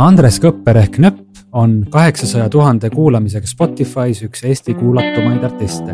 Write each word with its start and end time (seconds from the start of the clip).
Andres 0.00 0.38
Kõpper 0.40 0.78
ehk 0.80 0.94
Nöpp 1.04 1.40
on 1.52 1.82
kaheksasaja 1.92 2.46
tuhande 2.48 2.88
kuulamisega 2.88 3.44
Spotify's 3.44 4.22
üks 4.24 4.40
Eesti 4.48 4.72
kuulatumaid 4.72 5.44
artiste. 5.44 5.92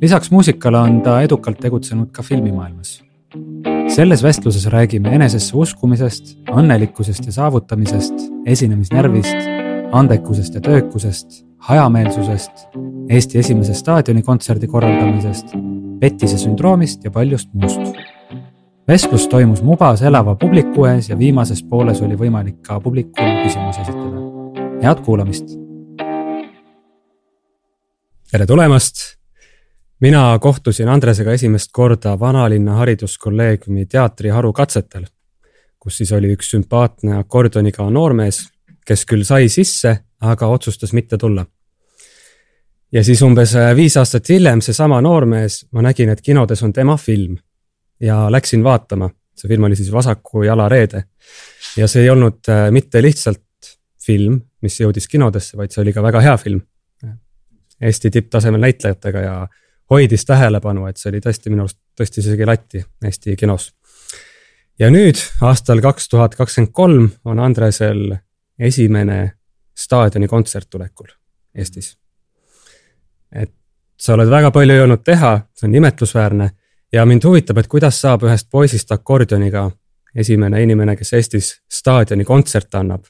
lisaks 0.00 0.30
muusikale 0.30 0.78
on 0.78 1.02
ta 1.02 1.18
edukalt 1.20 1.60
tegutsenud 1.60 2.08
ka 2.12 2.22
filmimaailmas. 2.22 3.02
selles 3.94 4.22
vestluses 4.22 4.66
räägime 4.66 5.12
enesesse 5.14 5.56
uskumisest, 5.56 6.38
õnnelikkusest 6.48 7.26
ja 7.26 7.32
saavutamisest, 7.32 8.14
esinemisnärvist, 8.46 9.36
andekusest 9.92 10.54
ja 10.54 10.60
töökusest, 10.60 11.44
hajameelsusest, 11.58 12.68
Eesti 13.10 13.38
esimese 13.38 13.74
staadionikontserdi 13.74 14.66
korraldamisest, 14.66 15.52
petise 16.00 16.38
sündroomist 16.38 17.04
ja 17.04 17.10
paljust 17.10 17.52
muust 17.52 18.13
vestlus 18.88 19.28
toimus 19.28 19.62
Mubas 19.62 20.02
elava 20.02 20.34
publiku 20.36 20.84
ees 20.84 21.08
ja 21.08 21.16
viimases 21.18 21.62
pooles 21.68 22.02
oli 22.04 22.16
võimalik 22.20 22.58
ka 22.66 22.80
publikul 22.80 23.30
küsimusi 23.44 23.80
esitada. 23.80 24.24
head 24.82 25.00
kuulamist. 25.04 25.44
tere 28.30 28.46
tulemast. 28.46 28.94
mina 30.00 30.38
kohtusin 30.40 30.88
Andresega 30.88 31.32
esimest 31.32 31.72
korda 31.72 32.20
Vanalinna 32.20 32.74
Hariduskolleegiumi 32.74 33.86
teatriharu 33.86 34.52
katsetel, 34.52 35.06
kus 35.78 35.96
siis 35.96 36.12
oli 36.12 36.34
üks 36.36 36.50
sümpaatne 36.50 37.16
akordioniga 37.16 37.90
noormees, 37.90 38.48
kes 38.86 39.06
küll 39.06 39.24
sai 39.24 39.48
sisse, 39.48 39.96
aga 40.20 40.46
otsustas 40.46 40.92
mitte 40.92 41.18
tulla 41.18 41.46
ja 42.92 43.04
siis 43.04 43.22
umbes 43.22 43.56
viis 43.76 43.96
aastat 43.96 44.28
hiljem 44.28 44.60
seesama 44.60 45.00
noormees, 45.00 45.66
ma 45.72 45.82
nägin, 45.82 46.08
et 46.08 46.20
kinodes 46.20 46.62
on 46.62 46.72
tema 46.72 46.96
film 46.96 47.38
ja 48.00 48.32
läksin 48.32 48.64
vaatama. 48.64 49.10
see 49.34 49.48
film 49.48 49.64
oli 49.64 49.76
siis 49.76 49.92
Vasaku 49.92 50.42
jala 50.42 50.68
reede. 50.68 51.04
ja 51.76 51.88
see 51.88 52.02
ei 52.02 52.10
olnud 52.10 52.48
äh, 52.48 52.70
mitte 52.70 53.02
lihtsalt 53.02 53.42
film, 54.06 54.40
mis 54.62 54.80
jõudis 54.80 55.08
kinodesse, 55.08 55.56
vaid 55.56 55.72
see 55.72 55.82
oli 55.82 55.92
ka 55.92 56.02
väga 56.02 56.20
hea 56.20 56.36
film. 56.36 56.60
Eesti 57.80 58.10
tipptasemel 58.10 58.60
näitlejatega 58.60 59.20
ja 59.20 59.34
hoidis 59.90 60.24
tähelepanu, 60.24 60.86
et 60.86 60.96
see 60.96 61.10
oli 61.10 61.20
tõesti 61.20 61.50
minu 61.50 61.64
arust 61.64 61.78
tõstis 61.98 62.28
isegi 62.28 62.46
latti 62.46 62.84
Eesti 63.04 63.36
kinos. 63.36 63.72
ja 64.78 64.90
nüüd 64.90 65.18
aastal 65.42 65.80
kaks 65.80 66.08
tuhat 66.08 66.34
kakskümmend 66.34 66.72
kolm 66.72 67.10
on 67.24 67.38
Andresel 67.38 68.16
esimene 68.58 69.32
staadionikontsert 69.74 70.70
tulekul 70.70 71.08
Eestis. 71.54 71.96
et 73.32 73.52
sa 73.96 74.14
oled 74.14 74.30
väga 74.30 74.50
palju 74.50 74.74
jõudnud 74.74 75.02
teha, 75.04 75.40
see 75.54 75.68
on 75.68 75.74
imetlusväärne 75.74 76.50
ja 76.94 77.06
mind 77.06 77.24
huvitab, 77.24 77.58
et 77.58 77.68
kuidas 77.70 77.98
saab 78.00 78.22
ühest 78.28 78.48
poisist 78.50 78.92
akordioniga 78.94 79.66
esimene 80.14 80.62
inimene, 80.62 80.94
kes 80.96 81.12
Eestis 81.18 81.50
staadioni 81.70 82.24
kontserte 82.24 82.78
annab. 82.78 83.04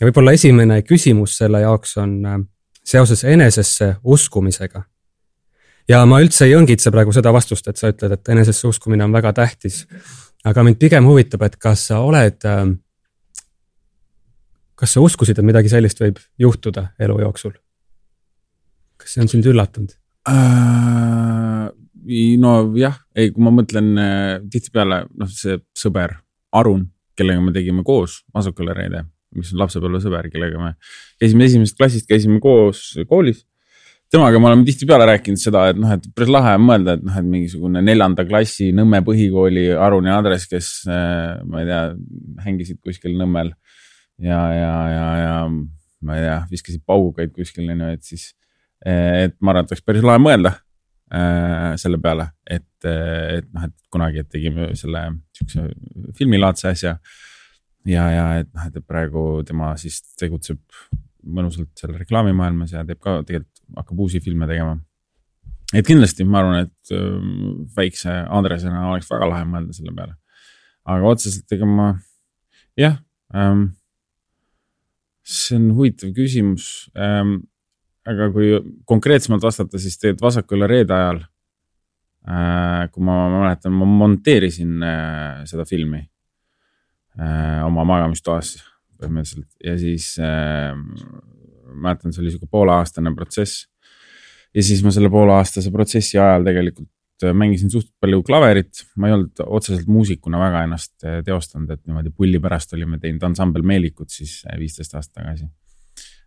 ja 0.00 0.06
võib-olla 0.06 0.34
esimene 0.36 0.82
küsimus 0.82 1.36
selle 1.38 1.62
jaoks 1.62 1.96
on 2.02 2.16
äh, 2.26 2.40
seoses 2.84 3.24
enesesse 3.24 3.96
uskumisega. 4.04 4.82
ja 5.88 6.06
ma 6.06 6.20
üldse 6.20 6.48
ei 6.48 6.56
õngitse 6.58 6.90
praegu 6.90 7.12
seda 7.12 7.32
vastust, 7.32 7.68
et 7.68 7.76
sa 7.76 7.92
ütled, 7.94 8.12
et 8.12 8.28
enesesse 8.34 8.66
uskumine 8.66 9.04
on 9.04 9.12
väga 9.12 9.32
tähtis. 9.32 9.86
aga 10.44 10.62
mind 10.62 10.78
pigem 10.78 11.06
huvitab, 11.06 11.42
et 11.42 11.56
kas 11.56 11.86
sa 11.92 12.00
oled, 12.00 12.42
äh, 12.44 12.66
kas 14.74 14.92
sa 14.92 15.00
uskusid, 15.00 15.38
et 15.38 15.46
midagi 15.46 15.68
sellist 15.68 16.02
võib 16.02 16.18
juhtuda 16.38 16.88
elu 16.98 17.20
jooksul? 17.20 17.54
kas 18.96 19.14
see 19.14 19.22
on 19.22 19.28
sind 19.28 19.46
üllatanud 19.46 19.94
äh,? 20.26 21.85
Nojah, 22.40 23.00
ei, 23.16 23.32
kui 23.34 23.42
ma 23.44 23.52
mõtlen 23.54 23.90
äh, 23.98 24.38
tihtipeale 24.52 25.04
noh, 25.18 25.30
see 25.32 25.58
sõber 25.76 26.16
Arun, 26.56 26.86
kellega 27.18 27.42
me 27.42 27.52
tegime 27.54 27.84
koos 27.86 28.20
Masukale 28.34 28.74
reede, 28.76 29.02
mis 29.36 29.52
on 29.52 29.60
lapsepõlvesõber, 29.64 30.30
kellega 30.32 30.60
me 30.60 30.72
käisime 31.20 31.46
esimesest 31.48 31.78
klassist, 31.78 32.08
käisime 32.08 32.40
koos 32.42 32.92
koolis. 33.10 33.44
temaga 34.12 34.38
me 34.38 34.46
oleme 34.52 34.64
tihtipeale 34.64 35.08
rääkinud 35.10 35.40
seda, 35.42 35.66
et 35.72 35.80
noh, 35.80 35.92
et 35.96 36.04
päris 36.14 36.30
lahe 36.30 36.54
on 36.58 36.66
mõelda, 36.68 36.94
et 36.96 37.06
noh, 37.06 37.16
et 37.18 37.26
mingisugune 37.26 37.82
neljanda 37.82 38.24
klassi 38.28 38.70
Nõmme 38.72 39.02
põhikooli 39.06 39.68
Arun 39.74 40.06
ja 40.06 40.18
Andres, 40.20 40.46
kes 40.46 40.70
äh, 40.86 41.42
ma 41.44 41.62
ei 41.62 41.70
tea, 41.70 41.80
hängisid 42.46 42.80
kuskil 42.84 43.16
Nõmmel 43.18 43.50
ja, 44.22 44.42
ja, 44.54 44.74
ja, 44.92 45.08
ja 45.24 45.34
ma 45.50 46.18
ei 46.18 46.22
tea, 46.28 46.38
viskasid 46.52 46.84
paugukaid 46.86 47.34
kuskil 47.34 47.66
onju, 47.74 47.90
et 47.96 48.06
siis, 48.06 48.30
et 48.86 49.34
ma 49.40 49.52
arvan, 49.52 49.66
et 49.66 49.74
oleks 49.74 49.84
päris 49.84 50.06
lahe 50.06 50.22
mõelda 50.22 50.54
äh, 50.54 50.65
selle 51.06 52.00
peale, 52.02 52.24
et, 52.50 52.66
et 52.82 53.46
noh, 53.54 53.66
et 53.68 53.74
kunagi 53.94 54.18
et 54.24 54.28
tegime 54.30 54.72
selle 54.74 55.04
sihukese 55.36 55.68
filmilaadse 56.18 56.72
asja. 56.72 56.96
ja, 57.86 58.06
ja 58.10 58.24
et 58.40 58.48
noh, 58.50 58.66
et 58.66 58.80
praegu 58.82 59.22
tema 59.46 59.68
siis 59.78 60.00
tegutseb 60.18 60.58
mõnusalt 61.26 61.72
seal 61.78 61.94
reklaamimaailmas 61.98 62.74
ja 62.74 62.84
teeb 62.86 63.00
ka 63.02 63.20
tegelikult, 63.26 63.62
hakkab 63.76 64.02
uusi 64.04 64.20
filme 64.22 64.46
tegema. 64.46 64.76
et 65.74 65.86
kindlasti 65.86 66.24
ma 66.24 66.42
arvan, 66.42 66.66
et 66.66 66.94
äh, 66.94 67.16
väikse 67.76 68.12
Andresena 68.30 68.86
oleks 68.90 69.10
väga 69.10 69.30
lahe 69.30 69.48
mõelda 69.50 69.74
selle 69.74 69.94
peale. 69.96 70.14
aga 70.86 71.10
otseselt 71.10 71.52
ega 71.52 71.66
ma, 71.66 71.90
jah 72.78 73.00
ähm,. 73.34 73.68
see 75.26 75.56
on 75.58 75.72
huvitav 75.74 76.12
küsimus 76.14 76.88
ähm, 76.94 77.40
aga 78.06 78.28
kui 78.34 78.52
konkreetsemalt 78.88 79.42
vastata, 79.42 79.80
siis 79.82 79.98
tegelikult 79.98 80.28
vasakule 80.28 80.68
reede 80.70 80.94
ajal 80.94 81.22
äh,. 82.26 82.86
kui 82.92 83.04
ma, 83.04 83.18
ma 83.30 83.42
mäletan, 83.46 83.74
ma 83.74 83.88
monteerisin 83.88 84.82
äh, 84.82 85.44
seda 85.50 85.66
filmi 85.68 86.02
äh, 87.18 87.60
oma 87.66 87.86
magamistoas 87.88 88.56
põhimõtteliselt 88.96 89.50
ja 89.64 89.76
siis 89.80 90.14
äh, 90.22 90.72
mäletan, 91.76 92.14
see 92.14 92.24
oli 92.24 92.34
sihuke 92.34 92.50
pooleaastane 92.50 93.12
protsess. 93.16 93.66
ja 94.54 94.62
siis 94.64 94.82
ma 94.84 94.92
selle 94.94 95.10
pooleaastase 95.12 95.72
protsessi 95.74 96.18
ajal 96.18 96.46
tegelikult 96.46 97.26
äh, 97.26 97.34
mängisin 97.36 97.72
suht 97.72 97.90
palju 98.00 98.22
klaverit, 98.26 98.86
ma 98.96 99.10
ei 99.10 99.18
olnud 99.18 99.44
otseselt 99.46 99.90
muusikuna 99.90 100.40
väga 100.40 100.64
ennast 100.68 100.96
äh, 101.04 101.20
teostanud, 101.26 101.70
et 101.74 101.84
niimoodi 101.84 102.14
pulli 102.14 102.40
pärast 102.42 102.74
olime 102.78 103.00
teinud 103.02 103.22
ansambel 103.28 103.66
Meelikut 103.66 104.14
siis 104.14 104.40
äh, 104.46 104.58
viisteist 104.62 104.94
aastat 104.94 105.22
tagasi 105.22 105.50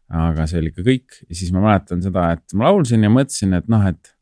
aga 0.09 0.46
see 0.50 0.62
oli 0.62 0.72
ikka 0.74 0.86
kõik. 0.86 1.20
Ja 1.28 1.38
siis 1.38 1.52
ma 1.56 1.64
mäletan 1.64 2.02
seda, 2.06 2.31
et 2.38 2.58
ma 2.58 2.70
laulsin 2.70 3.06
ja 3.06 3.12
mõtlesin, 3.14 3.53
et 3.59 3.70
noh, 3.72 3.86
et, 3.90 4.14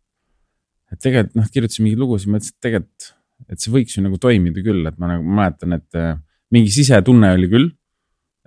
et 0.92 1.00
tegelikult 1.04 1.40
noh, 1.40 1.50
kirjutasin 1.54 1.86
mingeid 1.86 2.04
lugusid, 2.04 2.32
mõtlesin, 2.34 2.54
et 2.56 2.68
tegelikult, 2.68 3.10
et 3.48 3.64
see 3.64 3.74
võiks 3.74 3.98
ju 3.98 4.04
nagu 4.06 4.20
toimida 4.22 4.64
küll, 4.66 4.86
et 4.90 4.98
ma 5.00 5.12
nagu 5.14 5.38
mäletan, 5.40 5.78
et 5.78 6.00
äh, 6.00 6.16
mingi 6.54 6.74
sisetunne 6.74 7.34
oli 7.38 7.52
küll. 7.52 7.74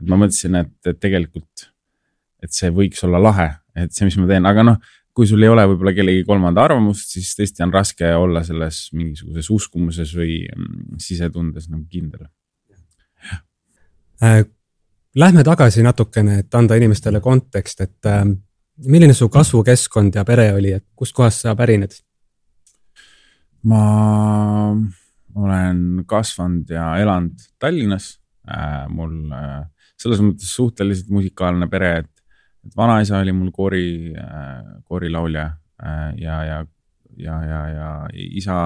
et 0.00 0.08
ma 0.08 0.16
mõtlesin, 0.16 0.56
et, 0.56 0.72
et 0.88 0.96
tegelikult, 0.96 1.66
et 2.40 2.54
see 2.56 2.70
võiks 2.72 3.02
olla 3.04 3.18
lahe, 3.20 3.50
et 3.76 3.92
see, 3.92 4.06
mis 4.08 4.16
ma 4.16 4.28
teen, 4.30 4.46
aga 4.48 4.64
noh, 4.64 4.78
kui 5.12 5.26
sul 5.28 5.42
ei 5.44 5.50
ole 5.52 5.66
võib-olla 5.68 5.92
kellegi 5.92 6.22
kolmanda 6.24 6.62
arvamust, 6.64 7.10
siis 7.12 7.34
tõesti 7.36 7.64
on 7.66 7.74
raske 7.74 8.08
olla 8.16 8.40
selles 8.46 8.86
mingisuguses 8.96 9.50
uskumuses 9.52 10.14
või 10.16 10.38
mm, 10.48 11.00
sisetundes 11.02 11.68
nagu 11.68 11.84
kindel. 11.90 12.24
Äh, 14.24 14.46
Lähme 15.14 15.42
tagasi 15.42 15.82
natukene, 15.82 16.36
et 16.38 16.54
anda 16.54 16.76
inimestele 16.78 17.18
kontekst, 17.20 17.80
et 17.82 18.06
äh, 18.06 18.20
milline 18.86 19.14
su 19.14 19.26
kasvukeskkond 19.28 20.14
ja 20.14 20.22
pere 20.24 20.52
oli, 20.54 20.70
et 20.78 20.84
kustkohast 20.94 21.46
sa 21.46 21.56
pärined? 21.58 21.98
ma 23.60 23.80
olen 25.36 25.80
kasvanud 26.08 26.70
ja 26.72 26.94
elanud 26.96 27.42
Tallinnas 27.58 28.06
äh,. 28.48 28.86
mul 28.88 29.34
äh, 29.36 29.66
selles 30.00 30.22
mõttes 30.24 30.54
suhteliselt 30.54 31.10
musikaalne 31.12 31.68
pere, 31.68 31.90
et, 31.98 32.08
et 32.64 32.76
vanaisa 32.76 33.18
oli 33.18 33.34
mul 33.36 33.50
koori 33.52 34.14
äh,, 34.14 34.62
koorilaulja 34.88 35.44
äh, 35.82 36.06
ja, 36.22 36.38
ja, 36.44 36.62
ja, 37.18 37.36
ja, 37.50 37.60
ja 37.74 37.90
isa 38.14 38.62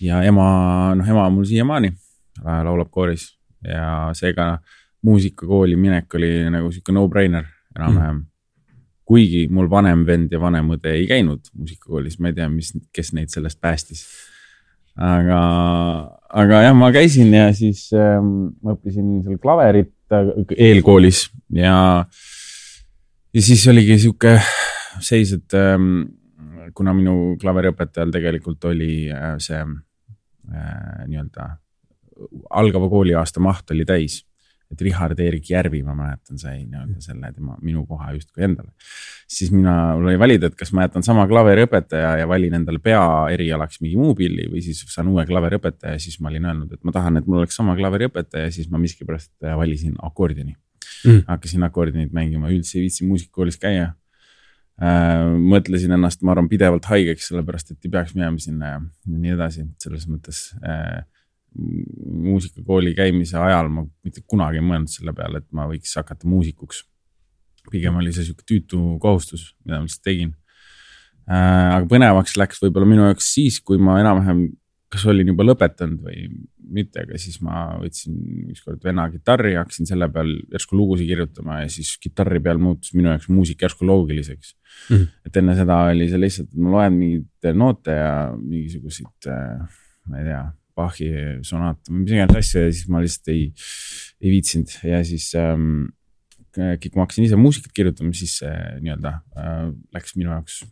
ja 0.00 0.22
ema, 0.22 0.94
noh, 0.96 1.12
ema 1.12 1.26
on 1.26 1.36
mul 1.40 1.50
siiamaani 1.50 1.92
äh, 1.92 2.62
laulab 2.64 2.88
kooris 2.94 3.28
ja 3.60 4.08
seega 4.16 4.52
äh, 4.54 4.80
muusikakooli 5.04 5.76
minek 5.76 6.14
oli 6.16 6.30
nagu 6.52 6.70
sihuke 6.72 6.94
no-brainer 6.94 7.46
enam-vähem 7.76 8.16
mm.. 8.16 8.26
kuigi 9.04 9.46
mul 9.52 9.68
vanem 9.70 10.04
vend 10.08 10.32
ja 10.32 10.40
vanem 10.40 10.74
õde 10.76 10.94
ei 10.96 11.08
käinud 11.08 11.50
muusikakoolis, 11.52 12.18
ma 12.20 12.30
ei 12.30 12.38
tea, 12.38 12.48
mis, 12.52 12.72
kes 12.94 13.12
neid 13.16 13.32
sellest 13.32 13.60
päästis. 13.60 14.04
aga, 14.94 15.40
aga 16.30 16.62
jah, 16.68 16.76
ma 16.78 16.90
käisin 16.94 17.34
ja 17.34 17.48
siis 17.56 17.88
ähm, 17.98 18.54
ma 18.62 18.76
õppisin 18.76 19.18
seal 19.26 19.40
klaverit 19.42 19.94
äh, 20.14 20.30
eelkoolis 20.56 21.26
ja, 21.52 21.76
ja 23.34 23.42
siis 23.42 23.66
oligi 23.68 23.98
sihuke 24.06 24.38
seis, 25.02 25.34
et 25.34 25.58
ähm, 25.58 26.06
kuna 26.74 26.94
minu 26.96 27.34
klaveriõpetajal 27.42 28.14
tegelikult 28.14 28.70
oli 28.70 29.08
äh, 29.12 29.34
see 29.42 29.58
äh, 29.58 31.02
nii-öelda 31.10 31.50
algava 32.54 32.88
kooliaasta 32.88 33.42
maht 33.42 33.74
oli 33.74 33.84
täis 33.88 34.22
et 34.74 34.84
Richard-Erik 34.88 35.48
Järvi, 35.50 35.80
ma 35.86 35.94
mäletan, 35.96 36.38
sai 36.40 36.64
nii-öelda 36.64 37.02
selle 37.04 37.30
tema, 37.32 37.56
minu 37.62 37.84
koha 37.88 38.12
justkui 38.16 38.44
endale. 38.48 38.72
siis 39.30 39.52
mina, 39.54 39.94
mul 39.96 40.10
oli 40.12 40.20
valida, 40.20 40.50
et 40.50 40.58
kas 40.58 40.74
ma 40.76 40.84
jätan 40.84 41.06
sama 41.06 41.26
klaveriõpetaja 41.30 42.14
ja 42.20 42.28
valin 42.28 42.58
endale 42.60 42.82
peaerialaks 42.82 43.80
mingi 43.84 43.96
muu 44.00 44.14
pilli 44.18 44.48
või 44.50 44.62
siis 44.66 44.84
saan 44.90 45.08
uue 45.12 45.24
klaveriõpetaja, 45.28 45.98
siis 46.02 46.20
ma 46.20 46.32
olin 46.32 46.50
öelnud, 46.50 46.76
et 46.76 46.84
ma 46.84 46.94
tahan, 46.94 47.18
et 47.20 47.26
mul 47.26 47.42
oleks 47.42 47.56
sama 47.60 47.76
klaveriõpetaja, 47.78 48.52
siis 48.54 48.70
ma 48.70 48.82
miskipärast 48.82 49.32
valisin 49.56 49.96
akordioni. 50.02 50.58
Mm. 51.04 51.24
hakkasin 51.28 51.64
akordionit 51.66 52.12
mängima, 52.16 52.48
üldse 52.52 52.78
ei 52.78 52.86
viitsi 52.86 53.04
muusikakoolis 53.04 53.58
käia 53.60 53.90
äh,. 54.80 55.34
mõtlesin 55.36 55.92
ennast, 55.96 56.22
ma 56.24 56.32
arvan, 56.32 56.48
pidevalt 56.48 56.86
haigeks, 56.88 57.28
sellepärast 57.28 57.74
et 57.74 57.84
ei 57.84 57.92
peaks 57.92 58.14
minema 58.16 58.40
sinna 58.40 58.70
ja 58.70 58.78
nii 59.08 59.34
edasi, 59.36 59.66
selles 59.82 60.06
mõttes 60.08 60.46
äh, 60.64 61.04
muusikakooli 61.54 62.94
käimise 62.96 63.38
ajal 63.38 63.70
ma 63.70 63.84
mitte 64.04 64.24
kunagi 64.26 64.58
ei 64.60 64.66
mõelnud 64.66 64.90
selle 64.90 65.14
peale, 65.16 65.42
et 65.42 65.50
ma 65.54 65.68
võiks 65.70 65.94
hakata 65.98 66.28
muusikuks. 66.28 66.84
pigem 67.70 67.96
oli 67.96 68.12
see 68.12 68.26
sihuke 68.26 68.44
tüütu 68.44 68.98
kohustus, 69.00 69.54
mida 69.64 69.78
ma 69.78 69.86
lihtsalt 69.86 70.04
tegin 70.04 70.34
äh,. 71.30 71.76
aga 71.76 71.86
põnevaks 71.88 72.36
läks 72.36 72.60
võib-olla 72.64 72.88
minu 72.90 73.06
jaoks 73.06 73.30
siis, 73.36 73.60
kui 73.60 73.78
ma 73.78 73.96
enam-vähem, 74.02 74.50
kas 74.92 75.06
olin 75.08 75.30
juba 75.32 75.46
lõpetanud 75.46 76.02
või 76.04 76.26
mitte, 76.74 77.04
aga 77.06 77.18
siis 77.20 77.38
ma 77.44 77.62
võtsin 77.80 78.50
ükskord 78.52 78.84
venna 78.84 79.06
kitarri, 79.12 79.54
hakkasin 79.56 79.88
selle 79.88 80.08
peal 80.12 80.34
järsku 80.52 80.76
lugusid 80.76 81.08
kirjutama 81.08 81.62
ja 81.62 81.70
siis 81.72 81.94
kitarri 82.02 82.42
peal 82.44 82.60
muutus 82.60 82.92
minu 82.96 83.12
jaoks 83.12 83.30
muusika 83.32 83.68
järsku 83.68 83.86
loogiliseks 83.88 84.52
mm. 84.54 84.96
-hmm. 84.96 85.08
et 85.26 85.40
enne 85.40 85.56
seda 85.56 85.78
oli 85.92 86.10
see 86.10 86.20
lihtsalt, 86.20 86.52
ma 86.58 86.76
loen 86.76 86.98
mingeid 86.98 87.62
noote 87.62 87.96
ja 87.96 88.12
mingisuguseid, 88.36 89.32
ma 90.10 90.20
ei 90.20 90.28
tea 90.28 90.44
Bachi 90.74 91.10
sonaat 91.46 91.90
või 91.90 92.02
mis 92.02 92.14
iganes 92.16 92.40
asja 92.40 92.64
ja 92.66 92.72
siis 92.72 92.88
ma 92.90 93.02
lihtsalt 93.02 93.30
ei, 93.34 93.44
ei 94.22 94.32
viitsinud 94.32 94.76
ja 94.90 95.02
siis 95.06 95.30
ähm, 95.38 95.86
kui 96.54 96.94
ma 96.94 97.04
hakkasin 97.04 97.26
ise 97.26 97.38
muusikat 97.38 97.74
kirjutama, 97.74 98.14
siis 98.16 98.38
see 98.42 98.54
nii-öelda 98.82 99.16
äh, 99.38 99.66
läks 99.94 100.16
minu 100.18 100.32
jaoks 100.32 100.62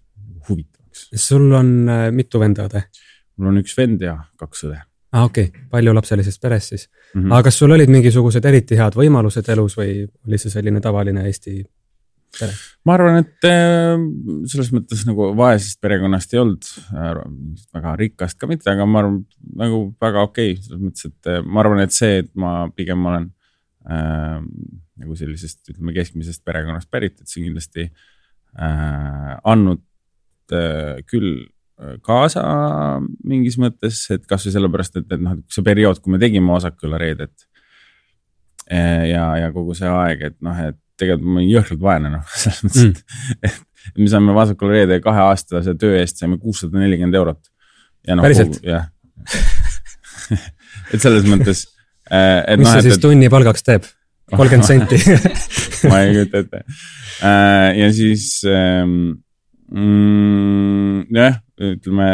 huvitavaks. 0.48 1.08
sul 1.14 1.50
on 1.58 1.74
äh, 1.90 2.06
mitu 2.14 2.40
venda 2.42 2.66
õde? 2.70 2.84
mul 3.36 3.52
on 3.52 3.60
üks 3.62 3.76
vend 3.78 4.02
ja 4.04 4.16
kaks 4.40 4.66
õde. 4.68 4.80
aa 5.12 5.20
ah,, 5.20 5.28
okei 5.28 5.50
okay., 5.50 5.66
paljulapselises 5.70 6.38
peres 6.42 6.68
siis 6.72 6.88
mm. 6.88 7.22
-hmm. 7.22 7.32
aga 7.32 7.48
kas 7.48 7.58
sul 7.62 7.74
olid 7.74 7.90
mingisugused 7.92 8.44
eriti 8.44 8.78
head 8.78 8.98
võimalused 8.98 9.48
elus 9.54 9.78
või 9.78 10.02
oli 10.26 10.38
see 10.38 10.50
selline 10.52 10.80
tavaline 10.80 11.26
Eesti? 11.28 11.62
Ma 12.86 12.96
arvan, 12.96 13.20
et 13.20 13.46
äh, 13.46 14.00
selles 14.50 14.70
mõttes 14.72 15.04
nagu 15.08 15.30
vaesest 15.36 15.80
perekonnast 15.84 16.32
ei 16.32 16.40
olnud 16.40 16.68
äh, 16.96 17.10
väga 17.76 17.94
rikast 18.00 18.38
ka 18.40 18.48
mitte, 18.50 18.70
aga 18.72 18.86
ma 18.88 19.02
arvan 19.02 19.18
nagu 19.58 19.84
väga 20.00 20.24
okei 20.28 20.54
okay, 20.54 20.64
selles 20.64 20.82
mõttes, 20.82 21.10
et 21.10 21.30
äh, 21.30 21.42
ma 21.44 21.62
arvan, 21.64 21.82
et 21.84 21.94
see, 21.94 22.22
et 22.24 22.30
ma 22.38 22.54
pigem 22.72 23.04
olen 23.10 23.28
äh, 23.84 24.38
nagu 25.02 25.18
sellisest, 25.18 25.64
ütleme 25.74 25.94
keskmisest 25.96 26.44
perekonnast 26.48 26.90
pärit, 26.92 27.20
et 27.20 27.28
see 27.28 27.44
kindlasti 27.44 27.88
äh, 27.88 29.32
andnud 29.42 29.84
äh, 30.56 31.02
küll 31.08 31.48
kaasa 32.06 32.42
mingis 33.26 33.56
mõttes, 33.58 34.04
et 34.14 34.22
kasvõi 34.30 34.52
sellepärast, 34.54 35.00
et, 35.00 35.08
et 35.16 35.22
noh, 35.24 35.40
see 35.50 35.64
periood, 35.66 35.98
kui 35.98 36.12
me 36.14 36.20
tegime 36.22 36.52
Osaküla 36.54 37.00
reedet 37.00 37.48
ja, 38.70 39.24
ja 39.40 39.48
kogu 39.50 39.74
see 39.74 39.88
aeg, 39.90 40.22
et 40.28 40.36
noh, 40.46 40.60
et 40.62 40.78
tegelikult 41.02 41.28
ma 41.28 41.40
olin 41.40 41.52
jõhkralt 41.52 41.82
vaene 41.82 42.12
noh, 42.14 42.34
selles 42.42 42.62
mõttes 42.66 42.86
mm., 42.86 43.40
et, 43.48 43.60
et 43.92 44.00
me 44.00 44.08
saime 44.12 44.36
Vasakule 44.36 44.78
reede 44.78 45.00
kahe 45.04 45.24
aastase 45.26 45.74
töö 45.78 45.98
eest 46.00 46.22
saime 46.22 46.38
kuussada 46.42 46.78
nelikümmend 46.78 47.18
eurot. 47.18 47.42
No, 48.10 48.22
päriselt? 48.24 48.58
jah 48.66 48.88
et 50.94 51.02
selles 51.02 51.26
mõttes 51.28 51.66
äh,. 52.10 52.56
mis 52.58 52.66
no, 52.66 52.72
see 52.74 52.88
siis 52.88 52.98
et, 52.98 53.04
tunni 53.04 53.28
palgaks 53.32 53.66
teeb? 53.66 53.86
kolmkümmend 54.32 54.66
senti 54.66 54.98
ma 55.90 56.02
ei 56.02 56.16
kujuta 56.16 56.42
ette 56.42 56.62
äh,. 56.64 57.68
ja 57.78 57.92
siis 57.94 58.26
ähm, 58.48 59.22
mm, 59.70 61.06
jah, 61.14 61.38
ütleme 61.70 62.10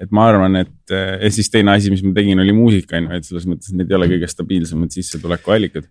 et 0.00 0.12
ma 0.16 0.26
arvan, 0.30 0.56
et 0.62 0.92
ja 0.94 1.30
siis 1.32 1.50
teine 1.52 1.74
asi, 1.74 1.90
mis 1.92 2.02
ma 2.04 2.14
tegin, 2.16 2.40
oli 2.40 2.54
muusika 2.56 2.96
on 2.96 3.10
ju, 3.10 3.18
et 3.18 3.26
selles 3.28 3.46
mõttes 3.48 3.74
need 3.76 3.90
ei 3.90 3.98
ole 3.98 4.08
kõige 4.14 4.30
stabiilsemad 4.30 4.94
sissetulekuallikad. 4.96 5.90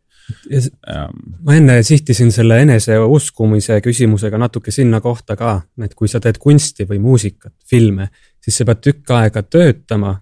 Ma 1.45 1.55
enne 1.55 1.79
sihtisin 1.83 2.31
selle 2.31 2.61
eneseuskumise 2.63 3.79
küsimusega 3.85 4.37
natuke 4.41 4.71
sinna 4.71 5.01
kohta 5.01 5.35
ka, 5.39 5.61
et 5.83 5.95
kui 5.97 6.09
sa 6.11 6.21
teed 6.23 6.37
kunsti 6.41 6.87
või 6.89 6.99
muusikat, 7.03 7.53
filme, 7.69 8.09
siis 8.41 8.59
sa 8.59 8.67
pead 8.69 8.83
tükk 8.85 9.13
aega 9.17 9.43
töötama 9.43 10.15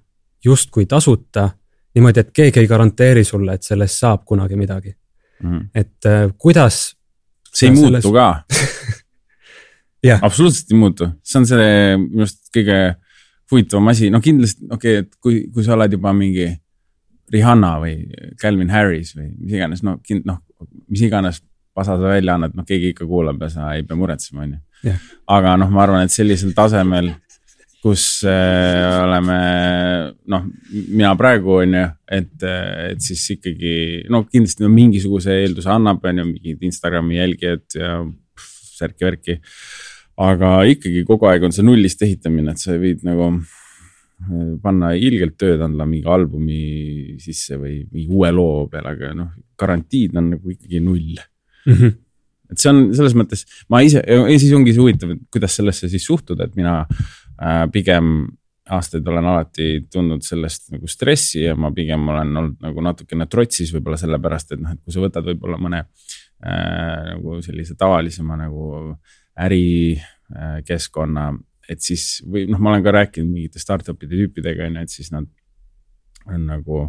justkui 0.46 0.86
tasuta, 0.86 1.50
niimoodi, 1.96 2.24
et 2.24 2.32
keegi 2.36 2.62
ei 2.62 2.70
garanteeri 2.70 3.24
sulle, 3.28 3.58
et 3.58 3.64
sellest 3.64 4.04
saab 4.04 4.24
kunagi 4.26 4.60
midagi. 4.60 4.96
Mm. 5.38 5.68
et 5.76 6.06
äh, 6.10 6.32
kuidas. 6.38 6.96
see 7.54 7.70
ei 7.70 7.76
selles... 7.76 8.04
muutu 8.04 8.14
ka. 8.14 8.44
Absoluutselt 10.22 10.72
ei 10.72 10.78
muutu, 10.78 11.10
see 11.24 11.40
on 11.40 11.46
see 11.46 11.68
minu 12.00 12.26
arust 12.26 12.50
kõige 12.56 12.78
huvitavam 13.52 13.92
asi, 13.92 14.10
no 14.14 14.22
kindlasti, 14.24 14.66
okei 14.72 15.00
okay,, 15.00 15.06
et 15.06 15.22
kui, 15.22 15.40
kui 15.54 15.66
sa 15.66 15.76
oled 15.76 15.94
juba 15.94 16.14
mingi 16.16 16.48
Rihanna 17.34 17.74
või 17.82 17.94
Calvin 18.42 18.72
Harris 18.72 19.14
või 19.18 19.30
mis 19.36 19.58
iganes, 19.58 19.84
no 19.86 19.98
kind-, 20.06 20.26
noh, 20.28 20.42
mis 20.88 21.04
iganes 21.08 21.42
pasa 21.78 21.98
sa 22.00 22.10
välja 22.10 22.38
annad, 22.38 22.56
noh, 22.58 22.66
keegi 22.68 22.94
ikka 22.94 23.08
kuulab 23.08 23.42
ja 23.46 23.52
sa 23.54 23.72
ei 23.76 23.86
pea 23.86 23.98
muretsema, 24.00 24.46
on 24.46 24.58
ju. 24.58 24.94
aga 25.34 25.56
noh, 25.62 25.72
ma 25.74 25.84
arvan, 25.84 26.08
et 26.08 26.14
sellisel 26.14 26.56
tasemel, 26.58 27.12
kus 27.84 28.06
äh, 28.26 28.96
oleme, 29.04 29.40
noh, 30.34 30.48
mina 30.88 31.12
praegu 31.20 31.60
on 31.60 31.76
ju, 31.78 31.84
et, 32.18 32.32
et 32.94 33.04
siis 33.04 33.28
ikkagi 33.38 33.76
no 34.12 34.24
kindlasti 34.26 34.66
no, 34.66 34.72
mingisuguse 34.74 35.36
eelduse 35.44 35.70
annab, 35.74 36.02
on 36.08 36.24
ju, 36.24 36.30
mingid 36.32 36.66
Instagrami 36.72 37.20
jälgijad 37.20 37.78
ja 37.78 38.00
särki-värki 38.78 39.38
aga 40.18 40.64
ikkagi 40.66 41.04
kogu 41.06 41.30
aeg 41.30 41.46
on 41.46 41.54
see 41.54 41.66
nullist 41.66 42.02
ehitamine, 42.02 42.54
et 42.54 42.62
sa 42.62 42.76
võid 42.82 43.06
nagu 43.06 43.30
äh, 43.30 43.56
panna 44.64 44.94
ilgelt 44.98 45.38
tööd 45.38 45.62
anda 45.62 45.86
mingi 45.86 46.08
albumi 46.10 47.18
sisse 47.22 47.60
või 47.62 47.84
mingi 47.92 48.08
uue 48.10 48.32
loo 48.34 48.66
peale, 48.72 48.96
aga 48.96 49.14
noh, 49.16 49.30
garantiid 49.60 50.18
on 50.18 50.32
nagu 50.34 50.54
ikkagi 50.56 50.82
null 50.82 51.20
mm. 51.20 51.74
-hmm. 51.74 51.94
et 52.52 52.64
see 52.64 52.72
on 52.72 52.82
selles 52.98 53.16
mõttes, 53.18 53.46
ma 53.70 53.84
ise, 53.86 54.02
ja 54.02 54.40
siis 54.40 54.56
ongi 54.58 54.74
see 54.74 54.82
huvitav, 54.82 55.14
et 55.14 55.22
kuidas 55.34 55.60
sellesse 55.60 55.90
siis 55.92 56.06
suhtuda, 56.10 56.50
et 56.50 56.58
mina 56.58 56.80
äh, 56.82 57.64
pigem 57.72 58.28
aastaid 58.74 59.08
olen 59.08 59.26
alati 59.26 59.86
tundnud 59.94 60.26
sellest 60.26 60.72
nagu 60.74 60.90
stressi 60.92 61.46
ja 61.46 61.56
ma 61.56 61.72
pigem 61.72 62.10
olen 62.12 62.42
olnud 62.42 62.66
nagu 62.66 62.84
natukene 62.84 63.28
trotsis 63.32 63.72
võib-olla 63.76 64.00
sellepärast, 64.02 64.52
et 64.52 64.64
noh, 64.64 64.74
et 64.74 64.82
kui 64.82 64.96
sa 64.96 65.04
võtad 65.04 65.30
võib-olla 65.30 65.62
mõne 65.62 65.84
äh, 65.86 67.14
nagu 67.14 67.38
sellise 67.46 67.78
tavalisema 67.80 68.36
nagu 68.40 68.98
ärikeskkonna, 69.46 71.30
et 71.70 71.84
siis 71.84 72.22
või 72.28 72.46
noh, 72.50 72.62
ma 72.62 72.74
olen 72.74 72.86
ka 72.86 72.94
rääkinud 72.96 73.32
mingite 73.32 73.62
startup'ide 73.62 74.16
tüüpidega 74.16 74.68
on 74.68 74.80
ju, 74.80 74.86
et 74.88 74.94
siis 74.94 75.12
nad 75.14 75.28
on 76.28 76.48
nagu 76.48 76.86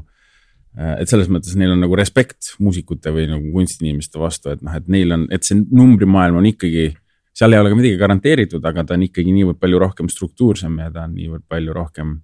et 0.79 1.11
selles 1.11 1.31
mõttes 1.33 1.57
neil 1.59 1.73
on 1.75 1.81
nagu 1.83 1.97
respekt 1.99 2.53
muusikute 2.63 3.11
või 3.15 3.27
nagu 3.31 3.53
kunstiinimeste 3.55 4.21
vastu, 4.21 4.53
et 4.53 4.63
noh, 4.63 4.75
et 4.79 4.87
neil 4.93 5.15
on, 5.17 5.25
et 5.35 5.47
see 5.47 5.59
numbrimaailm 5.59 6.39
on 6.39 6.47
ikkagi, 6.51 6.91
seal 7.35 7.55
ei 7.55 7.63
ole 7.63 7.73
ka 7.73 7.79
midagi 7.79 7.99
garanteeritud, 7.99 8.67
aga 8.69 8.85
ta 8.87 8.95
on 8.99 9.07
ikkagi 9.09 9.35
niivõrd 9.35 9.59
palju 9.63 9.81
rohkem 9.83 10.11
struktuursem 10.13 10.77
ja 10.85 10.91
ta 10.95 11.07
on 11.09 11.17
niivõrd 11.17 11.47
palju 11.51 11.75
rohkem, 11.75 12.15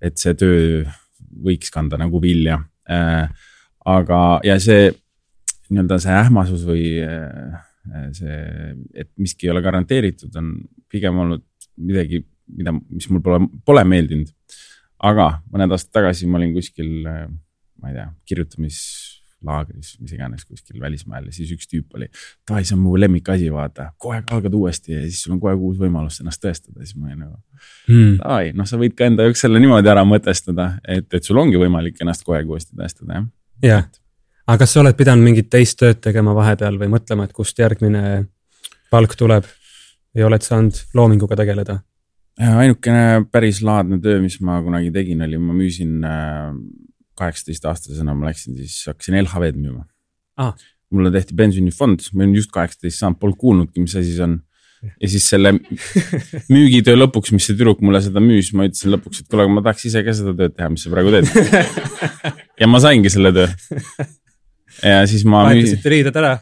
et 0.00 0.16
see 0.20 0.32
töö 0.38 0.86
võiks 1.44 1.72
kanda 1.74 2.00
nagu 2.00 2.20
vilja 2.22 2.62
äh,. 2.88 3.28
aga, 3.88 4.22
ja 4.46 4.56
see 4.62 4.88
nii-öelda 5.72 5.98
see 6.00 6.16
ähmasus 6.16 6.64
või 6.68 6.86
äh, 7.02 7.60
Äh, 7.90 8.10
see, 8.14 8.36
et 8.94 9.10
miski 9.18 9.48
ei 9.48 9.50
ole 9.50 9.62
garanteeritud, 9.64 10.30
on 10.38 10.52
pigem 10.90 11.16
olnud 11.18 11.42
midagi, 11.80 12.22
mida, 12.52 12.74
mis 12.90 13.08
mul 13.10 13.22
pole, 13.24 13.46
pole 13.66 13.84
meeldinud. 13.88 14.32
aga 15.02 15.28
mõned 15.50 15.74
aastad 15.74 15.96
tagasi 15.98 16.28
ma 16.30 16.38
olin 16.38 16.52
kuskil, 16.54 16.90
ma 17.02 17.90
ei 17.90 17.96
tea, 17.96 18.04
kirjutamislaagris, 18.30 19.96
mis 19.98 20.12
iganes 20.14 20.44
kuskil 20.46 20.78
välismaal 20.80 21.26
ja 21.26 21.34
siis 21.34 21.50
üks 21.56 21.70
tüüp 21.70 21.96
oli. 21.98 22.06
davai, 22.48 22.62
see 22.68 22.76
on 22.76 22.84
mu 22.84 22.94
lemmikasi, 23.00 23.48
vaata, 23.54 23.88
aeg 24.12 24.30
algad 24.36 24.54
uuesti 24.58 24.94
ja 24.94 25.00
siis 25.06 25.24
sul 25.24 25.34
on 25.36 25.40
aeg 25.50 25.64
uus 25.70 25.80
võimalus 25.80 26.20
ennast 26.22 26.42
tõestada, 26.44 26.84
siis 26.84 26.94
ma 26.98 27.10
olin 27.10 27.24
nagu 27.24 27.34
hmm.. 27.88 28.20
davai, 28.20 28.52
noh, 28.58 28.68
sa 28.68 28.78
võid 28.80 28.94
ka 28.98 29.08
enda 29.10 29.26
jaoks 29.26 29.42
selle 29.46 29.62
niimoodi 29.62 29.90
ära 29.90 30.04
mõtestada, 30.06 30.76
et, 30.86 31.08
et 31.10 31.26
sul 31.26 31.40
ongi 31.42 31.58
võimalik 31.60 31.98
ennast 32.04 32.28
aeg 32.28 32.54
uuesti 32.54 32.78
tõestada, 32.78 33.18
jah. 33.18 33.26
jah, 33.66 33.90
aga 34.46 34.62
kas 34.62 34.76
sa 34.76 34.84
oled 34.84 34.98
pidanud 34.98 35.26
mingit 35.26 35.50
teist 35.50 35.80
tööd 35.82 35.98
tegema 36.04 36.36
vahepeal 36.36 36.78
või 36.78 36.94
mõtlema, 36.94 37.26
et 37.26 37.34
kust 37.34 37.58
järgmine 37.58 38.22
palk 38.92 39.18
tuleb? 39.18 39.50
Või 40.16 40.26
oled 40.28 40.44
saanud 40.44 40.82
loominguga 40.96 41.38
tegeleda? 41.40 41.80
ainukene 42.42 43.26
päris 43.28 43.60
laadne 43.64 43.98
töö, 44.02 44.20
mis 44.22 44.38
ma 44.40 44.56
kunagi 44.64 44.88
tegin, 44.94 45.20
oli, 45.24 45.36
ma 45.38 45.52
müüsin 45.56 45.98
äh, 46.08 46.54
kaheksateist 47.20 47.66
aastasena, 47.68 48.14
ma 48.16 48.30
läksin 48.30 48.56
siis, 48.56 48.78
hakkasin 48.88 49.18
LHV-d 49.20 49.60
müüma 49.60 49.84
ah.. 50.40 50.54
mulle 50.92 51.12
tehti 51.12 51.36
pensionifond, 51.36 52.08
ma 52.12 52.24
olin 52.24 52.38
just 52.40 52.52
kaheksateist 52.54 53.04
saanud, 53.04 53.20
polnud 53.20 53.38
kuulnudki, 53.40 53.84
mis 53.84 53.94
asi 54.00 54.16
see 54.16 54.24
on 54.24 54.38
ja 54.82 55.10
siis 55.12 55.28
selle 55.28 55.52
müügitöö 56.54 56.96
lõpuks, 56.98 57.34
mis 57.36 57.46
see 57.46 57.58
tüdruk 57.58 57.84
mulle 57.84 58.00
seda 58.02 58.22
müüs, 58.24 58.50
ma 58.56 58.66
ütlesin 58.66 58.94
lõpuks, 58.96 59.22
et 59.22 59.28
kuule, 59.28 59.44
aga 59.44 59.56
ma 59.58 59.64
tahaks 59.68 59.86
ise 59.90 60.02
ka 60.06 60.16
seda 60.16 60.34
tööd 60.38 60.56
teha, 60.56 60.72
mis 60.72 60.86
sa 60.86 60.94
praegu 60.94 61.12
teed. 61.14 61.28
ja 62.60 62.70
ma 62.70 62.80
saingi 62.82 63.12
selle 63.12 63.34
töö 63.36 63.46
ja 64.80 65.02
siis 65.08 65.24
ma. 65.28 65.44
vahetasite 65.48 65.92
riided 65.92 66.18
ära? 66.18 66.36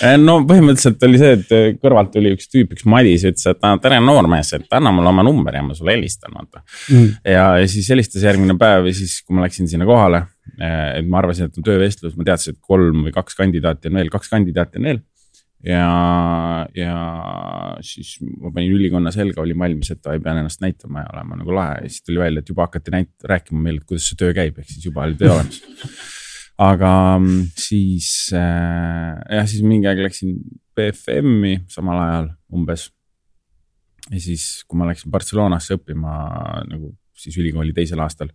Eh, 0.00 0.14
no 0.16 0.38
põhimõtteliselt 0.48 1.02
oli 1.04 1.18
see, 1.20 1.32
et 1.36 1.50
eh, 1.52 1.66
kõrvalt 1.80 2.14
tuli 2.14 2.32
üks 2.32 2.48
tüüp, 2.48 2.72
üks 2.76 2.86
Madis, 2.88 3.26
ütles, 3.28 3.44
et 3.50 3.60
tere 3.84 3.98
noormees, 4.00 4.54
et 4.56 4.76
anna 4.78 4.92
mulle 4.94 5.10
oma 5.12 5.24
number 5.26 5.58
ja 5.58 5.64
ma 5.66 5.76
sulle 5.76 5.92
helistan, 5.92 6.32
vaata. 6.32 6.62
Mm.. 6.88 7.10
ja, 7.28 7.44
ja 7.60 7.68
siis 7.68 7.90
helistas 7.92 8.24
järgmine 8.24 8.56
päev 8.60 8.88
ja 8.88 8.94
siis, 8.96 9.18
kui 9.26 9.36
ma 9.36 9.44
läksin 9.44 9.68
sinna 9.68 9.88
kohale, 9.88 10.24
eh, 10.56 11.02
et 11.02 11.10
ma 11.12 11.20
arvasin, 11.20 11.50
et 11.50 11.60
on 11.60 11.66
töövestlus, 11.66 12.16
ma 12.16 12.24
teadsin, 12.30 12.56
et 12.56 12.72
kolm 12.72 13.04
või 13.04 13.12
kaks 13.12 13.36
kandidaati 13.42 13.92
on 13.92 14.00
veel, 14.00 14.12
kaks 14.14 14.32
kandidaati 14.32 14.80
on 14.80 14.88
veel. 14.88 15.02
ja, 15.68 15.84
ja 16.74 16.96
siis 17.84 18.16
ma 18.22 18.48
panin 18.48 18.72
ülikonna 18.72 19.12
selga, 19.14 19.44
olin 19.44 19.60
valmis, 19.60 19.92
et 19.92 20.08
ei 20.10 20.24
pean 20.24 20.40
ennast 20.40 20.64
näitama 20.64 21.04
ja 21.04 21.12
olema 21.12 21.38
nagu 21.38 21.54
lahe. 21.54 21.84
Ja 21.84 21.92
siis 21.92 22.08
tuli 22.08 22.24
välja, 22.24 22.40
et 22.40 22.48
juba 22.48 22.64
hakati 22.66 22.96
näit-, 22.96 23.14
rääkima 23.28 23.60
meile, 23.68 23.84
et 23.84 23.92
kuidas 23.92 24.08
see 24.08 24.18
töö 24.24 24.32
käib, 24.40 24.56
ehk 24.58 24.72
siis 24.72 24.88
juba 24.88 25.04
oli 25.04 25.20
töö 25.20 25.36
olemas 25.36 25.60
aga 26.62 27.18
mm, 27.18 27.52
siis 27.58 28.08
äh, 28.36 29.18
jah, 29.36 29.46
siis 29.48 29.62
mingi 29.66 29.88
aeg 29.90 30.02
läksin 30.06 30.36
BFM-i 30.76 31.62
samal 31.72 32.00
ajal 32.02 32.28
umbes. 32.54 32.90
ja 34.10 34.20
siis, 34.20 34.62
kui 34.68 34.78
ma 34.78 34.88
läksin 34.88 35.12
Barcelonasse 35.12 35.78
õppima 35.78 36.14
nagu 36.68 36.92
siis 37.16 37.36
ülikooli 37.38 37.74
teisel 37.76 38.00
aastal, 38.02 38.32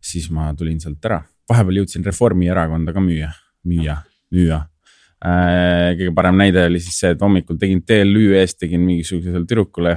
siis 0.00 0.28
ma 0.32 0.52
tulin 0.56 0.80
sealt 0.82 1.04
ära. 1.04 1.20
vahepeal 1.48 1.82
jõudsin 1.82 2.04
Reformierakonda 2.06 2.94
ka 2.94 3.02
müüa, 3.02 3.30
müüa, 3.68 4.00
müüa 4.34 4.60
äh,. 5.24 5.94
kõige 5.98 6.12
parem 6.16 6.40
näide 6.40 6.66
oli 6.66 6.80
siis 6.82 6.98
see, 7.00 7.14
et 7.14 7.22
hommikul 7.22 7.58
tegin 7.60 7.82
TLÜ 7.86 8.36
eest, 8.40 8.58
tegin 8.60 8.84
mingisugusele 8.84 9.44
tüdrukule, 9.44 9.96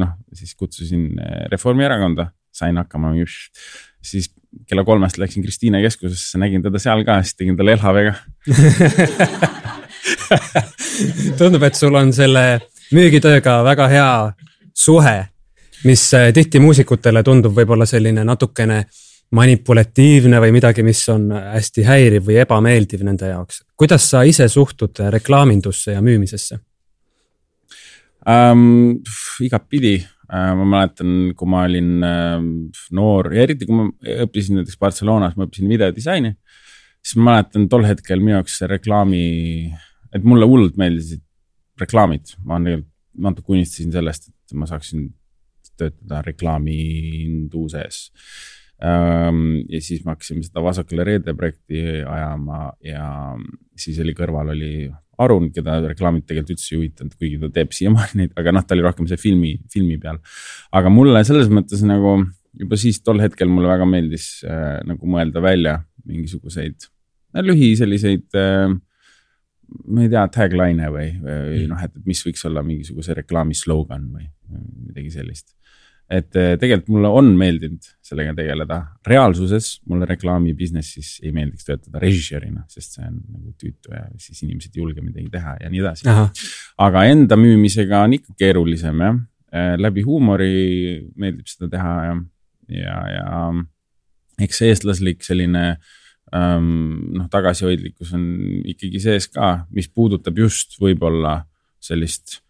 noh 0.00 0.14
siis 0.34 0.54
kutsusin 0.58 1.10
äh, 1.20 1.46
Reformierakonda, 1.52 2.30
sain 2.54 2.80
hakkama, 2.80 3.14
siis 4.02 4.30
kella 4.68 4.84
kolmest 4.84 5.18
läksin 5.18 5.42
Kristiine 5.42 5.82
keskusesse, 5.82 6.38
nägin 6.38 6.62
teda 6.62 6.78
seal 6.82 7.04
ka, 7.06 7.20
siis 7.22 7.36
tegin 7.38 7.56
talle 7.58 7.76
LHV-ga 7.76 8.14
tundub, 11.38 11.62
et 11.66 11.78
sul 11.78 11.94
on 11.98 12.12
selle 12.14 12.44
müügitööga 12.94 13.60
väga 13.66 13.88
hea 13.90 14.10
suhe, 14.74 15.16
mis 15.84 16.06
äh, 16.18 16.30
tihti 16.34 16.62
muusikutele 16.62 17.22
tundub 17.26 17.54
võib-olla 17.56 17.86
selline 17.88 18.24
natukene 18.26 18.84
manipulatiivne 19.36 20.40
või 20.42 20.54
midagi, 20.56 20.82
mis 20.82 21.04
on 21.12 21.28
hästi 21.30 21.84
häiriv 21.86 22.26
või 22.26 22.40
ebameeldiv 22.42 23.04
nende 23.06 23.30
jaoks. 23.30 23.62
kuidas 23.78 24.08
sa 24.10 24.24
ise 24.26 24.48
suhtud 24.48 24.98
reklaamindusse 25.14 25.94
ja 25.94 26.02
müümisesse 26.02 26.58
um,? 28.26 28.98
igatpidi 29.40 30.00
ma 30.30 30.66
mäletan, 30.76 31.32
kui 31.34 31.48
ma 31.50 31.64
olin 31.66 32.04
ähm, 32.06 32.50
noor 32.94 33.32
ja 33.34 33.44
eriti 33.46 33.66
kui 33.66 33.78
ma 33.78 33.86
õppisin 34.26 34.60
näiteks 34.60 34.78
Barcelonas, 34.78 35.34
ma 35.36 35.48
õppisin 35.48 35.70
videodisaini. 35.70 36.36
siis 37.02 37.16
ma 37.18 37.32
mäletan 37.32 37.66
tol 37.72 37.86
hetkel 37.88 38.22
minu 38.22 38.36
jaoks 38.36 38.60
reklaami, 38.70 39.24
et 40.14 40.24
mulle 40.26 40.46
hullult 40.46 40.78
meeldisid 40.78 41.24
reklaamid, 41.80 42.36
ma 42.44 42.60
tegelikult 42.60 42.88
natuke 43.20 43.52
unistasin 43.56 43.92
sellest, 43.92 44.30
et 44.30 44.54
ma 44.56 44.68
saaksin 44.70 45.08
töötada 45.80 46.20
reklaaminduses. 46.22 48.10
Ähm, 48.80 49.60
ja 49.68 49.80
siis 49.84 50.04
me 50.04 50.14
hakkasime 50.14 50.44
seda 50.46 50.62
Vasakule 50.64 51.04
reede 51.04 51.34
projekti 51.36 51.82
ajama 52.00 52.70
ja 52.84 53.34
siis 53.76 53.98
oli 54.00 54.14
kõrval 54.16 54.54
oli 54.54 54.72
Arun, 55.20 55.50
keda 55.54 55.78
reklaamid 55.84 56.26
tegelikult 56.28 56.56
üldse 56.56 56.74
ei 56.74 56.78
huvitanud, 56.78 57.14
kuigi 57.18 57.40
ta 57.42 57.50
teeb 57.60 57.74
siiamaani 57.76 58.22
neid, 58.22 58.36
aga 58.40 58.54
noh, 58.56 58.66
ta 58.66 58.76
oli 58.76 58.84
rohkem 58.86 59.08
see 59.10 59.20
filmi, 59.20 59.54
filmi 59.72 59.98
peal. 60.02 60.20
aga 60.76 60.92
mulle 60.92 61.24
selles 61.28 61.50
mõttes 61.52 61.84
nagu 61.86 62.18
juba 62.58 62.78
siis 62.80 63.00
tol 63.04 63.20
hetkel 63.22 63.50
mulle 63.50 63.70
väga 63.70 63.86
meeldis 63.88 64.40
äh, 64.46 64.80
nagu 64.86 65.10
mõelda 65.10 65.42
välja 65.44 65.76
mingisuguseid 66.08 66.88
äh, 66.88 67.44
lühi 67.44 67.72
selliseid 67.78 68.38
äh, 68.38 68.72
ma 69.86 70.02
ei 70.02 70.10
tea, 70.10 70.24
tagline'e 70.34 70.90
või, 70.90 71.08
või 71.22 71.64
noh, 71.70 71.84
et 71.86 71.94
mis 72.08 72.24
võiks 72.26 72.42
olla 72.48 72.64
mingisuguse 72.66 73.14
reklaami 73.20 73.54
slogan 73.54 74.08
või 74.10 74.26
midagi 74.50 75.12
sellist 75.14 75.54
et 76.10 76.36
eh, 76.38 76.56
tegelikult 76.58 76.90
mulle 76.90 77.10
on 77.20 77.28
meeldinud 77.38 77.86
sellega 78.04 78.32
tegeleda, 78.34 78.80
reaalsuses 79.06 79.68
mulle 79.90 80.08
reklaami 80.10 80.56
business'is 80.58 81.20
ei 81.22 81.30
meeldiks 81.34 81.68
töötada 81.68 82.02
režissöörina, 82.02 82.64
sest 82.70 82.98
see 82.98 83.06
on 83.06 83.20
nagu 83.20 83.54
tüütu 83.60 83.94
ja 83.94 84.02
siis 84.18 84.42
inimesed 84.42 84.74
ei 84.74 84.82
julge 84.82 85.04
midagi 85.04 85.30
teha 85.30 85.54
ja 85.62 85.70
nii 85.70 85.84
edasi. 85.84 86.08
aga 86.86 87.04
enda 87.12 87.38
müümisega 87.38 88.02
on 88.08 88.18
ikka 88.18 88.34
keerulisem 88.42 89.06
jah, 89.06 89.22
eh, 89.54 89.76
läbi 89.78 90.04
huumori 90.06 90.50
meeldib 91.14 91.50
seda 91.50 91.70
teha 91.76 91.94
ja, 92.08 92.18
ja, 92.80 92.98
ja 93.14 93.40
eks 94.42 94.62
see 94.62 94.74
eestlaslik 94.74 95.22
selline 95.26 95.64
ähm, 96.34 96.70
noh, 97.20 97.30
tagasihoidlikkus 97.30 98.16
on 98.18 98.24
ikkagi 98.74 99.02
sees 99.06 99.30
ka, 99.30 99.60
mis 99.70 99.86
puudutab 99.86 100.42
just 100.42 100.80
võib-olla 100.82 101.44
sellist 101.80 102.40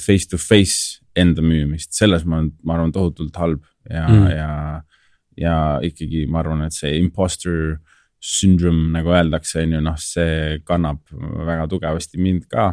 face 0.00 0.24
to 0.24 0.38
face 0.40 1.04
enda 1.18 1.44
müümist, 1.44 1.92
selles 1.96 2.24
ma 2.28 2.40
olen, 2.40 2.52
ma 2.64 2.76
arvan, 2.76 2.94
tohutult 2.94 3.36
halb 3.40 3.64
ja 3.88 4.06
mm., 4.06 4.26
ja, 4.36 4.50
ja 5.38 5.54
ikkagi 5.84 6.26
ma 6.30 6.42
arvan, 6.42 6.66
et 6.66 6.76
see 6.76 6.96
imposter 6.98 7.78
syndrome, 8.18 8.88
nagu 8.94 9.12
öeldakse, 9.14 9.62
on 9.62 9.76
ju, 9.76 9.80
noh, 9.84 9.98
see 10.02 10.58
kannab 10.66 11.00
väga 11.46 11.68
tugevasti 11.70 12.18
mind 12.22 12.48
ka 12.50 12.72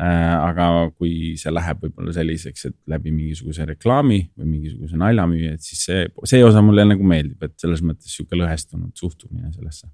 äh,. 0.00 0.32
aga 0.36 0.90
kui 0.98 1.36
see 1.40 1.52
läheb 1.54 1.84
võib-olla 1.84 2.14
selliseks, 2.16 2.66
et 2.68 2.76
läbi 2.90 3.12
mingisuguse 3.14 3.68
reklaami 3.70 4.18
või 4.34 4.56
mingisuguse 4.56 4.98
naljamüüa, 5.00 5.54
et 5.56 5.64
siis 5.64 5.84
see, 5.86 6.08
see 6.28 6.42
osa 6.44 6.64
mulle 6.64 6.84
nagu 6.88 7.06
meeldib, 7.06 7.38
et 7.46 7.54
selles 7.62 7.84
mõttes 7.86 8.10
sihuke 8.12 8.38
lõhestunud 8.38 8.92
suhtumine 8.98 9.52
sellesse. 9.54 9.86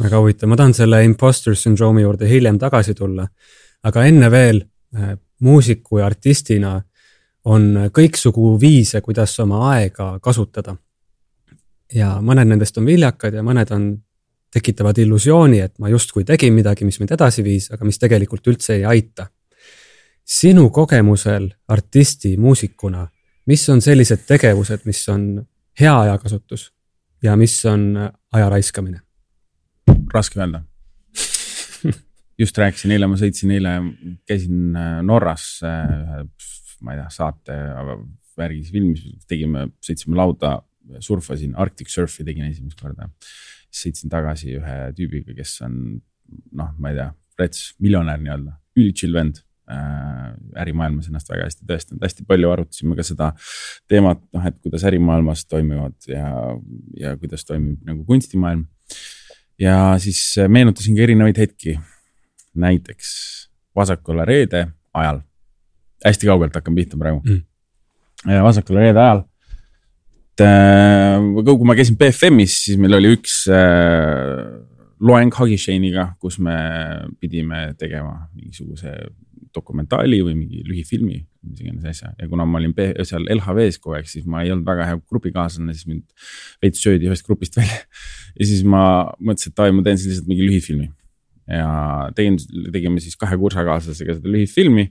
väga 0.00 0.22
huvitav, 0.22 0.50
ma 0.50 0.58
tahan 0.58 0.74
selle 0.74 1.04
imposter 1.06 1.54
syndrome'i 1.58 2.06
juurde 2.06 2.30
hiljem 2.30 2.58
tagasi 2.58 2.96
tulla. 2.98 3.28
aga 3.84 4.08
enne 4.08 4.30
veel 4.32 4.64
äh, 4.96 5.14
muusiku 5.44 6.00
ja 6.00 6.08
artistina 6.08 6.78
on 7.44 7.90
kõiksugu 7.92 8.54
viise, 8.60 9.00
kuidas 9.00 9.38
oma 9.40 9.68
aega 9.74 10.18
kasutada. 10.22 10.76
ja 11.94 12.16
mõned 12.20 12.48
nendest 12.48 12.78
on 12.78 12.86
viljakad 12.86 13.34
ja 13.34 13.42
mõned 13.42 13.70
on, 13.70 14.02
tekitavad 14.54 14.98
illusiooni, 14.98 15.58
et 15.60 15.78
ma 15.82 15.88
justkui 15.90 16.24
tegin 16.24 16.54
midagi, 16.54 16.86
mis 16.86 17.00
mind 17.00 17.10
edasi 17.16 17.42
viis, 17.42 17.72
aga 17.74 17.84
mis 17.84 17.98
tegelikult 17.98 18.46
üldse 18.46 18.76
ei 18.78 18.84
aita. 18.84 19.26
sinu 20.24 20.70
kogemusel 20.70 21.50
artisti, 21.68 22.36
muusikuna, 22.36 23.08
mis 23.46 23.68
on 23.68 23.80
sellised 23.80 24.24
tegevused, 24.26 24.86
mis 24.86 25.08
on 25.08 25.44
hea 25.80 26.00
ajakasutus 26.00 26.72
ja 27.22 27.36
mis 27.36 27.64
on 27.66 28.10
aja 28.32 28.48
raiskamine? 28.48 29.00
raske 30.14 30.40
öelda 30.40 30.62
just 32.38 32.58
rääkisin 32.58 32.94
eile, 32.94 33.06
ma 33.06 33.16
sõitsin 33.18 33.50
eile, 33.54 33.74
käisin 34.26 34.74
Norras 35.02 35.60
ühe 35.62 36.24
ma 36.84 36.94
ei 36.94 37.00
tea, 37.00 37.08
saate 37.12 37.56
värgis 38.38 38.70
filmis 38.74 39.04
tegime, 39.30 39.68
sõitsime 39.84 40.18
lauda, 40.18 40.58
surfasin, 41.04 41.54
Arctic 41.60 41.90
Surfi 41.92 42.26
tegin 42.26 42.48
esimest 42.50 42.80
korda. 42.80 43.08
sõitsin 43.74 44.10
tagasi 44.10 44.52
ühe 44.54 44.74
tüübiga, 44.94 45.34
kes 45.34 45.56
on 45.66 45.78
noh, 46.54 46.70
ma 46.78 46.92
ei 46.92 46.98
tea, 47.00 47.08
rets, 47.40 47.72
miljonär 47.82 48.20
nii-öelda, 48.22 48.54
ülichill 48.78 49.16
vend 49.16 49.40
äh,. 49.70 50.34
ärimaailmas 50.60 51.08
ennast 51.08 51.30
väga 51.32 51.48
hästi 51.48 51.66
tõestanud, 51.66 52.04
hästi 52.04 52.26
palju 52.28 52.52
arutasime 52.52 52.94
ka 52.98 53.06
seda 53.06 53.32
teemat, 53.90 54.22
noh, 54.36 54.46
et 54.46 54.60
kuidas 54.62 54.84
ärimaailmas 54.86 55.46
toimuvad 55.50 55.96
ja, 56.10 56.28
ja 57.00 57.16
kuidas 57.18 57.46
toimib 57.48 57.82
nagu 57.88 58.04
kunstimaailm. 58.06 58.66
ja 59.58 59.96
siis 59.98 60.20
meenutasin 60.48 60.96
ka 60.96 61.06
erinevaid 61.08 61.40
hetki, 61.40 61.78
näiteks 62.54 63.14
vasakule 63.74 64.26
reede 64.28 64.68
ajal 64.94 65.24
hästi 66.04 66.28
kaugelt 66.30 66.56
hakkan 66.56 66.74
pihta 66.76 66.98
praegu. 67.00 67.22
Mm.. 67.24 68.42
vasakul 68.44 68.80
reede 68.80 69.00
ajal. 69.00 69.24
et 70.34 70.44
äh, 70.44 71.44
kui 71.46 71.66
ma 71.68 71.76
käisin 71.78 71.98
BFM-is, 72.00 72.56
siis 72.66 72.80
meil 72.80 72.96
oli 72.98 73.14
üks 73.14 73.44
äh, 73.52 74.64
loeng 75.04 75.34
Hagishainiga, 75.34 76.14
kus 76.22 76.40
me 76.42 76.56
pidime 77.20 77.68
tegema 77.78 78.24
mingisuguse 78.34 78.94
dokumentaali 79.54 80.18
või 80.24 80.34
mingi 80.36 80.64
lühifilmi, 80.66 81.20
mis 81.46 81.62
iganes 81.62 81.86
asja. 81.86 82.10
Ja 82.18 82.26
kuna 82.30 82.46
ma 82.48 82.58
olin 82.58 82.74
seal 83.06 83.26
LHV-s 83.36 83.78
kogu 83.82 83.98
aeg, 83.98 84.08
siis 84.10 84.26
ma 84.26 84.42
ei 84.42 84.50
olnud 84.54 84.66
väga 84.66 84.88
hea 84.88 84.98
grupikaaslane, 84.98 85.74
siis 85.76 85.88
mind 85.90 86.04
veits 86.64 86.82
söödi 86.82 87.08
ühest 87.10 87.26
grupist 87.26 87.56
välja. 87.58 87.80
ja 88.38 88.48
siis 88.50 88.64
ma 88.66 88.82
mõtlesin, 89.20 89.52
et 89.52 89.58
davai, 89.60 89.76
ma 89.76 89.86
teen 89.86 90.00
siis 90.00 90.14
lihtsalt 90.14 90.30
mingi 90.30 90.48
lühifilmi. 90.48 90.90
Ja 91.50 91.68
tegin, 92.16 92.38
tegime 92.72 93.02
siis 93.04 93.18
kahe 93.20 93.36
kursakaaslasega 93.38 94.18
seda 94.18 94.32
lühifilmi 94.32 94.88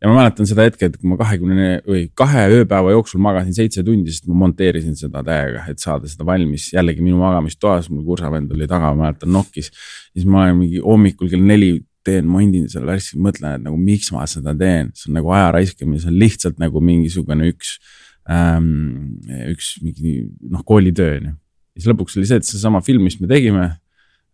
ja 0.00 0.08
ma 0.08 0.16
mäletan 0.16 0.48
seda 0.48 0.64
hetke, 0.64 0.88
et 0.88 0.96
kui 0.96 1.10
ma 1.10 1.18
kahekümne 1.20 1.68
või 1.84 2.06
kahe 2.16 2.46
ööpäeva 2.54 2.94
jooksul 2.94 3.20
magasin 3.22 3.56
seitse 3.56 3.84
tundi, 3.84 4.12
sest 4.14 4.30
ma 4.30 4.38
monteerisin 4.46 4.96
seda 4.96 5.22
täiega, 5.26 5.66
et 5.68 5.82
saada 5.82 6.08
seda 6.08 6.24
valmis. 6.28 6.70
jällegi 6.72 7.04
minu 7.04 7.20
magamistoas, 7.20 7.90
mul 7.92 8.06
kursavend 8.08 8.52
oli 8.56 8.68
taga, 8.70 8.94
ma 8.94 9.06
mäletan 9.10 9.32
nokkis. 9.34 9.70
siis 10.14 10.26
ma 10.26 10.48
mingi 10.56 10.80
hommikul 10.80 11.28
kell 11.28 11.44
neli 11.44 11.74
teen, 12.06 12.28
mondin 12.28 12.68
selle 12.72 12.96
asja, 12.96 13.20
mõtlen, 13.20 13.58
et 13.58 13.66
nagu 13.66 13.76
miks 13.76 14.08
ma 14.14 14.24
seda 14.30 14.54
teen, 14.56 14.88
see 14.96 15.10
on 15.10 15.18
nagu 15.20 15.34
aja 15.36 15.50
raiskamine, 15.58 16.00
see 16.00 16.08
on 16.08 16.18
lihtsalt 16.22 16.62
nagu 16.62 16.80
mingisugune 16.80 17.50
üks 17.52 17.76
ähm,, 18.30 19.20
üks 19.50 19.74
mingi 19.84 20.30
noh, 20.40 20.64
koolitöö 20.64 21.18
on 21.18 21.28
ju. 21.28 21.34
siis 21.76 21.92
lõpuks 21.92 22.16
oli 22.16 22.28
see, 22.30 22.40
et 22.40 22.48
seesama 22.48 22.80
film, 22.84 23.04
mis 23.04 23.20
me 23.20 23.28
tegime. 23.28 23.68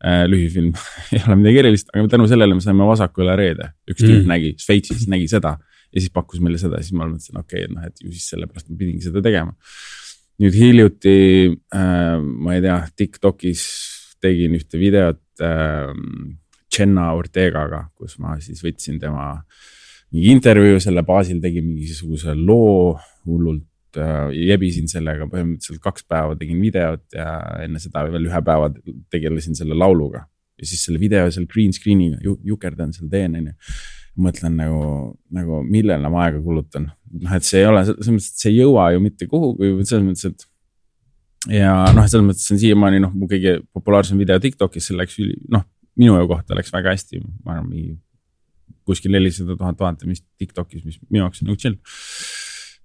Lühifilm 0.05 0.75
ei 1.15 1.23
ole 1.25 1.39
midagi 1.41 1.63
erilist, 1.63 1.89
aga 1.95 2.09
tänu 2.17 2.29
sellele 2.31 2.57
me 2.57 2.65
saime 2.65 2.87
Vasaku 2.89 3.25
üle 3.25 3.37
reede, 3.39 3.71
üks 3.89 4.03
tüüp 4.03 4.23
mm. 4.23 4.31
nägi 4.33 4.53
Šveitsis, 4.61 5.07
nägi 5.13 5.29
seda 5.33 5.57
ja 5.93 6.03
siis 6.03 6.13
pakkus 6.15 6.43
meile 6.45 6.61
seda, 6.61 6.81
siis 6.83 6.97
ma 6.97 7.07
mõtlesin, 7.09 7.39
okei 7.41 7.65
okay,, 7.65 7.73
noh, 7.73 7.87
et 7.89 8.03
ju 8.03 8.11
siis 8.13 8.27
sellepärast 8.35 8.69
ma 8.71 8.81
pidingi 8.81 9.07
seda 9.07 9.23
tegema. 9.25 9.55
nüüd 10.43 10.57
hiljuti 10.59 11.19
äh,, 11.73 12.19
ma 12.21 12.57
ei 12.57 12.65
tea, 12.65 12.81
Tiktokis 12.97 13.63
tegin 14.21 14.57
ühte 14.59 14.81
videot 14.81 15.23
äh, 15.45 15.95
Jenna 16.77 17.13
Ortegaga, 17.17 17.87
kus 17.97 18.19
ma 18.21 18.37
siis 18.43 18.61
võtsin 18.65 19.01
tema 19.01 19.31
mingi 20.13 20.35
intervjuu, 20.35 20.81
selle 20.83 21.03
baasil 21.07 21.41
tegin 21.43 21.65
mingisuguse 21.71 22.35
loo 22.37 22.97
hullult 23.25 23.65
äh, 23.65 23.76
jebisin 24.35 24.89
sellega, 24.91 25.29
põhimõtteliselt 25.31 25.83
kaks 25.85 26.07
päeva 26.09 26.37
tegin 26.39 26.61
videot 26.63 27.05
ja 27.17 27.29
enne 27.65 27.81
seda 27.83 28.05
veel 28.09 28.29
ühe 28.29 28.41
päeva 28.47 28.71
tegelesin 29.13 29.59
selle 29.59 29.79
lauluga. 29.79 30.27
ja 30.57 30.65
siis 30.65 30.87
selle 30.87 31.01
video 31.01 31.29
seal 31.31 31.47
green 31.53 31.73
screen'iga 31.77 32.17
jukerdan 32.45 32.93
seal 32.97 33.11
teen, 33.13 33.35
onju 33.37 33.53
mõtlen 34.17 34.55
nagu, 34.57 34.83
nagu 35.33 35.61
millele 35.67 36.11
ma 36.13 36.25
aega 36.25 36.41
kulutan. 36.43 36.91
noh, 37.21 37.33
et 37.37 37.45
see 37.45 37.61
ei 37.61 37.69
ole, 37.69 37.83
selles 37.85 38.09
mõttes, 38.13 38.31
et 38.33 38.45
see 38.45 38.53
ei 38.53 38.61
jõua 38.63 38.91
ju 38.95 39.03
mitte 39.05 39.29
kuhugi, 39.31 39.73
selles 39.85 40.07
mõttes, 40.07 40.25
et. 40.31 40.47
ja 41.59 41.75
noh, 41.93 42.09
selles 42.09 42.27
mõttes 42.31 42.49
on 42.55 42.61
siiamaani 42.63 43.03
noh, 43.05 43.13
mu 43.15 43.29
kõige 43.31 43.59
populaarsem 43.77 44.19
video 44.21 44.41
Tiktokis, 44.43 44.89
see 44.89 44.97
läks 44.97 45.21
üli, 45.23 45.37
noh, 45.53 45.67
minu 46.01 46.17
kohta 46.29 46.57
läks 46.57 46.73
väga 46.73 46.97
hästi, 46.97 47.23
ma 47.45 47.57
arvan, 47.57 47.71
mingi 47.71 47.97
kuskil 48.87 49.13
nelisada 49.13 49.57
tuhat 49.59 49.81
vaatamist 49.81 50.25
Tiktokis, 50.41 50.85
mis 50.87 51.01
minu 51.11 51.25
jaoks 51.25 51.43
on 51.43 51.53
nagu 51.53 51.61
chill 51.61 51.81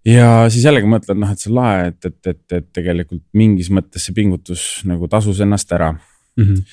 ja 0.08 0.30
siis 0.50 0.66
jällegi 0.66 0.90
mõtled, 0.90 1.20
noh, 1.22 1.32
et 1.34 1.42
see 1.42 1.52
on 1.52 1.60
lahe, 1.60 1.92
et, 1.92 2.06
et, 2.06 2.32
et, 2.34 2.46
et 2.58 2.70
tegelikult 2.74 3.24
mingis 3.38 3.70
mõttes 3.74 4.08
see 4.08 4.16
pingutus 4.18 4.66
nagu 4.90 5.10
tasus 5.12 5.42
ennast 5.44 5.72
ära 5.72 5.92
mm. 5.94 6.44
-hmm. 6.44 6.64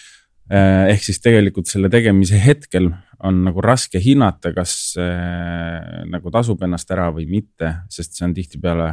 ehk 0.94 1.04
siis 1.04 1.20
tegelikult 1.20 1.68
selle 1.68 1.90
tegemise 1.92 2.40
hetkel 2.40 2.92
on 3.24 3.42
nagu 3.44 3.62
raske 3.64 4.00
hinnata, 4.02 4.52
kas 4.54 4.94
äh, 5.00 6.04
nagu 6.10 6.30
tasub 6.30 6.62
ennast 6.62 6.90
ära 6.94 7.08
või 7.14 7.26
mitte, 7.30 7.74
sest 7.90 8.14
see 8.14 8.26
on 8.28 8.34
tihtipeale 8.34 8.92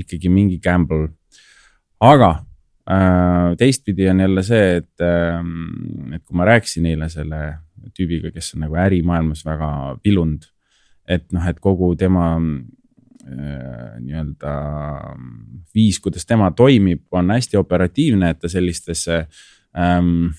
ikkagi 0.00 0.30
mingi 0.32 0.58
gamble. 0.62 1.10
aga 2.00 2.30
äh, 2.90 3.56
teistpidi 3.60 4.08
on 4.08 4.20
jälle 4.20 4.42
see, 4.42 4.76
et 4.76 5.04
äh,, 5.04 5.42
et 6.14 6.24
kui 6.24 6.36
ma 6.36 6.48
rääkisin 6.48 6.86
eile 6.86 7.08
selle 7.08 7.58
tüübiga, 7.96 8.30
kes 8.32 8.54
on 8.54 8.64
nagu 8.64 8.76
ärimaailmas 8.80 9.44
väga 9.44 9.98
pilunud, 10.02 10.46
et 11.08 11.32
noh, 11.32 11.46
et 11.48 11.60
kogu 11.60 11.94
tema 11.96 12.38
nii-öelda 13.20 14.52
viis, 15.74 15.98
kuidas 16.00 16.24
tema 16.26 16.50
toimib, 16.56 17.02
on 17.12 17.30
hästi 17.34 17.58
operatiivne, 17.60 18.30
et 18.32 18.38
ta 18.40 18.48
sellistesse 18.48 19.18
ähm, 19.76 20.30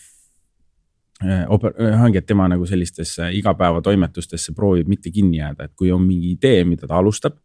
Äh, 1.23 1.45
oper-, 1.47 1.75
äh, 1.77 2.01
ongi, 2.01 2.17
et 2.17 2.25
tema 2.25 2.47
nagu 2.49 2.65
sellistesse 2.65 3.27
igapäevatoimetustesse 3.37 4.55
proovib 4.57 4.87
mitte 4.89 5.11
kinni 5.13 5.37
jääda, 5.37 5.67
et 5.67 5.73
kui 5.77 5.91
on 5.93 6.01
mingi 6.01 6.31
idee, 6.33 6.63
mida 6.65 6.87
ta 6.89 6.97
alustab. 6.97 7.37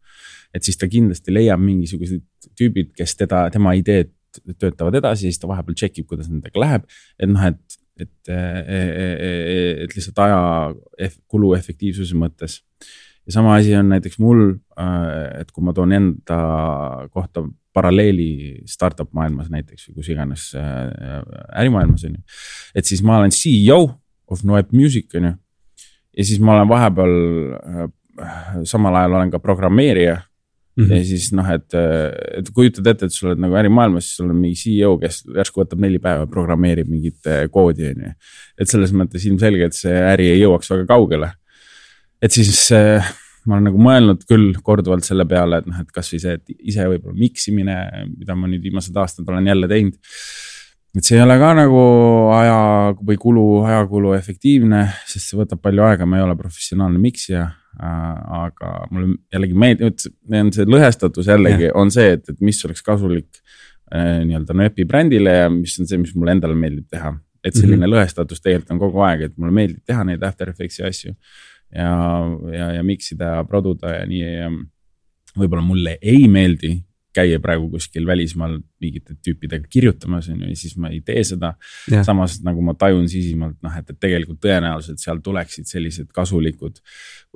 et 0.54 0.64
siis 0.64 0.78
ta 0.80 0.86
kindlasti 0.88 1.34
leiab 1.34 1.60
mingisugused 1.60 2.22
tüübid, 2.56 2.94
kes 2.96 3.12
teda, 3.18 3.42
tema 3.52 3.74
ideed 3.76 4.08
töötavad 4.56 4.94
edasi, 4.96 5.26
siis 5.26 5.40
ta 5.42 5.50
vahepeal 5.50 5.76
check 5.76 5.98
ib, 5.98 6.06
kuidas 6.08 6.30
nendega 6.30 6.60
läheb. 6.62 6.86
et 7.20 7.28
noh, 7.28 7.42
et, 7.44 7.76
et, 8.00 8.30
äh, 8.32 9.82
et 9.84 9.96
lihtsalt 9.98 10.24
aja 10.24 11.10
kulu 11.28 11.52
efektiivsuse 11.58 12.16
mõttes. 12.16 12.62
Ja 13.26 13.32
sama 13.32 13.56
asi 13.58 13.74
on 13.74 13.88
näiteks 13.90 14.18
mul, 14.22 14.56
et 15.40 15.50
kui 15.52 15.64
ma 15.64 15.74
toon 15.74 15.92
enda 15.92 16.38
kohta 17.10 17.42
paralleeli 17.76 18.62
startup 18.70 19.10
maailmas 19.16 19.50
näiteks 19.52 19.88
või 19.88 19.98
kus 19.98 20.12
iganes 20.14 20.46
äh, 20.56 21.18
ärimaailmas 21.60 22.06
on 22.08 22.16
ju. 22.16 22.22
et 22.74 22.88
siis 22.88 23.02
ma 23.04 23.18
olen 23.20 23.34
CEO 23.34 23.80
of 24.30 24.44
Noep 24.48 24.72
Music 24.72 25.12
on 25.18 25.30
ju. 25.30 25.34
ja 26.16 26.24
siis 26.24 26.40
ma 26.40 26.56
olen 26.56 26.70
vahepeal, 26.72 27.18
äh, 27.56 27.84
samal 28.64 28.96
ajal 29.02 29.18
olen 29.20 29.34
ka 29.34 29.42
programmeerija 29.42 30.22
Mm 30.76 30.84
-hmm. 30.84 30.92
ja 30.92 31.04
siis 31.04 31.32
noh, 31.32 31.46
et, 31.50 31.74
et 32.36 32.50
kujutad 32.52 32.86
ette, 32.86 33.06
et 33.06 33.12
sa 33.12 33.26
oled 33.26 33.38
nagu 33.40 33.54
ärimaailmas, 33.56 34.04
siis 34.04 34.16
sul 34.16 34.28
on 34.28 34.36
mingi 34.36 34.58
CEO, 34.60 34.98
kes 35.00 35.22
järsku 35.24 35.62
võtab 35.62 35.80
neli 35.80 35.98
päeva, 35.98 36.26
programmeerib 36.26 36.90
mingit 36.92 37.30
koodi, 37.50 37.86
on 37.94 38.02
ju. 38.04 38.10
et 38.60 38.68
selles 38.68 38.92
mõttes 38.92 39.24
ilmselgelt 39.24 39.72
see 39.72 39.94
äri 40.12 40.26
ei 40.34 40.42
jõuaks 40.42 40.68
väga 40.74 40.84
kaugele. 40.90 41.30
Et 42.22 42.32
siis 42.32 42.68
äh, 42.74 43.14
ma 43.46 43.56
olen 43.56 43.68
nagu 43.70 43.80
mõelnud 43.80 44.24
küll 44.28 44.56
korduvalt 44.64 45.06
selle 45.06 45.26
peale, 45.28 45.60
et 45.60 45.70
noh, 45.70 45.78
et 45.82 45.92
kasvõi 45.94 46.20
see, 46.22 46.36
et 46.38 46.68
ise 46.72 46.86
võib-olla 46.90 47.16
mix 47.18 47.46
imine, 47.52 47.76
mida 48.16 48.36
ma 48.38 48.50
nüüd 48.50 48.64
viimased 48.64 48.96
aastad 48.98 49.28
olen 49.30 49.46
jälle 49.46 49.68
teinud. 49.70 49.98
et 50.96 51.04
see 51.04 51.18
ei 51.18 51.22
ole 51.22 51.36
ka 51.38 51.52
nagu 51.58 51.82
aja 52.32 52.58
või 52.96 53.18
kulu, 53.20 53.46
ajakulu 53.68 54.14
efektiivne, 54.16 54.86
sest 55.06 55.30
see 55.30 55.38
võtab 55.38 55.60
palju 55.62 55.84
aega, 55.86 56.08
ma 56.08 56.18
ei 56.18 56.26
ole 56.26 56.36
professionaalne 56.38 57.02
miksija 57.02 57.44
äh,. 57.44 58.40
aga 58.42 58.72
mulle 58.90 59.18
jällegi 59.32 59.60
meeldib, 59.62 60.00
see 60.00 60.66
lõhestatus 60.66 61.30
jällegi 61.30 61.68
yeah. 61.68 61.78
on 61.78 61.92
see, 61.94 62.16
et, 62.16 62.26
et 62.32 62.40
mis 62.40 62.62
oleks 62.66 62.82
kasulik 62.82 63.30
äh, 63.92 64.24
nii-öelda 64.24 64.56
Nööpi 64.56 64.88
brändile 64.88 65.42
ja 65.42 65.50
mis 65.52 65.78
on 65.80 65.86
see, 65.86 66.00
mis 66.02 66.16
mulle 66.16 66.34
endale 66.34 66.58
meeldib 66.58 66.88
teha. 66.90 67.14
et 67.46 67.54
selline 67.54 67.76
mm 67.76 67.82
-hmm. 67.84 67.92
lõhestatus 67.94 68.40
tegelikult 68.42 68.72
on 68.74 68.78
kogu 68.80 69.02
aeg, 69.06 69.20
et 69.28 69.36
mulle 69.38 69.52
meeldib 69.54 69.84
teha 69.86 70.02
neid 70.04 70.22
After 70.26 70.48
Effectsi 70.50 70.82
asju 70.82 71.12
ja, 71.74 71.92
ja, 72.52 72.70
ja 72.78 72.82
mix 72.86 73.12
ida 73.12 73.36
ja 73.36 73.44
produda 73.48 73.98
ja 73.98 74.06
nii 74.08 74.50
võib-olla 75.36 75.64
mulle 75.64 75.96
ei 76.00 76.26
meeldi 76.28 76.76
käia 77.16 77.40
praegu 77.42 77.68
kuskil 77.72 78.06
välismaal 78.06 78.58
mingite 78.82 79.16
tüüpidega 79.24 79.68
kirjutamas 79.72 80.28
on 80.32 80.42
ju 80.44 80.50
ja 80.52 80.56
siis 80.58 80.76
ma 80.80 80.90
ei 80.92 81.00
tee 81.04 81.24
seda. 81.24 81.54
samas 82.06 82.38
nagu 82.44 82.62
ma 82.62 82.74
tajun 82.78 83.08
sisimalt 83.08 83.56
noh, 83.64 83.76
et, 83.78 83.90
et 83.90 84.00
tegelikult 84.00 84.40
tõenäoliselt 84.44 85.02
seal 85.02 85.22
tuleksid 85.24 85.68
sellised 85.70 86.10
kasulikud. 86.14 86.80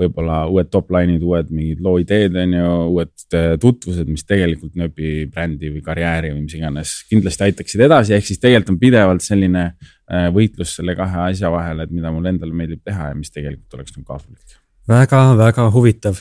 võib-olla 0.00 0.46
uued 0.48 0.70
top 0.72 0.90
line'id, 0.94 1.22
uued 1.22 1.50
mingid 1.52 1.80
loo 1.84 1.98
ideed 2.00 2.36
on 2.40 2.56
ju, 2.56 2.74
uued 2.94 3.36
äh, 3.36 3.54
tutvused, 3.60 4.08
mis 4.08 4.24
tegelikult 4.24 4.76
nööbi 4.78 5.26
brändi 5.32 5.72
või 5.74 5.82
karjääri 5.84 6.34
või 6.34 6.46
mis 6.46 6.56
iganes 6.56 6.94
kindlasti 7.10 7.48
aitaksid 7.48 7.88
edasi, 7.88 8.14
ehk 8.16 8.28
siis 8.28 8.40
tegelikult 8.40 8.76
on 8.76 8.78
pidevalt 8.80 9.24
selline 9.24 9.70
Äh, 10.10 10.26
võitlus 10.34 10.72
selle 10.74 10.96
kahe 10.98 11.28
asja 11.28 11.52
vahel, 11.54 11.84
et 11.84 11.92
mida 11.94 12.10
mulle 12.10 12.32
endale 12.32 12.54
meeldib 12.56 12.82
teha 12.82 13.12
ja 13.12 13.14
mis 13.18 13.30
tegelikult 13.30 13.76
oleks 13.78 13.94
nagu 13.94 14.08
kasulik. 14.08 14.56
väga-väga 14.90 15.68
huvitav. 15.70 16.18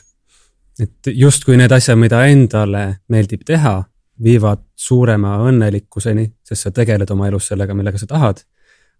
Et 0.79 1.11
justkui 1.15 1.57
need 1.59 1.71
asjad, 1.75 1.99
mida 1.99 2.23
endale 2.29 2.83
meeldib 3.11 3.43
teha, 3.47 3.81
viivad 4.23 4.63
suurema 4.75 5.37
õnnelikkuseni, 5.47 6.25
sest 6.43 6.67
sa 6.67 6.71
tegeled 6.75 7.09
oma 7.11 7.29
elus 7.29 7.49
sellega, 7.51 7.75
millega 7.75 7.99
sa 7.99 8.07
tahad. 8.09 8.43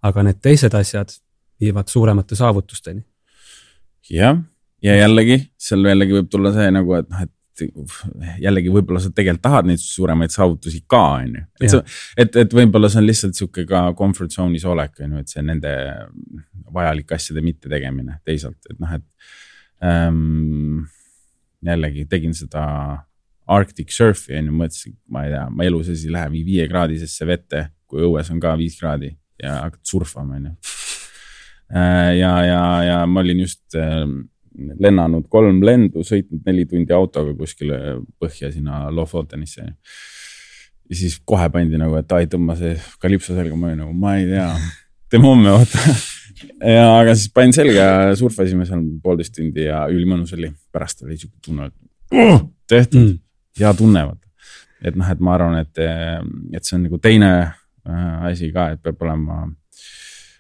aga 0.02 0.24
need 0.24 0.38
teised 0.40 0.74
asjad 0.80 1.10
viivad 1.60 1.88
suuremate 1.92 2.36
saavutusteni. 2.36 3.02
jah, 4.10 4.38
ja 4.82 4.96
jällegi 4.96 5.42
seal 5.58 5.84
jällegi 5.86 6.16
võib 6.16 6.30
tulla 6.32 6.54
see 6.56 6.72
nagu, 6.72 6.94
et 6.96 7.10
noh, 7.10 7.26
et 7.26 7.34
jällegi 8.40 8.72
võib-olla 8.72 9.02
sa 9.04 9.12
tegelikult 9.12 9.44
tahad 9.44 9.68
neid 9.68 9.82
suuremaid 9.84 10.32
saavutusi 10.32 10.84
ka, 10.88 11.02
on 11.20 11.36
ju. 11.36 11.44
et 11.60 11.76
et, 12.24 12.38
et 12.46 12.54
võib-olla 12.62 12.90
see 12.92 13.02
on 13.02 13.10
lihtsalt 13.10 13.36
sihuke 13.36 13.66
ka 13.68 13.90
comfort 13.98 14.32
zone'is 14.32 14.66
olek, 14.66 15.02
on 15.04 15.18
ju, 15.18 15.26
et 15.26 15.34
see 15.34 15.44
nende 15.44 15.74
vajalike 16.74 17.18
asjade 17.18 17.44
mittetegemine 17.44 18.22
teisalt, 18.26 18.60
et 18.70 18.80
noh, 18.80 18.96
et 18.96 19.84
ähm,. 19.84 20.88
Jällegi 21.66 22.06
tegin 22.10 22.34
seda 22.38 22.64
Arctic 23.50 23.92
surfi 23.94 24.38
on 24.38 24.50
ju, 24.50 24.56
mõtlesin, 24.56 24.96
ma 25.10 25.26
ei 25.26 25.34
tea, 25.34 25.46
ma 25.50 25.66
elu 25.66 25.82
sees 25.88 26.06
ei 26.06 26.14
lähe 26.14 26.30
viiekraadisesse 26.34 27.28
vette, 27.28 27.64
kui 27.90 28.04
õues 28.06 28.30
on 28.34 28.42
ka 28.42 28.54
viis 28.60 28.78
kraadi 28.78 29.10
ja 29.42 29.64
hakkad 29.64 29.82
surfama, 29.90 30.38
on 30.38 30.52
ju. 30.52 30.54
Äh, 31.70 32.12
ja, 32.20 32.34
ja, 32.46 32.62
ja 32.86 33.00
ma 33.10 33.24
olin 33.24 33.42
just 33.44 33.78
ähm, 33.78 34.22
lennanud 34.82 35.28
kolm 35.34 35.64
lendu, 35.66 36.04
sõitnud 36.06 36.46
neli 36.46 36.66
tundi 36.70 36.94
autoga 36.94 37.34
kuskile 37.38 38.00
põhja 38.22 38.52
sinna 38.54 38.88
Lofotenisse. 38.94 39.66
ja 40.90 41.02
siis 41.02 41.20
kohe 41.26 41.50
pandi 41.54 41.78
nagu, 41.78 41.98
et 41.98 42.18
ai, 42.18 42.30
tõmba 42.30 42.58
see 42.60 42.78
kalipso 43.02 43.38
selga, 43.38 43.58
ma 43.58 43.70
olin 43.70 43.84
nagu, 43.86 43.94
ma 43.94 44.16
ei 44.18 44.30
tea, 44.30 44.48
teeme 45.10 45.30
homme 45.30 45.58
vaata 45.58 45.86
ja, 46.46 46.88
aga 47.00 47.14
siis 47.16 47.32
panin 47.34 47.54
selga 47.56 47.86
surfasime 48.20 48.68
seal 48.68 48.84
poolteist 49.04 49.36
tundi 49.38 49.68
ja 49.68 49.84
ülimõnus 49.92 50.34
oli, 50.38 50.52
pärast 50.74 51.06
oli 51.06 51.18
siuke 51.20 51.38
tunne, 51.46 51.70
et 51.70 52.18
oh, 52.18 52.44
tehtud 52.70 53.02
mm., 53.02 53.22
hea 53.60 53.72
tunne 53.78 54.04
vaata. 54.08 54.28
et 54.86 55.00
noh, 55.00 55.08
et 55.12 55.24
ma 55.24 55.36
arvan, 55.36 55.58
et, 55.62 55.82
et 56.56 56.66
see 56.66 56.78
on 56.78 56.86
nagu 56.88 57.00
teine 57.04 57.32
äh, 57.40 58.28
asi 58.32 58.52
ka, 58.56 58.72
et 58.76 58.84
peab 58.84 59.02
olema 59.08 59.46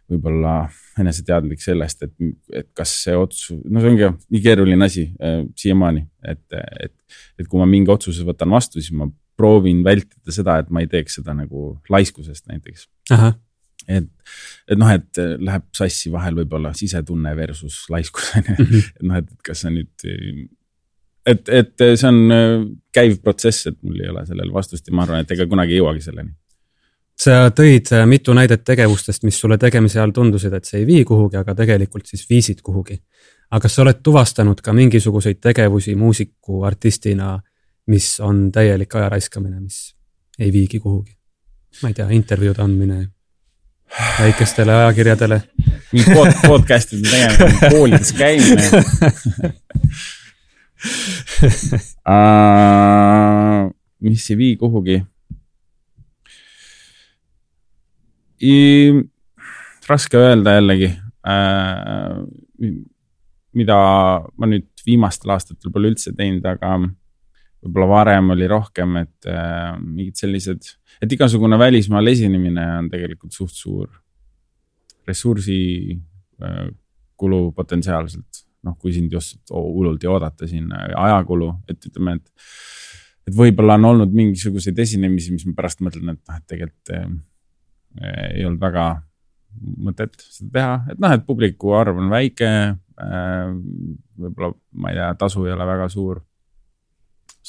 võib-olla 0.09 0.53
eneseteadlik 0.99 1.61
sellest, 1.61 2.07
et, 2.07 2.13
et 2.55 2.69
kas 2.75 2.93
see 3.03 3.15
otsus, 3.17 3.59
no 3.69 3.81
see 3.81 3.91
ongi 3.91 4.07
nii 4.09 4.43
keeruline 4.43 4.87
asi 4.87 5.09
äh, 5.21 5.43
siiamaani, 5.59 6.05
et, 6.25 6.45
et, 6.87 6.95
et 7.39 7.49
kui 7.49 7.61
ma 7.61 7.67
mingi 7.69 7.91
otsuse 7.93 8.25
võtan 8.27 8.51
vastu, 8.55 8.81
siis 8.81 8.95
ma 8.97 9.09
proovin 9.39 9.83
vältida 9.85 10.33
seda, 10.35 10.57
et 10.59 10.71
ma 10.73 10.83
ei 10.83 10.89
teeks 10.91 11.19
seda 11.21 11.35
nagu 11.37 11.71
laiskusest 11.91 12.49
näiteks. 12.51 12.89
Et, 13.89 14.09
et 14.69 14.79
noh, 14.79 14.91
et 14.93 15.21
läheb 15.41 15.65
sassi 15.75 16.11
vahel 16.13 16.37
võib-olla 16.41 16.73
sisetunne 16.77 17.33
versus 17.37 17.81
laiskus 17.89 18.31
on 18.37 18.49
ju, 18.51 18.57
mhm. 18.57 18.87
et 18.95 19.07
noh, 19.09 19.21
et 19.23 19.31
kas 19.45 19.65
see 19.65 19.75
nüüd 19.75 20.09
et, 21.29 21.49
et 21.49 21.87
see 21.99 22.09
on 22.09 22.21
käiv 22.95 23.19
protsess, 23.23 23.69
et 23.69 23.79
mul 23.85 23.99
ei 24.01 24.11
ole 24.11 24.25
sellele 24.27 24.53
vastust 24.53 24.87
ja 24.87 24.95
ma 24.95 25.05
arvan, 25.05 25.25
et 25.25 25.35
ega 25.35 25.49
kunagi 25.49 25.75
ei 25.75 25.81
jõuagi 25.81 26.05
selleni 26.05 26.35
sa 27.19 27.49
tõid 27.55 27.91
mitu 28.07 28.33
näidet 28.35 28.63
tegevustest, 28.67 29.25
mis 29.27 29.39
sulle 29.39 29.57
tegemise 29.59 29.99
ajal 29.99 30.13
tundusid, 30.15 30.53
et 30.55 30.67
see 30.67 30.81
ei 30.81 30.87
vii 30.87 31.03
kuhugi, 31.07 31.39
aga 31.39 31.55
tegelikult 31.57 32.07
siis 32.07 32.25
viisid 32.29 32.63
kuhugi. 32.63 32.99
aga 33.51 33.61
kas 33.61 33.75
sa 33.75 33.81
oled 33.81 34.01
tuvastanud 34.03 34.61
ka 34.61 34.73
mingisuguseid 34.73 35.39
tegevusi 35.41 35.95
muusiku, 35.95 36.63
artistina, 36.63 37.39
mis 37.87 38.19
on 38.19 38.51
täielik 38.51 38.95
aja 38.95 39.09
raiskamine, 39.09 39.59
mis 39.59 39.95
ei 40.39 40.51
viigi 40.53 40.79
kuhugi? 40.79 41.17
ma 41.83 41.89
ei 41.89 41.93
tea, 41.93 42.09
intervjuude 42.09 42.61
andmine 42.61 43.07
väikestele 44.19 44.73
ajakirjadele. 44.73 45.41
mingi 45.93 46.13
pod, 46.13 46.33
podcast'ide 46.45 47.09
tegemine, 47.09 47.69
koolides 47.73 48.11
käimine 48.13 48.65
uh,. 52.05 53.69
mis 54.05 54.29
ei 54.31 54.37
vii 54.37 54.53
kuhugi 54.61 55.01
raske 59.89 60.17
öelda 60.17 60.53
jällegi 60.59 60.91
äh,, 61.27 62.21
mida 63.57 63.77
ma 64.37 64.49
nüüd 64.49 64.69
viimastel 64.85 65.33
aastatel 65.33 65.73
pole 65.73 65.91
üldse 65.91 66.13
teinud, 66.17 66.45
aga 66.45 66.77
võib-olla 66.79 67.89
varem 67.91 68.33
oli 68.35 68.47
rohkem, 68.49 68.99
et 69.01 69.29
äh, 69.29 69.73
mingid 69.81 70.19
sellised, 70.19 70.75
et 71.01 71.15
igasugune 71.15 71.57
välismaal 71.59 72.11
esinemine 72.11 72.65
on 72.77 72.89
tegelikult 72.91 73.35
suht 73.35 73.55
suur 73.55 73.89
ressursi 75.07 75.59
äh, 76.43 76.67
kulu 77.17 77.51
potentsiaalselt. 77.57 78.45
noh, 78.59 78.73
kui 78.75 78.91
sind 78.91 79.13
just 79.15 79.53
hullult 79.55 80.03
ei 80.03 80.09
oodata 80.11 80.47
siin 80.47 80.71
äh, 80.75 80.89
ajakulu, 80.99 81.53
et 81.71 81.85
ütleme, 81.87 82.17
et, 82.19 82.49
et 83.29 83.35
võib-olla 83.35 83.77
on 83.79 83.87
olnud 83.93 84.11
mingisuguseid 84.11 84.81
esinemisi, 84.83 85.31
mis 85.31 85.45
ma 85.47 85.53
pärast 85.55 85.79
mõtlen, 85.85 86.11
et 86.11 86.19
noh, 86.19 86.41
et 86.41 86.47
tegelikult 86.51 86.91
äh, 86.97 87.05
ei 88.35 88.43
olnud 88.43 88.59
väga 88.59 88.89
mõtet 89.87 90.19
seda 90.25 90.51
teha, 90.57 90.73
et 90.91 90.99
noh, 90.99 91.15
et 91.15 91.23
publiku 91.25 91.73
arv 91.77 91.97
on 91.97 92.11
väike. 92.11 92.49
Võib-olla, 94.19 94.51
ma 94.75 94.91
ei 94.91 94.97
tea, 94.99 95.07
tasu 95.17 95.45
ei 95.47 95.53
ole 95.55 95.65
väga 95.65 95.87
suur. 95.89 96.19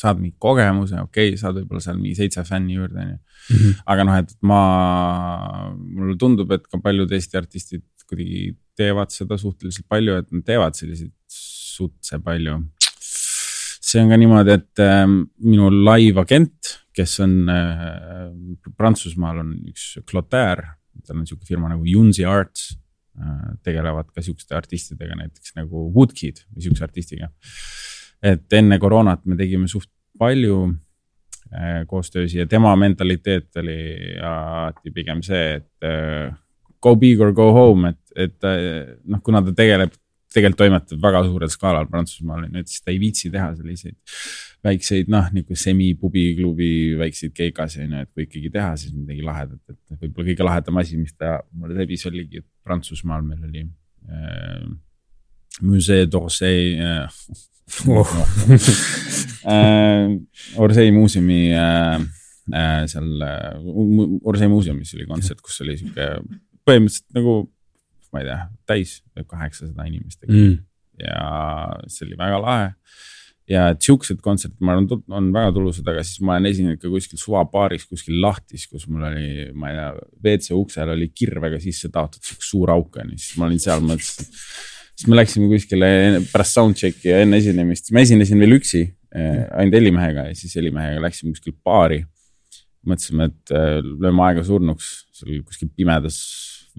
Saad 0.01 0.21
mingi 0.21 0.37
kogemuse, 0.41 0.97
okei 1.05 1.33
okay,, 1.33 1.39
saad 1.41 1.61
võib-olla 1.61 1.85
seal 1.85 2.01
mingi 2.01 2.17
seitse 2.19 2.45
fänni 2.49 2.79
juurde, 2.79 3.05
onju. 3.05 3.21
Mhm. 3.51 3.79
aga 3.93 4.09
noh, 4.09 4.19
et 4.23 4.35
ma, 4.47 4.61
mulle 5.77 6.17
tundub, 6.21 6.53
et 6.57 6.67
ka 6.69 6.81
paljud 6.83 7.13
Eesti 7.17 7.41
artistid 7.41 7.87
kuidagi 8.11 8.55
teevad 8.79 9.13
seda 9.15 9.39
suhteliselt 9.39 9.87
palju, 9.91 10.19
et 10.19 10.29
nad 10.35 10.45
teevad 10.47 10.79
selliseid 10.79 11.15
sutse 11.31 12.19
palju. 12.25 12.59
see 13.91 14.03
on 14.03 14.13
ka 14.13 14.17
niimoodi, 14.21 14.55
et 14.55 14.83
äh, 14.85 15.07
minu 15.43 15.71
live 15.73 16.21
agent 16.23 16.77
kes 17.01 17.21
on 17.25 17.35
äh, 17.49 18.75
Prantsusmaal 18.79 19.43
on 19.43 19.55
üks 19.71 19.95
Clotaire, 20.09 20.77
tal 21.07 21.21
on 21.21 21.29
sihuke 21.29 21.49
firma 21.49 21.71
nagu 21.71 21.87
Yunzi 21.87 22.27
Arts 22.29 22.73
äh,. 23.21 23.57
tegelevad 23.67 24.11
ka 24.15 24.25
sihukeste 24.25 24.57
artistidega, 24.59 25.17
näiteks 25.19 25.57
nagu 25.59 25.89
Woodkid 25.95 26.45
või 26.51 26.67
sihukese 26.67 26.87
artistiga. 26.87 27.31
Et 28.23 28.59
enne 28.59 28.79
koroonat 28.79 29.25
me 29.25 29.37
tegime 29.39 29.69
suht 29.69 29.89
palju 30.21 30.59
äh, 30.69 31.87
koostöös 31.89 32.35
ja 32.35 32.47
tema 32.47 32.75
mentaliteet 32.77 33.57
oli 33.63 33.81
alati 34.21 34.93
pigem 34.95 35.23
see, 35.25 35.57
et 35.61 35.89
äh, 35.89 36.35
go 36.83 36.95
big 36.97 37.21
or 37.21 37.33
go 37.33 37.51
home, 37.57 37.95
et, 37.95 38.15
et 38.29 38.49
äh, 38.49 38.95
noh, 39.05 39.23
kuna 39.25 39.43
ta 39.45 39.55
tegeleb 39.57 39.97
tegelikult 40.31 40.61
toimetab 40.61 41.03
väga 41.03 41.25
suurel 41.27 41.51
skaalal 41.51 41.89
Prantsusmaal, 41.91 42.47
ju, 42.47 42.61
et 42.61 42.71
siis 42.71 42.85
ta 42.85 42.93
ei 42.93 43.01
viitsi 43.03 43.33
teha 43.33 43.51
selliseid 43.57 43.97
väikseid 44.65 45.09
noh, 45.11 45.27
nihuke 45.35 45.57
semi-pubiklubi 45.57 46.71
väikseid 47.01 47.33
keikasid 47.35 47.87
on 47.87 47.97
ju, 47.97 48.05
et 48.05 48.13
kui 48.13 48.27
ikkagi 48.27 48.53
teha, 48.55 48.75
siis 48.79 48.95
midagi 48.95 49.25
lahedat, 49.27 49.61
et 49.73 50.05
võib-olla 50.05 50.29
kõige 50.29 50.47
lahedam 50.47 50.81
asi, 50.83 51.01
mis 51.01 51.17
ta 51.17 51.39
mulle 51.57 51.81
läbis, 51.81 52.05
oligi, 52.11 52.45
Prantsusmaal 52.67 53.25
meil 53.27 53.49
oli 53.49 53.65
äh, 53.65 54.69
Musée 55.61 56.07
d'Orsay 56.07 56.79
äh, 56.79 57.09
oh. 57.89 58.09
äh, 59.45 60.09
Orsay 60.57 60.91
muuseumi 60.91 61.53
äh, 61.53 62.01
äh, 62.53 62.87
seal 62.91 63.23
äh, 63.23 63.59
Orsay 64.23 64.49
muuseumis 64.49 64.95
oli 64.95 65.07
kontsert, 65.11 65.43
kus 65.45 65.61
oli 65.65 65.77
sihuke 65.79 66.17
põhimõtteliselt 66.67 67.19
nagu 67.19 67.37
ma 68.11 68.23
ei 68.23 68.27
tea, 68.27 68.41
täis 68.67 68.97
kaheksasada 69.29 69.87
inimest 69.87 70.27
mm. 70.27 70.59
ja 71.05 71.23
see 71.87 72.09
oli 72.09 72.19
väga 72.19 72.41
lahe 72.43 72.73
ja 73.51 73.67
et 73.73 73.83
siuksed 73.83 74.21
kontserdid, 74.23 74.59
ma 74.63 74.77
arvan, 74.77 75.03
on 75.17 75.31
väga 75.35 75.55
tulusad, 75.57 75.89
aga 75.91 76.03
siis 76.07 76.21
ma 76.23 76.37
olen 76.37 76.51
esinenud 76.51 76.81
ka 76.83 76.91
kuskil 76.93 77.19
suvabaaris 77.21 77.87
kuskil 77.91 78.21
lahtis, 78.23 78.67
kus 78.71 78.87
mul 78.91 79.09
oli, 79.09 79.49
ma 79.59 79.73
ei 79.73 79.79
tea, 79.79 79.89
WC 80.27 80.59
uksel 80.59 80.93
oli 80.95 81.11
kirvega 81.15 81.59
sisse 81.63 81.91
taotud 81.93 82.23
sihuke 82.23 82.47
suur 82.47 82.75
auk 82.77 83.01
on 83.03 83.15
ju, 83.15 83.19
siis 83.19 83.41
ma 83.41 83.49
olin 83.49 83.63
seal, 83.63 83.83
mõtlesin. 83.87 84.31
Siis 85.01 85.09
me 85.09 85.17
läksime 85.17 85.49
kuskile 85.49 85.91
pärast 86.29 86.59
soundcheck'i 86.59 87.09
ja 87.09 87.21
enne 87.25 87.41
esinemist, 87.41 87.89
ma 87.97 88.03
esinesin 88.05 88.41
veel 88.43 88.59
üksi 88.59 88.83
eh,, 88.85 89.47
ainult 89.57 89.79
helimehega 89.79 90.27
ja 90.29 90.37
siis 90.37 90.53
helimehega 90.61 91.01
läksime 91.07 91.33
kuskil 91.33 91.57
baari. 91.65 92.05
mõtlesime, 92.81 93.27
et 93.29 93.53
eh, 93.53 93.79
lööme 93.85 94.23
aega 94.25 94.45
surnuks 94.45 94.87
seal 95.13 95.43
kuskil 95.45 95.69
pimedas 95.77 96.21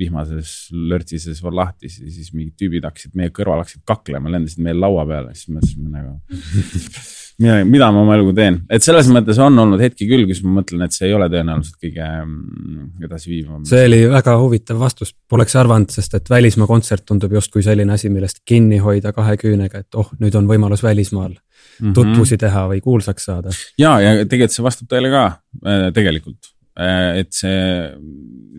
vihmases 0.01 0.53
lörtsises 0.73 1.41
lahtis 1.51 1.99
ja 2.01 2.09
siis 2.11 2.33
mingid 2.33 2.57
tüübid 2.59 2.85
hakkasid 2.87 3.17
meie 3.17 3.33
kõrval 3.33 3.63
hakkasid 3.63 3.85
kaklema, 3.87 4.31
lendasid 4.33 4.63
meie 4.65 4.77
laua 4.77 5.05
peale, 5.09 5.35
siis 5.37 5.53
mõtlesime 5.53 5.91
nagu 5.93 6.17
mida, 7.41 7.57
mida 7.67 7.89
ma 7.93 8.01
oma 8.03 8.15
eluga 8.17 8.33
teen, 8.37 8.59
et 8.71 8.85
selles 8.85 9.09
mõttes 9.11 9.39
on 9.41 9.57
olnud 9.63 9.81
hetki 9.81 10.07
küll, 10.09 10.25
kus 10.29 10.41
ma 10.45 10.57
mõtlen, 10.59 10.83
et 10.85 10.95
see 10.95 11.07
ei 11.09 11.15
ole 11.15 11.27
tõenäoliselt 11.31 11.77
kõige 11.81 12.07
mm, 12.07 12.87
edasiviivam. 13.07 13.63
see 13.67 13.85
oli 13.87 14.01
väga 14.11 14.35
huvitav 14.41 14.81
vastus, 14.81 15.13
poleks 15.31 15.55
arvanud, 15.59 15.91
sest 15.93 16.17
et 16.17 16.31
välismaa 16.31 16.69
kontsert 16.69 17.05
tundub 17.09 17.33
justkui 17.37 17.63
selline 17.65 17.95
asi, 17.95 18.11
millest 18.13 18.41
kinni 18.47 18.81
hoida 18.83 19.13
kahe 19.15 19.37
küünega, 19.41 19.83
et 19.83 19.99
oh, 19.99 20.11
nüüd 20.21 20.37
on 20.37 20.49
võimalus 20.49 20.83
välismaal 20.85 21.33
mm 21.33 21.41
-hmm. 21.87 21.93
tutvusi 21.97 22.37
teha 22.41 22.67
või 22.73 22.81
kuulsaks 22.83 23.29
saada. 23.31 23.55
ja, 23.77 23.99
ja 24.01 24.15
tegelikult 24.25 24.57
see 24.57 24.67
vastab 24.67 24.91
tõele 24.91 25.13
ka 25.13 25.25
äh, 25.65 25.87
tegelikult, 25.95 26.53
äh, 26.79 27.23
et 27.23 27.33
see 27.33 27.91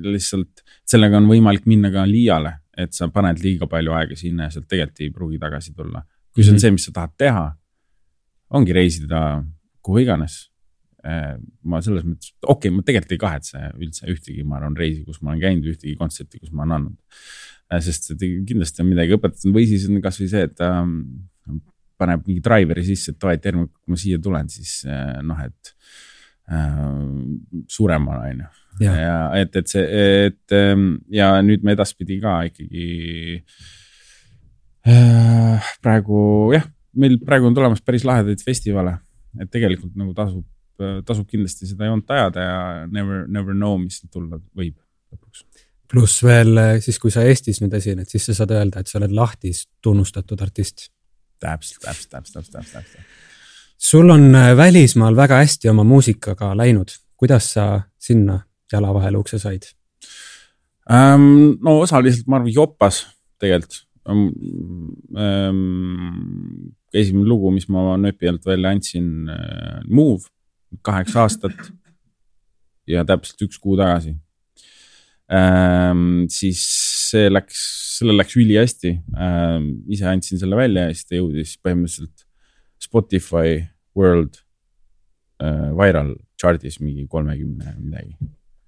lihtsalt 0.03 0.62
sellega 0.93 1.19
on 1.21 1.29
võimalik 1.31 1.67
minna 1.71 1.91
ka 1.95 2.05
liiale, 2.09 2.55
et 2.79 2.95
sa 2.97 3.09
paned 3.13 3.41
liiga 3.43 3.69
palju 3.71 3.95
aega 3.97 4.17
sinna 4.19 4.49
ja 4.49 4.55
sealt 4.55 4.69
tegelikult 4.71 5.05
ei 5.05 5.11
pruugi 5.15 5.41
tagasi 5.43 5.75
tulla. 5.77 6.05
kui 6.33 6.43
see 6.43 6.51
on 6.51 6.57
-hmm. 6.57 6.61
see, 6.61 6.71
mis 6.71 6.85
sa 6.89 6.93
tahad 6.93 7.13
teha, 7.19 7.45
ongi 8.57 8.73
reisida 8.73 9.45
kuhu 9.83 9.99
iganes. 10.05 10.49
Eh, 11.03 11.35
ma 11.67 11.81
selles 11.83 12.05
mõttes, 12.07 12.31
okei 12.43 12.71
okay,, 12.71 12.77
ma 12.77 12.85
tegelikult 12.87 13.13
ei 13.13 13.19
kahetse 13.19 13.63
üldse 13.75 14.07
ühtegi, 14.07 14.45
ma 14.47 14.61
arvan, 14.61 14.77
reisi, 14.79 15.03
kus 15.05 15.19
ma 15.21 15.33
olen 15.33 15.41
käinud, 15.43 15.67
ühtegi 15.73 15.97
kontserti, 15.99 16.39
kus 16.39 16.53
ma 16.55 16.63
olen 16.63 16.77
andnud. 16.77 16.99
Eh, 17.73 17.81
sest 17.83 18.13
kindlasti 18.21 18.85
on 18.85 18.93
midagi 18.93 19.17
õpetanud 19.17 19.57
või 19.57 19.67
siis 19.67 19.89
on 19.89 19.99
kasvõi 20.05 20.29
see, 20.31 20.45
et 20.47 20.63
ähm, 20.63 21.01
paneb 21.99 22.23
mingi 22.29 22.45
driver'i 22.45 22.85
sisse, 22.87 23.11
et 23.11 23.19
davai, 23.19 23.35
järgmine 23.41 23.67
kord, 23.67 23.83
kui 23.83 23.95
ma 23.95 23.99
siia 24.05 24.21
tulen, 24.23 24.53
siis 24.53 24.77
äh, 24.87 25.19
noh, 25.27 25.43
et 25.43 25.75
äh, 26.53 27.65
suuremana 27.71 28.29
on 28.31 28.43
ju 28.45 28.51
ja, 28.88 29.17
et, 29.38 29.57
et 29.57 29.69
see, 29.69 30.05
et 30.29 30.57
ähm, 30.57 30.95
ja 31.12 31.35
nüüd 31.45 31.65
me 31.67 31.77
edaspidi 31.77 32.19
ka 32.23 32.38
ikkagi 32.49 32.87
äh, 34.88 35.73
praegu 35.85 36.21
jah, 36.57 36.67
meil 36.99 37.19
praegu 37.25 37.51
on 37.51 37.59
tulemas 37.59 37.85
päris 37.85 38.07
lahedaid 38.09 38.43
festivale, 38.45 38.97
et 39.41 39.51
tegelikult 39.53 39.97
nagu 39.99 40.15
tasub, 40.17 40.47
tasub 41.07 41.29
kindlasti 41.31 41.69
seda 41.71 41.91
joont 41.91 42.11
ajada 42.17 42.47
ja 42.47 42.62
never, 42.91 43.27
never 43.29 43.57
know, 43.57 43.77
mis 43.81 44.01
tulla 44.09 44.41
võib 44.57 44.77
lõpuks 45.12 45.45
pluss 45.93 46.23
veel 46.25 46.57
siis, 46.81 46.97
kui 46.97 47.12
sa 47.12 47.25
Eestis 47.29 47.61
nüüd 47.61 47.75
esined, 47.77 48.09
siis 48.09 48.25
sa 48.31 48.38
saad 48.38 48.55
öelda, 48.57 48.81
et 48.81 48.88
sa 48.88 48.97
oled 49.01 49.12
lahtis 49.12 49.67
tunnustatud 49.85 50.41
artist. 50.41 50.88
täpselt, 51.43 51.83
täpselt, 51.85 52.09
täpselt, 52.15 52.49
täpselt, 52.55 52.73
täpselt. 52.73 53.22
Sul 53.83 54.11
on 54.11 54.35
äh, 54.35 54.57
välismaal 54.57 55.16
väga 55.16 55.40
hästi 55.42 55.71
oma 55.73 55.85
muusikaga 55.85 56.53
läinud, 56.57 56.90
kuidas 57.18 57.53
sa 57.57 57.64
sinna 57.99 58.40
jala 58.73 58.92
vahele 58.95 59.18
ukse 59.18 59.38
said 59.42 59.66
ähm,? 60.90 61.59
no 61.62 61.81
osaliselt 61.83 62.29
ma 62.31 62.38
arvan 62.38 62.55
jopas 62.55 63.07
tegelikult 63.42 63.83
ähm,. 64.09 64.29
esimene 66.95 67.27
lugu, 67.27 67.51
mis 67.51 67.68
ma 67.73 67.97
nööpi 67.99 68.31
alt 68.31 68.47
välja 68.47 68.71
andsin 68.71 69.29
äh,, 69.29 69.81
Move, 69.88 70.23
kaheksa 70.83 71.27
aastat 71.27 71.73
ja 72.87 73.05
täpselt 73.09 73.49
üks 73.49 73.59
kuu 73.59 73.77
tagasi 73.81 74.14
ähm,. 75.33 76.29
siis 76.31 76.62
see 77.11 77.27
läks, 77.35 77.66
sellel 77.99 78.23
läks 78.23 78.38
ülihästi 78.38 78.95
ähm,. 79.18 79.73
ise 79.90 80.07
andsin 80.07 80.38
selle 80.38 80.57
välja 80.57 80.87
ja 80.87 80.95
siis 80.95 81.11
ta 81.11 81.18
jõudis 81.18 81.59
põhimõtteliselt 81.59 82.31
Spotify 82.83 83.72
World 83.99 84.39
äh, 85.43 85.71
Viral 85.79 86.15
chart'is 86.41 86.81
mingi 86.81 87.07
kolmekümne 87.11 87.77
midagi 87.79 88.17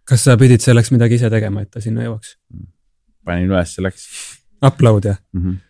kas 0.09 0.25
sa 0.27 0.37
pidid 0.41 0.63
selleks 0.65 0.93
midagi 0.95 1.19
ise 1.19 1.31
tegema, 1.33 1.65
et 1.65 1.71
ta 1.73 1.83
sinna 1.85 2.05
jõuaks? 2.05 2.37
panin 3.25 3.49
üles, 3.49 3.73
läks. 3.81 4.03
Upload 4.65 5.09
jah 5.09 5.21
mm 5.33 5.41
-hmm.? 5.45 5.63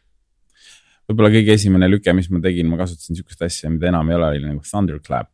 võib-olla 1.08 1.30
kõige 1.36 1.54
esimene 1.54 1.88
lüke, 1.90 2.12
mis 2.16 2.30
ma 2.32 2.40
tegin, 2.42 2.68
ma 2.70 2.78
kasutasin 2.80 3.18
sihukest 3.18 3.42
asja, 3.46 3.70
mida 3.70 3.90
enam 3.92 4.10
ei 4.10 4.16
ole, 4.18 4.30
oli 4.32 4.46
nagu 4.46 4.62
Thunderclap 4.70 5.30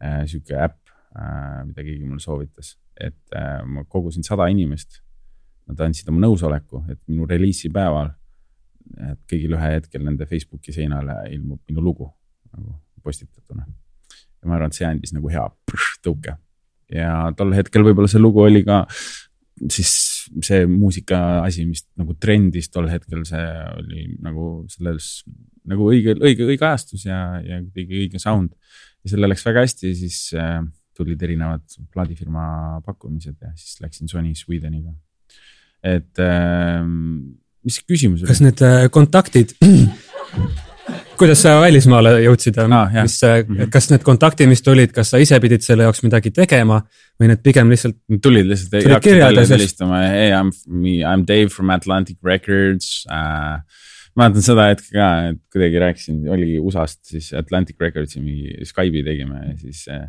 äh,. 0.00 0.24
sihuke 0.26 0.56
äpp 0.56 0.78
äh,, 1.16 1.66
mida 1.66 1.82
keegi 1.82 2.06
mulle 2.06 2.20
soovitas. 2.20 2.78
et 3.00 3.36
äh, 3.36 3.64
ma 3.64 3.84
kogusin 3.84 4.22
sada 4.22 4.46
inimest. 4.52 5.00
Nad 5.66 5.80
andsid 5.80 6.08
oma 6.08 6.20
nõusoleku, 6.20 6.82
et 6.90 6.98
minu 7.06 7.26
reliisi 7.26 7.68
päeval, 7.70 8.10
et 8.98 9.20
kõigil 9.30 9.54
ühe 9.54 9.68
hetkel 9.76 10.02
nende 10.02 10.26
Facebooki 10.26 10.72
seinale 10.72 11.14
ilmub 11.30 11.60
minu 11.68 11.80
lugu 11.80 12.08
nagu 12.50 12.74
postitatuna. 13.02 13.66
ja 13.66 14.48
ma 14.48 14.56
arvan, 14.56 14.72
et 14.72 14.78
see 14.78 14.88
andis 14.88 15.12
nagu 15.16 15.32
hea 15.32 15.46
tõuke 16.04 16.36
ja 16.90 17.10
tol 17.38 17.52
hetkel 17.54 17.84
võib-olla 17.86 18.10
see 18.10 18.22
lugu 18.22 18.42
oli 18.46 18.62
ka 18.66 18.84
siis 19.68 19.92
see 20.44 20.64
muusika 20.70 21.18
asi, 21.44 21.66
mis 21.68 21.84
nagu 22.00 22.14
trendis 22.20 22.70
tol 22.72 22.88
hetkel, 22.90 23.24
see 23.28 23.46
oli 23.76 24.06
nagu 24.24 24.64
selles 24.72 25.10
nagu 25.68 25.90
õige, 25.92 26.14
õige, 26.16 26.46
õige 26.48 26.66
ajastus 26.66 27.04
ja, 27.04 27.18
ja 27.44 27.60
kuidagi 27.60 28.04
õige 28.06 28.20
sound. 28.22 28.54
ja 29.04 29.12
sellel 29.12 29.32
läks 29.32 29.44
väga 29.44 29.64
hästi, 29.66 29.92
siis 29.98 30.22
äh, 30.38 30.62
tulid 30.96 31.20
erinevad 31.22 31.64
plaadifirma 31.92 32.80
pakkumised 32.86 33.36
ja 33.36 33.52
siis 33.56 33.80
läksin 33.84 34.08
Sony 34.08 34.32
Swedeniga. 34.38 34.94
et 35.84 36.24
äh, 36.24 36.80
mis 37.64 37.80
küsimus 37.84 38.24
oli? 38.24 38.32
kas 38.32 38.42
need 38.44 38.64
äh, 38.64 38.88
kontaktid 38.92 39.56
kuidas 41.20 41.42
sa 41.44 41.56
välismaale 41.60 42.14
jõudsid 42.24 42.58
ah,, 42.64 42.88
mis, 42.96 43.18
mhm. 43.24 43.68
kas 43.72 43.90
need 43.92 44.04
kontaktid, 44.06 44.48
mis 44.50 44.64
tulid, 44.64 44.94
kas 44.96 45.12
sa 45.12 45.20
ise 45.22 45.38
pidid 45.42 45.64
selle 45.64 45.86
jaoks 45.86 46.02
midagi 46.06 46.32
tegema 46.34 46.80
või 47.20 47.30
need 47.32 47.42
pigem 47.44 47.70
lihtsalt? 47.72 47.98
tulid 48.24 48.48
lihtsalt, 48.50 48.80
hakkasid 48.96 49.22
välja 49.22 49.46
helistama, 49.52 50.02
hey 50.08 50.32
I 50.32 50.40
m, 50.40 50.52
I 50.80 50.98
m 51.12 51.24
Dave 51.28 51.52
from 51.52 51.72
Atlantic 51.74 52.18
Records 52.26 53.04
uh, 53.10 53.60
mäletan 54.18 54.44
seda 54.44 54.68
hetke 54.70 54.92
ka, 54.94 55.08
et 55.32 55.40
kuidagi 55.52 55.82
rääkisin, 55.82 56.22
oligi 56.32 56.60
USA-st 56.60 57.12
siis 57.14 57.32
Atlantic 57.38 57.80
Recordsi 57.82 58.22
mingi 58.22 58.68
Skype'i 58.68 59.04
tegime 59.06 59.42
ja 59.44 59.56
siis 59.60 59.84
äh, 59.92 60.08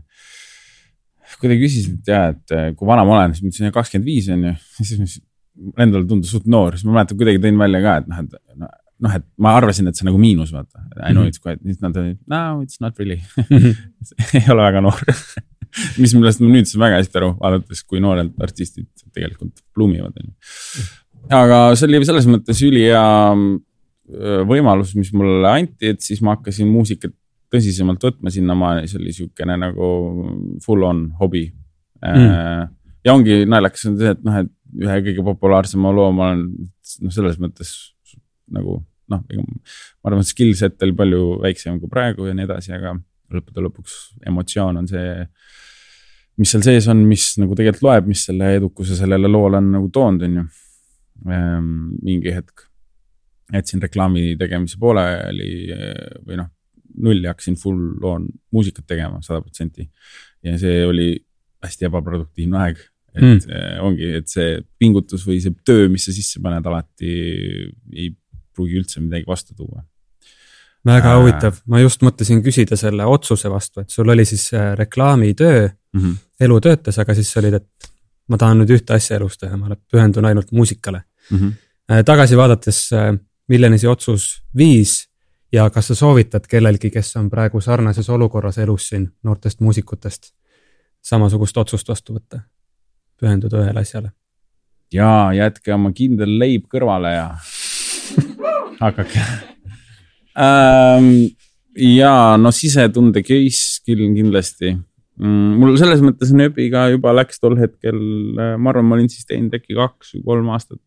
kuidagi 1.41 1.65
küsisid, 1.65 1.99
et 2.01 2.11
ja, 2.11 2.23
et 2.33 2.55
äh, 2.55 2.69
kui 2.77 2.89
vana 2.89 3.05
ma 3.07 3.19
olen, 3.19 3.35
siis 3.35 3.45
ma 3.45 3.51
ütlesin 3.53 3.75
kakskümmend 3.75 4.07
viis 4.09 4.29
on 4.33 4.47
ju, 4.49 4.55
siis 4.81 5.19
endale 5.79 6.07
tundus 6.09 6.31
suht 6.33 6.47
noor, 6.49 6.77
siis 6.77 6.87
ma 6.87 6.99
mäletan, 6.99 7.19
kuidagi 7.19 7.43
tõin 7.43 7.59
välja 7.59 7.83
ka, 7.83 7.97
et 8.01 8.09
noh, 8.11 8.23
et 8.25 8.79
noh, 9.01 9.15
et 9.17 9.25
ma 9.41 9.55
arvasin, 9.57 9.89
et 9.89 9.97
see 9.97 10.05
on 10.05 10.11
nagu 10.11 10.19
miinus, 10.21 10.51
vaata. 10.53 10.83
I 10.99 11.13
know 11.13 11.23
mhm. 11.23 11.31
it's 11.31 11.41
quite, 11.41 11.61
siis 11.65 11.81
nad 11.83 11.97
olid, 11.97 12.19
no 12.29 12.61
it's 12.65 12.81
not 12.83 12.97
really 13.01 13.19
ei 14.37 14.45
ole 14.53 14.61
väga 14.61 14.83
noor 14.85 15.01
mis, 16.01 16.13
millest 16.13 16.43
ma 16.43 16.49
nüüd 16.51 16.69
saan 16.69 16.85
väga 16.85 16.99
hästi 17.01 17.21
aru, 17.21 17.31
vaadates, 17.41 17.83
kui 17.87 18.01
noored 18.03 18.33
artistid 18.43 18.89
tegelikult 19.15 19.63
pluumivad, 19.75 20.17
on 20.19 20.29
ju. 20.29 20.85
aga 21.37 21.61
see 21.79 21.87
oli 21.89 22.03
selles 22.07 22.27
mõttes 22.29 22.61
ülihea 22.67 23.05
äh, 23.31 24.43
võimalus, 24.49 24.93
mis 24.99 25.13
mulle 25.15 25.49
anti, 25.49 25.95
et 25.95 26.03
siis 26.05 26.21
ma 26.25 26.37
hakkasin 26.37 26.69
muusikat 26.69 27.15
tõsisemalt 27.51 28.03
võtma 28.05 28.31
sinnamaani, 28.31 28.87
see 28.87 28.99
oli 29.01 29.15
sihukene 29.15 29.57
nagu 29.59 29.87
full 30.63 30.85
on 30.87 31.07
hobi 31.19 31.49
mm.. 31.99 32.69
ja 33.03 33.15
ongi 33.15 33.41
naljakas 33.49 33.89
on 33.89 33.97
see, 33.99 34.13
et 34.15 34.21
noh, 34.27 34.37
et 34.43 34.51
ühe 34.81 35.01
kõige 35.07 35.25
populaarsema 35.27 35.91
loo 35.95 36.13
ma 36.15 36.29
olen 36.29 36.45
noh, 37.03 37.11
selles 37.11 37.39
mõttes 37.41 37.73
nagu 38.51 38.79
noh, 39.11 39.23
ma 39.27 40.11
arvan, 40.11 40.25
skill 40.27 40.53
set 40.57 40.81
oli 40.85 40.95
palju 40.97 41.21
väiksem 41.43 41.79
kui 41.81 41.91
praegu 41.91 42.29
ja 42.29 42.35
nii 42.37 42.47
edasi, 42.47 42.73
aga 42.77 42.95
lõppude 43.31 43.65
lõpuks 43.67 43.99
emotsioon 44.27 44.81
on 44.81 44.89
see, 44.89 45.13
mis 46.41 46.51
seal 46.51 46.65
sees 46.65 46.89
on, 46.91 47.03
mis 47.07 47.29
nagu 47.41 47.55
tegelikult 47.57 47.87
loeb, 47.87 48.09
mis 48.11 48.25
selle 48.27 48.55
edukuse 48.57 48.97
sellele 48.97 49.31
loole 49.31 49.61
on 49.61 49.71
nagu 49.77 49.91
toonud, 49.93 50.27
on 50.27 50.41
ju. 50.41 50.49
Ehm, 51.29 51.73
mingi 52.01 52.33
hetk 52.33 52.65
jätsin 53.51 53.81
reklaami 53.83 54.35
tegemise 54.39 54.79
pooleli 54.81 55.51
või 56.25 56.39
noh, 56.39 56.47
nulli 57.03 57.27
hakkasin 57.29 57.57
full 57.59 57.99
on 58.07 58.27
muusikat 58.51 58.87
tegema 58.87 59.21
sada 59.23 59.41
protsenti. 59.41 59.89
ja 60.43 60.57
see 60.57 60.85
oli 60.85 61.13
hästi 61.61 61.85
ebaproduktiivne 61.85 62.57
aeg, 62.57 62.79
et 63.13 63.21
mm. 63.21 63.81
ongi, 63.85 64.07
et 64.17 64.31
see 64.31 64.55
pingutus 64.81 65.25
või 65.27 65.37
see 65.43 65.53
töö, 65.67 65.89
mis 65.91 66.07
sa 66.07 66.15
sisse 66.15 66.41
paned, 66.41 66.65
alati 66.65 67.11
ei 67.93 68.09
pruugi 68.55 68.79
üldse 68.81 69.01
midagi 69.03 69.27
vastu 69.27 69.55
tuua. 69.55 69.83
väga 70.85 71.13
äh, 71.13 71.19
huvitav, 71.19 71.61
ma 71.65 71.79
just 71.79 72.01
mõtlesin 72.01 72.41
küsida 72.43 72.77
selle 72.79 73.05
otsuse 73.05 73.49
vastu, 73.49 73.81
et 73.81 73.89
sul 73.89 74.09
oli 74.09 74.25
siis 74.25 74.47
äh, 74.53 74.73
reklaamitöö 74.77 75.67
mm, 75.67 75.99
-hmm. 75.99 76.15
elu 76.39 76.61
töötas, 76.61 76.99
aga 76.99 77.13
siis 77.13 77.37
olid, 77.37 77.53
et 77.53 77.91
ma 78.27 78.37
tahan 78.37 78.61
nüüd 78.61 78.73
ühte 78.77 78.93
asja 78.93 79.19
elus 79.19 79.37
teha, 79.37 79.57
ma 79.57 79.75
pühendun 79.91 80.25
ainult 80.25 80.51
muusikale 80.51 81.03
mm. 81.29 81.37
-hmm. 81.37 82.03
tagasi 82.05 82.37
vaadates, 82.37 82.89
milleni 83.47 83.77
see 83.77 83.89
otsus 83.89 84.43
viis 84.57 85.11
ja 85.51 85.69
kas 85.69 85.87
sa 85.87 85.95
soovitad 85.95 86.47
kellelgi, 86.47 86.89
kes 86.89 87.15
on 87.15 87.29
praegu 87.29 87.61
sarnases 87.61 88.09
olukorras 88.09 88.57
elus 88.57 88.87
siin 88.89 89.11
noortest 89.23 89.59
muusikutest, 89.59 90.33
samasugust 91.01 91.57
otsust 91.57 91.89
vastu 91.89 92.15
võtta, 92.15 92.41
pühenduda 93.19 93.63
ühele 93.65 93.79
asjale? 93.79 94.11
ja 94.93 95.31
jätke 95.35 95.73
oma 95.73 95.93
kindel 95.95 96.33
leib 96.39 96.65
kõrvale 96.71 97.13
ja 97.15 97.27
hakake 98.81 99.23
ähm,. 100.37 101.11
ja 101.77 102.37
no 102.39 102.51
sisetunde 102.55 103.23
case 103.23 103.81
küll 103.87 104.03
kindlasti 104.15 104.73
mm,. 104.73 105.59
mul 105.61 105.77
selles 105.79 106.03
mõttes 106.05 106.33
nööbiga 106.35 106.87
juba 106.91 107.13
läks 107.15 107.39
tol 107.41 107.57
hetkel, 107.59 107.99
äh, 108.37 108.57
ma 108.57 108.73
arvan, 108.73 108.87
ma 108.89 108.97
olin 108.97 109.11
siis 109.11 109.27
teinud 109.29 109.53
äkki 109.57 109.77
kaks 109.77 110.15
või 110.17 110.25
kolm 110.31 110.51
aastat 110.55 110.81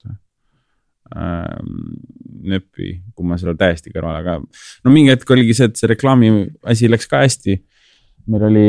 ähm,. 1.15 2.03
nööpi, 2.45 2.99
kui 3.17 3.25
ma 3.25 3.39
selle 3.41 3.55
täiesti 3.57 3.93
kõrvale, 3.95 4.21
aga 4.21 4.35
no 4.43 4.93
mingi 4.93 5.15
hetk 5.15 5.31
oligi 5.33 5.55
see, 5.57 5.71
et 5.71 5.79
see 5.81 5.89
reklaami 5.89 6.33
asi 6.69 6.91
läks 6.91 7.09
ka 7.09 7.23
hästi. 7.23 7.57
meil 8.29 8.45
oli 8.51 8.67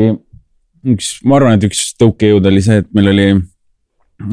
üks, 0.94 1.18
ma 1.26 1.36
arvan, 1.36 1.58
et 1.58 1.66
üks 1.68 1.90
tõukejõud 2.00 2.48
oli 2.48 2.62
see, 2.64 2.80
et 2.80 2.88
meil 2.96 3.10
oli 3.12 3.26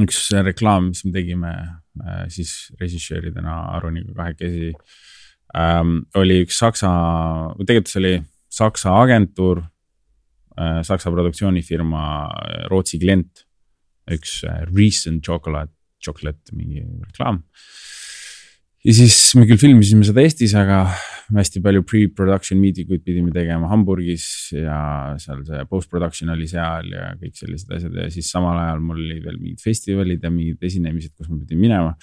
üks 0.05 0.29
reklaam, 0.45 0.91
mis 0.93 1.03
me 1.03 1.11
tegime 1.15 1.51
siis 2.33 2.71
režissööridena 2.79 3.53
Aruniga 3.75 4.15
kahekesi 4.17 4.71
ähm,. 5.57 5.99
oli 6.17 6.39
üks 6.47 6.57
saksa, 6.57 6.89
tegelikult 7.61 7.91
see 7.91 8.01
oli 8.01 8.13
saksa 8.49 8.95
agentuur 9.03 9.61
äh,, 10.57 10.81
saksa 10.81 11.13
produktsioonifirma 11.13 12.05
äh, 12.25 12.65
Rootsi 12.71 12.99
klient. 12.99 13.45
üks 14.09 14.41
äh, 14.43 14.65
Recent 14.73 15.23
Chocolate, 15.23 15.71
chocolate 16.03 16.55
mingi 16.57 16.81
reklaam 16.81 17.43
äh, 17.43 17.83
ja 18.83 18.95
siis 18.95 19.17
me 19.39 19.47
küll 19.47 19.61
filmisime 19.61 20.05
seda 20.07 20.23
Eestis, 20.23 20.53
aga 20.59 20.85
hästi 21.31 21.61
palju 21.63 21.83
pre-production 21.87 22.59
meeting 22.59 22.89
uid 22.91 23.03
pidime 23.05 23.31
tegema 23.33 23.69
Hamburgis 23.71 24.25
ja 24.55 24.77
seal 25.21 25.43
see 25.47 25.63
post-production 25.69 26.33
oli 26.33 26.47
seal 26.49 26.89
ja 26.91 27.11
kõik 27.19 27.37
sellised 27.39 27.71
asjad 27.77 27.95
ja 28.01 28.07
siis 28.13 28.29
samal 28.33 28.59
ajal 28.59 28.81
mul 28.83 28.99
oli 28.99 29.19
veel 29.23 29.39
mingid 29.39 29.63
festivalid 29.63 30.23
ja 30.23 30.31
mingid 30.33 30.63
esinemised, 30.67 31.13
kus 31.15 31.29
ma 31.31 31.39
pidin 31.41 31.61
minema. 31.61 31.93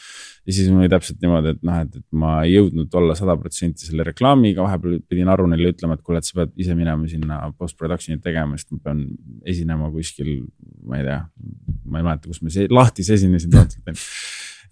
ja 0.46 0.56
siis 0.56 0.70
mul 0.72 0.84
oli 0.84 0.92
täpselt 0.92 1.20
niimoodi, 1.22 1.54
et 1.54 1.62
noh, 1.66 1.80
et, 1.84 2.00
et 2.00 2.06
ma 2.22 2.34
ei 2.46 2.54
jõudnud 2.56 2.98
olla 3.02 3.16
sada 3.18 3.36
protsenti 3.40 3.88
selle 3.88 4.06
reklaamiga, 4.08 4.64
vahepeal 4.64 5.00
pidin 5.10 5.32
Arunile 5.32 5.74
ütlema, 5.74 5.98
et 5.98 6.04
kuule, 6.06 6.22
et 6.22 6.28
sa 6.28 6.40
pead 6.40 6.54
ise 6.60 6.76
minema 6.78 7.08
sinna 7.10 7.42
post-production'it 7.58 8.24
tegema, 8.24 8.58
sest 8.58 8.72
ma 8.74 8.84
pean 8.88 9.04
esinema 9.48 9.90
kuskil, 9.92 10.32
ma 10.86 11.00
ei 11.00 11.08
tea, 11.08 11.20
ma 11.86 12.00
ei 12.00 12.06
mäleta, 12.06 12.30
kus 12.30 12.42
me 12.44 12.70
lahtis 12.72 13.12
esinesin 13.16 13.52
täpselt 13.52 13.98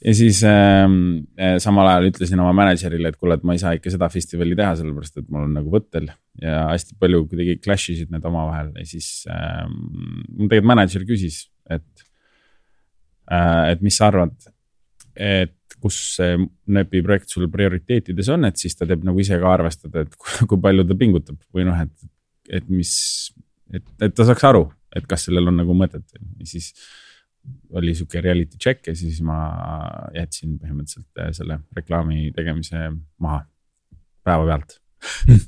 ja 0.05 0.15
siis 0.15 0.43
ähm, 0.47 1.27
äh, 1.41 1.57
samal 1.63 1.89
ajal 1.91 2.09
ütlesin 2.13 2.41
oma 2.43 2.53
mänedžerile, 2.57 3.11
et 3.11 3.19
kuule, 3.19 3.39
et 3.39 3.47
ma 3.47 3.57
ei 3.57 3.63
saa 3.63 3.75
ikka 3.79 3.91
seda 3.95 4.09
festivali 4.13 4.57
teha, 4.59 4.77
sellepärast 4.79 5.21
et 5.21 5.31
mul 5.33 5.49
on 5.49 5.57
nagu 5.59 5.73
võttel 5.73 6.07
ja 6.43 6.69
hästi 6.71 6.99
palju 7.01 7.25
kuidagi 7.31 7.59
clash 7.65 7.95
isid 7.95 8.13
need 8.15 8.27
omavahel. 8.29 8.71
Ja 8.79 8.87
siis 8.87 9.27
ähm, 9.33 9.75
mul 10.37 10.47
tegelikult 10.51 10.71
mänedžer 10.73 11.07
küsis, 11.09 11.47
et 11.67 12.07
äh,, 13.33 13.75
et 13.75 13.83
mis 13.85 13.99
sa 13.99 14.13
arvad, 14.13 14.37
et 15.19 15.57
kus 15.83 15.99
see 16.17 16.39
NEP-i 16.75 17.03
projekt 17.07 17.35
sul 17.35 17.49
prioriteetides 17.51 18.31
on, 18.35 18.47
et 18.49 18.59
siis 18.59 18.75
ta 18.79 18.87
teeb 18.89 19.05
nagu 19.07 19.19
ise 19.23 19.39
ka 19.41 19.51
arvestada, 19.51 20.07
et 20.07 20.17
kui 20.49 20.63
palju 20.63 20.87
ta 20.87 20.99
pingutab 20.99 21.43
või 21.55 21.67
noh, 21.69 21.83
et, 21.83 22.09
et 22.61 22.71
mis, 22.71 22.93
et, 23.75 23.85
et 24.07 24.15
ta 24.15 24.27
saaks 24.27 24.47
aru, 24.49 24.67
et 24.95 25.07
kas 25.11 25.27
sellel 25.29 25.51
on 25.51 25.59
nagu 25.61 25.77
mõtet. 25.77 26.07
Ja 26.39 26.49
siis 26.49 26.73
oli 27.79 27.95
sihuke 27.97 28.21
reality 28.25 28.59
check 28.61 28.87
ja 28.89 28.95
siis 28.97 29.21
ma 29.25 29.39
jätsin 30.17 30.57
põhimõtteliselt 30.61 31.23
äh, 31.23 31.31
selle 31.37 31.61
reklaami 31.77 32.31
tegemise 32.37 32.91
maha 33.23 33.43
päevapealt 34.27 34.79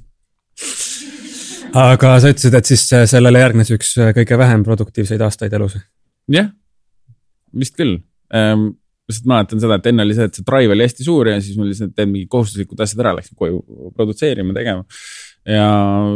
aga 1.85 2.13
sa 2.21 2.33
ütlesid, 2.33 2.57
et 2.57 2.73
siis 2.73 2.85
äh, 2.97 3.07
sellele 3.11 3.43
järgnes 3.43 3.73
üks 3.77 3.95
äh, 4.01 4.13
kõige 4.17 4.39
vähem 4.41 4.65
produktiivseid 4.67 5.23
aastaid 5.27 5.57
elus? 5.57 5.79
jah, 6.31 6.53
vist 7.57 7.77
küll 7.79 7.99
ähm,. 8.35 8.71
lihtsalt 9.11 9.27
mäletan 9.33 9.59
seda, 9.63 9.81
et 9.81 9.89
enne 9.91 10.07
oli 10.07 10.15
see, 10.15 10.29
et 10.31 10.37
see 10.39 10.47
drive 10.47 10.77
oli 10.77 10.87
hästi 10.87 11.07
suur 11.07 11.33
ja 11.33 11.41
siis 11.43 11.57
ma 11.59 11.67
lihtsalt 11.67 11.97
teen 11.97 12.13
mingid 12.13 12.31
kohustuslikud 12.31 12.79
asjad 12.85 13.01
ära, 13.03 13.17
läksin 13.19 13.39
koju 13.39 13.91
produtseerima, 13.97 14.55
tegema 14.55 14.85
ja 15.49 15.65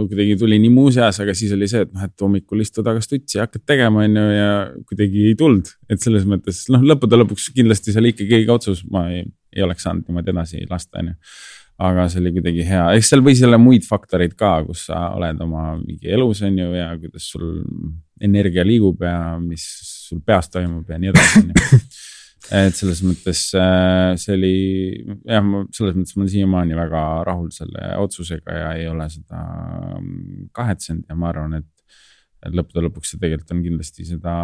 kuidagi 0.08 0.36
tuli 0.36 0.58
nii 0.60 0.70
muu 0.72 0.90
seas, 0.92 1.18
aga 1.22 1.34
siis 1.36 1.52
oli 1.56 1.68
see, 1.70 1.84
et 1.86 1.92
noh, 1.94 2.04
et 2.04 2.24
hommikul 2.24 2.60
istud 2.60 2.86
aga 2.90 3.00
stutsi 3.04 3.38
ja 3.38 3.46
hakkad 3.46 3.64
tegema, 3.66 4.04
on 4.04 4.20
ju, 4.20 4.24
ja 4.36 4.50
kuidagi 4.88 5.26
ei 5.30 5.34
tulnud. 5.38 5.70
et 5.88 6.04
selles 6.04 6.26
mõttes 6.28 6.64
noh, 6.74 6.84
lõppude 6.92 7.18
lõpuks 7.22 7.50
kindlasti 7.56 7.94
see 7.94 8.02
oli 8.02 8.14
ikkagi 8.14 8.42
õige 8.42 8.54
otsus, 8.54 8.84
ma 8.92 9.06
ei, 9.12 9.24
ei 9.54 9.64
oleks 9.64 9.86
saanud 9.86 10.08
niimoodi 10.08 10.34
edasi 10.34 10.64
lasta, 10.70 11.00
on 11.00 11.12
ju. 11.12 11.18
aga 11.88 12.06
see 12.12 12.20
oli 12.22 12.34
kuidagi 12.36 12.66
hea, 12.68 12.86
eks 12.98 13.12
seal 13.12 13.24
võis 13.24 13.42
olla 13.48 13.60
muid 13.60 13.88
faktoreid 13.88 14.36
ka, 14.38 14.56
kus 14.68 14.86
sa 14.90 15.06
oled 15.16 15.40
oma 15.46 15.74
mingi 15.80 16.12
elus, 16.12 16.44
on 16.44 16.60
ju, 16.60 16.72
ja 16.76 16.90
kuidas 17.00 17.30
sul 17.32 17.48
energia 18.20 18.64
liigub 18.66 19.02
ja 19.02 19.38
mis 19.40 19.64
sul 20.04 20.20
peas 20.24 20.52
toimub 20.52 20.90
ja 20.90 21.00
nii 21.00 21.14
edasi, 21.14 21.46
on 21.46 21.54
ju 21.54 21.80
et 22.52 22.76
selles 22.76 23.00
mõttes 23.04 23.46
äh, 23.56 24.14
see 24.20 24.34
oli 24.36 24.56
jah, 25.24 25.44
ma 25.44 25.62
selles 25.74 25.94
mõttes 25.96 26.16
ma 26.16 26.24
olen 26.24 26.32
siiamaani 26.34 26.76
väga 26.76 27.04
rahul 27.28 27.52
selle 27.54 27.94
otsusega 28.02 28.58
ja 28.58 28.72
ei 28.78 28.88
ole 28.90 29.06
seda 29.12 29.40
mm, 30.00 30.50
kahetsenud 30.56 31.08
ja 31.08 31.16
ma 31.18 31.30
arvan, 31.32 31.56
et. 31.62 31.70
et 32.44 32.52
lõppude 32.52 32.82
lõpuks 32.84 33.14
see 33.14 33.22
tegelikult 33.22 33.54
on 33.54 33.62
kindlasti 33.64 34.04
seda 34.04 34.34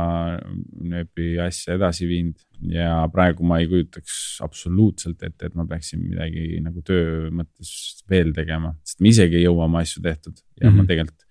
nööpi 0.94 1.34
asja 1.44 1.76
edasi 1.76 2.08
viinud 2.08 2.72
ja 2.72 3.02
praegu 3.12 3.44
ma 3.44 3.60
ei 3.60 3.68
kujutaks 3.68 4.40
absoluutselt 4.46 5.20
ette, 5.28 5.50
et 5.50 5.58
ma 5.58 5.68
peaksin 5.68 6.06
midagi 6.06 6.62
nagu 6.64 6.80
töö 6.80 7.28
mõttes 7.28 8.00
veel 8.08 8.32
tegema, 8.36 8.72
sest 8.86 9.04
ma 9.04 9.12
isegi 9.12 9.42
ei 9.42 9.44
jõua 9.44 9.68
oma 9.68 9.84
asju 9.84 10.00
tehtud 10.08 10.40
ja 10.40 10.40
mm 10.40 10.70
-hmm. 10.70 10.76
ma 10.76 10.82
mhm. 10.82 10.88
tegelikult 10.88 11.26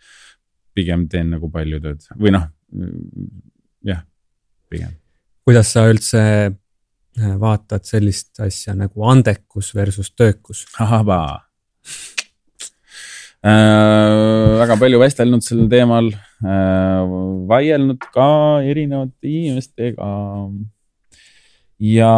pigem 0.78 1.10
teen 1.10 1.34
nagu 1.34 1.50
palju 1.52 1.82
tööd 1.82 2.10
või 2.16 2.38
noh, 2.38 2.46
jah, 3.90 4.06
pigem 4.70 4.94
kuidas 5.50 5.72
sa 5.74 5.88
üldse 5.90 6.20
äh, 6.22 7.36
vaatad 7.42 7.82
sellist 7.88 8.38
asja 8.46 8.76
nagu 8.78 9.02
andekus 9.10 9.72
versus 9.74 10.12
töökus? 10.14 10.68
ahah, 10.78 11.02
äh, 13.42 14.60
väga 14.60 14.76
palju 14.78 15.00
vestelnud 15.02 15.42
sel 15.42 15.64
teemal 15.72 16.12
äh,, 16.14 17.16
vaielnud 17.50 18.06
ka 18.14 18.28
erinevate 18.62 19.26
inimestega. 19.26 20.10
ja 21.96 22.12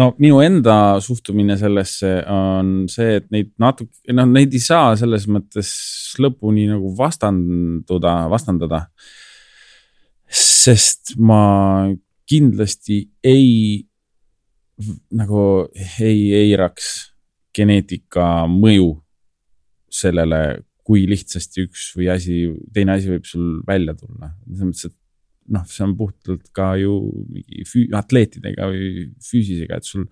no 0.00 0.06
minu 0.16 0.40
enda 0.46 0.78
suhtumine 1.04 1.58
sellesse 1.60 2.14
on 2.32 2.72
see, 2.88 3.18
et 3.20 3.28
neid 3.36 3.52
natuke, 3.60 3.92
noh, 4.16 4.32
neid 4.32 4.56
ei 4.56 4.64
saa 4.64 4.96
selles 4.96 5.28
mõttes 5.28 5.74
lõpuni 6.24 6.70
nagu 6.72 6.94
vastanduda, 6.96 8.16
vastandada 8.32 8.86
sest 10.64 11.14
ma 11.20 11.90
kindlasti 12.28 13.02
ei, 13.26 13.84
nagu 15.14 15.40
ei 16.02 16.20
eiraks 16.38 16.90
geneetika 17.54 18.46
mõju 18.50 18.90
sellele, 19.94 20.40
kui 20.84 21.04
lihtsasti 21.08 21.64
üks 21.68 21.88
või 21.96 22.10
asi, 22.12 22.42
teine 22.74 22.96
asi 22.96 23.12
võib 23.12 23.26
sul 23.28 23.60
välja 23.66 23.94
tulla. 23.96 24.32
selles 24.48 24.66
mõttes, 24.66 24.90
et 24.90 25.54
noh, 25.54 25.64
see 25.68 25.84
on 25.84 25.94
puhtalt 25.96 26.50
ka 26.56 26.72
ju 26.80 26.96
mingi 27.30 27.86
atleetidega 27.94 28.68
või 28.72 29.06
füüsisega, 29.22 29.78
et 29.78 29.88
sul 29.88 30.06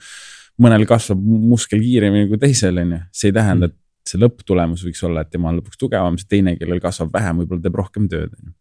mõnel 0.62 0.86
kasvab 0.88 1.20
muskel 1.22 1.82
kiiremini 1.82 2.28
kui 2.30 2.40
teisel, 2.40 2.78
on 2.84 2.96
ju. 2.96 3.02
see 3.16 3.32
ei 3.32 3.36
tähenda, 3.40 3.68
et 3.72 4.08
see 4.08 4.20
lõpptulemus 4.20 4.84
võiks 4.86 5.02
olla, 5.08 5.24
et 5.24 5.32
tema 5.32 5.50
on 5.50 5.60
lõpuks 5.60 5.80
tugevam, 5.80 6.18
see 6.20 6.30
teine, 6.30 6.56
kellel 6.60 6.82
kasvab 6.82 7.12
vähem, 7.14 7.42
võib-olla 7.42 7.64
teeb 7.64 7.78
rohkem 7.80 8.08
tööd, 8.12 8.36
on 8.38 8.52
ju 8.52 8.56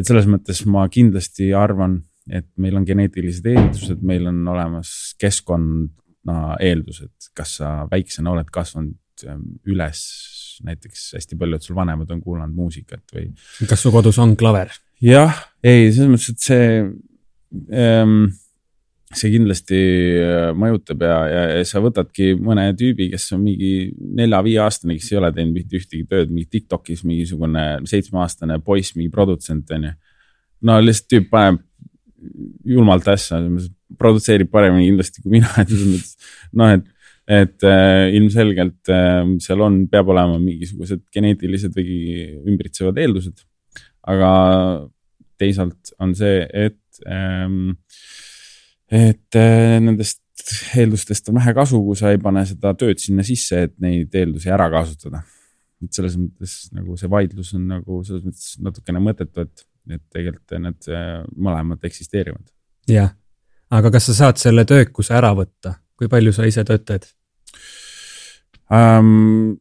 et 0.00 0.08
selles 0.08 0.28
mõttes 0.30 0.64
ma 0.70 0.86
kindlasti 0.92 1.50
arvan, 1.56 2.00
et 2.30 2.48
meil 2.60 2.78
on 2.78 2.86
geneetilised 2.88 3.46
eeldused, 3.52 4.02
meil 4.06 4.28
on 4.30 4.42
olemas 4.52 5.14
keskkonna 5.20 6.56
eeldused, 6.62 7.32
kas 7.36 7.58
sa 7.60 7.72
väiksena 7.90 8.32
oled 8.32 8.50
kasvanud 8.52 9.26
ähm, 9.28 9.46
üles 9.68 10.04
näiteks 10.64 11.14
hästi 11.16 11.38
paljud 11.40 11.64
sul 11.64 11.76
vanemad 11.78 12.10
on 12.12 12.20
kuulanud 12.20 12.54
muusikat 12.56 13.14
või. 13.14 13.30
kas 13.68 13.82
su 13.84 13.92
kodus 13.92 14.18
on 14.22 14.36
klaver? 14.40 14.72
jah, 15.04 15.36
ei, 15.64 15.88
selles 15.92 16.10
mõttes, 16.12 16.34
et 16.34 16.44
see 16.44 16.66
ähm, 17.72 18.16
see 19.10 19.32
kindlasti 19.32 19.78
äh, 20.22 20.50
mõjutab 20.54 21.02
ja, 21.02 21.16
ja, 21.26 21.42
ja 21.58 21.64
sa 21.66 21.82
võtadki 21.82 22.36
mõne 22.38 22.68
tüübi, 22.78 23.08
kes 23.10 23.26
on 23.34 23.42
mingi 23.42 23.90
nelja-viieaastane, 24.20 24.94
kes 24.98 25.10
ei 25.10 25.18
ole 25.18 25.32
teinud 25.34 25.56
mitte 25.56 25.80
ühtegi 25.80 26.06
tööd, 26.10 26.30
mingi 26.30 26.46
Tiktokis 26.54 27.02
mingisugune 27.06 27.64
seitsmeaastane 27.90 28.60
poiss, 28.62 28.94
mingi 28.98 29.10
produtsent 29.14 29.72
on 29.74 29.88
ju. 29.88 29.96
no 30.68 30.78
lihtsalt 30.84 31.10
tüüp 31.10 31.28
paneb 31.32 31.60
julmalt 32.68 33.08
asja, 33.10 33.40
produtseerib 33.98 34.50
paremini 34.52 34.90
kindlasti 34.90 35.24
kui 35.24 35.34
mina, 35.38 35.50
et 35.62 35.72
selles 35.72 35.90
mõttes 35.90 36.32
noh, 36.54 36.74
et 36.78 36.88
et 37.30 37.62
äh, 37.62 38.08
ilmselgelt 38.18 38.90
äh, 38.90 39.20
seal 39.42 39.60
on, 39.62 39.84
peab 39.90 40.08
olema 40.10 40.38
mingisugused 40.42 41.04
geneetilised 41.14 41.76
või 41.76 42.24
ümbritsevad 42.50 42.98
eeldused. 42.98 43.44
aga 44.10 44.30
teisalt 45.38 45.92
on 46.00 46.14
see, 46.16 46.40
et 46.50 47.02
ähm, 47.06 47.76
et 48.90 49.38
äh, 49.38 49.78
nendest 49.82 50.20
eeldustest 50.76 51.28
on 51.30 51.38
vähe 51.38 51.54
kasu, 51.54 51.80
kui 51.84 51.98
sa 51.98 52.10
ei 52.12 52.20
pane 52.22 52.42
seda 52.48 52.72
tööd 52.78 53.00
sinna 53.02 53.24
sisse, 53.26 53.66
et 53.68 53.76
neid 53.82 54.14
eeldusi 54.16 54.50
ära 54.52 54.70
kasutada. 54.72 55.22
et 55.80 55.96
selles 55.96 56.16
mõttes 56.20 56.54
nagu 56.76 56.96
see 57.00 57.08
vaidlus 57.08 57.54
on 57.56 57.62
nagu 57.70 58.02
selles 58.04 58.24
mõttes 58.26 58.48
natukene 58.60 59.00
mõttetu, 59.00 59.46
et, 59.46 59.62
et 59.96 60.02
tegelikult 60.12 60.58
need 60.66 60.90
äh, 60.92 61.22
mõlemad 61.36 61.86
eksisteerivad. 61.88 62.44
jah, 62.90 63.14
aga 63.70 63.92
kas 63.94 64.10
sa 64.10 64.18
saad 64.24 64.42
selle 64.42 64.66
töökuse 64.68 65.14
ära 65.16 65.32
võtta, 65.36 65.78
kui 65.96 66.08
palju 66.08 66.34
sa 66.36 66.48
ise 66.48 66.64
tööd 66.68 66.84
teed 66.88 67.08
um,? 68.70 69.56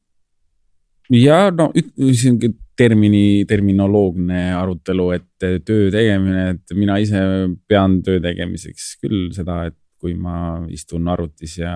ja 1.10 1.50
no 1.56 1.72
sihuke 1.76 2.54
termini, 2.80 3.44
terminoloogne 3.50 4.50
arutelu, 4.56 5.10
et 5.18 5.48
töö 5.68 5.90
tegemine, 5.94 6.46
et 6.56 6.76
mina 6.78 6.98
ise 7.02 7.22
pean 7.68 8.00
töö 8.06 8.22
tegemiseks 8.24 8.94
küll 9.04 9.30
seda, 9.36 9.66
et 9.70 9.78
kui 10.00 10.16
ma 10.16 10.62
istun 10.72 11.10
arvutis 11.12 11.58
ja 11.60 11.74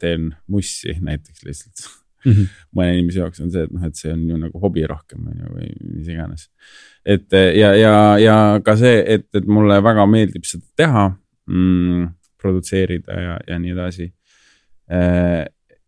teen 0.00 0.28
mussi 0.52 0.92
näiteks 1.00 1.46
lihtsalt 1.46 1.86
mm. 2.26 2.32
-hmm. 2.32 2.48
mõne 2.76 2.98
inimese 2.98 3.22
jaoks 3.22 3.40
on 3.40 3.50
see, 3.52 3.64
et 3.64 3.72
noh, 3.72 3.86
et 3.88 3.96
see 3.96 4.12
on 4.12 4.24
ju 4.30 4.38
nagu 4.42 4.60
hobi 4.62 4.84
rohkem 4.88 5.24
on 5.30 5.40
ju 5.40 5.52
või 5.54 5.70
mis 5.94 6.10
iganes. 6.12 6.48
et 7.04 7.32
ja, 7.56 7.72
ja, 7.80 7.94
ja 8.20 8.36
ka 8.64 8.76
see, 8.76 9.02
et, 9.16 9.28
et 9.34 9.46
mulle 9.46 9.80
väga 9.82 10.06
meeldib 10.10 10.44
seda 10.44 10.66
teha 10.76 11.06
mm,, 11.48 12.08
produtseerida 12.42 13.20
ja, 13.20 13.38
ja 13.48 13.58
nii 13.58 13.72
edasi 13.72 14.10
eh, 14.90 15.44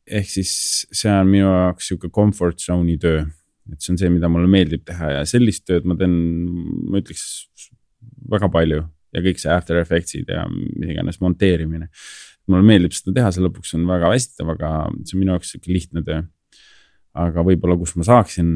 ehk 0.06 0.30
siis 0.30 0.52
see 0.92 1.12
on 1.12 1.28
minu 1.28 1.50
jaoks 1.50 1.90
sihuke 1.90 2.08
comfort 2.14 2.64
zone'i 2.64 2.96
töö 2.98 3.26
et 3.72 3.82
see 3.82 3.92
on 3.94 4.00
see, 4.00 4.12
mida 4.12 4.30
mulle 4.32 4.48
meeldib 4.50 4.84
teha 4.88 5.18
ja 5.18 5.26
sellist 5.28 5.66
tööd 5.68 5.86
ma 5.88 5.96
teen, 5.98 6.14
ma 6.88 7.02
ütleks 7.02 7.26
väga 8.30 8.48
palju 8.52 8.82
ja 9.14 9.22
kõik 9.24 9.40
see 9.40 9.52
After 9.52 9.78
Effects'id 9.80 10.30
ja 10.32 10.46
mis 10.48 10.92
iganes 10.92 11.20
monteerimine. 11.24 11.88
mulle 12.48 12.64
meeldib 12.64 12.94
seda 12.96 13.14
teha, 13.18 13.30
see 13.32 13.44
lõpuks 13.44 13.74
on 13.76 13.86
väga 13.88 14.10
väsitav, 14.12 14.54
aga 14.54 14.72
see 15.02 15.16
on 15.16 15.22
minu 15.22 15.34
jaoks 15.34 15.54
sihuke 15.54 15.72
lihtne 15.72 16.04
töö. 16.04 16.22
aga 17.18 17.42
võib-olla, 17.42 17.74
kus 17.80 17.96
ma 17.98 18.04
saaksin 18.06 18.48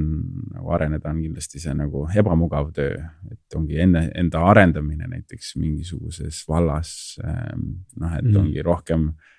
nagu 0.52 0.70
areneda, 0.76 1.10
on 1.10 1.22
kindlasti 1.24 1.58
see 1.58 1.72
nagu 1.74 2.04
ebamugav 2.20 2.68
töö, 2.76 3.00
et 3.32 3.56
ongi 3.58 3.80
enne 3.82 4.04
enda 4.14 4.44
arendamine 4.52 5.08
näiteks 5.10 5.56
mingisuguses 5.58 6.44
vallas. 6.48 6.92
Ähm, 7.24 7.64
noh, 7.98 8.12
et 8.20 8.28
mm. 8.28 8.36
ongi 8.38 8.62
rohkem 8.62 9.08
äh, 9.08 9.31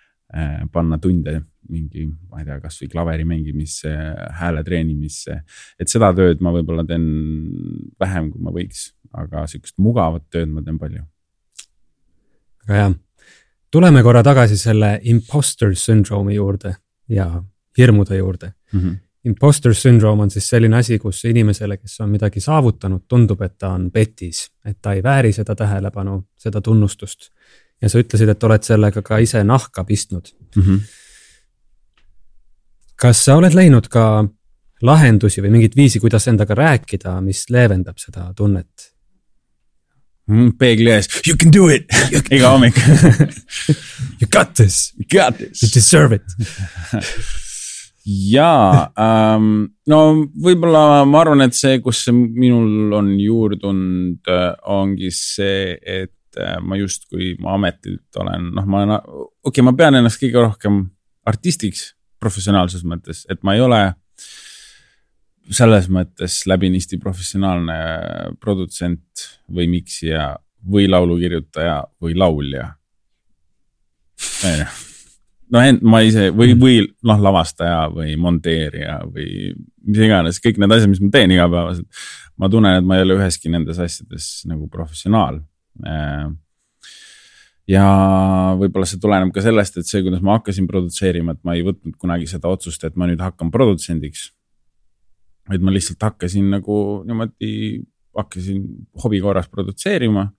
panna 0.72 0.98
tunde 0.98 1.42
mingi, 1.70 2.08
ma 2.30 2.42
ei 2.42 2.48
tea, 2.48 2.58
kasvõi 2.64 2.90
klaveri 2.92 3.26
mängimisse, 3.28 3.92
hääle 4.40 4.64
treenimisse. 4.68 5.40
et 5.80 5.90
seda 5.92 6.12
tööd 6.16 6.42
ma 6.44 6.52
võib-olla 6.56 6.86
teen 6.88 7.06
vähem, 8.00 8.32
kui 8.32 8.44
ma 8.44 8.52
võiks, 8.52 8.92
aga 9.14 9.46
sihukest 9.48 9.78
mugavat 9.78 10.26
tööd 10.34 10.52
ma 10.52 10.64
teen 10.66 10.80
palju. 10.82 11.06
väga 12.68 12.82
hea. 12.82 12.92
tuleme 13.72 14.04
korra 14.04 14.24
tagasi 14.24 14.58
selle 14.58 15.00
imposter 15.04 15.76
syndrome'i 15.76 16.36
juurde 16.36 16.76
ja 17.10 17.44
hirmude 17.78 18.18
juurde 18.18 18.54
mm. 18.74 18.80
-hmm. 18.80 19.00
Imposter 19.26 19.74
syndrome 19.74 20.22
on 20.22 20.32
siis 20.32 20.50
selline 20.50 20.76
asi, 20.78 20.98
kus 21.00 21.22
inimesele, 21.26 21.78
kes 21.78 22.02
on 22.04 22.10
midagi 22.12 22.42
saavutanud, 22.44 23.06
tundub, 23.08 23.42
et 23.42 23.54
ta 23.58 23.70
on 23.72 23.86
petis, 23.92 24.50
et 24.66 24.82
ta 24.82 24.94
ei 24.94 25.04
vääri 25.04 25.32
seda 25.32 25.56
tähelepanu, 25.56 26.18
seda 26.36 26.62
tunnustust. 26.62 27.30
Ja 27.84 27.92
sa 27.92 28.00
ütlesid, 28.00 28.32
et 28.32 28.44
oled 28.48 28.64
sellega 28.64 29.04
ka 29.06 29.20
ise 29.20 29.44
nahka 29.44 29.84
pistnud 29.88 30.32
mm. 30.56 30.62
-hmm 30.62 30.84
kas 33.04 33.26
sa 33.26 33.36
oled 33.36 33.56
leidnud 33.58 33.90
ka 33.92 34.24
lahendusi 34.84 35.44
või 35.44 35.58
mingit 35.58 35.76
viisi, 35.76 36.00
kuidas 36.04 36.28
endaga 36.32 36.56
rääkida, 36.56 37.18
mis 37.24 37.46
leevendab 37.52 38.00
seda 38.00 38.30
tunnet 38.38 38.90
mm,? 40.30 40.56
peegli 40.60 40.92
ees, 40.94 41.10
you 41.28 41.36
can 41.40 41.52
do 41.52 41.68
it 41.74 41.92
iga 42.32 42.54
hommik 42.56 42.80
You 44.22 44.28
got 44.32 44.54
this. 44.56 44.94
You 44.96 45.06
got 45.12 45.38
this. 45.38 45.64
You 45.64 45.70
deserve 45.74 46.16
it 46.16 46.24
jaa 48.04 48.90
ähm,, 49.00 49.68
no 49.88 50.00
võib-olla 50.44 51.04
ma 51.08 51.22
arvan, 51.24 51.46
et 51.46 51.56
see, 51.56 51.80
kus 51.84 52.02
see 52.04 52.16
minul 52.16 52.92
on 52.98 53.14
juurdunud, 53.20 54.20
äh, 54.28 54.50
ongi 54.76 55.12
see, 55.16 55.78
et 55.80 56.12
äh, 56.42 56.58
ma 56.62 56.78
justkui 56.80 57.34
ma 57.42 57.58
ametilt 57.58 58.22
olen, 58.22 58.52
noh, 58.56 58.68
ma 58.70 58.84
olen, 58.84 58.96
okei 58.98 59.50
okay,, 59.52 59.66
ma 59.66 59.76
pean 59.78 60.00
ennast 60.00 60.22
kõige 60.22 60.42
rohkem 60.42 60.86
artistiks 61.30 61.92
professionaalses 62.24 62.86
mõttes, 62.88 63.26
et 63.32 63.44
ma 63.44 63.58
ei 63.58 63.64
ole 63.64 63.82
selles 65.52 65.90
mõttes 65.92 66.44
läbinisti 66.48 66.98
professionaalne 67.02 67.76
produtsent 68.42 69.28
või 69.52 69.68
miksija 69.72 70.32
või 70.64 70.88
laulukirjutaja 70.88 71.82
või 72.02 72.16
laulja. 72.16 72.70
ju, 74.44 74.68
no 75.52 75.64
ma 75.92 76.02
ise 76.06 76.30
või, 76.32 76.56
või 76.60 76.78
noh, 77.04 77.20
lavastaja 77.20 77.90
või 77.94 78.16
monteerija 78.20 79.02
või 79.10 79.54
mis 79.84 80.06
iganes, 80.08 80.40
kõik 80.44 80.62
need 80.62 80.72
asjad, 80.72 80.94
mis 80.94 81.04
ma 81.04 81.12
teen 81.14 81.36
igapäevaselt. 81.36 81.88
ma 82.38 82.50
tunnen, 82.50 82.80
et 82.80 82.86
ma 82.88 82.98
ei 82.98 83.04
ole 83.06 83.20
üheski 83.20 83.52
nendes 83.52 83.80
asjades 83.80 84.44
nagu 84.50 84.68
professionaal. 84.72 85.42
Äh, 85.82 86.28
ja 87.74 87.86
võib-olla 88.60 88.88
see 88.90 89.02
tuleneb 89.02 89.34
ka 89.36 89.44
sellest, 89.46 89.80
et 89.80 89.90
see, 89.90 90.04
kuidas 90.06 90.24
ma 90.26 90.38
hakkasin 90.38 90.68
produtseerima, 90.70 91.36
et 91.36 91.44
ma 91.48 91.58
ei 91.58 91.66
võtnud 91.66 91.98
kunagi 92.00 92.30
seda 92.30 92.52
otsust, 92.52 92.84
et 92.84 92.98
ma 93.00 93.08
nüüd 93.10 93.24
hakkan 93.24 93.52
produtsendiks. 93.54 94.32
vaid 95.50 95.60
ma 95.60 95.74
lihtsalt 95.76 96.00
hakkasin 96.00 96.46
nagu 96.54 96.76
niimoodi, 97.04 97.84
hakkasin 98.16 98.64
hobi 99.04 99.20
korras 99.20 99.50
produtseerima 99.52 100.30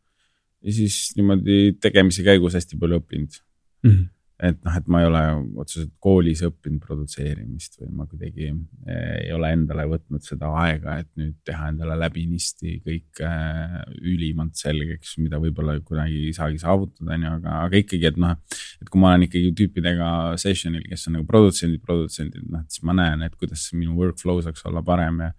ja 0.64 0.72
siis 0.72 1.12
niimoodi 1.16 1.76
tegemise 1.76 2.24
käigus 2.24 2.57
hästi 2.57 2.78
palju 2.80 3.03
õppinud 3.03 3.41
mm. 3.85 3.91
-hmm 3.91 4.13
et 4.43 4.57
noh, 4.66 4.74
et 4.74 4.89
ma 4.91 4.99
ei 4.99 5.07
ole 5.07 5.20
otseselt 5.62 5.93
koolis 6.03 6.41
õppinud 6.43 6.82
produtseerimist 6.82 7.76
või 7.78 7.91
ma 8.01 8.07
kuidagi 8.11 8.49
eh, 8.51 9.28
ei 9.28 9.30
ole 9.35 9.53
endale 9.55 9.85
võtnud 9.93 10.24
seda 10.26 10.51
aega, 10.59 10.97
et 11.05 11.11
nüüd 11.20 11.37
teha 11.47 11.68
endale 11.70 11.95
läbinisti 12.01 12.80
kõik 12.82 13.22
äh, 13.22 13.76
ülimalt 14.03 14.59
selgeks, 14.59 15.14
mida 15.22 15.39
võib-olla 15.43 15.76
kunagi 15.87 16.24
ei 16.28 16.35
saagi 16.35 16.59
saavutada, 16.62 17.14
on 17.14 17.28
ju, 17.28 17.37
aga, 17.39 17.61
aga 17.68 17.78
ikkagi, 17.85 18.11
et 18.11 18.18
noh. 18.24 18.35
et 18.82 18.91
kui 18.91 19.05
ma 19.05 19.12
olen 19.12 19.28
ikkagi 19.28 19.55
tüüpidega 19.61 20.09
session'il, 20.43 20.82
kes 20.91 21.07
on 21.09 21.18
nagu 21.20 21.28
produtsendid, 21.30 21.85
produtsendid, 21.87 22.51
noh, 22.51 22.66
siis 22.66 22.82
ma 22.91 22.99
näen, 22.99 23.22
et 23.28 23.39
kuidas 23.39 23.68
minu 23.78 23.95
workflow 24.01 24.43
saaks 24.43 24.66
olla 24.66 24.82
parem 24.82 25.22
ja, 25.28 25.30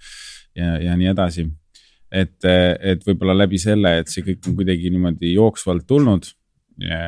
ja, 0.55 0.71
ja 0.87 0.95
nii 0.95 1.11
edasi. 1.11 1.49
et, 2.15 2.39
et 2.47 3.03
võib-olla 3.03 3.35
läbi 3.35 3.59
selle, 3.59 3.97
et 3.99 4.07
see 4.07 4.23
kõik 4.23 4.47
on 4.47 4.55
kuidagi 4.55 4.93
niimoodi 4.93 5.35
jooksvalt 5.35 5.83
tulnud 5.89 6.31
ja, 6.81 6.99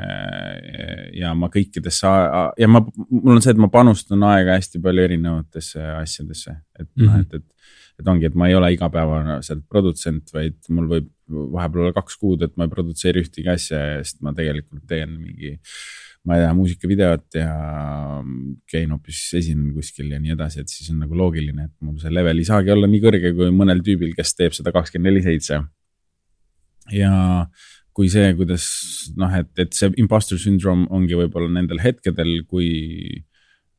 ja 1.16 1.34
ma 1.38 1.50
kõikidesse 1.54 2.14
ja 2.62 2.70
ma, 2.72 2.84
mul 3.10 3.36
on 3.36 3.44
see, 3.44 3.54
et 3.56 3.62
ma 3.62 3.70
panustan 3.74 4.24
aega 4.30 4.58
hästi 4.58 4.82
palju 4.84 5.06
erinevatesse 5.10 5.84
asjadesse, 5.98 6.56
et 6.80 6.90
noh 6.96 7.12
mm 7.12 7.14
-hmm., 7.14 7.28
et, 7.28 7.34
et. 7.42 7.54
et 8.00 8.08
ongi, 8.08 8.28
et 8.30 8.36
ma 8.38 8.48
ei 8.48 8.56
ole 8.56 8.74
igapäevaselt 8.76 9.64
produtsent, 9.70 10.34
vaid 10.34 10.58
mul 10.70 10.90
võib 10.92 11.08
vahepeal 11.28 11.88
olla 11.88 11.96
kaks 11.96 12.18
kuud, 12.22 12.44
et 12.46 12.54
ma 12.58 12.68
ei 12.68 12.74
produtseeri 12.74 13.24
ühtegi 13.26 13.50
asja 13.52 13.80
ja 13.80 14.04
siis 14.04 14.22
ma 14.22 14.34
tegelikult 14.38 14.86
teen 14.88 15.18
mingi. 15.20 15.58
ma 16.28 16.36
ei 16.36 16.42
tea, 16.44 16.54
muusikavideot 16.58 17.36
ja 17.40 17.52
käin 18.68 18.92
hoopis 18.92 19.20
esinen 19.38 19.72
kuskil 19.72 20.10
ja 20.12 20.20
nii 20.20 20.34
edasi, 20.34 20.60
et 20.60 20.68
siis 20.68 20.90
on 20.92 21.00
nagu 21.00 21.16
loogiline, 21.16 21.70
et 21.70 21.74
mul 21.80 21.96
see 22.02 22.12
level 22.12 22.42
ei 22.42 22.48
saagi 22.48 22.74
olla 22.74 22.88
nii 22.88 23.00
kõrge 23.00 23.32
kui 23.38 23.48
mõnel 23.56 23.80
tüübil, 23.86 24.12
kes 24.18 24.36
teeb 24.36 24.58
seda 24.58 24.74
kakskümmend 24.76 25.08
neli 25.08 25.24
seitse. 25.24 25.62
ja 26.92 27.14
kui 27.98 28.12
see, 28.14 28.30
kuidas 28.38 28.68
noh, 29.18 29.34
et, 29.40 29.50
et 29.58 29.74
see 29.74 29.90
imposter 30.04 30.38
syndrome 30.38 30.86
ongi 30.94 31.18
võib-olla 31.18 31.50
nendel 31.56 31.82
hetkedel, 31.82 32.44
kui 32.46 32.70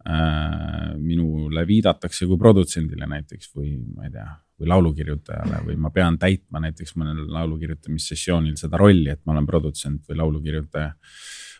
äh, 0.02 0.90
minule 0.98 1.62
viidatakse 1.68 2.26
kui 2.26 2.40
produtsendile 2.40 3.06
näiteks 3.06 3.52
või 3.54 3.76
ma 3.94 4.08
ei 4.08 4.14
tea, 4.16 4.26
või 4.58 4.72
laulukirjutajale 4.74 5.62
või 5.68 5.78
ma 5.78 5.94
pean 5.94 6.18
täitma 6.18 6.64
näiteks 6.66 6.96
mõnel 6.98 7.28
laulukirjutamissessioonil 7.30 8.58
seda 8.58 8.80
rolli, 8.82 9.12
et 9.14 9.22
ma 9.22 9.36
olen 9.36 9.46
produtsent 9.46 10.02
või 10.10 10.18
laulukirjutaja. 10.24 10.92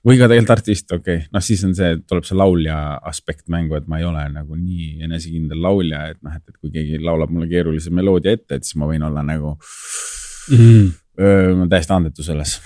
või 0.03 0.19
ka 0.19 0.27
tegelikult 0.27 0.57
artist, 0.59 0.91
okei 0.91 1.23
okay., 1.23 1.31
noh, 1.35 1.43
siis 1.45 1.63
on 1.67 1.79
see, 1.79 1.95
tuleb 2.11 2.27
see 2.27 2.43
laulja 2.43 2.77
aspekt 3.07 3.47
mängu, 3.47 3.79
et 3.79 3.87
ma 3.87 4.03
ei 4.03 4.11
ole 4.11 4.27
nagu 4.35 4.59
nii 4.59 5.05
enesekindel 5.07 5.63
laulja, 5.63 6.09
et 6.11 6.23
noh, 6.27 6.35
et, 6.35 6.43
et 6.43 6.59
kui 6.59 6.75
keegi 6.75 6.99
laulab 7.07 7.31
mulle 7.31 7.47
keerulise 7.51 7.95
meloodia 7.95 8.35
ette, 8.35 8.59
et 8.59 8.67
siis 8.67 8.83
ma 8.83 8.91
võin 8.91 9.07
olla 9.07 9.23
nagu 9.23 9.61
mm 10.49 10.89
ma 11.19 11.63
olen 11.63 11.69
täiesti 11.73 11.93
andetu 11.93 12.23
selles 12.23 12.59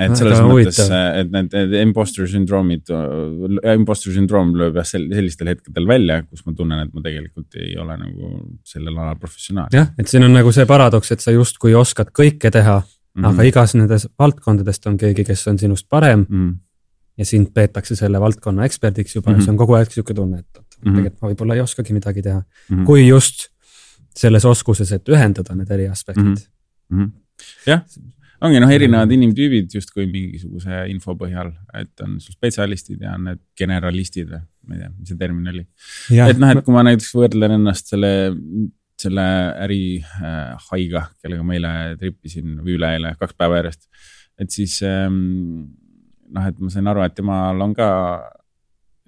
et 0.00 0.16
selles 0.18 0.40
Aga 0.40 0.48
mõttes, 0.48 0.78
et 0.90 1.30
need, 1.32 1.52
need 1.54 1.74
imposter 1.82 2.28
sündroomid, 2.30 2.90
imposter 3.74 4.14
sündroom 4.14 4.54
lööb 4.58 4.78
jah 4.80 4.88
sel, 4.88 5.06
sellistel 5.12 5.52
hetkedel 5.52 5.86
välja, 5.88 6.20
kus 6.26 6.44
ma 6.46 6.54
tunnen, 6.56 6.82
et 6.86 6.92
ma 6.96 7.04
tegelikult 7.04 7.58
ei 7.60 7.76
ole 7.80 7.96
nagu 8.00 8.32
sellel 8.68 8.96
alal 8.96 9.18
professionaal. 9.20 9.70
jah, 9.74 9.90
et 10.00 10.10
siin 10.10 10.26
on 10.26 10.34
nagu 10.34 10.52
see 10.54 10.66
paradoks, 10.68 11.14
et 11.14 11.24
sa 11.24 11.34
justkui 11.34 11.76
oskad 11.78 12.12
kõike 12.16 12.50
teha 12.54 12.80
mm, 12.80 13.22
-hmm. 13.22 13.30
aga 13.30 13.48
igas 13.50 13.74
nendes 13.78 14.08
valdkondadest 14.18 14.86
on 14.90 14.98
keegi, 15.00 15.26
kes 15.30 15.46
on 15.52 15.58
sinust 15.58 15.88
parem 15.88 16.26
mm. 16.28 16.36
-hmm. 16.36 16.54
ja 17.18 17.24
sind 17.24 17.52
peetakse 17.54 17.96
selle 17.96 18.20
valdkonna 18.20 18.64
eksperdiks 18.64 19.16
juba 19.16 19.30
mm 19.30 19.38
-hmm. 19.38 19.44
see 19.44 19.52
on 19.52 19.58
kogu 19.58 19.74
aeg 19.78 19.90
sihuke 19.90 20.14
tunne, 20.14 20.38
et 20.38 20.46
mm 20.58 20.62
-hmm. 20.62 20.96
tegelikult 20.96 21.22
ma 21.22 21.28
võib-olla 21.28 21.54
ei 21.54 21.60
oskagi 21.60 21.92
midagi 21.92 22.22
teha 22.22 22.40
mm. 22.40 22.76
-hmm. 22.76 22.84
kui 22.84 23.08
just 23.08 23.50
selles 24.14 24.44
oskuses, 24.44 24.92
et 24.92 25.08
ühendada 25.08 25.54
need 25.54 25.70
eri 25.70 25.88
aspektid 25.88 26.24
mm. 26.90 27.02
-hmm 27.02 27.23
jah, 27.66 27.84
ongi 28.44 28.60
noh, 28.62 28.72
erinevad 28.74 29.12
inimtüübid 29.14 29.74
justkui 29.76 30.06
mingisuguse 30.10 30.84
info 30.92 31.14
põhjal, 31.18 31.52
et 31.76 32.04
on 32.04 32.18
sul 32.22 32.36
spetsialistid 32.36 33.04
ja 33.04 33.14
on 33.18 33.30
need 33.30 33.42
generalistid 33.58 34.30
või 34.32 34.42
ma 34.64 34.76
ei 34.76 34.82
tea, 34.82 34.90
mis 34.94 35.12
see 35.12 35.20
termin 35.20 35.52
oli. 35.52 35.64
et 36.24 36.40
noh, 36.40 36.52
et 36.52 36.64
kui 36.64 36.74
ma 36.74 36.84
näiteks 36.86 37.12
võrdlen 37.16 37.56
ennast 37.58 37.92
selle, 37.92 38.12
selle 39.00 39.26
ärihaiga 39.66 41.02
äh,, 41.02 41.10
kellega 41.22 41.46
ma 41.46 41.56
eile 41.58 41.72
tripisin 42.00 42.58
või 42.62 42.78
üleeile, 42.78 43.14
kaks 43.20 43.36
päeva 43.38 43.60
järjest. 43.60 43.88
et 44.40 44.54
siis 44.54 44.78
ähm, 44.88 45.18
noh, 46.34 46.48
et 46.48 46.60
ma 46.60 46.72
sain 46.72 46.90
aru, 46.90 47.04
et 47.04 47.16
temal 47.16 47.60
on 47.64 47.76
ka 47.76 47.90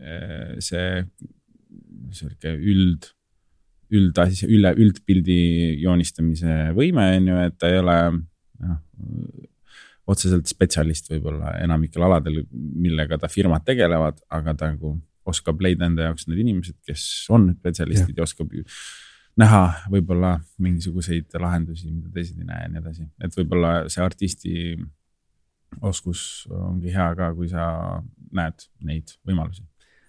äh, 0.00 0.56
see 0.64 1.02
sihuke 2.14 2.52
üld 2.56 3.10
üldasja, 3.94 4.48
üle, 4.50 4.72
üldpildi 4.82 5.40
joonistamise 5.82 6.72
võime, 6.76 7.10
on 7.18 7.28
ju, 7.30 7.42
et 7.46 7.58
ta 7.60 7.70
ei 7.70 7.80
ole 7.80 7.96
noh, 8.16 8.80
otseselt 10.10 10.46
spetsialist 10.50 11.10
võib-olla 11.10 11.56
enamikel 11.62 12.04
aladel, 12.06 12.44
millega 12.52 13.18
ta 13.18 13.30
firmad 13.30 13.66
tegelevad, 13.66 14.20
aga 14.34 14.54
ta 14.58 14.70
nagu 14.74 14.96
oskab 15.26 15.62
leida 15.62 15.88
enda 15.88 16.06
jaoks 16.06 16.28
need 16.30 16.44
inimesed, 16.44 16.78
kes 16.86 17.02
on 17.34 17.50
spetsialistid 17.56 18.14
ja, 18.14 18.22
ja 18.22 18.26
oskab 18.28 18.52
näha 19.36 19.62
võib-olla 19.92 20.36
mingisuguseid 20.62 21.34
lahendusi, 21.42 21.90
mida 21.90 22.12
teised 22.14 22.38
ei 22.40 22.46
näe 22.48 22.62
ja 22.62 22.70
nii 22.72 22.82
edasi, 22.84 23.08
et 23.22 23.34
võib-olla 23.36 23.72
see 23.92 24.04
artisti 24.04 24.54
oskus 25.84 26.20
ongi 26.54 26.94
hea 26.94 27.08
ka, 27.18 27.32
kui 27.36 27.50
sa 27.50 27.66
näed 28.36 28.68
neid 28.86 29.16
võimalusi 29.26 29.66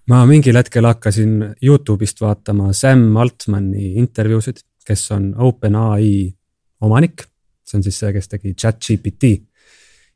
ma 0.07 0.23
mingil 0.25 0.55
hetkel 0.55 0.87
hakkasin 0.87 1.55
Youtube'ist 1.63 2.21
vaatama 2.23 2.71
Sam 2.73 3.09
Altmani 3.17 3.93
intervjuusid, 4.01 4.63
kes 4.87 5.11
on 5.11 5.33
OpenAI 5.37 6.33
omanik. 6.81 7.25
see 7.67 7.77
on 7.77 7.83
siis 7.83 7.97
see, 7.99 8.13
kes 8.15 8.29
tegi 8.31 8.53
chat-GPT. 8.53 9.31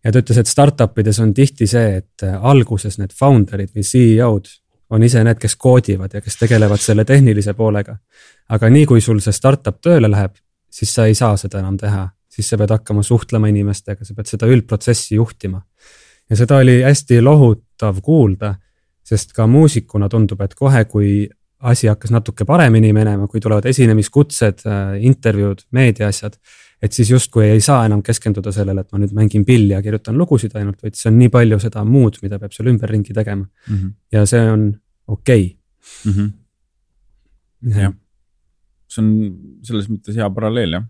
ja 0.03 0.11
ta 0.11 0.19
ütles, 0.19 0.37
et 0.39 0.47
startup 0.47 0.97
ides 0.99 1.19
on 1.19 1.33
tihti 1.33 1.67
see, 1.67 1.97
et 1.97 2.23
alguses 2.39 2.97
need 2.97 3.11
founder'id 3.13 3.73
või 3.75 3.83
CEO-d 3.83 4.47
on 4.91 5.03
ise 5.03 5.23
need, 5.23 5.39
kes 5.39 5.55
koodivad 5.55 6.13
ja 6.13 6.21
kes 6.21 6.37
tegelevad 6.39 6.79
selle 6.79 7.05
tehnilise 7.05 7.53
poolega. 7.53 7.97
aga 8.49 8.69
nii 8.69 8.85
kui 8.85 9.01
sul 9.01 9.19
see 9.19 9.35
startup 9.35 9.81
tööle 9.81 10.07
läheb, 10.11 10.31
siis 10.69 10.93
sa 10.93 11.05
ei 11.05 11.15
saa 11.15 11.37
seda 11.37 11.59
enam 11.59 11.77
teha, 11.77 12.07
siis 12.31 12.49
sa 12.49 12.57
pead 12.57 12.71
hakkama 12.71 13.03
suhtlema 13.03 13.51
inimestega, 13.51 14.05
sa 14.05 14.15
pead 14.15 14.31
seda 14.31 14.47
üldprotsessi 14.47 15.15
juhtima. 15.15 15.61
ja 16.29 16.35
seda 16.35 16.63
oli 16.63 16.81
hästi 16.81 17.21
lohutav 17.21 17.99
kuulda 18.01 18.55
sest 19.11 19.35
ka 19.35 19.47
muusikuna 19.49 20.09
tundub, 20.11 20.41
et 20.45 20.55
kohe, 20.57 20.83
kui 20.89 21.11
asi 21.71 21.89
hakkas 21.91 22.13
natuke 22.13 22.45
paremini 22.47 22.89
minema, 22.95 23.27
kui 23.29 23.41
tulevad 23.43 23.67
esinemiskutsed, 23.69 24.65
äh, 24.65 24.97
intervjuud, 25.07 25.67
meediaasjad. 25.77 26.37
et 26.81 26.95
siis 26.97 27.11
justkui 27.11 27.43
ei 27.45 27.59
saa 27.61 27.83
enam 27.85 27.99
keskenduda 28.01 28.49
sellele, 28.51 28.81
et 28.81 28.87
ma 28.89 28.97
nüüd 28.97 29.11
mängin 29.13 29.43
pilli 29.45 29.75
ja 29.75 29.83
kirjutan 29.85 30.15
lugusid 30.17 30.55
ainult, 30.57 30.79
vaid 30.81 30.95
see 30.97 31.11
on 31.11 31.19
nii 31.19 31.29
palju 31.29 31.59
seda 31.61 31.83
muud, 31.85 32.17
mida 32.23 32.39
peab 32.41 32.55
seal 32.55 32.71
ümberringi 32.71 33.13
tegema 33.13 33.43
mm. 33.43 33.75
-hmm. 33.75 33.91
ja 34.17 34.23
see 34.25 34.41
on 34.49 34.63
okei 35.07 35.43
okay. 35.45 36.13
mm. 36.13 36.15
-hmm. 36.17 37.77
jah, 37.83 37.93
see 38.89 39.03
on 39.03 39.11
selles 39.69 39.91
mõttes 39.93 40.17
hea 40.17 40.29
paralleel 40.39 40.73
jah 40.79 40.83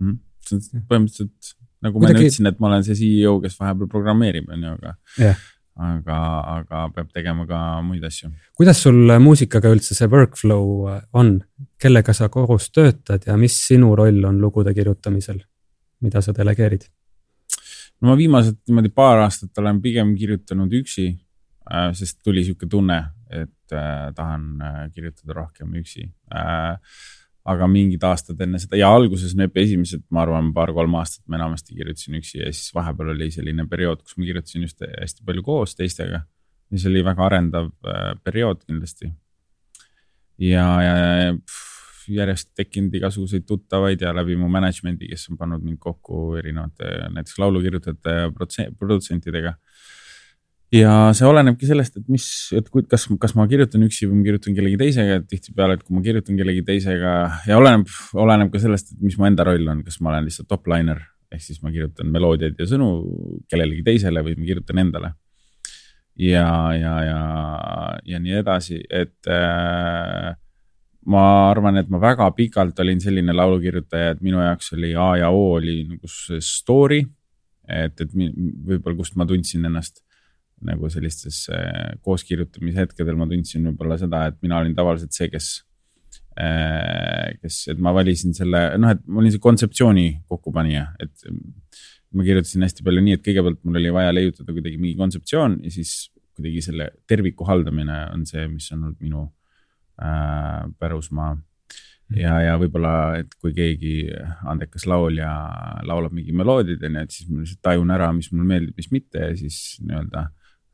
mm. 0.00 0.08
-hmm. 0.08 0.18
see 0.48 0.56
on 0.56 0.86
põhimõtteliselt 0.88 1.52
nagu 1.84 2.00
ma 2.00 2.08
enne 2.08 2.24
ütlesin, 2.24 2.48
et 2.48 2.58
ma 2.58 2.72
olen 2.72 2.88
see 2.88 2.96
CEO, 3.02 3.36
kes 3.44 3.60
vahepeal 3.60 3.92
programmeerib, 3.92 4.48
on 4.48 4.64
ju, 4.64 4.74
aga 4.80 4.96
yeah 5.18 5.46
aga, 5.78 6.18
aga 6.58 6.82
peab 6.94 7.10
tegema 7.14 7.46
ka 7.46 7.58
muid 7.86 8.04
asju. 8.04 8.30
kuidas 8.58 8.82
sul 8.82 9.12
muusikaga 9.22 9.70
üldse 9.74 9.94
see 9.94 10.10
workflow 10.10 10.88
on, 11.12 11.36
kellega 11.80 12.14
sa 12.16 12.28
koos 12.32 12.70
töötad 12.74 13.26
ja 13.28 13.36
mis 13.40 13.56
sinu 13.68 13.94
roll 13.98 14.24
on 14.28 14.40
lugude 14.42 14.74
kirjutamisel, 14.74 15.40
mida 16.02 16.22
sa 16.24 16.34
delegeerid? 16.36 16.88
no 18.00 18.12
ma 18.12 18.18
viimased 18.18 18.60
niimoodi 18.68 18.92
paar 18.94 19.24
aastat 19.26 19.62
olen 19.62 19.80
pigem 19.82 20.14
kirjutanud 20.18 20.74
üksi, 20.80 21.08
äh, 21.70 21.90
sest 21.98 22.20
tuli 22.24 22.44
sihuke 22.46 22.68
tunne, 22.70 22.98
et 23.30 23.76
äh, 23.76 24.10
tahan 24.16 24.50
äh, 24.62 24.82
kirjutada 24.94 25.40
rohkem 25.40 25.74
üksi 25.78 26.08
äh, 26.34 26.76
aga 27.48 27.68
mingid 27.70 28.02
aastad 28.04 28.40
enne 28.44 28.60
seda 28.60 28.78
ja 28.78 28.90
alguses 28.92 29.34
need 29.38 29.54
esimesed, 29.56 30.04
ma 30.12 30.24
arvan, 30.24 30.50
paar-kolm 30.56 30.98
aastat 31.00 31.24
ma 31.28 31.38
enamasti 31.38 31.76
kirjutasin 31.78 32.18
üksi 32.20 32.42
ja 32.42 32.50
siis 32.52 32.74
vahepeal 32.76 33.14
oli 33.14 33.30
selline 33.34 33.64
periood, 33.70 34.02
kus 34.02 34.18
ma 34.18 34.28
kirjutasin 34.28 34.66
just 34.66 34.84
hästi 34.84 35.24
palju 35.28 35.44
koos 35.46 35.76
teistega. 35.78 36.24
ja 36.68 36.78
see 36.78 36.90
oli 36.90 37.04
väga 37.04 37.24
arendav 37.24 37.70
äh, 37.86 38.12
periood 38.24 38.64
kindlasti. 38.66 39.12
ja, 40.50 40.66
ja 40.84 40.94
pff, 41.38 41.68
järjest 42.08 42.52
tekkinud 42.56 42.94
igasuguseid 42.94 43.44
tuttavaid 43.48 44.00
ja 44.00 44.12
läbi 44.16 44.36
mu 44.36 44.48
management'i, 44.52 45.08
kes 45.10 45.28
on 45.32 45.38
pannud 45.40 45.64
mind 45.64 45.80
kokku 45.80 46.36
erinevate 46.40 46.90
näiteks 47.14 47.38
laulukirjutajate 47.38 48.14
ja 48.18 48.30
produtsentidega. 48.78 49.54
Ja 50.74 50.94
see 51.16 51.28
olenebki 51.28 51.68
sellest, 51.68 51.96
et 52.00 52.08
mis, 52.12 52.26
et 52.56 52.66
kui, 52.72 52.84
kas, 52.88 53.06
kas 53.20 53.34
ma 53.38 53.46
kirjutan 53.48 53.84
üksi 53.86 54.08
või 54.08 54.20
ma 54.20 54.26
kirjutan 54.26 54.56
kellegi 54.56 54.80
teisega, 54.80 55.20
et 55.20 55.28
tihtipeale, 55.30 55.78
et 55.78 55.84
kui 55.84 55.96
ma 55.96 56.02
kirjutan 56.04 56.40
kellegi 56.40 56.64
teisega 56.66 57.14
ja 57.48 57.60
oleneb, 57.60 57.88
oleneb 58.18 58.50
ka 58.52 58.60
sellest, 58.62 58.92
et 58.92 59.06
mis 59.06 59.16
mu 59.20 59.28
enda 59.28 59.46
roll 59.48 59.70
on, 59.72 59.84
kas 59.86 60.00
ma 60.04 60.12
olen 60.12 60.28
lihtsalt 60.28 60.50
top-liner 60.50 61.00
ehk 61.32 61.44
siis 61.44 61.62
ma 61.64 61.72
kirjutan 61.72 62.08
meloodiaid 62.12 62.60
ja 62.60 62.66
sõnu 62.68 62.90
kellelegi 63.50 63.84
teisele 63.84 64.22
või 64.24 64.36
ma 64.38 64.48
kirjutan 64.48 64.82
endale. 64.84 65.12
ja, 66.18 66.50
ja, 66.74 66.94
ja, 67.04 67.22
ja 68.04 68.20
nii 68.20 68.38
edasi, 68.40 68.80
et 68.90 69.28
äh, 69.30 70.32
ma 71.08 71.24
arvan, 71.50 71.78
et 71.80 71.88
ma 71.92 72.00
väga 72.02 72.30
pikalt 72.36 72.80
olin 72.84 73.00
selline 73.00 73.32
laulukirjutaja, 73.36 74.16
et 74.16 74.24
minu 74.24 74.40
jaoks 74.42 74.72
oli 74.76 74.94
A 74.96 75.14
ja 75.22 75.30
O 75.30 75.54
oli 75.56 75.82
nagu 75.88 76.10
see 76.12 76.40
story. 76.44 77.06
et, 77.68 78.00
et 78.00 78.12
võib-olla, 78.16 78.96
kust 78.96 79.16
ma 79.20 79.26
tundsin 79.28 79.64
ennast 79.68 80.00
nagu 80.66 80.90
sellistes 80.92 81.44
äh, 81.54 81.94
kooskirjutamise 82.04 82.84
hetkedel 82.84 83.18
ma 83.18 83.28
tundsin 83.30 83.66
võib-olla 83.70 83.98
seda, 84.00 84.26
et 84.30 84.38
mina 84.44 84.60
olin 84.62 84.76
tavaliselt 84.76 85.14
see, 85.16 85.30
kes 85.32 85.50
äh,. 86.40 87.38
kes, 87.42 87.64
et 87.74 87.80
ma 87.82 87.94
valisin 87.96 88.34
selle, 88.36 88.62
noh, 88.80 88.94
et 88.94 89.02
ma 89.06 89.22
olin 89.22 89.34
see 89.34 89.42
kontseptsiooni 89.42 90.08
kokkupanija, 90.30 90.86
et 91.02 91.28
ma 92.14 92.24
kirjutasin 92.26 92.64
hästi 92.64 92.86
palju 92.86 93.04
nii, 93.04 93.18
et 93.18 93.24
kõigepealt 93.26 93.60
mul 93.66 93.80
oli 93.80 93.92
vaja 93.94 94.14
leiutada 94.14 94.54
kuidagi 94.54 94.80
mingi 94.80 94.96
kontseptsioon 95.00 95.58
ja 95.66 95.74
siis 95.74 95.96
kuidagi 96.38 96.62
selle 96.64 96.92
terviku 97.10 97.46
haldamine 97.48 98.06
on 98.14 98.24
see, 98.28 98.46
mis 98.50 98.70
on 98.72 98.86
olnud 98.86 99.02
minu 99.02 99.26
äh, 100.00 100.64
pärusmaa 100.80 101.34
ja, 102.16 102.38
ja 102.44 102.56
võib-olla, 102.60 103.18
et 103.20 103.34
kui 103.42 103.52
keegi 103.56 103.94
andekas 104.48 104.86
laulja 104.88 105.28
laulab 105.88 106.14
mingi 106.16 106.34
meloodid 106.36 106.82
onju, 106.88 107.04
et 107.04 107.14
siis 107.14 107.28
ma 107.28 107.42
lihtsalt 107.42 107.62
tajun 107.66 107.94
ära, 107.94 108.10
mis 108.16 108.30
mulle 108.32 108.48
meeldib, 108.48 108.76
mis 108.78 108.90
mitte 108.94 109.26
ja 109.26 109.36
siis 109.38 109.78
nii-öelda 109.84 110.28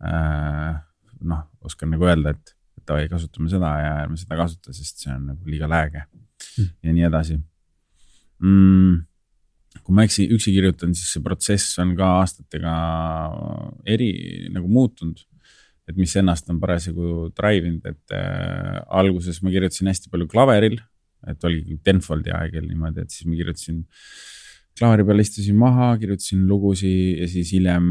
noh, 0.04 1.42
oskan 1.64 1.92
nagu 1.94 2.06
öelda, 2.08 2.34
et 2.34 2.54
davai, 2.84 3.08
kasutame 3.08 3.50
seda 3.52 3.72
ja 3.80 3.96
ärme 4.04 4.18
seda 4.20 4.38
kasuta, 4.38 4.74
sest 4.76 5.04
see 5.04 5.12
on 5.14 5.28
nagu 5.32 5.50
liiga 5.50 5.68
lääge 5.70 6.04
mm. 6.04 6.70
ja 6.84 6.94
nii 6.96 7.06
edasi 7.08 7.38
mm,. 8.44 8.98
kui 9.84 9.96
ma 9.96 10.06
üksi, 10.08 10.26
üksi 10.36 10.52
kirjutan, 10.54 10.92
siis 10.96 11.14
see 11.14 11.24
protsess 11.24 11.78
on 11.82 11.94
ka 11.98 12.10
aastatega 12.20 12.74
eri 13.96 14.10
nagu 14.54 14.68
muutunud. 14.70 15.24
et 15.88 15.96
mis 16.00 16.14
ennast 16.16 16.48
on 16.48 16.60
parasjagu 16.60 17.30
drive 17.36 17.68
inud, 17.68 17.88
et 17.88 18.14
äh, 18.16 18.78
alguses 18.88 19.42
ma 19.44 19.50
kirjutasin 19.52 19.90
hästi 19.90 20.08
palju 20.12 20.28
klaveril, 20.32 20.78
et 21.28 21.44
oligi 21.44 21.76
Denfoldi 21.84 22.32
aegel 22.32 22.64
niimoodi, 22.70 23.04
et 23.04 23.12
siis 23.12 23.28
ma 23.28 23.36
kirjutasin 23.36 23.82
äh, 23.82 24.34
klaari 24.78 25.04
peal 25.06 25.22
istusin 25.22 25.56
maha, 25.58 25.92
kirjutasin 26.00 26.44
lugusid 26.50 27.20
ja 27.22 27.28
siis 27.30 27.52
hiljem 27.54 27.84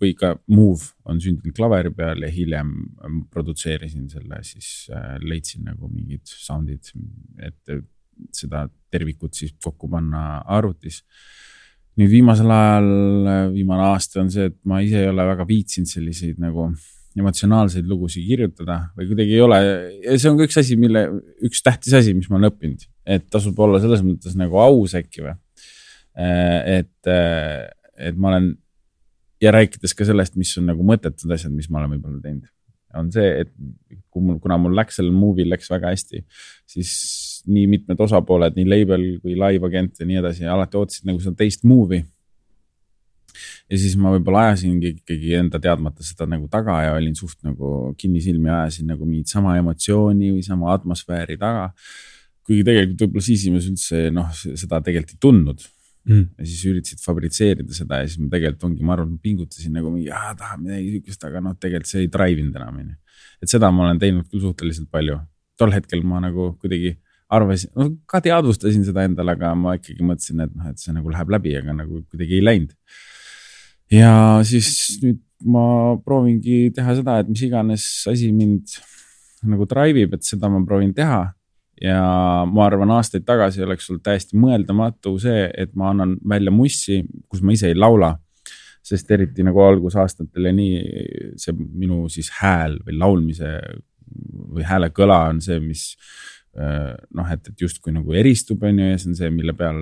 või 0.00 0.14
ka 0.16 0.34
Move 0.52 0.94
on 1.10 1.20
sündinud 1.20 1.56
klaveri 1.56 1.92
peal 1.94 2.24
ja 2.24 2.30
hiljem 2.32 2.70
ähm, 3.04 3.18
produtseerisin 3.32 4.08
selle, 4.12 4.40
siis 4.46 4.88
äh, 4.92 5.18
leidsin 5.24 5.66
nagu 5.68 5.90
mingid 5.92 6.24
sound'id, 6.24 6.94
et 7.44 7.76
seda 8.34 8.64
tervikut 8.94 9.36
siis 9.36 9.52
kokku 9.62 9.90
panna 9.90 10.40
arvutis. 10.56 11.02
nüüd 12.00 12.10
viimasel 12.10 12.50
ajal, 12.50 12.90
äh, 13.28 13.44
viimane 13.52 13.90
aasta 13.92 14.24
on 14.24 14.32
see, 14.32 14.48
et 14.48 14.58
ma 14.64 14.80
ise 14.82 15.04
ei 15.04 15.12
ole 15.12 15.28
väga 15.28 15.46
viitsinud 15.46 15.92
selliseid 15.92 16.40
nagu 16.42 16.70
emotsionaalseid 17.14 17.86
lugusid 17.86 18.24
kirjutada 18.26 18.80
või 18.96 19.12
kuidagi 19.12 19.36
ei 19.36 19.44
ole 19.44 19.60
ja 20.02 20.16
see 20.18 20.32
on 20.32 20.40
ka 20.40 20.48
üks 20.48 20.56
asi, 20.58 20.74
mille, 20.80 21.04
üks 21.46 21.62
tähtis 21.62 21.94
asi, 21.94 22.16
mis 22.16 22.26
ma 22.30 22.40
olen 22.40 22.50
õppinud, 22.50 22.88
et 23.06 23.28
tasub 23.30 23.60
olla 23.60 23.78
selles 23.82 24.02
mõttes 24.02 24.34
nagu 24.40 24.58
aus 24.58 24.96
äkki 24.98 25.22
või 25.22 25.36
Äh, 25.36 25.43
et, 26.14 27.10
äh, 27.10 27.68
et 27.98 28.16
ma 28.16 28.30
olen 28.32 28.52
ja 29.42 29.52
rääkides 29.54 29.94
ka 29.96 30.06
sellest, 30.06 30.38
mis 30.40 30.52
on 30.60 30.68
nagu 30.70 30.84
mõttetud 30.86 31.32
asjad, 31.34 31.52
mis 31.54 31.68
ma 31.70 31.82
olen 31.82 31.96
võib-olla 31.96 32.22
teinud, 32.22 32.48
on 32.94 33.10
see, 33.14 33.26
et 33.42 33.50
kui 34.12 34.22
mul, 34.22 34.38
kuna 34.42 34.58
mul 34.60 34.76
läks 34.78 35.00
sellel 35.00 35.14
movie'l 35.16 35.50
läks 35.52 35.70
väga 35.72 35.90
hästi, 35.92 36.22
siis 36.70 36.94
nii 37.50 37.66
mitmed 37.74 38.00
osapooled, 38.00 38.56
nii 38.56 38.66
label 38.68 39.06
kui 39.20 39.36
live 39.36 39.68
agent 39.68 40.00
ja 40.00 40.08
nii 40.08 40.20
edasi, 40.22 40.46
alati 40.48 40.78
ootasid 40.80 41.08
nagu 41.10 41.20
seda 41.22 41.36
teist 41.42 41.66
movie. 41.68 42.04
ja 43.66 43.78
siis 43.80 43.96
ma 43.98 44.12
võib-olla 44.14 44.44
ajasingi 44.48 44.92
ikkagi 44.94 45.32
enda 45.34 45.58
teadmata 45.58 46.04
seda 46.06 46.28
nagu 46.30 46.46
taga 46.48 46.76
ja 46.84 46.92
olin 46.94 47.16
suht 47.18 47.40
nagu 47.42 47.90
kinnisilmi 47.98 48.52
ajasin 48.52 48.92
nagu 48.92 49.08
mingit 49.08 49.32
sama 49.32 49.56
emotsiooni 49.58 50.30
või 50.36 50.44
sama 50.46 50.70
atmosfääri 50.76 51.36
taga. 51.40 51.72
kuigi 52.46 52.62
tegelikult 52.62 53.02
võib-olla 53.02 53.26
sisimas 53.26 53.66
üldse 53.66 54.04
noh, 54.14 54.30
seda 54.30 54.78
tegelikult 54.84 55.16
ei 55.16 55.24
tundnud 55.26 55.66
mm.. 56.08 56.26
ja 56.38 56.48
siis 56.48 56.64
üritasid 56.70 57.02
fabritseerida 57.04 57.76
seda 57.76 58.02
ja 58.02 58.08
siis 58.08 58.20
ma 58.22 58.30
tegelikult 58.32 58.68
ongi, 58.68 58.86
ma 58.86 58.96
arvan, 58.96 59.16
pingutasin 59.22 59.74
nagu 59.78 59.92
mingi, 59.92 60.10
tahan 60.40 60.62
midagi 60.64 60.96
sihukest, 60.96 61.26
aga 61.28 61.42
noh, 61.44 61.56
tegelikult 61.60 61.92
see 61.92 62.04
ei 62.04 62.12
drive 62.12 62.44
inud 62.44 62.60
enam, 62.60 62.82
onju. 62.82 62.98
et 63.44 63.54
seda 63.54 63.70
ma 63.74 63.88
olen 63.88 64.02
teinud 64.02 64.28
küll 64.30 64.44
suhteliselt 64.44 64.90
palju. 64.92 65.18
tol 65.60 65.74
hetkel 65.74 66.02
ma 66.02 66.20
nagu 66.22 66.52
kuidagi 66.60 66.96
arvasin, 67.34 67.70
no 67.78 67.90
ka 68.10 68.20
teadvustasin 68.24 68.84
seda 68.86 69.04
endale, 69.08 69.36
aga 69.36 69.52
ma 69.58 69.76
ikkagi 69.78 70.06
mõtlesin, 70.06 70.42
et 70.44 70.54
noh, 70.54 70.70
et 70.70 70.80
see 70.82 70.94
nagu 70.94 71.12
läheb 71.12 71.30
läbi, 71.34 71.54
aga 71.58 71.76
nagu 71.76 72.02
kuidagi 72.10 72.40
ei 72.40 72.44
läinud. 72.44 72.74
ja 73.92 74.10
siis 74.46 74.98
nüüd 75.02 75.22
ma 75.44 75.94
proovingi 76.00 76.72
teha 76.74 76.96
seda, 76.98 77.20
et 77.20 77.30
mis 77.30 77.42
iganes 77.44 77.86
asi 78.10 78.30
mind 78.32 78.76
nagu 79.44 79.66
drive 79.68 80.06
ib, 80.06 80.14
et 80.16 80.24
seda 80.24 80.48
ma 80.48 80.62
proovin 80.64 80.94
teha 80.96 81.26
ja 81.84 82.00
ma 82.48 82.66
arvan, 82.68 82.92
aastaid 82.96 83.24
tagasi 83.28 83.64
oleks 83.64 83.88
olnud 83.90 84.04
täiesti 84.04 84.38
mõeldamatu 84.40 85.16
see, 85.22 85.48
et 85.58 85.74
ma 85.78 85.90
annan 85.92 86.16
välja 86.28 86.52
mussi, 86.54 87.02
kus 87.28 87.42
ma 87.44 87.54
ise 87.56 87.72
ei 87.72 87.78
laula. 87.78 88.16
sest 88.84 89.08
eriti 89.16 89.40
nagu 89.40 89.62
algusaastatel 89.64 90.44
ja 90.44 90.50
nii 90.52 90.80
see 91.40 91.54
minu 91.56 92.02
siis 92.12 92.28
hääl 92.36 92.74
või 92.84 92.98
laulmise 93.00 93.52
või 94.52 94.66
hääle 94.68 94.90
kõla 94.92 95.22
on 95.30 95.40
see, 95.40 95.56
mis 95.60 95.94
äh, 96.58 96.92
noh, 97.16 97.30
et, 97.32 97.48
et 97.48 97.64
justkui 97.64 97.94
nagu 97.94 98.12
eristub, 98.12 98.62
on 98.62 98.82
ju, 98.82 98.90
ja 98.90 98.98
see 99.00 99.08
on 99.08 99.16
see, 99.16 99.30
mille 99.32 99.56
peal 99.56 99.80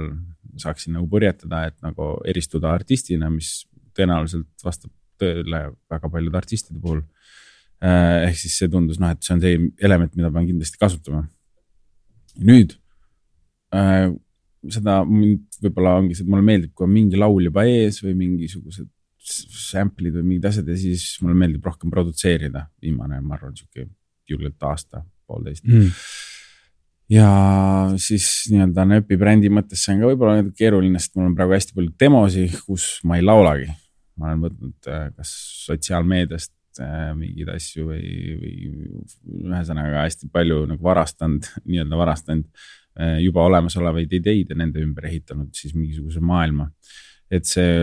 saaksin 0.63 0.95
nagu 0.95 1.09
purjetada, 1.11 1.65
et 1.67 1.77
nagu 1.83 2.13
eristuda 2.31 2.71
artistina, 2.71 3.31
mis 3.33 3.65
tõenäoliselt 3.99 4.63
vastab 4.63 4.93
tõele 5.19 5.65
väga 5.91 6.13
paljude 6.15 6.39
artistide 6.39 6.79
puhul. 6.79 7.03
Äh, 7.83 8.29
ehk 8.29 8.39
siis 8.39 8.55
see 8.63 8.71
tundus 8.71 9.03
noh, 9.03 9.11
et 9.11 9.27
see 9.27 9.35
on 9.35 9.43
see 9.43 9.59
element, 9.83 10.15
mida 10.15 10.31
pean 10.31 10.47
kindlasti 10.47 10.79
kasutama 10.79 11.27
nüüd 12.41 12.77
äh, 13.75 14.09
seda 14.71 15.03
mind 15.09 15.61
võib-olla 15.63 15.97
ongi 16.01 16.17
see, 16.17 16.25
et 16.25 16.33
mulle 16.33 16.47
meeldib, 16.47 16.73
kui 16.77 16.87
on 16.87 16.93
mingi 16.95 17.19
laul 17.19 17.49
juba 17.49 17.65
ees 17.69 18.01
või 18.05 18.15
mingisugused 18.19 18.89
sample'id 19.23 20.17
või 20.19 20.33
mingid 20.33 20.49
asjad 20.51 20.69
ja 20.71 20.77
siis 20.79 21.05
mulle 21.23 21.37
meeldib 21.39 21.65
rohkem 21.67 21.91
produtseerida. 21.93 22.67
viimane, 22.83 23.21
ma 23.23 23.37
arvan, 23.37 23.55
sihuke 23.59 23.87
julgelt 24.29 24.67
aasta, 24.67 25.03
poolteist 25.27 25.67
mm. 25.67 25.91
ja 27.15 27.29
siis 28.03 28.29
nii-öelda 28.51 28.87
Nööpi 28.89 29.19
brändi 29.19 29.51
mõttes 29.53 29.85
see 29.85 29.95
on 29.95 30.03
ka 30.03 30.11
võib-olla 30.11 30.43
keeruline, 30.59 30.99
sest 30.99 31.15
mul 31.19 31.31
on 31.31 31.37
praegu 31.39 31.55
hästi 31.57 31.77
palju 31.79 31.95
demosid, 32.03 32.59
kus 32.67 32.89
ma 33.07 33.19
ei 33.19 33.27
laulagi. 33.27 33.71
ma 34.19 34.31
olen 34.31 34.43
võtnud 34.47 34.91
äh, 34.91 35.07
kas 35.17 35.31
sotsiaalmeediast 35.67 36.53
mingeid 37.19 37.51
asju 37.53 37.89
või, 37.91 38.37
või 38.41 38.55
ühesõnaga 39.51 40.07
hästi 40.07 40.31
palju 40.33 40.63
nagu 40.71 40.85
varastanud, 40.85 41.49
nii-öelda 41.69 41.99
varastanud 42.01 42.47
äh, 42.99 43.19
juba 43.25 43.47
olemasolevaid 43.49 44.13
ideid 44.21 44.53
ja 44.53 44.59
nende 44.59 44.83
ümber 44.83 45.11
ehitanud 45.11 45.53
siis 45.57 45.77
mingisuguse 45.77 46.21
maailma. 46.21 46.71
et 47.33 47.49
see 47.49 47.77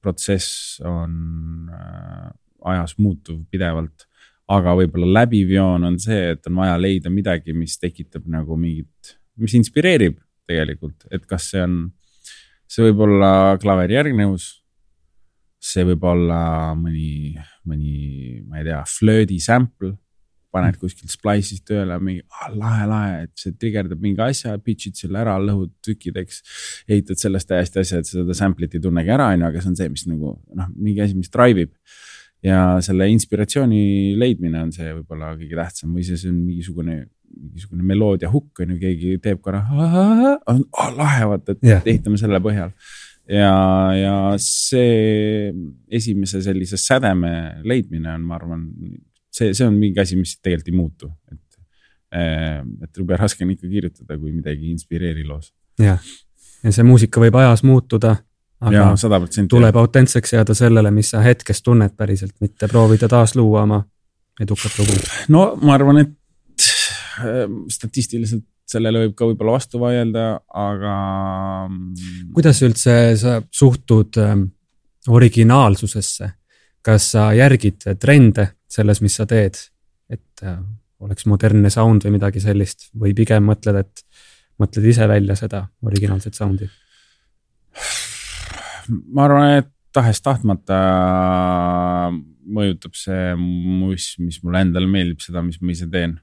protsess 0.00 0.78
on 0.86 1.70
äh, 1.74 2.28
ajas 2.70 2.94
muutuv 2.98 3.40
pidevalt, 3.50 4.06
aga 4.48 4.74
võib-olla 4.78 5.22
läbiv 5.22 5.50
joon 5.52 5.84
on 5.84 5.98
see, 6.00 6.32
et 6.34 6.46
on 6.46 6.60
vaja 6.62 6.78
leida 6.80 7.10
midagi, 7.10 7.52
mis 7.52 7.76
tekitab 7.78 8.26
nagu 8.30 8.56
mingit, 8.56 9.16
mis 9.38 9.54
inspireerib 9.58 10.18
tegelikult, 10.48 11.04
et 11.10 11.26
kas 11.28 11.50
see 11.52 11.62
on, 11.62 11.76
see 12.70 12.86
võib 12.88 13.04
olla 13.08 13.58
klaveri 13.60 13.98
järgnevus 13.98 14.57
see 15.58 15.84
võib 15.86 16.04
olla 16.06 16.40
mõni, 16.78 17.34
mõni, 17.66 18.42
ma 18.46 18.60
ei 18.60 18.68
tea, 18.68 18.82
flöödi 18.88 19.40
sample. 19.42 19.96
paned 20.48 20.78
mm. 20.78 20.80
kuskilt 20.80 21.12
Splice'ist 21.12 21.66
tööle 21.68 21.98
mingi 22.00 22.22
ah, 22.32 22.46
lahe, 22.56 22.84
lahe, 22.88 23.16
et 23.26 23.32
see 23.36 23.52
trigerdab 23.60 24.00
mingi 24.00 24.22
asja, 24.24 24.54
pitch'id 24.64 24.96
selle 24.96 25.20
ära, 25.20 25.34
lõhud 25.42 25.74
tükkideks. 25.84 26.38
ehitad 26.88 27.20
sellest 27.20 27.50
täiesti 27.50 27.82
asja, 27.82 28.00
et 28.00 28.08
seda 28.08 28.36
sample'it 28.36 28.78
ei 28.78 28.84
tunnegi 28.84 29.12
ära, 29.12 29.28
on 29.34 29.44
ju, 29.44 29.50
aga 29.50 29.60
see 29.60 29.72
on 29.74 29.76
see, 29.82 29.90
mis 29.92 30.06
nagu 30.08 30.32
noh, 30.38 30.70
mingi 30.76 31.04
asi, 31.04 31.18
mis 31.18 31.28
drive 31.34 31.66
ib. 31.66 31.74
ja 32.46 32.78
selle 32.84 33.10
inspiratsiooni 33.10 34.14
leidmine 34.16 34.62
on 34.62 34.72
see 34.72 34.88
võib-olla 34.94 35.34
kõige 35.34 35.58
tähtsam 35.58 35.90
või 35.90 36.06
siis 36.06 36.22
on 36.30 36.36
mingisugune 36.38 37.00
mingisugune 37.28 37.84
meloodia 37.84 38.30
hukk 38.32 38.62
on 38.62 38.72
ju, 38.72 38.78
keegi 38.80 39.18
teeb 39.22 39.42
korra, 39.44 39.60
on 40.46 40.96
lahe, 40.96 41.26
vaata, 41.28 41.52
et 41.52 41.66
yeah. 41.66 41.82
ehitame 41.84 42.16
selle 42.16 42.40
põhjal 42.40 42.72
ja, 43.28 43.54
ja 43.96 44.14
see 44.42 45.52
esimese 45.90 46.42
sellise 46.44 46.78
sädeme 46.80 47.32
leidmine 47.64 48.12
on, 48.14 48.24
ma 48.28 48.38
arvan, 48.38 48.64
see, 49.34 49.52
see 49.52 49.66
on 49.66 49.76
mingi 49.78 50.00
asi, 50.02 50.16
mis 50.20 50.36
tegelikult 50.40 50.72
ei 50.72 50.76
muutu, 50.76 51.10
et, 51.32 51.60
eh, 52.16 52.62
et 52.84 53.02
jube 53.02 53.18
raske 53.20 53.44
on 53.44 53.52
ikka 53.54 53.68
kirjutada, 53.68 54.18
kui 54.18 54.32
midagi 54.32 54.68
ei 54.68 54.72
inspireeri 54.76 55.26
loos. 55.28 55.52
jah, 55.82 56.02
ja 56.64 56.74
see 56.74 56.86
muusika 56.86 57.22
võib 57.22 57.38
ajas 57.42 57.64
muutuda 57.66 58.16
aga 58.60 58.90
protsenti. 58.96 59.48
tuleb 59.52 59.76
autentseks 59.76 60.32
jääda 60.32 60.54
sellele, 60.54 60.90
mis 60.90 61.12
sa 61.14 61.22
hetkes 61.22 61.62
tunned 61.62 61.94
päriselt, 61.96 62.34
mitte 62.40 62.68
proovida 62.68 63.08
taasluua 63.08 63.62
oma 63.62 63.82
edukat 64.40 64.78
lugu. 64.78 64.98
no 65.28 65.44
ma 65.62 65.74
arvan, 65.74 66.00
et 66.04 66.68
äh, 67.20 67.44
statistiliselt 67.70 68.44
sellele 68.68 69.04
võib 69.06 69.14
ka 69.18 69.28
võib-olla 69.28 69.56
vastu 69.56 69.80
vaielda, 69.82 70.26
aga. 70.48 70.94
kuidas 72.36 72.62
üldse 72.66 72.96
sa 73.20 73.38
suhtud 73.50 74.20
ähm, 74.22 74.48
originaalsusesse? 75.08 76.34
kas 76.88 77.10
sa 77.12 77.26
järgid 77.36 77.84
trende 78.00 78.46
selles, 78.70 79.02
mis 79.04 79.16
sa 79.18 79.26
teed, 79.28 79.58
et 80.08 80.44
äh, 80.46 80.60
oleks 81.04 81.26
modernne 81.28 81.68
sound 81.72 82.06
või 82.06 82.14
midagi 82.14 82.40
sellist 82.40 82.88
või 82.96 83.12
pigem 83.18 83.44
mõtled, 83.50 83.82
et 83.82 84.04
mõtled 84.62 84.86
ise 84.88 85.08
välja 85.10 85.36
seda 85.36 85.66
originaalset 85.84 86.38
sound'i? 86.38 86.70
ma 89.12 89.26
arvan, 89.26 89.58
et 89.58 89.68
tahes-tahtmata 89.92 90.78
mõjutab 92.48 92.96
see 92.96 93.34
muss, 93.38 94.14
mis 94.22 94.40
mulle 94.44 94.64
endale 94.64 94.88
meeldib, 94.90 95.20
seda, 95.24 95.42
mis 95.44 95.60
ma 95.60 95.74
ise 95.74 95.88
teen. 95.92 96.16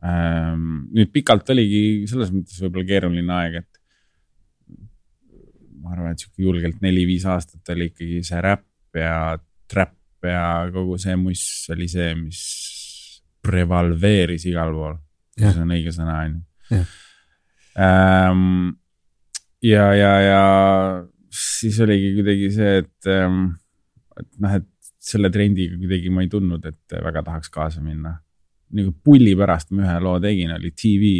Nüüd 0.00 1.10
pikalt 1.12 1.50
oligi 1.52 2.06
selles 2.08 2.30
mõttes 2.32 2.60
võib-olla 2.62 2.88
keeruline 2.88 3.34
aeg, 3.36 3.58
et 3.60 3.80
ma 5.80 5.92
arvan, 5.94 6.14
et 6.14 6.22
sihuke 6.22 6.44
julgelt 6.44 6.80
neli-viis 6.84 7.26
aastat 7.28 7.72
oli 7.74 7.90
ikkagi 7.90 8.22
see 8.24 8.40
räpp 8.44 9.00
ja 9.00 9.14
trap 9.70 9.96
ja 10.26 10.70
kogu 10.72 10.98
see 11.00 11.16
muss 11.20 11.44
oli 11.72 11.88
see, 11.88 12.14
mis 12.18 12.40
prevalveeris 13.44 14.44
igal 14.50 14.72
pool. 14.76 14.98
See 15.40 15.62
on 15.62 15.72
õige 15.72 15.92
sõna, 15.96 16.18
on 16.26 16.34
ju. 16.36 16.82
ja, 19.64 19.86
ja, 19.96 20.12
ja 20.24 20.42
siis 21.32 21.78
oligi 21.80 22.12
kuidagi 22.18 22.50
see, 22.52 22.82
et, 22.82 23.10
et 24.20 24.30
noh, 24.42 24.58
et 24.58 24.68
selle 25.00 25.30
trendiga 25.32 25.78
kuidagi 25.80 26.12
ma 26.12 26.24
ei 26.24 26.32
tundnud, 26.32 26.66
et 26.68 26.98
väga 27.08 27.24
tahaks 27.26 27.52
kaasa 27.52 27.80
minna. 27.84 28.18
Nagu 28.76 28.94
pulli 29.04 29.34
pärast 29.36 29.72
ma 29.74 29.86
ühe 29.86 29.98
loo 30.04 30.18
tegin, 30.22 30.54
oli 30.54 30.70
TV, 30.70 31.12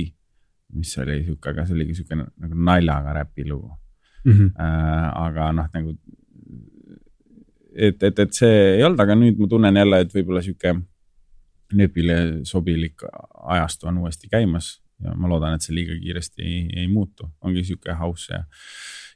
mis 0.79 0.93
oli 1.03 1.21
sihuke, 1.25 1.51
aga 1.51 1.67
see 1.67 1.77
oligi 1.79 1.99
sihuke 1.99 2.19
nagu 2.21 2.65
naljaga 2.71 3.21
räpilugu 3.21 3.77
Mm 4.25 4.33
-hmm. 4.33 4.49
äh,. 4.61 5.11
aga 5.17 5.53
noh, 5.53 5.69
nagu 5.73 5.97
et, 7.75 8.03
et, 8.03 8.19
et 8.19 8.33
see 8.35 8.77
ei 8.77 8.85
olnud, 8.85 9.01
aga 9.01 9.15
nüüd 9.17 9.39
ma 9.41 9.49
tunnen 9.49 9.77
jälle, 9.77 10.01
et 10.01 10.15
võib-olla 10.15 10.43
sihuke 10.45 10.75
nööpile 11.73 12.17
sobilik 12.45 13.05
ajastu 13.55 13.89
on 13.89 13.99
uuesti 14.03 14.29
käimas 14.29 14.83
ja 15.05 15.15
ma 15.17 15.29
loodan, 15.31 15.55
et 15.55 15.65
see 15.65 15.75
liiga 15.75 15.97
kiiresti 16.03 16.43
ei, 16.43 16.61
ei 16.83 16.89
muutu, 16.89 17.31
ongi 17.41 17.65
sihuke 17.65 17.95
house 17.97 18.35
ja 18.35 18.45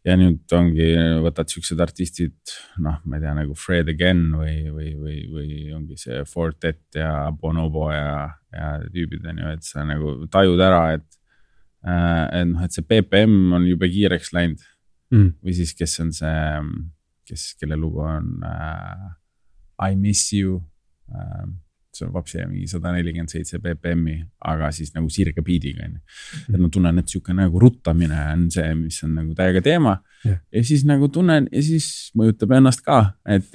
ja 0.05 0.17
nüüd 0.21 0.53
ongi, 0.53 0.91
võtad 1.25 1.49
siuksed 1.49 1.81
artistid, 1.81 2.37
noh, 2.85 3.01
ma 3.05 3.17
ei 3.17 3.25
tea 3.25 3.33
nagu 3.39 3.57
Fred 3.57 3.89
Again 3.89 4.27
või, 4.37 4.57
või, 4.69 4.93
või, 5.01 5.19
või 5.33 5.73
ongi 5.77 5.97
see 6.01 6.23
Fortet 6.29 6.99
ja 7.01 7.31
Bonobo 7.41 7.89
ja, 7.93 8.29
ja 8.53 8.75
tüübid 8.93 9.25
on 9.33 9.41
ju, 9.41 9.57
et 9.57 9.65
sa 9.65 9.87
nagu 9.89 10.17
tajud 10.31 10.61
ära, 10.61 10.87
et. 10.99 11.09
et 11.85 12.47
noh, 12.49 12.63
et 12.65 12.73
see 12.73 12.85
BPM 12.85 13.53
on 13.57 13.67
jube 13.69 13.89
kiireks 13.93 14.33
läinud 14.37 14.63
Mm. 15.13 15.35
või 15.45 15.53
siis, 15.55 15.75
kes 15.77 15.99
on 16.03 16.11
see, 16.17 16.47
kes, 17.29 17.53
kelle 17.61 17.77
lugu 17.79 18.01
on 18.03 18.41
äh, 18.49 19.11
I 19.91 19.95
miss 20.01 20.33
you 20.33 20.63
äh,. 21.13 21.45
See 21.97 22.07
on 22.07 22.13
vapsi 22.15 22.43
mingi 22.49 22.67
sada 22.71 22.93
nelikümmend 22.95 23.33
seitse 23.33 23.61
BPM-i, 23.63 24.17
aga 24.51 24.71
siis 24.75 24.93
nagu 24.95 25.11
sirge 25.13 25.45
beat'iga 25.45 25.87
on 25.87 25.95
ju. 25.97 26.01
et 26.55 26.59
ma 26.59 26.71
tunnen, 26.73 26.99
et 27.01 27.13
sihuke 27.13 27.37
nagu 27.37 27.61
ruttamine 27.63 28.19
on 28.33 28.49
see, 28.55 28.75
mis 28.79 29.01
on 29.07 29.15
nagu 29.21 29.37
täiega 29.39 29.63
teema 29.65 29.97
Jah. 30.25 30.41
ja 30.53 30.65
siis 30.65 30.85
nagu 30.89 31.09
tunnen 31.13 31.49
ja 31.53 31.63
siis 31.65 31.89
mõjutab 32.19 32.55
ennast 32.59 32.85
ka, 32.85 33.01
et, 33.29 33.51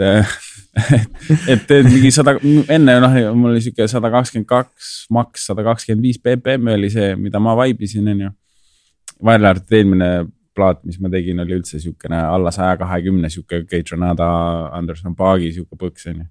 et, 0.98 1.22
et 1.56 1.68
teed 1.70 1.90
mingi 1.90 2.12
sada, 2.16 2.38
enne 2.70 3.00
noh, 3.04 3.20
mul 3.36 3.56
oli 3.56 3.64
sihuke 3.66 3.88
sada 3.92 4.12
kakskümmend 4.14 4.50
kaks, 4.50 4.92
maks 5.14 5.50
sada 5.50 5.66
kakskümmend 5.68 6.06
viis 6.06 6.22
BPM-i 6.22 6.78
oli 6.78 6.92
see, 6.94 7.16
mida 7.20 7.42
ma 7.44 7.56
vaibisin, 7.60 8.08
on 8.14 8.28
ju. 8.28 8.36
välja 9.26 9.56
arvatud 9.56 9.80
eelmine 9.80 10.12
plaat, 10.60 10.84
mis 10.88 11.00
ma 11.02 11.12
tegin, 11.12 11.40
oli 11.44 11.58
üldse 11.60 11.80
siukene 11.82 12.20
alla 12.20 12.52
saja 12.54 12.76
kahekümne 12.80 13.30
sihuke 13.32 13.64
Keitronada, 13.70 14.28
Anderson 14.76 15.16
Paagi 15.18 15.54
sihuke 15.56 15.80
põks 15.80 16.10
on 16.12 16.24
ju. 16.24 16.28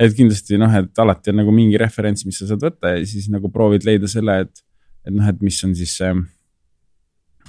Et 0.00 0.14
kindlasti 0.16 0.58
noh, 0.60 0.72
et 0.78 1.02
alati 1.04 1.32
on 1.32 1.40
nagu 1.42 1.54
mingi 1.54 1.80
referents, 1.80 2.24
mis 2.28 2.38
sa 2.40 2.48
saad 2.50 2.64
võtta 2.64 2.94
ja 2.96 3.02
siis 3.08 3.28
nagu 3.32 3.50
proovid 3.52 3.86
leida 3.88 4.10
selle, 4.10 4.38
et, 4.46 4.64
et 5.06 5.14
noh, 5.14 5.28
et 5.28 5.42
mis 5.44 5.58
on 5.66 5.74
siis 5.78 5.96
see. 6.00 6.12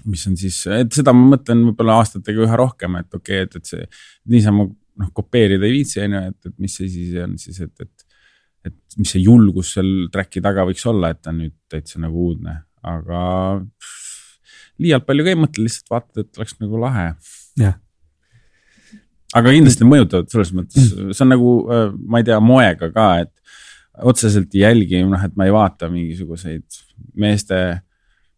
mis 0.09 0.23
on 0.27 0.37
siis, 0.37 0.57
et 0.73 0.91
seda 0.91 1.13
ma 1.15 1.35
mõtlen 1.35 1.61
võib-olla 1.69 1.99
aastatega 2.01 2.43
üha 2.47 2.57
rohkem, 2.59 2.97
et 2.99 3.13
okei 3.13 3.43
okay,, 3.43 3.47
et, 3.47 3.55
et 3.55 3.69
see 3.69 3.85
niisama 4.33 4.67
noh, 4.67 5.11
kopeerida 5.15 5.65
ei 5.67 5.77
viitsi 5.77 6.01
on 6.03 6.17
ju, 6.17 6.23
et, 6.31 6.49
et 6.49 6.57
mis 6.59 6.79
see 6.79 6.89
siis 6.91 7.15
on 7.23 7.37
siis, 7.39 7.61
et, 7.63 7.73
et. 7.85 8.09
et 8.69 8.97
mis 8.99 9.09
see 9.09 9.23
julgus 9.23 9.73
seal 9.75 10.09
track'i 10.13 10.41
taga 10.43 10.65
võiks 10.67 10.83
olla, 10.87 11.09
et 11.11 11.21
ta 11.21 11.31
on 11.33 11.41
nüüd 11.43 11.55
täitsa 11.71 12.01
nagu 12.03 12.29
uudne, 12.29 12.59
aga 12.83 13.21
liialt 14.81 15.07
palju 15.07 15.25
ka 15.25 15.33
ei 15.33 15.39
mõtle, 15.39 15.65
lihtsalt 15.65 15.91
vaatad, 15.93 16.25
et 16.25 16.41
oleks 16.41 16.59
nagu 16.61 16.81
lahe 16.81 17.07
Jah. 17.59 17.75
Aga 19.37 19.53
kindlasti 19.53 19.87
mõjutavad 19.87 20.29
selles 20.31 20.51
mõttes, 20.55 20.91
see 20.93 21.23
on 21.25 21.31
nagu, 21.33 21.53
ma 22.07 22.21
ei 22.21 22.27
tea, 22.27 22.39
moega 22.43 22.89
ka, 22.93 23.07
et 23.25 23.31
otseselt 24.09 24.53
ei 24.55 24.63
jälgi, 24.63 25.01
noh, 25.09 25.21
et 25.25 25.33
ma 25.37 25.47
ei 25.47 25.53
vaata 25.53 25.89
mingisuguseid 25.93 26.65
meeste 27.19 27.59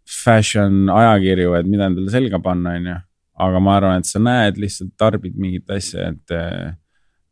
fashion 0.05 0.89
ajakirju, 0.93 1.55
et 1.57 1.69
mida 1.69 1.89
endale 1.89 2.11
selga 2.13 2.39
panna, 2.43 2.75
on 2.79 2.89
ju. 2.91 2.97
aga 3.45 3.59
ma 3.59 3.75
arvan, 3.75 3.99
et 3.99 4.07
sa 4.07 4.21
näed 4.23 4.59
lihtsalt, 4.61 4.93
tarbid 4.99 5.35
mingit 5.39 5.71
asja, 5.75 6.11
et 6.13 6.35
eh, 6.35 6.75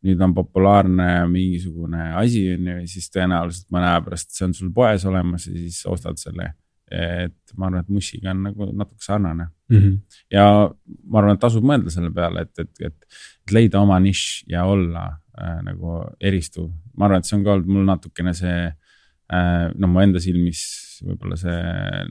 nüüd 0.04 0.20
on 0.20 0.34
populaarne 0.36 1.08
mingisugune 1.30 2.10
asi, 2.20 2.42
on 2.58 2.68
ju, 2.68 2.76
ja 2.82 2.90
siis 2.90 3.08
tõenäoliselt 3.12 3.70
mõne 3.72 3.88
aja 3.88 4.02
pärast 4.04 4.34
see 4.36 4.44
on 4.48 4.52
sul 4.56 4.72
poes 4.74 5.06
olemas 5.08 5.46
ja 5.48 5.54
siis 5.56 5.80
ostad 5.88 6.20
selle. 6.20 6.52
et 6.94 7.54
ma 7.56 7.66
arvan, 7.66 7.80
et 7.80 7.88
mussiga 7.90 8.30
on 8.30 8.42
nagu 8.44 8.66
natuke 8.76 9.02
sarnane 9.02 9.48
Mm 9.70 9.78
-hmm. 9.78 9.98
ja 10.30 10.70
ma 11.06 11.18
arvan, 11.18 11.34
et 11.34 11.40
tasub 11.40 11.64
mõelda 11.64 11.90
selle 11.90 12.10
peale, 12.10 12.42
et, 12.42 12.58
et, 12.58 12.70
et, 12.80 13.06
et 13.44 13.52
leida 13.52 13.82
oma 13.84 13.98
nišš 14.00 14.48
ja 14.52 14.64
olla 14.68 15.04
äh, 15.38 15.60
nagu 15.66 16.00
eristuv. 16.20 16.70
ma 16.96 17.06
arvan, 17.08 17.20
et 17.20 17.28
see 17.28 17.36
on 17.38 17.44
ka 17.44 17.54
olnud 17.56 17.70
mul 17.70 17.86
natukene 17.88 18.34
see 18.36 18.58
äh,, 18.64 19.68
no 19.74 19.90
mu 19.90 20.00
enda 20.00 20.22
silmis 20.22 20.64
võib-olla 21.04 21.36
see 21.38 21.60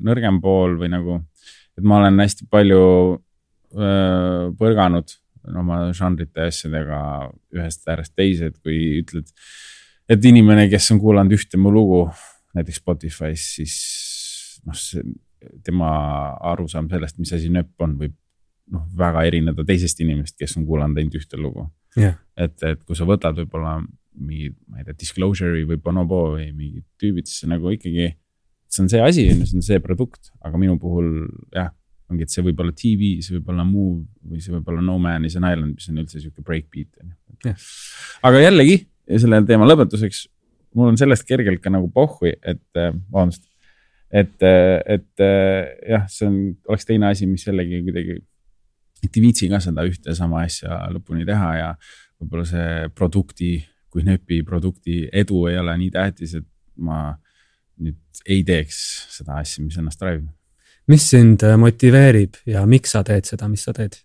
nõrgem 0.05 0.39
pool 0.43 0.77
või 0.81 0.91
nagu, 0.93 1.19
et 1.77 1.85
ma 1.87 2.01
olen 2.01 2.19
hästi 2.21 2.47
palju 2.51 2.83
äh, 3.73 4.49
põrganud 4.59 5.17
oma 5.59 5.79
žanrite 5.95 6.45
ja 6.45 6.51
asjadega 6.51 6.99
ühest 7.55 7.89
äärest 7.89 8.13
teise, 8.15 8.51
et 8.51 8.59
kui 8.63 9.01
ütled, 9.01 9.27
et 10.11 10.25
inimene, 10.29 10.69
kes 10.71 10.91
on 10.93 11.01
kuulanud 11.03 11.35
ühte 11.35 11.59
mu 11.59 11.71
lugu 11.73 12.05
näiteks 12.55 12.79
Spotify's, 12.79 13.47
siis 13.57 13.75
noh, 14.63 14.79
tema 15.65 15.89
arusaam 16.53 16.87
sellest, 16.91 17.19
mis 17.19 17.33
asi 17.35 17.51
nööp 17.51 17.73
on, 17.83 17.97
võib 17.99 18.15
noh, 18.71 18.85
väga 18.97 19.25
erineda 19.27 19.65
teisest 19.67 19.99
inimesest, 20.03 20.37
kes 20.39 20.55
on 20.59 20.67
kuulanud 20.67 20.99
ainult 20.99 21.19
ühte 21.19 21.39
lugu 21.39 21.67
Jah. 21.99 22.15
et, 22.39 22.55
et 22.63 22.81
kui 22.87 22.97
sa 22.97 23.07
võtad 23.07 23.37
võib-olla 23.41 23.77
mingi, 24.13 24.51
ma 24.69 24.81
ei 24.81 24.87
tea, 24.87 24.97
Disclosure'i 25.03 25.65
või 25.67 25.79
Bonobo 25.81 26.23
või 26.35 26.49
mingid 26.53 26.85
tüübid, 27.01 27.29
siis 27.29 27.47
nagu 27.49 27.71
ikkagi, 27.73 28.11
see 28.69 28.83
on 28.83 28.91
see 28.91 29.01
asi, 29.03 29.25
see 29.33 29.57
on 29.57 29.65
see 29.65 29.79
produkt, 29.83 30.31
aga 30.45 30.59
minu 30.61 30.77
puhul 30.81 31.09
jah, 31.53 31.71
ongi, 32.11 32.27
et 32.27 32.33
see 32.33 32.45
võib 32.45 32.61
olla 32.63 32.75
TV, 32.77 33.15
see 33.25 33.37
võib 33.37 33.49
olla 33.53 33.65
Move 33.67 34.03
või 34.29 34.43
see 34.43 34.53
võib 34.53 34.69
olla 34.69 34.83
No 34.85 34.99
Man 35.01 35.25
is 35.29 35.37
an 35.39 35.47
Island, 35.49 35.77
mis 35.79 35.89
on 35.89 36.03
üldse 36.03 36.21
sihuke 36.21 36.45
breakbeat 36.45 37.01
on 37.01 37.13
ju. 37.13 37.55
aga 38.29 38.43
jällegi 38.43 38.83
selle 39.19 39.41
teema 39.47 39.67
lõpetuseks, 39.67 40.27
mul 40.77 40.93
on 40.93 40.99
sellest 40.99 41.25
kergelt 41.29 41.61
ka 41.63 41.73
nagu 41.73 41.89
pohhui, 41.93 42.35
et 42.39 42.63
äh, 42.79 42.93
vabandust, 43.09 43.45
et, 44.13 44.35
et 44.45 45.25
äh, 45.25 45.73
jah, 45.89 46.05
see 46.11 46.29
on, 46.29 46.37
oleks 46.69 46.87
teine 46.89 47.09
asi, 47.09 47.27
mis 47.29 47.45
jällegi 47.47 47.81
kuidagi, 47.87 48.19
et 49.03 49.17
ei 49.17 49.25
viitsi 49.25 49.49
ka 49.51 49.59
seda 49.63 49.85
ühte 49.87 50.15
sama 50.17 50.43
asja 50.47 50.79
lõpuni 50.93 51.25
teha 51.27 51.49
ja 51.57 51.69
võib-olla 52.21 52.45
see 52.47 52.89
produkti, 52.95 53.57
kui 53.91 54.05
nööpi 54.07 54.41
produkti 54.47 55.03
edu 55.11 55.45
ei 55.51 55.59
ole 55.61 55.75
nii 55.81 55.91
tähtis, 55.93 56.37
et 56.39 56.47
ma 56.77 57.11
nüüd 57.83 58.23
ei 58.29 58.41
teeks 58.47 58.79
seda 59.17 59.39
asja, 59.41 59.63
mis 59.65 59.77
ennast 59.77 60.01
drive. 60.01 60.25
mis 60.87 61.05
sind 61.09 61.43
äh, 61.43 61.55
motiveerib 61.57 62.41
ja 62.49 62.65
miks 62.67 62.91
sa 62.95 63.03
teed 63.07 63.27
seda, 63.27 63.47
mis 63.51 63.63
sa 63.63 63.73
teed? 63.75 63.99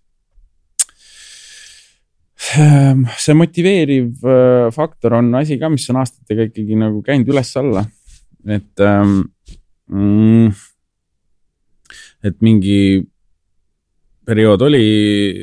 Ehm, 2.54 3.02
see 3.18 3.34
motiveeriv 3.34 4.22
äh, 4.22 4.68
faktor 4.74 5.18
on 5.18 5.32
asi 5.40 5.58
ka, 5.58 5.70
mis 5.72 5.88
on 5.90 5.98
aastatega 6.02 6.48
ikkagi 6.48 6.78
nagu 6.78 7.02
käinud 7.06 7.34
üles-alla, 7.34 7.86
et 8.46 8.86
ähm,. 8.86 9.20
Mm, 9.88 10.50
et 12.28 12.42
mingi 12.44 13.06
periood 14.28 14.64
oli 14.66 14.86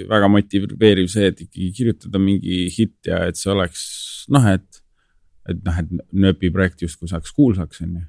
väga 0.10 0.30
motiveeriv 0.32 1.10
see, 1.12 1.30
et 1.32 1.46
ikkagi 1.48 1.70
kirjutada 1.80 2.22
mingi 2.22 2.66
hitt 2.74 3.10
ja 3.10 3.24
et 3.30 3.40
see 3.40 3.52
oleks 3.54 3.86
noh, 4.34 4.46
et, 4.52 4.84
et 5.50 5.62
noh, 5.66 5.80
et 5.82 5.96
nööpi 6.26 6.52
projekt 6.54 6.86
justkui 6.86 7.10
saaks 7.10 7.34
kuulsaks, 7.36 7.82
on 7.86 7.98
ju. 8.00 8.04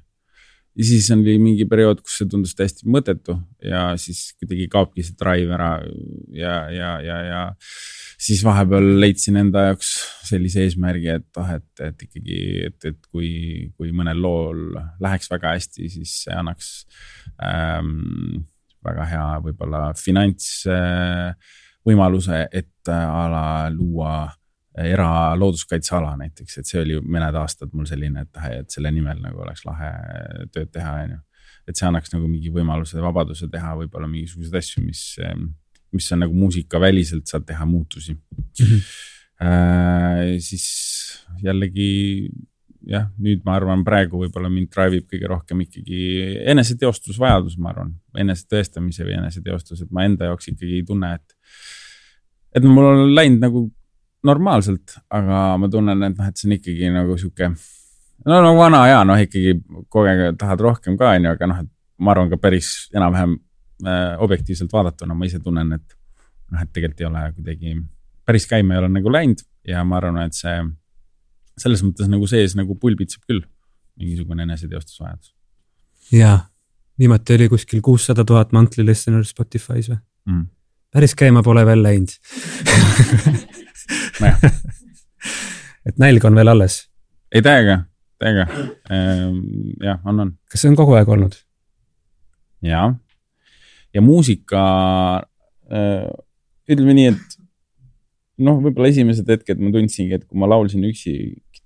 ja 0.77 0.89
siis 0.91 1.09
oli 1.15 1.37
mingi 1.41 1.65
periood, 1.69 2.01
kus 2.05 2.19
see 2.21 2.29
tundus 2.29 2.55
täiesti 2.57 2.89
mõttetu 2.93 3.39
ja 3.65 3.89
siis 4.01 4.31
kuidagi 4.37 4.67
kaobki 4.73 5.05
see 5.05 5.17
drive 5.19 5.55
ära 5.57 5.71
ja, 6.37 6.57
ja, 6.73 6.91
ja, 7.05 7.21
ja 7.25 7.45
siis 8.17 8.43
vahepeal 8.45 8.91
leidsin 9.01 9.37
enda 9.41 9.67
jaoks 9.69 9.93
sellise 10.27 10.65
eesmärgi, 10.65 11.09
et 11.19 11.41
ah, 11.41 11.55
et, 11.57 11.85
et 11.85 12.05
ikkagi, 12.07 12.37
et, 12.69 12.77
et 12.91 12.99
kui, 13.09 13.31
kui 13.77 13.93
mõnel 13.95 14.21
lool 14.21 14.61
läheks 15.03 15.31
väga 15.33 15.55
hästi, 15.55 15.89
siis 15.93 16.13
see 16.25 16.37
annaks 16.37 16.71
ähm, 17.41 18.45
väga 18.85 19.05
hea 19.09 19.27
võib-olla 19.45 19.81
finantsvõimaluse 19.97 22.37
äh,, 22.41 22.47
et 22.63 22.89
äh, 22.91 23.09
a 23.09 23.29
la 23.31 23.69
luua 23.73 24.31
eralooduskaitseala 24.77 26.11
näiteks, 26.19 26.57
et 26.59 26.67
see 26.69 26.81
oli 26.83 26.95
mõned 27.01 27.35
aastad 27.39 27.69
mul 27.73 27.87
selline, 27.89 28.21
et, 28.27 28.35
et 28.59 28.69
selle 28.73 28.91
nimel 28.93 29.17
nagu 29.23 29.37
oleks 29.41 29.63
lahe 29.65 29.91
tööd 30.53 30.69
teha, 30.73 30.91
on 31.03 31.11
ju. 31.15 31.19
et 31.67 31.75
see 31.79 31.87
annaks 31.89 32.09
nagu 32.13 32.25
mingi 32.29 32.49
võimaluse, 32.53 33.01
vabaduse 33.01 33.45
teha 33.51 33.71
võib-olla 33.79 34.07
mingisuguseid 34.11 34.55
asju, 34.61 34.79
mis, 34.85 35.01
mis 35.97 36.07
on 36.13 36.19
nagu 36.25 36.33
muusikaväliselt 36.37 37.25
saad 37.31 37.43
teha 37.49 37.63
muutusi 37.65 38.13
mm. 38.13 38.19
-hmm. 38.59 38.79
Äh, 39.37 40.41
siis 40.41 40.65
jällegi 41.45 42.25
jah, 42.85 43.07
nüüd 43.21 43.43
ma 43.47 43.55
arvan, 43.57 43.83
praegu 43.87 44.21
võib-olla 44.21 44.49
mind 44.51 44.69
drive 44.73 44.99
ib 44.99 45.07
kõige 45.11 45.29
rohkem 45.31 45.63
ikkagi 45.65 46.01
eneseteostusvajadus, 46.53 47.57
ma 47.61 47.71
arvan, 47.73 47.95
enesetõestamise 48.17 49.05
või 49.07 49.17
eneseteostus, 49.17 49.81
et 49.83 49.91
ma 49.95 50.05
enda 50.07 50.29
jaoks 50.29 50.51
ikkagi 50.51 50.81
ei 50.81 50.85
tunne, 50.87 51.13
et. 51.17 51.35
et 52.57 52.67
mul 52.67 52.89
on 52.91 53.03
läinud 53.15 53.43
nagu 53.43 53.63
normaalselt, 54.27 54.97
aga 55.13 55.41
ma 55.61 55.69
tunnen, 55.71 56.05
et 56.09 56.15
noh, 56.17 56.29
et 56.29 56.37
see 56.37 56.49
on 56.49 56.55
ikkagi 56.57 56.93
nagu 56.93 57.17
sihuke. 57.19 57.51
no 58.25 58.39
no 58.43 58.53
vana 58.57 58.85
ja 58.89 59.03
noh, 59.07 59.19
ikkagi 59.21 59.59
kogu 59.89 60.07
aeg 60.07 60.39
tahad 60.39 60.63
rohkem 60.63 60.97
ka, 60.99 61.13
onju, 61.17 61.33
aga 61.33 61.51
noh, 61.51 61.61
et 61.65 61.73
ma 62.03 62.13
arvan 62.13 62.31
ka 62.31 62.39
päris 62.41 62.89
enam-vähem 62.95 63.37
äh, 63.85 64.17
objektiivselt 64.23 64.73
vaadatuna 64.73 65.17
ma 65.17 65.29
ise 65.29 65.39
tunnen, 65.43 65.73
et 65.77 65.97
noh, 66.51 66.61
et 66.61 66.73
tegelikult 66.73 67.03
ei 67.03 67.09
ole 67.09 67.23
kuidagi, 67.37 67.77
päris 68.27 68.47
käima 68.49 68.75
ei 68.75 68.83
ole 68.83 68.91
nagu 68.93 69.13
läinud 69.13 69.43
ja 69.67 69.83
ma 69.83 69.99
arvan, 70.01 70.21
et 70.25 70.37
see 70.37 70.59
selles 71.57 71.83
mõttes 71.85 72.09
nagu 72.11 72.27
sees 72.29 72.55
nagu 72.57 72.75
pulbitseb 72.79 73.23
küll 73.27 73.41
mingisugune 73.97 74.45
eneseteostusvajadus. 74.45 75.33
jaa, 76.13 76.37
viimati 76.99 77.35
oli 77.37 77.49
kuskil 77.49 77.81
kuussada 77.85 78.25
tuhat 78.25 78.53
monthly 78.55 78.85
listener 78.85 79.25
Spotify's 79.25 79.89
või 79.91 79.99
mm.? 80.29 80.45
päris 80.93 81.15
käima 81.17 81.43
pole 81.43 81.65
veel 81.67 81.83
läinud 81.83 82.13
et 85.87 85.97
nälg 86.01 86.25
on 86.27 86.35
veel 86.37 86.53
alles. 86.53 86.75
ei 87.31 87.41
täiega, 87.45 87.75
täiega 88.21 88.47
ehm,, 88.91 89.41
jah, 89.83 89.99
on, 90.05 90.19
on. 90.25 90.31
kas 90.51 90.63
see 90.63 90.71
on 90.71 90.79
kogu 90.79 90.97
aeg 90.99 91.09
olnud? 91.17 91.33
ja, 92.65 92.93
ja 93.93 94.01
muusika 94.05 94.61
äh,, 95.71 96.07
ütleme 96.67 96.93
nii, 96.97 97.09
et 97.15 97.37
noh, 98.43 98.59
võib-olla 98.61 98.91
esimesed 98.91 99.29
hetked 99.31 99.61
ma 99.61 99.71
tundsingi, 99.73 100.17
et 100.19 100.25
kui 100.27 100.39
ma 100.39 100.49
laulsin 100.49 100.83
üksi 100.87 101.13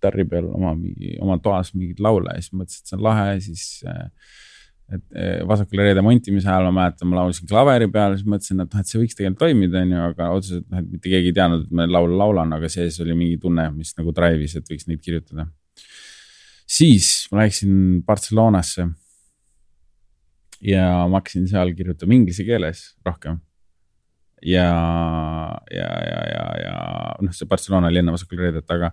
kitarri 0.02 0.26
peal 0.28 0.50
oma 0.50 0.74
mingi, 0.76 1.16
oma 1.22 1.38
toas 1.40 1.76
mingeid 1.78 2.02
laule 2.02 2.34
ja 2.34 2.42
siis 2.42 2.56
mõtlesin, 2.58 2.82
et 2.82 2.92
see 2.92 2.98
on 2.98 3.06
lahe, 3.06 3.28
siis 3.46 3.68
äh, 3.88 4.08
et 4.92 5.04
eh, 5.16 5.42
vasakule 5.48 5.86
reede 5.86 6.04
montimise 6.04 6.50
ajal 6.50 6.68
ma 6.68 6.74
mäletan, 6.82 7.08
ma 7.08 7.22
laulsin 7.22 7.48
klaveri 7.48 7.88
peal, 7.92 8.18
siis 8.18 8.28
mõtlesin, 8.28 8.64
et 8.64 8.74
noh, 8.74 8.84
et 8.84 8.90
see 8.90 9.00
võiks 9.00 9.16
tegelikult 9.18 9.40
toimida, 9.46 9.84
on 9.86 9.94
ju, 9.94 10.02
aga 10.10 10.30
otseselt 10.36 10.66
noh, 10.68 10.82
et 10.82 10.90
mitte 10.96 11.12
keegi 11.14 11.32
ei 11.32 11.36
teadnud, 11.38 11.64
et 11.64 11.78
ma 11.78 11.86
laulu 11.88 12.18
laulan, 12.20 12.56
aga 12.58 12.70
sees 12.72 12.98
oli 13.04 13.16
mingi 13.18 13.38
tunne, 13.42 13.70
mis 13.76 13.94
nagu 14.00 14.12
drive'is, 14.18 14.58
et 14.60 14.68
võiks 14.68 14.90
neid 14.90 15.04
kirjutada. 15.04 15.48
siis 16.68 17.30
ma 17.32 17.46
läksin 17.46 18.02
Barcelonasse. 18.08 18.90
ja 20.62 20.84
ma 21.10 21.22
hakkasin 21.22 21.48
seal 21.50 21.72
kirjutama 21.74 22.14
inglise 22.14 22.44
keeles 22.46 22.84
rohkem. 23.06 23.40
ja, 24.44 24.68
ja, 25.72 25.90
ja, 26.12 26.22
ja, 26.36 26.46
ja 26.66 26.76
noh, 27.22 27.32
see 27.32 27.48
Barcelona 27.48 27.88
oli 27.88 28.04
enne 28.04 28.12
vasakule 28.12 28.50
reedet, 28.50 28.68
aga, 28.76 28.92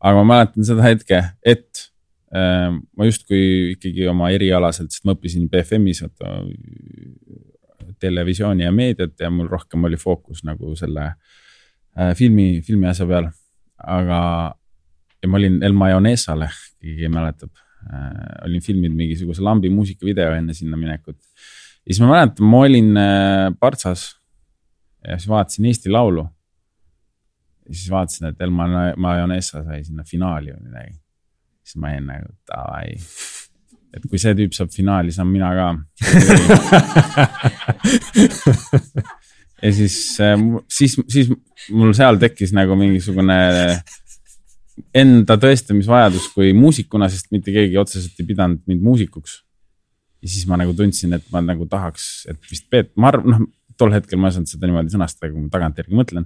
aga 0.00 0.22
ma 0.22 0.24
mäletan 0.34 0.66
seda 0.66 0.84
hetke, 0.86 1.22
et 1.44 1.86
Ehm, 2.34 2.80
ma 2.98 3.06
justkui 3.06 3.76
ikkagi 3.76 4.08
oma 4.10 4.32
erialaselt, 4.34 4.90
sest 4.90 5.04
ma 5.06 5.14
õppisin 5.14 5.46
BFM-is 5.50 6.02
vaata 6.02 6.32
televisiooni 8.02 8.66
ja 8.66 8.72
meediat 8.74 9.14
ja 9.22 9.30
mul 9.30 9.46
rohkem 9.48 9.86
oli 9.86 9.98
fookus 10.00 10.42
nagu 10.44 10.74
selle 10.76 11.04
äh, 11.06 12.10
filmi, 12.18 12.60
filmi 12.66 12.90
asja 12.90 13.06
peal. 13.06 13.30
aga, 13.76 14.18
ja 15.22 15.30
ma 15.30 15.38
olin 15.38 15.60
El 15.64 15.76
Mayonesale, 15.76 16.48
keegi 16.82 17.08
mäletab 17.12 17.52
äh,, 17.86 18.44
olin 18.48 18.64
filminud 18.64 18.96
mingisuguse 18.98 19.44
lambi 19.44 19.70
muusikavideo 19.70 20.34
enne 20.34 20.56
sinna 20.56 20.76
minekut. 20.80 21.20
ja 21.86 21.92
siis 21.92 22.02
ma 22.02 22.10
mäletan, 22.10 22.50
ma 22.50 22.64
olin 22.66 22.90
äh, 23.00 23.52
Partsas 23.60 24.08
ja 25.06 25.14
siis 25.14 25.30
vaatasin 25.30 25.70
Eesti 25.70 25.94
Laulu. 25.94 26.26
Ja 27.66 27.74
siis 27.74 27.90
vaatasin, 27.90 28.30
et 28.30 28.46
El 28.46 28.54
Mayonesa 28.54 29.64
sai 29.66 29.82
sinna 29.84 30.06
finaali 30.06 30.54
või 30.54 30.68
midagi 30.68 30.94
siis 31.66 31.80
ma 31.82 31.90
jäin 31.90 32.06
nagu 32.06 32.30
davai. 32.46 32.94
et 33.96 34.04
kui 34.10 34.18
see 34.20 34.34
tüüp 34.38 34.52
saab 34.54 34.70
finaali, 34.74 35.12
saan 35.14 35.30
mina 35.30 35.50
ka 35.56 35.66
ja 39.64 39.70
siis, 39.72 39.96
äh, 40.22 40.36
siis, 40.68 40.96
siis 41.10 41.30
mul 41.72 41.94
seal 41.96 42.20
tekkis 42.22 42.52
nagu 42.56 42.76
mingisugune 42.78 43.38
enda 44.96 45.38
tõestamisvajadus 45.40 46.28
kui 46.34 46.52
muusikuna, 46.56 47.08
sest 47.08 47.32
mitte 47.32 47.54
keegi 47.54 47.80
otseselt 47.80 48.20
ei 48.20 48.28
pidanud 48.28 48.60
mind 48.68 48.82
muusikuks. 48.84 49.32
ja 50.22 50.28
siis 50.28 50.46
ma 50.50 50.54
nagu 50.60 50.72
tundsin, 50.76 51.16
et 51.16 51.24
ma 51.32 51.40
nagu 51.42 51.66
tahaks, 51.70 52.26
et 52.30 52.38
vist 52.50 52.68
Peet, 52.70 52.92
ma 53.00 53.08
arvan, 53.10 53.26
noh, 53.32 53.40
tol 53.80 53.92
hetkel 53.92 54.20
ma 54.20 54.28
ei 54.28 54.34
osanud 54.34 54.50
seda 54.50 54.68
niimoodi 54.68 54.92
sõnastada, 54.92 55.32
kui 55.32 55.40
ma 55.40 55.48
tagantjärgi 55.52 55.96
mõtlen. 55.96 56.24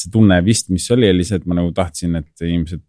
See 0.00 0.12
tunne 0.12 0.38
vist, 0.44 0.70
mis 0.72 0.86
oli, 0.94 1.08
oli 1.10 1.26
see, 1.26 1.40
et 1.40 1.46
ma 1.50 1.58
nagu 1.58 1.72
tahtsin, 1.76 2.16
et 2.20 2.46
inimesed 2.46 2.82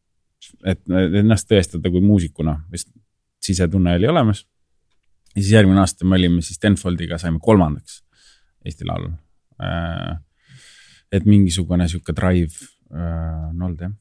et 0.66 0.82
ennast 1.22 1.48
tõestada 1.50 1.92
kui 1.94 2.02
muusikuna, 2.04 2.56
vist 2.72 2.90
sisetunne 3.42 3.96
oli 3.98 4.10
olemas. 4.10 4.46
ja 5.36 5.42
siis 5.42 5.54
järgmine 5.54 5.80
aasta 5.80 6.06
me 6.06 6.18
olime 6.18 6.42
siis 6.42 6.60
Tenfoldiga 6.60 7.18
saime 7.18 7.40
kolmandaks 7.42 8.02
Eesti 8.66 8.86
Laulul. 8.86 9.14
Äh, 9.62 10.18
et 11.12 11.26
mingisugune 11.26 11.88
sihuke 11.88 12.14
drive 12.18 12.54
äh, 12.94 13.50
on 13.50 13.62
olnud 13.62 13.86
jah 13.86 13.98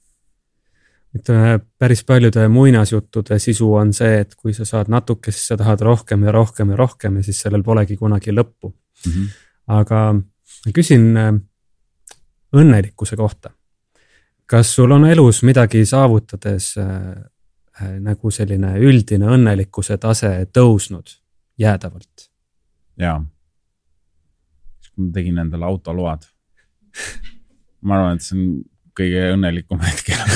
ütleme, 1.16 1.58
päris 1.78 2.04
paljude 2.06 2.44
muinasjuttude 2.48 3.38
sisu 3.42 3.72
on 3.74 3.88
see, 3.94 4.20
et 4.22 4.36
kui 4.38 4.52
sa 4.54 4.64
saad 4.68 4.90
natuke, 4.92 5.32
siis 5.34 5.48
sa 5.50 5.56
tahad 5.58 5.80
rohkem 5.82 6.22
ja 6.22 6.34
rohkem 6.34 6.70
ja 6.70 6.76
rohkem 6.78 7.16
ja 7.18 7.24
siis 7.26 7.40
sellel 7.42 7.64
polegi 7.66 7.96
kunagi 7.98 8.30
lõppu 8.30 8.70
mm. 8.70 9.12
-hmm. 9.12 9.32
aga 9.80 10.02
küsin 10.74 11.16
äh, 11.16 11.32
õnnelikkuse 12.56 13.16
kohta 13.16 13.50
kas 14.50 14.74
sul 14.74 14.90
on 14.90 15.06
elus 15.06 15.42
midagi 15.46 15.84
saavutades 15.86 16.72
äh, 16.78 16.86
äh, 17.82 17.92
nagu 18.02 18.30
selline 18.34 18.74
üldine 18.82 19.30
õnnelikkuse 19.36 19.98
tase 20.02 20.32
tõusnud 20.56 21.14
jäädavalt? 21.60 22.30
jaa. 22.98 23.20
siis 24.80 24.94
kui 24.94 25.06
ma 25.06 25.12
tegin 25.14 25.38
endale 25.44 25.68
autoload 25.70 26.26
ma 27.86 27.98
arvan, 27.98 28.18
et 28.18 28.26
see 28.26 28.38
on 28.38 28.48
kõige 28.98 29.28
õnnelikum 29.36 29.78
hetk 29.86 30.10
elus 30.16 30.34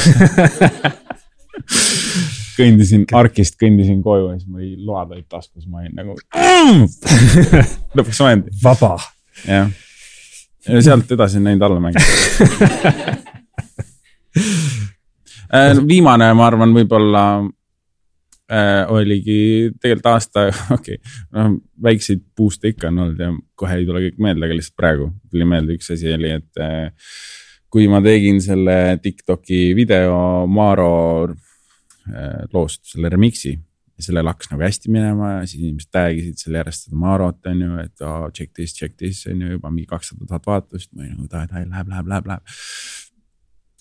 kõndisin 2.55 3.09
Arkist, 3.19 3.59
kõndisin 3.59 4.03
koju 4.05 4.31
ja 4.31 4.37
siis 4.39 4.47
mul 4.47 4.63
oli 4.63 4.87
load 4.87 5.17
olid 5.17 5.27
taskus, 5.27 5.67
ma 5.67 5.83
olin 5.83 5.95
nagu 5.99 6.15
lõpuks 7.99 8.23
ometi. 8.23 8.55
vaba. 8.63 8.95
jah, 9.43 9.75
ja 10.69 10.83
sealt 10.83 11.13
edasi 11.13 11.39
on 11.41 11.51
läinud 11.51 11.69
allamäge 11.69 11.99
Äh, 15.55 15.77
viimane, 15.87 16.33
ma 16.35 16.49
arvan, 16.49 16.73
võib-olla 16.75 17.25
äh, 18.51 18.81
oligi 18.91 19.71
tegelikult 19.79 20.09
aasta, 20.11 20.49
okei 20.77 20.97
okay,, 20.99 21.13
noh 21.37 21.59
väikseid 21.85 22.25
boost'e 22.35 22.73
ikka 22.73 22.89
on 22.91 23.03
olnud 23.05 23.21
ja 23.23 23.29
kohe 23.61 23.77
ei 23.79 23.87
tule 23.87 24.03
kõik 24.07 24.19
meelde, 24.25 24.49
aga 24.49 24.57
lihtsalt 24.59 24.79
praegu 24.81 25.09
tuli 25.31 25.47
meelde 25.47 25.77
üks 25.77 25.93
asi 25.95 26.11
oli, 26.17 26.33
et 26.41 26.63
äh, 26.65 26.89
kui 27.71 27.87
ma 27.93 28.01
tegin 28.03 28.41
selle 28.43 28.97
Tiktoki 29.05 29.61
video 29.79 30.17
Maaro 30.51 30.91
äh, 31.29 32.43
loost, 32.55 32.83
selle 32.95 33.13
remix'i 33.13 33.55
ja 33.95 34.07
sellel 34.09 34.27
hakkas 34.27 34.51
nagu 34.51 34.65
hästi 34.65 34.91
minema 34.91 35.31
ja 35.37 35.47
siis 35.47 35.63
inimesed 35.63 35.93
tag 35.95 36.19
isid 36.19 36.41
selle 36.41 36.61
järjest 36.63 36.89
seda 36.89 36.99
Marot 36.99 37.51
on 37.51 37.63
ju, 37.63 37.79
et 37.85 38.05
oh, 38.07 38.27
check 38.35 38.53
this, 38.57 38.75
check 38.75 38.97
this 38.99 39.23
on 39.31 39.43
ju 39.45 39.55
juba 39.55 39.71
mingi 39.71 39.87
kakssada 39.91 40.27
tuhat 40.27 40.47
vaatust. 40.51 40.93
ma 40.93 41.05
olin 41.05 41.17
nagu 41.17 41.31
davai, 41.31 41.67
läheb, 41.69 41.93
läheb, 41.93 42.13
läheb, 42.13 42.31
läheb 42.33 42.55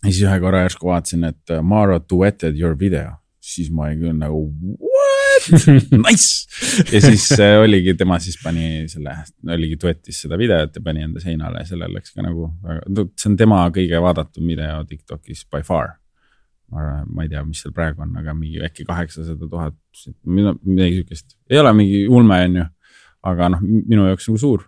ja 0.03 0.11
siis 0.11 0.24
ühe 0.28 0.39
korra 0.43 0.64
järsku 0.66 0.89
vaatasin, 0.89 1.28
et 1.32 1.53
uh, 1.53 1.64
Maro 1.64 1.99
duetted 2.09 2.59
your 2.59 2.76
video, 2.80 3.16
siis 3.41 3.72
ma 3.72 3.88
olin 3.88 4.03
küll 4.03 4.20
nagu 4.20 4.43
what, 4.84 5.49
nice. 6.05 6.45
ja 6.91 7.01
siis 7.01 7.30
äh, 7.39 7.55
oligi, 7.64 7.95
tema 7.99 8.20
siis 8.24 8.38
pani 8.43 8.86
selle, 8.91 9.16
oligi 9.55 9.80
duetis 9.82 10.24
seda 10.26 10.39
videot 10.39 10.76
ja 10.76 10.86
pani 10.86 11.07
enda 11.07 11.24
seinale 11.24 11.64
ja 11.64 11.72
sellel 11.74 11.95
läks 11.95 12.16
ka 12.16 12.26
nagu 12.26 12.51
väga, 12.64 13.07
see 13.20 13.32
on 13.32 13.39
tema 13.39 13.66
kõige 13.76 14.01
vaadatum 14.03 14.47
video 14.53 14.84
Tiktokis 14.89 15.45
by 15.51 15.64
far. 15.66 15.97
Ma 16.72 17.24
ei 17.26 17.32
tea, 17.32 17.43
mis 17.45 17.61
seal 17.64 17.74
praegu 17.76 18.03
on, 18.05 18.14
aga 18.20 18.36
mingi 18.38 18.61
äkki 18.66 18.86
kaheksasada 18.88 19.49
tuhat, 19.49 19.76
midagi 20.26 20.99
sihukest, 20.99 21.36
ei 21.51 21.59
ole 21.61 21.74
mingi 21.78 22.05
ulme, 22.09 22.39
on 22.47 22.61
ju. 22.61 22.70
aga 23.24 23.49
noh, 23.53 23.61
minu 23.64 24.07
jaoks 24.09 24.28
nagu 24.30 24.39
suur. 24.41 24.66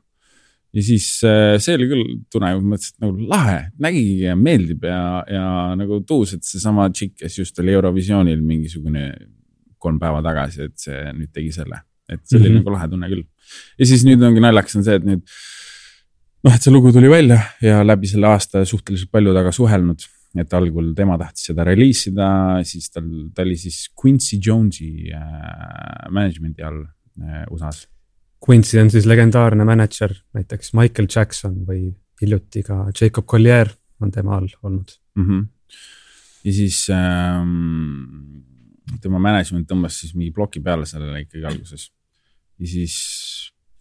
ja 0.75 0.83
siis 0.83 1.07
äh, 1.27 1.55
see 1.63 1.77
oli 1.79 1.87
küll 1.91 2.05
tunne, 2.31 2.51
mõtlesin, 2.59 2.97
et 2.97 3.05
nagu 3.05 3.29
lahe, 3.31 3.57
nägigi 3.81 4.27
ja 4.27 4.35
meeldib 4.39 4.85
ja, 4.85 5.01
ja 5.31 5.47
nagu 5.79 6.01
tuus, 6.07 6.35
et 6.35 6.43
seesama 6.43 6.89
tšikk, 6.91 7.17
kes 7.23 7.39
just 7.39 7.59
oli 7.63 7.75
Eurovisioonil 7.75 8.41
mingisugune 8.43 9.09
kolm 9.79 9.99
päeva 10.01 10.21
tagasi, 10.25 10.67
et 10.69 10.77
see 10.81 11.03
nüüd 11.15 11.31
tegi 11.33 11.53
selle, 11.55 11.79
et 12.09 12.21
see 12.25 12.39
oli 12.39 12.49
mm 12.49 12.57
-hmm. 12.57 12.65
nagu 12.65 12.75
lahe 12.75 12.89
tunne 12.91 13.11
küll. 13.13 13.23
ja 13.79 13.85
siis 13.85 14.05
nüüd 14.05 14.23
ongi 14.23 14.43
naljakas 14.43 14.75
on 14.75 14.83
see, 14.87 14.99
et 14.99 15.07
nüüd 15.07 15.23
noh, 16.45 16.53
et 16.53 16.61
see 16.61 16.73
lugu 16.73 16.91
tuli 16.93 17.09
välja 17.09 17.39
ja 17.61 17.81
läbi 17.85 18.07
selle 18.07 18.27
aasta 18.29 18.65
suhteliselt 18.65 19.11
palju 19.11 19.33
temaga 19.33 19.51
suhelnud 19.55 20.05
et 20.41 20.53
algul 20.57 20.93
tema 20.95 21.17
tahtis 21.19 21.49
seda 21.51 21.65
reliisida, 21.67 22.27
siis 22.67 22.89
tal, 22.91 23.07
ta 23.35 23.45
oli 23.45 23.57
siis 23.59 23.85
Quincy 23.95 24.39
Jones'i 24.43 25.11
äh, 25.15 26.07
management'i 26.11 26.65
all 26.65 26.81
äh, 26.83 27.43
USA-s. 27.51 27.85
Quincy 28.45 28.79
on 28.81 28.91
siis 28.93 29.07
legendaarne 29.09 29.65
mänedžer, 29.65 30.13
näiteks 30.35 30.73
Michael 30.77 31.07
Jackson 31.09 31.63
või 31.67 31.87
hiljuti 32.21 32.63
ka 32.65 32.85
Jacob 32.93 33.25
Collier 33.29 33.71
on 34.03 34.11
tema 34.11 34.37
all 34.37 34.49
olnud 34.63 34.91
mm. 35.15 35.25
-hmm. 35.25 35.45
ja 36.43 36.53
siis 36.53 36.85
ähm, 36.93 38.43
tema 39.01 39.19
management 39.19 39.67
tõmbas 39.71 40.01
siis 40.01 40.13
mingi 40.15 40.31
ploki 40.35 40.61
peale 40.61 40.85
sellele 40.85 41.25
ikkagi 41.25 41.45
alguses. 41.45 41.91
ja 42.59 42.67
siis 42.67 42.95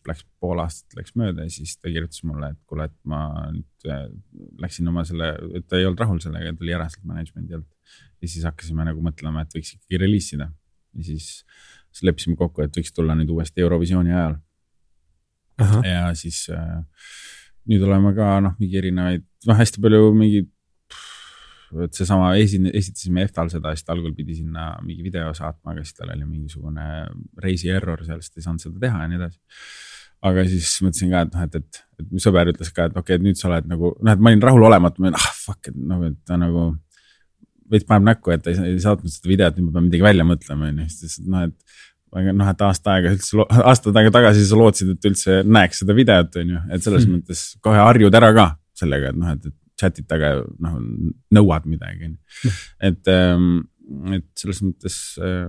läks 0.09 0.25
pool 0.43 0.61
aastat 0.63 0.97
läks 0.99 1.15
mööda 1.19 1.47
ja 1.47 1.53
siis 1.53 1.77
ta 1.79 1.91
kirjutas 1.93 2.23
mulle, 2.27 2.53
et 2.55 2.61
kuule, 2.69 2.89
et 2.91 2.97
ma 3.09 3.21
nüüd 3.53 3.89
äh, 3.91 4.07
läksin 4.63 4.89
oma 4.91 5.05
selle, 5.09 5.33
et 5.59 5.67
ta 5.69 5.81
ei 5.81 5.89
olnud 5.89 6.03
rahul 6.05 6.21
sellega, 6.23 6.55
tuli 6.59 6.75
ära 6.77 6.89
sealt 6.93 7.07
management'i 7.09 7.59
alt. 7.59 7.69
ja 8.21 8.31
siis 8.31 8.47
hakkasime 8.49 8.87
nagu 8.89 9.05
mõtlema, 9.05 9.45
et 9.45 9.57
võiks 9.57 9.75
ikkagi 9.77 10.01
release 10.05 10.37
ida 10.37 10.49
ja 10.49 11.07
siis, 11.11 11.29
siis 11.91 12.09
leppisime 12.09 12.39
kokku, 12.41 12.65
et 12.65 12.77
võiks 12.77 12.95
tulla 12.95 13.17
nüüd 13.19 13.33
uuesti 13.35 13.65
Eurovisiooni 13.65 14.15
ajal. 14.15 14.41
ja 15.87 16.09
siis 16.19 16.47
äh, 16.53 16.83
nüüd 17.71 17.85
oleme 17.87 18.13
ka 18.17 18.35
noh, 18.45 18.59
mingi 18.61 18.81
erinevaid, 18.81 19.25
noh 19.49 19.61
hästi 19.61 19.85
palju 19.85 20.11
mingeid 20.17 20.51
et 21.83 21.97
seesama 21.97 22.29
esine, 22.39 22.71
esitasime 22.77 23.25
EFTA-l 23.25 23.51
seda, 23.51 23.73
siis 23.75 23.87
ta 23.87 23.95
algul 23.95 24.13
pidi 24.15 24.37
sinna 24.39 24.75
mingi 24.85 25.03
video 25.03 25.33
saatma, 25.35 25.73
aga 25.73 25.83
siis 25.83 25.97
tal 25.99 26.13
oli 26.15 26.27
mingisugune 26.29 26.85
reisi 27.43 27.73
error 27.73 28.05
seal, 28.07 28.21
siis 28.23 28.31
ta 28.31 28.41
ei 28.41 28.47
saanud 28.47 28.63
seda 28.63 28.83
teha 28.85 29.01
ja 29.03 29.11
nii 29.11 29.19
edasi 29.19 29.41
aga 30.25 30.45
siis 30.49 30.71
mõtlesin 30.85 31.13
ka, 31.13 31.25
et 31.27 31.35
noh, 31.35 31.45
et, 31.47 31.59
et, 31.61 31.81
et 32.01 32.07
mu 32.11 32.23
sõber 32.23 32.51
ütles 32.53 32.71
ka, 32.73 32.89
et 32.89 32.95
okei 32.97 33.03
okay,, 33.03 33.21
et 33.21 33.27
nüüd 33.27 33.41
sa 33.41 33.51
oled 33.51 33.69
nagu 33.71 33.93
noh, 33.99 34.13
et 34.15 34.23
ma 34.23 34.33
olin 34.33 34.45
rahulolematu, 34.49 35.03
ma 35.03 35.11
olin 35.11 35.19
ah 35.19 35.31
fuck, 35.37 35.71
et 35.71 35.77
noh, 35.77 36.05
et 36.09 36.17
ta 36.27 36.39
nagu. 36.41 36.73
veits 37.73 37.87
paneb 37.89 38.05
näkku, 38.11 38.31
et 38.31 38.43
ta 38.45 38.53
ei, 38.53 38.59
ei 38.75 38.81
saatnud 38.81 39.11
seda 39.11 39.31
videot, 39.31 39.57
nüüd 39.57 39.71
ma 39.71 39.73
pean 39.75 39.87
midagi 39.87 40.05
välja 40.05 40.25
mõtlema, 40.29 40.69
on 40.69 40.83
ju, 40.83 40.89
siis 40.93 41.19
noh, 41.25 41.47
et. 41.49 41.77
noh, 42.29 42.49
et 42.53 42.65
aasta 42.67 42.97
aega 42.97 43.13
üldse, 43.17 43.47
aastaid 43.73 43.97
aega 44.01 44.13
tagasi 44.15 44.45
sa 44.47 44.59
lootsid, 44.61 44.95
et 44.95 45.09
üldse 45.11 45.39
näeks 45.49 45.81
seda 45.83 45.97
videot, 45.97 46.41
on 46.43 46.53
ju, 46.55 46.65
et 46.71 46.85
selles 46.85 47.07
hmm. 47.07 47.21
mõttes 47.21 47.45
kohe 47.65 47.81
harjud 47.81 48.21
ära 48.21 48.31
ka 48.37 48.47
sellega, 48.79 49.11
et 49.11 49.21
noh, 49.21 49.33
et, 49.33 49.49
et 49.49 49.81
chat'id 49.81 50.07
taga 50.07 50.37
noh 50.63 50.77
nõuad 51.35 51.67
midagi, 51.67 52.11
on 52.11 52.13
ju, 52.13 52.21
hmm. 52.45 52.61
et 52.91 53.13
ähm, 53.17 53.49
et 54.17 54.27
selles 54.39 54.61
mõttes 54.65 54.97
äh, 55.21 55.49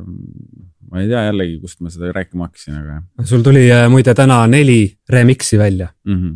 ma 0.92 1.02
ei 1.02 1.10
tea 1.12 1.26
jällegi, 1.30 1.60
kust 1.64 1.82
ma 1.84 1.92
seda 1.94 2.12
rääkima 2.16 2.50
hakkasin, 2.50 2.80
aga. 2.82 2.98
sul 3.28 3.46
tuli 3.46 3.66
äh, 3.74 3.86
muide 3.92 4.16
täna 4.18 4.42
neli 4.52 4.80
remix'i 5.12 5.60
välja 5.62 5.90
mm. 6.08 6.18
-hmm. 6.18 6.36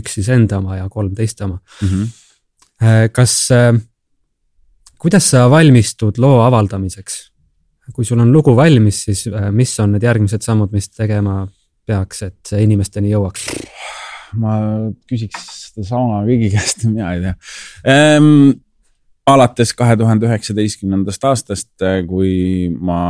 üks 0.00 0.18
siis 0.18 0.30
enda 0.34 0.58
oma 0.62 0.80
ja 0.80 0.88
kolm 0.90 1.14
teiste 1.14 1.46
oma 1.46 1.58
mm. 1.58 1.88
-hmm. 1.88 3.12
kas, 3.12 3.48
kuidas 4.98 5.30
sa 5.30 5.46
valmistud 5.50 6.18
loo 6.18 6.40
avaldamiseks? 6.42 7.22
kui 7.94 8.04
sul 8.04 8.18
on 8.18 8.32
lugu 8.32 8.56
valmis, 8.56 9.04
siis 9.06 9.28
mis 9.54 9.80
on 9.80 9.92
need 9.94 10.02
järgmised 10.02 10.42
sammud, 10.42 10.72
mis 10.74 10.88
tegema 10.90 11.44
peaks, 11.86 12.22
et 12.26 12.38
see 12.48 12.64
inimesteni 12.66 13.12
jõuaks? 13.12 13.46
ma 14.34 14.56
küsiks 15.08 15.66
sedasama 15.70 16.24
kõigi 16.26 16.50
käest, 16.54 16.84
mina 16.88 17.12
ei 17.14 17.22
tea 17.22 17.34
ehm, 17.92 18.50
alates 19.26 19.72
kahe 19.74 19.96
tuhande 19.98 20.28
üheksateistkümnendast 20.28 21.24
aastast, 21.26 21.72
äh, 21.82 22.00
kui 22.06 22.68
ma 22.70 23.00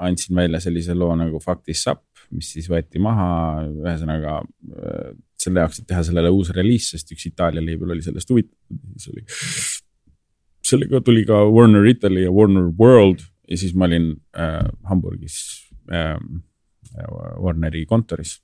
andsin 0.00 0.36
välja 0.36 0.60
sellise 0.64 0.96
loo 0.96 1.12
nagu 1.18 1.40
Fuck 1.42 1.66
this 1.68 1.84
up, 1.90 2.04
mis 2.32 2.52
siis 2.54 2.68
võeti 2.72 3.02
maha, 3.02 3.28
ühesõnaga 3.68 4.38
äh, 4.40 5.10
selle 5.42 5.64
jaoks, 5.64 5.82
et 5.82 5.88
teha 5.90 6.04
sellele 6.06 6.30
uus 6.32 6.52
reliis, 6.56 6.92
sest 6.94 7.12
üks 7.12 7.26
Itaalia 7.28 7.64
label 7.64 7.92
oli 7.92 8.04
sellest 8.04 8.30
huvitatud, 8.32 8.78
siis 8.96 9.12
oli. 9.12 9.26
sellega 10.72 11.02
tuli 11.04 11.26
ka 11.28 11.42
Warner 11.50 11.88
Italy 11.90 12.24
ja 12.24 12.32
Warner 12.32 12.70
World 12.78 13.26
ja 13.50 13.58
siis 13.58 13.74
ma 13.76 13.90
olin 13.90 14.14
äh, 14.38 14.64
Hamburgis 14.88 15.36
äh, 15.92 16.16
Warneri 17.42 17.84
kontoris. 17.88 18.38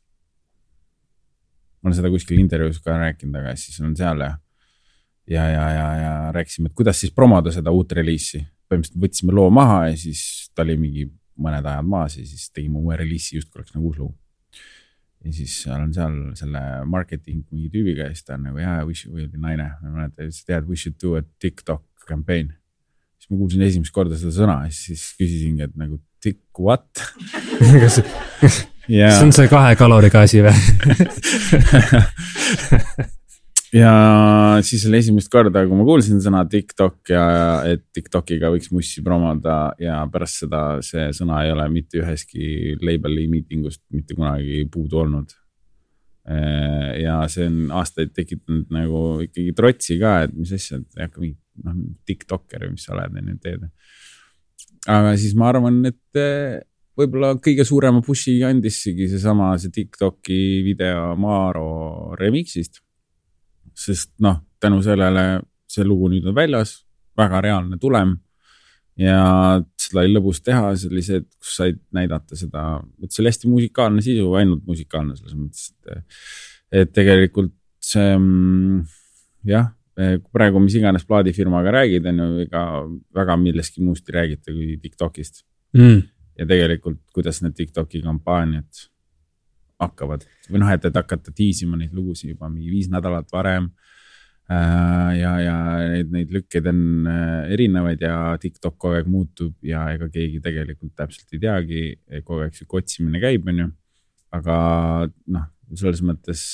ma 1.80 1.88
olen 1.88 1.96
seda 1.96 2.10
kuskil 2.10 2.40
intervjuus 2.42 2.82
ka 2.84 2.98
rääkinud, 2.98 3.38
aga 3.38 3.56
siis 3.56 3.80
olen 3.80 3.96
seal 3.96 4.20
ja 4.26 4.34
ja, 5.30 5.48
ja, 5.48 5.70
ja, 5.70 5.88
ja 6.02 6.12
rääkisime, 6.32 6.70
et 6.70 6.76
kuidas 6.76 7.00
siis 7.00 7.12
promoda 7.14 7.52
seda 7.54 7.72
uut 7.74 7.92
reliisi. 7.92 8.44
põhimõtteliselt 8.68 9.00
võtsime 9.00 9.32
loo 9.32 9.48
maha 9.50 9.86
ja 9.88 9.96
siis 9.96 10.50
ta 10.52 10.60
oli 10.64 10.76
mingi 10.76 11.06
mõned 11.40 11.64
ajad 11.64 11.86
maas 11.88 12.18
ja 12.18 12.24
siis 12.26 12.50
tegime 12.52 12.82
uue 12.82 12.96
reliisi 13.00 13.38
justkui 13.38 13.62
oleks 13.62 13.74
nagu 13.74 13.88
uus 13.88 13.98
lugu. 13.98 14.14
ja 15.24 15.32
siis 15.32 15.54
olen 15.66 15.92
seal 15.94 16.16
selle 16.38 16.62
marketing 16.86 17.44
mingi 17.50 17.70
tüübiga 17.72 18.08
ja 18.08 18.14
siis 18.14 18.24
ta 18.28 18.36
on 18.36 18.46
nagu 18.48 18.60
jaa, 18.60 18.84
või 18.84 19.24
oli 19.24 19.40
naine, 19.40 19.70
ma 19.80 19.88
ei 19.88 19.94
mäleta, 19.94 20.22
ütles, 20.22 20.40
et 20.42 20.52
tead, 20.52 20.68
we 20.68 20.76
should 20.76 20.98
do 21.02 21.16
a 21.18 21.22
TikTok 21.40 21.84
campaign. 22.08 22.52
siis 23.18 23.30
ma 23.32 23.40
kuulsin 23.40 23.64
esimest 23.66 23.94
korda 23.94 24.20
seda 24.20 24.34
sõna 24.36 24.62
ja 24.66 24.72
siis 24.74 25.10
küsisingi, 25.18 25.64
et 25.68 25.76
nagu 25.76 26.00
tik 26.22 26.42
what 26.58 26.88
kas 27.82 28.00
yeah. 28.88 29.14
see 29.16 29.24
on 29.24 29.32
see 29.32 29.48
kahe 29.48 29.76
kaloriga 29.80 30.26
asi 30.26 30.42
või 30.44 30.54
ja 33.74 33.92
siis 34.64 34.86
oli 34.88 35.00
esimest 35.02 35.30
korda, 35.32 35.64
kui 35.66 35.76
ma 35.76 35.84
kuulsin 35.86 36.22
sõna 36.24 36.44
TikTok 36.48 37.12
ja 37.12 37.24
et 37.68 37.84
TikTokiga 37.96 38.50
võiks 38.54 38.70
mussi 38.72 39.02
promoda 39.04 39.74
ja 39.82 40.00
pärast 40.12 40.44
seda 40.44 40.62
see 40.84 41.10
sõna 41.16 41.42
ei 41.44 41.52
ole 41.52 41.66
mitte 41.72 42.00
üheski 42.00 42.76
label'i 42.80 43.26
miitingust 43.30 43.82
mitte 43.94 44.16
kunagi 44.16 44.64
puudu 44.72 45.02
olnud. 45.04 45.36
ja 47.02 47.20
see 47.32 47.46
on 47.48 47.70
aastaid 47.72 48.12
tekitanud 48.16 48.72
nagu 48.72 48.98
ikkagi 49.24 49.52
trotsi 49.56 49.98
ka, 50.00 50.22
et 50.26 50.34
mis 50.36 50.52
asja, 50.52 50.80
et 50.80 51.04
hakka 51.04 51.22
mingi 51.22 51.38
noh, 51.64 51.78
tiktokker 52.08 52.66
või 52.66 52.74
mis 52.74 52.84
sa 52.84 52.92
oled, 52.96 53.16
on 53.16 53.30
ju, 53.32 53.38
teed. 53.44 53.68
aga 54.92 55.14
siis 55.16 55.32
ma 55.36 55.48
arvan, 55.48 55.80
et 55.88 56.20
eh, 56.20 56.60
võib-olla 56.98 57.32
kõige 57.40 57.64
suurema 57.64 58.02
push'i 58.04 58.42
andisigi 58.44 59.08
seesama, 59.08 59.54
see 59.56 59.72
TikToki 59.72 60.38
video 60.66 61.14
Maaro 61.16 62.12
remix'ist 62.20 62.82
sest 63.78 64.12
noh, 64.24 64.40
tänu 64.60 64.80
sellele 64.84 65.24
see 65.70 65.86
lugu 65.86 66.08
nüüd 66.10 66.26
on 66.28 66.36
väljas, 66.36 66.80
väga 67.18 67.42
reaalne 67.44 67.78
tulem. 67.80 68.16
ja 68.98 69.60
seda 69.78 70.02
oli 70.02 70.16
lõbus 70.16 70.40
teha, 70.42 70.72
see 70.74 70.90
oli 70.90 71.04
see, 71.06 71.20
et 71.22 71.28
kus 71.38 71.54
said 71.60 71.76
näidata 71.94 72.34
seda, 72.38 72.80
et 72.98 73.12
see 73.14 73.22
oli 73.22 73.30
hästi 73.30 73.50
musikaalne 73.50 74.02
sisu, 74.02 74.32
ainult 74.40 74.64
musikaalne 74.66 75.14
selles 75.18 75.36
mõttes, 75.38 75.68
et. 75.86 76.22
et 76.82 76.90
tegelikult 76.92 77.54
see 77.78 78.08
mm, 78.16 78.80
jah, 79.48 79.70
praegu 80.34 80.60
mis 80.62 80.74
iganes 80.78 81.06
plaadifirmaga 81.06 81.72
räägid, 81.78 82.06
on 82.10 82.20
ju, 82.22 82.28
ega 82.48 82.64
väga 83.14 83.38
millestki 83.40 83.82
muust 83.86 84.10
ei 84.10 84.18
räägita 84.18 84.54
kui 84.54 84.76
Tiktokist 84.82 85.44
mm.. 85.78 86.02
ja 86.38 86.46
tegelikult, 86.50 87.00
kuidas 87.14 87.42
need 87.42 87.54
Tiktoki 87.58 88.02
kampaaniad 88.02 88.86
hakkavad 89.82 90.24
või 90.48 90.62
noh, 90.62 90.70
et, 90.74 90.84
et 90.88 90.96
hakata 90.98 91.34
tiisima 91.34 91.78
neid 91.78 91.94
lugusid 91.94 92.32
juba 92.32 92.50
mingi 92.50 92.70
viis 92.72 92.88
nädalat 92.92 93.28
varem. 93.32 93.70
Äh, 94.48 95.10
ja, 95.18 95.32
ja 95.44 95.56
neid, 95.92 96.12
neid 96.14 96.30
lükkeid 96.32 96.70
on 96.70 97.08
äh, 97.10 97.50
erinevaid 97.52 98.00
ja 98.00 98.16
TikTok 98.40 98.78
kogu 98.80 98.96
aeg 98.96 99.10
muutub 99.10 99.52
ja 99.66 99.84
ega 99.92 100.08
keegi 100.12 100.40
tegelikult 100.44 100.94
täpselt 100.96 101.36
ei 101.36 101.42
teagi, 101.42 101.82
kogu 102.24 102.46
aeg 102.46 102.56
sihuke 102.56 102.80
otsimine 102.80 103.20
käib, 103.20 103.44
on 103.52 103.64
ju. 103.64 103.68
aga 104.38 104.56
noh, 105.34 105.44
selles 105.76 106.00
mõttes 106.04 106.46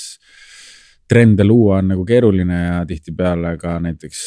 trende 1.08 1.44
luua 1.44 1.78
on 1.82 1.90
nagu 1.92 2.04
keeruline 2.08 2.58
ja 2.58 2.76
tihtipeale 2.88 3.54
ka 3.60 3.76
näiteks 3.82 4.20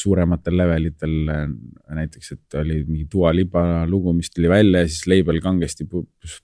suurematel 0.00 0.56
levelitel. 0.58 1.14
näiteks, 1.94 2.32
et 2.32 2.54
oli 2.60 2.84
mingi 2.84 3.06
Dua 3.12 3.34
Lipa 3.34 3.86
lugu, 3.86 4.12
mis 4.12 4.30
tuli 4.30 4.48
välja 4.48 4.80
ja 4.80 4.88
siis 4.88 5.06
label 5.06 5.40
kangesti 5.40 5.86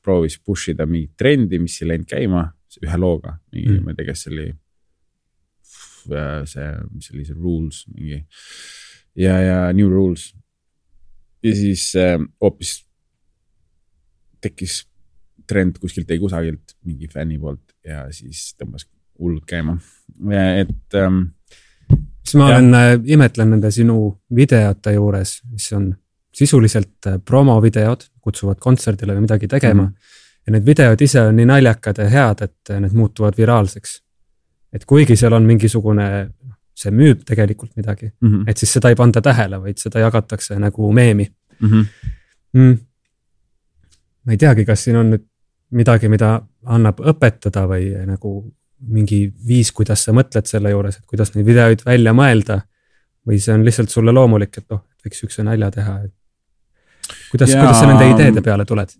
proovis 0.03 0.39
push 0.45 0.71
ida 0.71 0.87
mingit 0.87 1.17
trendi, 1.19 1.59
mis 1.59 1.81
ei 1.83 1.89
läinud 1.89 2.09
käima 2.09 2.47
ühe 2.85 2.99
looga, 3.03 3.35
mingi 3.53 3.73
mm., 3.73 3.85
ma 3.85 3.91
ei 3.91 3.99
tea, 3.99 4.07
kes 4.13 4.23
see 4.25 4.35
oli. 4.35 4.51
see, 6.49 6.69
mis 6.95 7.11
oli 7.13 7.25
see 7.29 7.37
Rules 7.37 7.83
mingi 7.95 8.23
ja, 9.15 9.35
ja 9.43 9.59
New 9.73 9.91
Rules. 9.91 10.31
ja 11.43 11.55
siis 11.57 11.93
hoopis 12.41 12.73
äh, 12.79 12.87
tekkis 14.41 14.79
trend 15.47 15.79
kuskilt 15.83 16.11
ei 16.11 16.23
kusagilt 16.23 16.77
mingi 16.87 17.09
fänni 17.11 17.39
poolt 17.41 17.75
ja 17.85 18.07
siis 18.15 18.55
tõmbas 18.57 18.87
hullult 19.21 19.45
käima, 19.47 19.77
et 20.33 20.97
ähm, 20.99 21.23
siis 22.25 22.37
ma 22.41 22.51
ja. 22.51 22.57
olen 22.57 22.75
äh,, 22.75 22.93
imetlen 23.05 23.51
nende 23.55 23.71
sinu 23.75 23.99
videote 24.35 24.93
juures, 24.97 25.41
mis 25.51 25.73
on 25.77 25.91
sisuliselt 26.35 27.07
äh, 27.07 27.19
promovideod, 27.25 28.07
kutsuvad 28.21 28.61
kontserdile 28.63 29.17
või 29.17 29.27
midagi 29.27 29.49
tegema 29.49 29.83
mm. 29.83 29.89
-hmm. 29.89 30.47
ja 30.47 30.53
need 30.55 30.67
videod 30.67 31.01
ise 31.01 31.21
on 31.21 31.37
nii 31.37 31.49
naljakad 31.51 31.99
ja 31.99 32.09
head, 32.09 32.45
et 32.47 32.71
äh, 32.71 32.81
need 32.81 32.93
muutuvad 32.93 33.37
viraalseks. 33.39 34.03
et 34.73 34.85
kuigi 34.85 35.17
seal 35.17 35.33
on 35.33 35.43
mingisugune, 35.43 36.31
see 36.75 36.93
müüb 36.95 37.25
tegelikult 37.27 37.77
midagi 37.77 38.07
mm, 38.21 38.29
-hmm. 38.29 38.45
et 38.47 38.57
siis 38.57 38.73
seda 38.73 38.89
ei 38.89 38.95
panda 38.95 39.21
tähele, 39.21 39.61
vaid 39.63 39.79
seda 39.79 39.99
jagatakse 39.99 40.59
nagu 40.59 40.93
meemi 40.93 41.27
mm. 41.61 41.69
-hmm. 41.69 41.87
Mm. 42.53 42.79
ma 44.25 44.33
ei 44.33 44.37
teagi, 44.39 44.65
kas 44.65 44.85
siin 44.85 44.97
on 44.97 45.11
nüüd 45.11 45.27
midagi, 45.71 46.09
mida 46.09 46.41
annab 46.67 47.01
õpetada 47.01 47.67
või 47.69 48.07
nagu 48.07 48.55
mingi 48.81 49.25
viis, 49.47 49.73
kuidas 49.77 50.07
sa 50.07 50.15
mõtled 50.17 50.49
selle 50.49 50.73
juures, 50.73 50.97
et 50.97 51.07
kuidas 51.09 51.35
neid 51.35 51.47
videoid 51.49 51.85
välja 51.87 52.15
mõelda. 52.17 52.63
või 53.29 53.37
see 53.37 53.53
on 53.53 53.65
lihtsalt 53.65 53.93
sulle 53.93 54.15
loomulik, 54.17 54.57
et 54.57 54.65
noh, 54.73 54.81
võiks 55.05 55.19
siukse 55.21 55.43
nalja 55.45 55.69
teha, 55.71 55.99
et 56.07 56.15
kuidas, 57.31 57.53
kuidas 57.53 57.77
sa 57.77 57.87
nende 57.91 58.09
ideede 58.15 58.43
peale 58.43 58.65
tuled? 58.65 58.97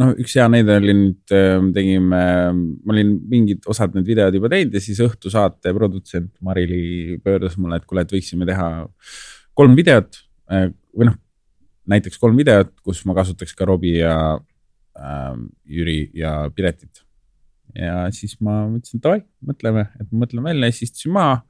noh, 0.00 0.12
üks 0.18 0.34
hea 0.38 0.46
näide 0.50 0.76
oli 0.80 0.94
nüüd, 0.96 1.34
ähm, 1.36 1.68
tegime, 1.76 2.22
ma 2.52 2.94
olin 2.94 3.12
mingid 3.28 3.66
osad 3.70 3.94
need 3.96 4.08
videod 4.08 4.34
juba 4.36 4.50
teinud 4.52 4.76
ja 4.76 4.80
siis 4.82 5.00
õhtusaate 5.04 5.74
produtsent 5.76 6.32
Marili 6.44 7.18
pöördus 7.22 7.58
mulle, 7.60 7.78
et 7.78 7.88
kuule, 7.88 8.04
et 8.06 8.14
võiksime 8.14 8.48
teha 8.48 8.68
kolm 9.58 9.76
videot 9.78 10.16
äh, 10.52 10.70
või 10.96 11.10
noh, 11.10 11.18
näiteks 11.92 12.20
kolm 12.22 12.38
videot, 12.40 12.72
kus 12.84 13.02
ma 13.08 13.16
kasutaks 13.18 13.54
ka 13.58 13.68
Robbie 13.68 14.00
ja 14.00 14.16
äh, 14.96 15.34
Jüri 15.68 15.98
ja 16.16 16.38
Piretit. 16.54 17.04
Ja 17.76 18.06
siis 18.14 18.36
ma 18.40 18.62
mõtlesin, 18.70 19.02
davai, 19.04 19.22
mõtleme, 19.44 19.86
et 20.00 20.08
ma 20.10 20.24
mõtlen 20.24 20.44
välja 20.44 20.68
ja 20.68 20.76
siis 20.76 20.90
istusin 20.90 21.14
maha. 21.16 21.40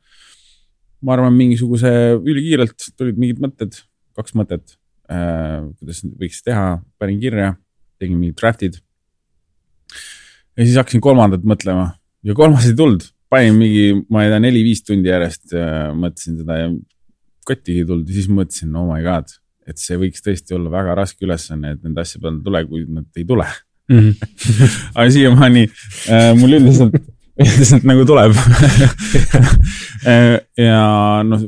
ma 1.03 1.17
arvan, 1.17 1.35
mingisuguse 1.35 1.91
ülikiirelt 2.23 2.85
tulid 2.95 3.19
mingid 3.19 3.41
mõtted 3.43 3.75
kaks 4.15 4.37
mõtet 4.39 4.77
äh,, 5.11 5.65
kuidas 5.81 6.05
võiks 6.21 6.45
teha, 6.47 6.79
panin 6.99 7.19
kirja, 7.23 7.57
tegin 7.99 8.21
mingid 8.21 8.39
draft'id. 8.39 8.79
ja 10.57 10.63
siis 10.65 10.79
hakkasin 10.79 11.03
kolmandat 11.03 11.43
mõtlema 11.43 11.93
ja 12.23 12.37
kolmas 12.39 12.69
ei 12.71 12.79
tulnud, 12.79 13.05
panin 13.33 13.59
mingi, 13.59 13.87
ma 14.13 14.25
ei 14.25 14.33
tea, 14.33 14.43
neli-viis 14.47 14.85
tundi 14.87 15.11
järjest 15.11 15.55
äh, 15.59 15.91
mõtlesin 15.97 16.39
seda 16.43 16.59
ja 16.61 16.73
kottigi 17.49 17.83
ei 17.83 17.89
tulnud 17.89 18.09
ja 18.09 18.19
siis 18.21 18.31
mõtlesin, 18.31 18.75
oh 18.79 18.87
my 18.93 19.03
god, 19.05 19.35
et 19.69 19.83
see 19.83 19.99
võiks 19.99 20.23
tõesti 20.25 20.55
olla 20.57 20.71
väga 20.73 20.97
raske 20.99 21.27
ülesanne, 21.27 21.75
et 21.75 21.85
nende 21.85 22.03
asjade 22.03 22.25
peale 22.25 22.43
tule, 22.47 22.65
kui 22.71 22.87
nad 22.91 23.19
ei 23.19 23.27
tule. 23.27 23.47
aga 24.97 25.09
siiamaani 25.13 25.67
äh, 25.67 26.31
mul 26.39 26.59
üldiselt, 26.59 26.97
üldiselt 27.41 27.89
nagu 27.89 28.07
tuleb. 28.09 28.37
Äh, 30.03 30.41
ja 30.59 31.23
noh 31.23 31.39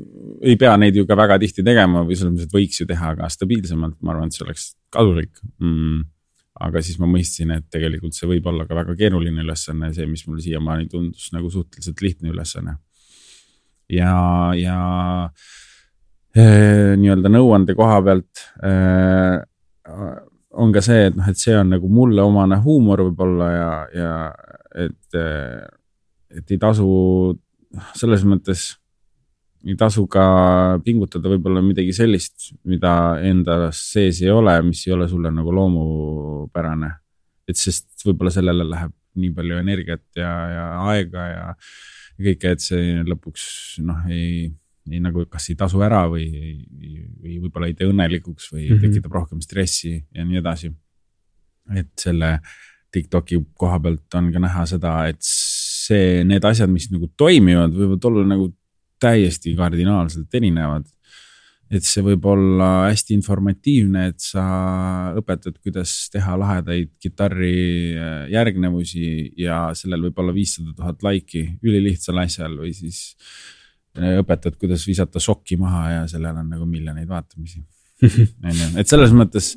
ei 0.44 0.56
pea 0.60 0.74
neid 0.80 0.96
ju 0.98 1.04
ka 1.08 1.16
väga 1.18 1.38
tihti 1.42 1.64
tegema 1.66 2.02
või 2.04 2.16
selles 2.18 2.34
mõttes, 2.34 2.48
et 2.48 2.56
võiks 2.56 2.80
ju 2.80 2.86
teha 2.88 3.12
ka 3.18 3.28
stabiilsemalt, 3.32 3.96
ma 4.04 4.12
arvan, 4.14 4.30
et 4.30 4.36
see 4.36 4.44
oleks 4.46 4.66
kasulik. 4.94 5.32
Mm.. 5.62 6.04
aga 6.64 6.80
siis 6.86 7.00
ma 7.02 7.08
mõistsin, 7.10 7.50
et 7.50 7.64
tegelikult 7.72 8.14
see 8.14 8.28
võib 8.30 8.44
olla 8.46 8.62
ka 8.68 8.76
väga 8.78 8.94
keeruline 8.98 9.42
ülesanne, 9.42 9.90
see, 9.96 10.06
mis 10.06 10.22
mulle 10.28 10.44
siiamaani 10.44 10.86
tundus 10.92 11.32
nagu 11.34 11.50
suhteliselt 11.50 12.02
lihtne 12.04 12.30
ülesanne. 12.30 12.76
ja, 13.90 14.14
ja 14.54 14.78
äh, 16.36 16.94
nii-öelda 17.00 17.32
nõuande 17.32 17.74
koha 17.74 17.98
pealt 18.06 18.44
äh, 18.62 19.42
on 20.60 20.72
ka 20.74 20.82
see, 20.84 21.08
et 21.08 21.16
noh, 21.18 21.26
et 21.30 21.40
see 21.40 21.54
on 21.58 21.72
nagu 21.74 21.88
mulle 21.90 22.22
omane 22.22 22.60
huumor 22.64 23.02
võib-olla 23.08 23.50
ja, 23.52 23.72
ja 23.94 24.14
et, 24.86 25.18
et 26.34 26.54
ei 26.54 26.60
tasu 26.62 26.88
selles 27.98 28.22
mõttes 28.28 28.72
ei 29.64 29.76
tasu 29.80 30.04
ka 30.10 30.24
pingutada 30.84 31.30
võib-olla 31.32 31.62
midagi 31.64 31.94
sellist, 31.96 32.50
mida 32.68 33.16
enda 33.24 33.70
sees 33.74 34.20
ei 34.22 34.32
ole, 34.32 34.58
mis 34.66 34.82
ei 34.86 34.92
ole 34.96 35.08
sulle 35.08 35.32
nagu 35.32 35.54
loomupärane. 35.56 36.90
et 37.48 37.60
sest 37.60 38.04
võib-olla 38.06 38.30
sellele 38.32 38.64
läheb 38.64 38.92
nii 39.20 39.32
palju 39.36 39.58
energiat 39.60 40.04
ja, 40.16 40.32
ja 40.48 40.64
aega 40.90 41.24
ja 41.28 41.46
kõike, 42.18 42.54
et 42.54 42.62
see 42.64 43.02
lõpuks 43.04 43.44
noh, 43.84 44.04
ei, 44.10 44.48
ei 44.90 45.00
nagu 45.00 45.24
kas 45.30 45.48
ei 45.50 45.56
tasu 45.58 45.80
ära 45.84 46.04
või, 46.10 46.26
või 47.22 47.38
võib-olla 47.46 47.70
ei 47.70 47.76
tee 47.78 47.88
õnnelikuks 47.88 48.50
või 48.52 48.66
mm 48.66 48.74
-hmm. 48.74 48.82
tekitab 48.84 49.16
rohkem 49.16 49.40
stressi 49.40 49.96
ja 50.14 50.24
nii 50.24 50.40
edasi. 50.42 50.72
et 51.74 51.92
selle 51.98 52.38
Tiktoki 52.94 53.40
koha 53.58 53.80
pealt 53.82 54.14
on 54.14 54.30
ka 54.32 54.38
näha 54.38 54.66
seda, 54.70 54.90
et 55.10 55.18
see, 55.24 56.22
need 56.24 56.44
asjad, 56.44 56.70
mis 56.70 56.86
nagu 56.92 57.08
toimivad, 57.18 57.72
võivad 57.74 58.04
olla 58.06 58.26
nagu 58.34 58.52
täiesti 59.02 59.54
kardinaalselt 59.58 60.34
erinevad. 60.34 60.86
et 61.74 61.82
see 61.82 62.04
võib 62.04 62.26
olla 62.28 62.84
hästi 62.84 63.16
informatiivne, 63.16 64.02
et 64.12 64.20
sa 64.22 64.42
õpetad, 65.18 65.56
kuidas 65.64 66.10
teha 66.12 66.36
lahedaid 66.38 66.92
kitarri 67.02 67.96
äh, 67.96 68.28
järgnevusi 68.30 69.32
ja 69.40 69.72
sellel 69.74 70.04
võib 70.04 70.20
olla 70.22 70.34
viissada 70.36 70.70
tuhat 70.76 71.02
laiki 71.02 71.42
ülilihtsal 71.64 72.20
asjal 72.22 72.60
või 72.60 72.70
siis 72.76 73.16
õpetad, 73.94 74.56
kuidas 74.58 74.84
visata 74.88 75.22
sokki 75.22 75.56
maha 75.60 75.84
ja 75.90 76.02
sellel 76.10 76.36
on 76.40 76.50
nagu 76.50 76.66
miljoneid 76.66 77.08
vaatamisi. 77.08 77.62
on 78.44 78.58
ju, 78.58 78.68
et 78.80 78.90
selles 78.90 79.14
mõttes, 79.14 79.52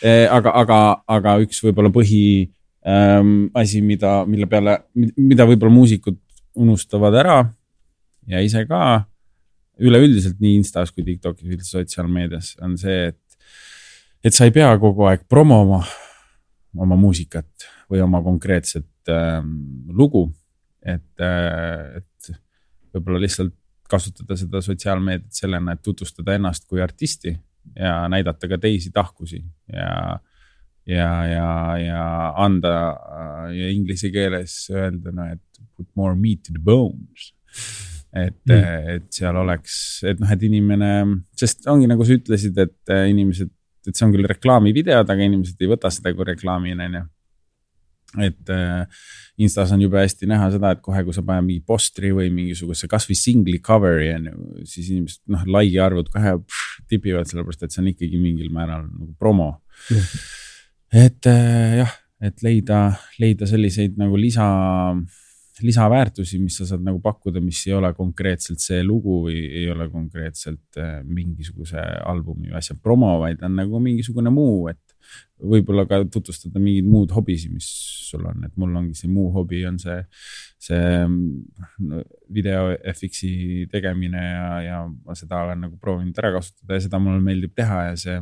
äh, 0.00 0.24
aga, 0.32 0.54
aga, 0.62 0.78
aga 1.12 1.36
üks 1.44 1.60
võib-olla 1.64 1.92
põhi 1.92 2.24
ähm, 2.88 3.50
asi, 3.58 3.82
mida, 3.84 4.22
mille 4.28 4.48
peale, 4.50 4.78
mida 4.96 5.46
võib-olla 5.48 5.74
muusikud 5.74 6.18
unustavad 6.62 7.16
ära 7.20 7.36
ja 8.28 8.40
ise 8.44 8.64
ka 8.68 9.04
üleüldiselt 9.82 10.40
nii 10.40 10.58
Instas 10.60 10.92
kui 10.92 11.04
Tiktokis, 11.04 11.48
üldse 11.48 11.76
sotsiaalmeedias 11.76 12.54
on 12.64 12.76
see, 12.80 13.12
et, 13.12 13.20
et 14.24 14.36
sa 14.36 14.48
ei 14.48 14.54
pea 14.54 14.70
kogu 14.80 15.06
aeg 15.10 15.26
promoma 15.28 15.82
oma 16.80 16.96
muusikat 16.96 17.68
või 17.92 18.00
oma 18.04 18.22
konkreetset 18.24 19.12
äh, 19.12 19.42
lugu. 19.92 20.30
et 20.82 21.20
äh,, 21.20 22.00
et 22.00 22.32
võib-olla 22.92 23.20
lihtsalt 23.22 23.54
kasutada 23.92 24.36
seda 24.40 24.62
sotsiaalmeediat 24.64 25.42
sellena, 25.42 25.76
et 25.76 25.84
tutvustada 25.84 26.36
ennast 26.38 26.68
kui 26.70 26.82
artisti 26.82 27.34
ja 27.76 28.02
näidata 28.10 28.48
ka 28.50 28.58
teisi 28.58 28.90
tahkusi 28.94 29.38
ja, 29.70 30.18
ja, 30.88 31.10
ja, 31.30 31.52
ja 31.78 32.02
anda 32.42 32.74
äh, 32.90 33.46
ja 33.60 33.70
inglise 33.70 34.10
keeles 34.14 34.56
öelda, 34.72 35.14
no 35.14 35.28
et 35.30 35.64
put 35.76 35.88
more 35.96 36.16
meat 36.18 36.42
to 36.48 36.56
the 36.56 36.62
bones 36.62 37.30
et 38.12 38.36
mm., 38.48 38.92
et 38.96 39.08
seal 39.14 39.36
oleks, 39.40 39.74
et 40.08 40.20
noh, 40.20 40.30
et 40.32 40.44
inimene, 40.44 40.92
sest 41.38 41.66
ongi 41.72 41.88
nagu 41.88 42.04
sa 42.04 42.16
ütlesid, 42.18 42.58
et 42.60 42.92
äh, 42.92 43.06
inimesed, 43.12 43.50
et 43.88 43.96
see 43.96 44.06
on 44.06 44.12
küll 44.14 44.28
reklaamivideod, 44.28 45.08
aga 45.08 45.26
inimesed 45.26 45.62
ei 45.62 45.70
võta 45.70 45.90
seda 45.92 46.12
kui 46.14 46.28
reklaamina, 46.28 46.88
on 46.90 46.98
ju. 46.98 47.04
Et 48.20 48.52
äh, 48.52 49.04
Instas 49.42 49.72
on 49.72 49.80
jube 49.80 49.96
hästi 50.00 50.28
näha 50.28 50.50
seda, 50.52 50.74
et 50.74 50.82
kohe, 50.84 51.00
kui 51.06 51.16
sa 51.16 51.24
paned 51.24 51.46
mingi 51.46 51.64
postri 51.66 52.12
või 52.14 52.28
mingisuguse 52.34 52.88
kasvõi 52.90 53.16
singli 53.16 53.56
cover'i 53.64 54.10
on 54.18 54.28
ju, 54.28 54.66
siis 54.68 54.90
inimesed 54.92 55.22
noh, 55.32 55.46
like'i 55.56 55.80
arvud 55.82 56.10
kohe 56.12 56.36
pff, 56.42 56.84
tipivad, 56.92 57.30
sellepärast 57.30 57.64
et 57.64 57.74
see 57.74 57.82
on 57.84 57.90
ikkagi 57.94 58.20
mingil 58.20 58.52
määral 58.52 58.84
nagu 58.90 59.10
promo. 59.18 59.50
Mm.. 59.88 60.22
et 61.06 61.30
äh, 61.32 61.80
jah, 61.80 61.96
et 62.22 62.44
leida, 62.44 62.84
leida 63.22 63.48
selliseid 63.48 63.96
nagu 64.00 64.20
lisa 64.20 64.46
lisaväärtusi, 65.62 66.38
mis 66.42 66.56
sa 66.58 66.66
saad 66.66 66.84
nagu 66.84 67.00
pakkuda, 67.02 67.40
mis 67.44 67.60
ei 67.68 67.74
ole 67.76 67.92
konkreetselt 67.94 68.62
see 68.62 68.80
lugu 68.84 69.22
või 69.26 69.42
ei 69.60 69.66
ole 69.70 69.88
konkreetselt 69.92 70.80
äh, 70.80 71.00
mingisuguse 71.04 71.82
albumi 72.08 72.50
või 72.50 72.58
asja 72.58 72.76
promo, 72.80 73.14
vaid 73.22 73.42
on 73.46 73.56
nagu 73.60 73.80
mingisugune 73.82 74.32
muu, 74.32 74.66
et 74.72 74.91
võib-olla 75.42 75.84
ka 75.90 76.00
tutvustada 76.06 76.60
mingeid 76.62 76.88
muud 76.88 77.12
hobisid, 77.14 77.52
mis 77.54 77.68
sul 78.08 78.24
on, 78.28 78.44
et 78.46 78.52
mul 78.60 78.74
ongi 78.78 78.94
see 78.98 79.10
muu 79.10 79.30
hobi 79.34 79.64
on 79.66 79.78
see, 79.82 79.98
see 80.62 80.82
no, 81.08 82.02
video 82.32 82.70
FX-i 82.94 83.66
tegemine 83.72 84.22
ja, 84.22 84.46
ja 84.66 84.82
ma 84.86 85.16
seda 85.18 85.42
olen 85.46 85.66
nagu 85.66 85.80
proovinud 85.82 86.18
ära 86.22 86.34
kasutada 86.36 86.78
ja 86.78 86.84
seda 86.86 87.02
mulle 87.02 87.22
meeldib 87.24 87.56
teha 87.58 87.88
ja 87.90 87.96
see 87.98 88.20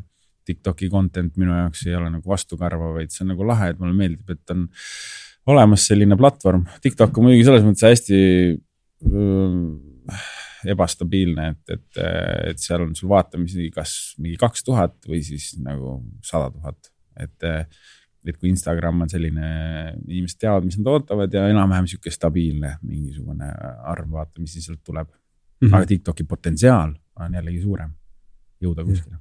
Tiktoki 0.51 0.89
content 0.91 1.37
minu 1.39 1.53
jaoks 1.53 1.85
ei 1.87 1.95
ole 1.95 2.09
nagu 2.11 2.31
vastukarva, 2.31 2.95
vaid 2.97 3.13
see 3.13 3.23
on 3.27 3.35
nagu 3.35 3.45
lahe, 3.47 3.69
et 3.71 3.79
mulle 3.79 3.95
meeldib, 3.95 4.33
et 4.33 4.55
on 4.55 4.65
olemas 5.53 5.85
selline 5.87 6.17
platvorm. 6.19 6.65
TikTok 6.83 7.19
on 7.19 7.29
muidugi 7.29 7.45
selles 7.47 7.67
mõttes 7.67 7.85
hästi 7.87 8.21
äh, 8.57 10.25
ebastabiilne, 10.69 11.47
et, 11.55 11.77
et, 11.77 12.03
et 12.51 12.61
seal 12.61 12.85
on 12.85 12.93
sul 12.97 13.11
vaatamisi 13.13 13.71
kas 13.75 13.95
mingi 14.19 14.37
kaks 14.41 14.67
tuhat 14.67 14.99
või 15.09 15.23
siis 15.27 15.55
nagu 15.63 16.01
sada 16.25 16.51
tuhat, 16.55 16.93
et. 17.17 17.51
et 18.29 18.37
kui 18.37 18.51
Instagram 18.51 18.99
on 19.01 19.09
selline, 19.09 19.47
inimesed 20.05 20.43
teavad, 20.43 20.67
mis 20.69 20.77
nad 20.77 20.91
ootavad 20.93 21.33
ja 21.33 21.47
enam-vähem 21.49 21.87
sihuke 21.89 22.11
stabiilne 22.13 22.75
mingisugune 22.85 23.49
arv 23.89 24.11
vaatamisi 24.13 24.61
sealt 24.61 24.83
tuleb 24.85 25.09
mm. 25.09 25.17
-hmm. 25.63 25.75
aga 25.79 25.89
TikToki 25.89 26.29
potentsiaal 26.29 26.93
on 27.17 27.35
jällegi 27.41 27.63
suurem, 27.63 27.97
jõuda 28.61 28.85
kuskile 28.85 29.17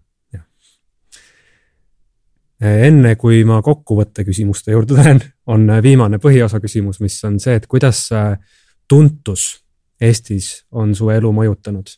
enne 2.59 3.15
kui 3.15 3.43
ma 3.47 3.61
kokkuvõtte 3.63 4.25
küsimuste 4.27 4.73
juurde 4.75 4.97
lähen, 4.97 5.21
on 5.47 5.67
viimane 5.83 6.19
põhiosa 6.19 6.59
küsimus, 6.59 6.99
mis 6.99 7.15
on 7.23 7.39
see, 7.39 7.55
et 7.55 7.67
kuidas 7.71 8.09
tuntus 8.87 9.45
Eestis 9.99 10.63
on 10.71 10.93
su 10.95 11.09
elu 11.11 11.31
mõjutanud? 11.35 11.91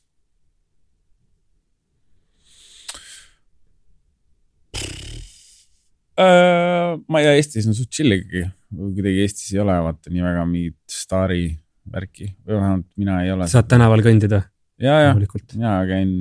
Äh, 6.21 6.97
ma 7.07 7.21
ei 7.21 7.27
tea, 7.27 7.35
Eestis 7.39 7.67
on 7.69 7.77
suht 7.77 7.91
chill 7.93 8.17
ikkagi, 8.17 8.45
kuidagi 8.73 9.25
Eestis 9.25 9.53
ei 9.53 9.61
ole 9.63 9.77
vaata 9.85 10.11
nii 10.13 10.25
väga 10.25 10.45
mingit 10.49 10.79
staari 10.91 11.45
värki 11.91 12.27
või 12.45 12.57
vähemalt 12.57 12.87
mina 12.99 13.21
ei 13.25 13.31
ole. 13.33 13.47
saad 13.49 13.69
tänaval 13.71 14.03
kõndida? 14.05 14.43
ja, 14.81 14.97
ja, 15.07 15.13
ja 15.13 15.73
käin, 15.89 16.15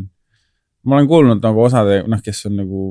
ma 0.84 0.98
olen 0.98 1.08
kuulnud 1.10 1.44
nagu 1.44 1.64
osade, 1.64 2.02
noh, 2.08 2.22
kes 2.24 2.44
on 2.48 2.60
nagu 2.62 2.84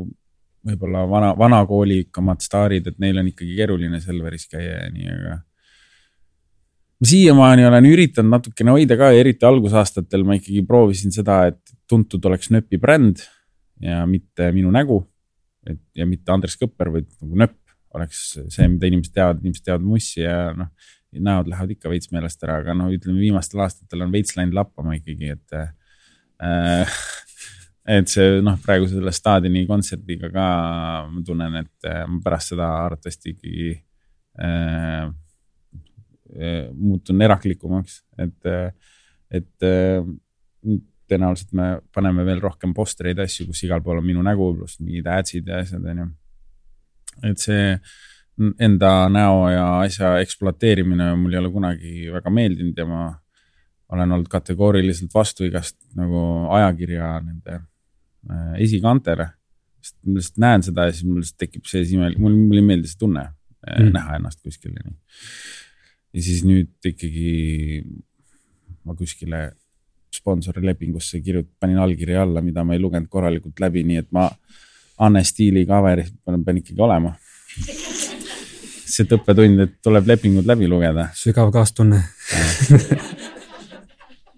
võib-olla 0.65 1.05
vana, 1.09 1.31
vanakoolikamad 1.39 2.43
staarid, 2.43 2.89
et 2.91 2.99
neil 2.99 3.21
on 3.21 3.29
ikkagi 3.31 3.55
keeruline 3.57 4.01
Selveris 4.03 4.49
käia 4.51 4.83
ja 4.83 4.89
nii, 4.93 5.07
aga. 5.13 5.37
Ma 6.99 7.07
siiamaani 7.07 7.65
olen 7.67 7.87
üritanud 7.87 8.33
natukene 8.35 8.75
hoida 8.75 8.97
ka, 8.99 9.11
eriti 9.15 9.47
algusaastatel 9.47 10.25
ma 10.27 10.35
ikkagi 10.35 10.63
proovisin 10.67 11.13
seda, 11.15 11.45
et 11.51 11.75
tuntud 11.89 12.25
oleks 12.27 12.51
nööpi 12.51 12.79
bränd 12.81 13.23
ja 13.83 14.03
mitte 14.09 14.51
minu 14.55 14.71
nägu. 14.75 15.05
et 15.69 15.79
ja 15.95 16.05
mitte 16.07 16.31
Andres 16.31 16.55
Kõpper, 16.57 16.89
vaid 16.89 17.07
nagu 17.21 17.35
nööp 17.37 17.57
oleks 17.93 18.21
see, 18.49 18.67
mida 18.71 18.87
inimesed 18.87 19.13
teavad, 19.13 19.41
inimesed 19.43 19.65
teavad 19.65 19.85
mussi 19.85 20.21
ja 20.21 20.51
noh, 20.55 20.69
näod 21.25 21.49
lähevad 21.49 21.73
ikka 21.73 21.91
veits 21.91 22.11
meelest 22.13 22.43
ära, 22.45 22.59
aga 22.61 22.75
no 22.77 22.89
ütleme, 22.93 23.19
viimastel 23.21 23.63
aastatel 23.65 24.05
on 24.05 24.13
veits 24.13 24.35
läinud 24.37 24.55
lappama 24.57 24.95
ikkagi, 24.97 25.33
et 25.35 25.57
äh, 25.57 26.99
et 27.99 28.11
see 28.11 28.39
noh, 28.45 28.59
praegu 28.63 28.89
selle 28.89 29.13
staadioni 29.15 29.65
kontserdiga 29.69 30.29
ka 30.33 30.49
ma 31.09 31.23
tunnen, 31.25 31.59
et 31.63 31.89
äh, 31.89 32.03
ma 32.09 32.21
pärast 32.23 32.53
seda 32.53 32.69
arvatavasti 32.85 33.35
ikkagi 33.35 33.71
äh, 34.45 35.09
muutun 36.75 37.21
eraklikumaks, 37.25 38.01
et, 38.21 38.49
et 39.33 39.65
äh, 39.65 40.03
tõenäoliselt 41.09 41.55
me 41.57 41.69
paneme 41.95 42.25
veel 42.27 42.41
rohkem 42.43 42.73
postreid, 42.77 43.19
asju, 43.23 43.47
kus 43.49 43.63
igal 43.65 43.81
pool 43.85 44.01
on 44.01 44.05
minu 44.05 44.21
nägu, 44.25 44.51
pluss 44.57 44.77
mingid 44.83 45.09
ads'id 45.09 45.49
ja 45.49 45.63
asjad, 45.63 45.87
on 45.89 46.03
ju. 46.03 46.09
et 47.31 47.41
see 47.41 47.63
enda 48.61 48.91
näo 49.11 49.47
ja 49.51 49.65
asja 49.81 50.13
ekspluateerimine 50.23 51.09
mul 51.19 51.33
ei 51.33 51.39
ole 51.41 51.49
kunagi 51.51 51.95
väga 52.13 52.31
meeldinud 52.31 52.77
ja 52.77 52.85
ma 52.87 53.07
olen 53.89 54.13
olnud 54.15 54.29
kategooriliselt 54.31 55.11
vastu 55.13 55.43
igast 55.47 55.75
nagu 55.97 56.21
ajakirja 56.55 57.17
nende 57.25 57.57
Äh, 58.27 58.55
esikantele. 58.65 59.29
sest 59.79 59.95
ma 60.03 60.17
lihtsalt 60.17 60.39
näen 60.43 60.63
seda 60.65 60.85
ja 60.89 60.91
siis 60.91 61.05
mul 61.07 61.21
lihtsalt 61.21 61.37
tekib 61.39 61.67
see 61.69 61.85
imelik, 61.95 62.19
mulle, 62.19 62.35
mulle 62.35 62.59
ei 62.59 62.65
meeldi 62.67 62.89
see 62.91 62.99
tunne 62.99 63.21
mm., 63.23 63.93
näha 63.95 64.17
ennast 64.17 64.41
kuskil. 64.43 64.73
Ja 66.13 66.23
siis 66.23 66.43
nüüd 66.47 66.89
ikkagi 66.89 67.83
ma 68.85 68.95
kuskile 68.97 69.51
sponsorilepingusse 70.15 71.21
kirjut-, 71.21 71.51
panin 71.59 71.77
allkirja 71.81 72.23
alla, 72.25 72.41
mida 72.41 72.63
ma 72.65 72.75
ei 72.75 72.81
lugenud 72.81 73.09
korralikult 73.11 73.59
läbi, 73.61 73.83
nii 73.85 74.01
et 74.01 74.09
ma 74.15 74.29
Anne 75.05 75.23
Stiili 75.23 75.65
cover'is 75.67 76.11
pean, 76.25 76.57
ikkagi 76.59 76.81
olema. 76.81 77.13
see 78.89 79.05
õppetund, 79.05 79.61
et 79.63 79.75
tuleb 79.85 80.07
lepingud 80.09 80.47
läbi 80.49 80.67
lugeda. 80.67 81.09
sügav 81.15 81.51
kaastunne 81.53 82.01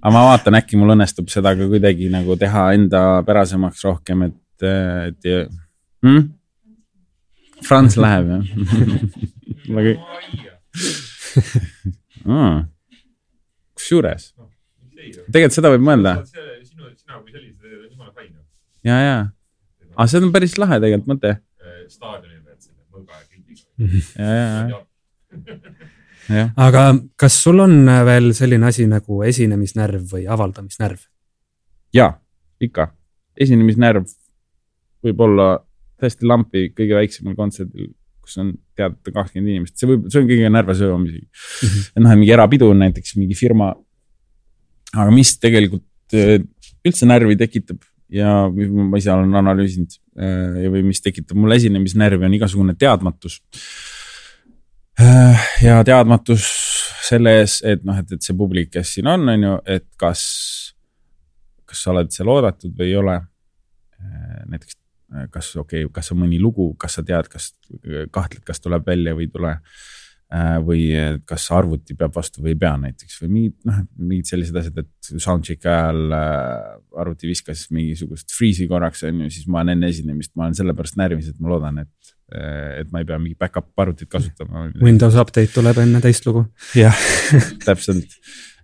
aga 0.02 0.12
ma 0.12 0.26
vaatan, 0.32 0.58
äkki 0.60 0.80
mul 0.80 0.94
õnnestub 0.96 1.32
seda 1.32 1.56
ka 1.58 1.68
kuidagi 1.72 2.10
nagu 2.12 2.36
teha 2.40 2.68
enda 2.76 3.02
pärasemaks 3.26 3.86
rohkem, 3.88 4.28
et, 4.28 4.68
et 5.08 5.32
hmm? 6.04 6.28
Franz 7.62 7.96
läheb 8.02 8.34
jah 8.34 8.44
nagu 9.78 9.96
mm.. 12.28 12.64
kusjuures, 13.78 14.32
tegelikult 15.32 15.58
seda 15.58 15.72
võib 15.74 15.86
mõelda. 15.88 16.16
ja, 18.88 18.98
ja, 18.98 19.18
aga 19.96 20.08
see 20.12 20.22
on 20.22 20.32
päris 20.36 20.58
lahe 20.62 20.80
tegelikult 20.84 21.12
mõte. 21.16 21.36
staadionil 21.92 22.42
pead 22.46 22.60
selle 22.64 22.82
mõõga 22.94 23.20
ja 23.20 23.26
kildiga. 23.28 23.62
ja, 24.16 24.32
ja, 24.40 24.82
ja 26.38 26.48
aga 26.68 26.86
kas 27.20 27.38
sul 27.44 27.64
on 27.64 27.86
veel 28.08 28.32
selline 28.38 28.70
asi 28.70 28.88
nagu 28.90 29.24
esinemisnärv 29.28 30.06
või 30.14 30.28
avaldamisnärv? 30.30 31.08
ja, 31.96 32.14
ikka. 32.62 32.92
esinemisnärv 33.40 34.08
võib 35.06 35.26
olla 35.26 35.54
täiesti 36.02 36.26
lampi 36.26 36.70
kõige 36.76 36.98
väiksemal 36.98 37.36
kontserdil, 37.38 37.92
kus 38.32 38.42
on 38.42 38.56
teada 38.80 39.14
kakskümmend 39.14 39.54
inimest, 39.54 39.78
see 39.78 39.92
võib, 39.92 40.08
see 40.08 40.24
on 40.24 40.32
kõige 40.32 40.52
närvesöövam 40.56 41.06
isegi 41.10 41.28
mm. 41.28 41.70
-hmm. 41.70 41.94
et 41.94 42.04
noh, 42.06 42.18
mingi 42.18 42.36
erapidu 42.40 42.72
on 42.72 42.84
näiteks 42.86 43.16
mingi 43.20 43.38
firma. 43.38 43.74
aga 44.96 45.12
mis 45.12 45.38
tegelikult 45.40 46.16
äh, 46.18 46.40
üldse 46.88 47.08
närvi 47.08 47.38
tekitab 47.40 47.84
ja 48.12 48.50
ma 48.50 48.98
ise 49.00 49.12
olen 49.14 49.36
analüüsinud 49.44 50.00
äh, 50.20 50.68
või 50.72 50.84
mis 50.90 51.04
tekitab 51.04 51.38
mul 51.38 51.60
esinemisnärvi, 51.60 52.26
on 52.26 52.40
igasugune 52.40 52.76
teadmatus 52.76 53.42
Äh, 55.02 55.40
ja 55.64 55.80
teadmatus 55.88 56.46
selle 57.08 57.38
ees, 57.40 57.60
et 57.68 57.84
noh, 57.88 57.98
et, 57.98 58.12
et 58.12 58.24
see 58.24 58.36
publik, 58.38 58.70
kes 58.74 58.96
siin 58.98 59.08
on, 59.10 59.24
on 59.32 59.46
ju, 59.48 59.54
et 59.78 59.88
kas, 60.00 60.22
kas 61.68 61.84
sa 61.86 61.94
oled 61.94 62.12
seal 62.14 62.30
oodatud 62.32 62.76
või 62.78 62.92
ei 62.92 62.98
ole. 63.00 63.18
Näiteks 64.52 64.76
kas 65.32 65.56
okei 65.56 65.86
okay,, 65.86 65.94
kas 66.00 66.12
on 66.14 66.22
mõni 66.24 66.40
lugu, 66.42 66.72
kas 66.80 67.00
sa 67.00 67.06
tead, 67.08 67.28
kas 67.32 67.52
kahtled, 68.12 68.44
kas 68.48 68.64
tuleb 68.64 68.86
välja 68.88 69.16
või 69.18 69.28
ei 69.28 69.34
tule. 69.34 69.58
Äh, 70.32 70.62
või 70.64 70.84
kas 71.28 71.50
arvuti 71.52 71.92
peab 72.00 72.14
vastu 72.16 72.40
või 72.40 72.54
ei 72.54 72.60
pea 72.62 72.78
näiteks 72.80 73.18
või 73.20 73.32
mingid 73.34 73.56
noh, 73.68 73.82
mingid 74.00 74.30
sellised 74.30 74.56
asjad, 74.62 74.78
et 74.80 75.10
soundcheck'i 75.20 75.68
ajal 75.68 76.14
arvuti 76.16 77.28
viskas 77.28 77.66
mingisugust 77.76 78.32
freeze'i 78.32 78.70
korraks 78.72 79.04
on 79.10 79.26
ju, 79.26 79.28
siis 79.36 79.50
ma 79.52 79.60
olen 79.60 79.74
enne 79.74 79.90
esinemist, 79.92 80.32
ma 80.40 80.46
olen 80.46 80.56
sellepärast 80.56 80.96
närvis, 81.02 81.28
et 81.34 81.44
ma 81.44 81.52
loodan, 81.52 81.82
et 81.84 82.16
et 82.32 82.92
ma 82.94 83.02
ei 83.02 83.08
pea 83.10 83.18
mingit 83.20 83.40
back-up 83.42 83.84
arvutit 83.84 84.08
kasutama. 84.08 84.70
Windows 84.80 85.18
update 85.20 85.52
tuleb 85.52 85.82
enne 85.84 86.00
teist 86.04 86.24
lugu. 86.30 86.46
jah 86.80 86.96
täpselt, 87.68 88.16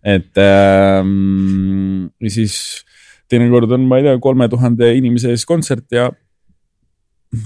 et 0.08 0.40
ähm, 0.40 2.08
siis 2.32 2.86
teinekord 3.28 3.76
on, 3.76 3.84
ma 3.90 4.00
ei 4.00 4.08
tea, 4.08 4.16
kolme 4.24 4.48
tuhande 4.52 4.94
inimese 4.96 5.34
ees 5.36 5.44
kontsert 5.50 5.92
ja 5.92 6.08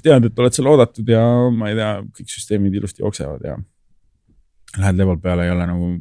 tead, 0.03 0.27
et 0.27 0.39
oled 0.39 0.55
seal 0.55 0.69
oodatud 0.71 1.07
ja 1.09 1.21
ma 1.53 1.71
ei 1.71 1.77
tea, 1.77 1.93
kõik 2.17 2.33
süsteemid 2.33 2.75
ilusti 2.77 3.03
jooksevad 3.03 3.45
ja 3.45 3.55
lähed 4.77 4.99
leval 4.99 5.17
peale, 5.19 5.47
ei 5.47 5.53
ole 5.53 5.65
nagu 5.67 5.93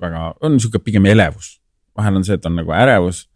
väga, 0.00 0.28
on 0.40 0.54
niisugune 0.56 0.84
pigem 0.84 1.08
elevus. 1.10 1.58
vahel 1.98 2.20
on 2.20 2.24
see, 2.24 2.38
et 2.38 2.46
on 2.46 2.54
nagu 2.56 2.72
ärevus 2.72 3.26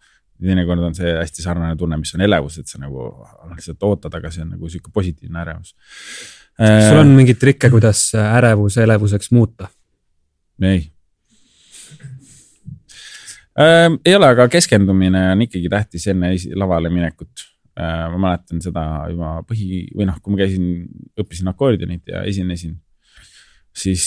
teinekord 0.42 0.82
on 0.82 0.96
see 0.96 1.10
hästi 1.14 1.44
sarnane 1.44 1.76
tunne, 1.78 1.98
mis 2.00 2.14
on 2.16 2.24
elevus, 2.26 2.58
et 2.60 2.70
sa 2.70 2.80
nagu 2.82 3.10
lihtsalt 3.52 3.84
ootad, 3.86 4.14
aga 4.18 4.30
see 4.32 4.44
on 4.44 4.54
nagu 4.56 4.70
sihuke 4.70 4.92
positiivne 4.94 5.42
ärevus. 5.42 5.74
kas 6.58 6.88
sul 6.88 7.02
on 7.02 7.12
mingeid 7.16 7.40
trikke, 7.40 7.70
kuidas 7.72 8.08
ärevus 8.18 8.78
elevuseks 8.82 9.30
muuta? 9.34 9.70
ei 10.62 10.82
ähm,. 13.58 14.00
ei 14.06 14.16
ole, 14.16 14.28
aga 14.34 14.48
keskendumine 14.48 15.30
on 15.32 15.46
ikkagi 15.46 15.70
tähtis 15.72 16.06
enne 16.12 16.34
lavale 16.58 16.90
minekut 16.92 17.32
äh,. 17.32 17.51
Ma 17.78 18.18
mäletan 18.20 18.60
seda 18.64 18.84
juba 19.08 19.38
põhi 19.48 19.86
või 19.96 20.08
noh, 20.10 20.18
kui 20.20 20.34
ma 20.34 20.42
käisin, 20.42 20.66
õppisin 21.20 21.48
akordionit 21.48 22.12
ja 22.12 22.20
esinesin, 22.28 22.76
siis 23.72 24.04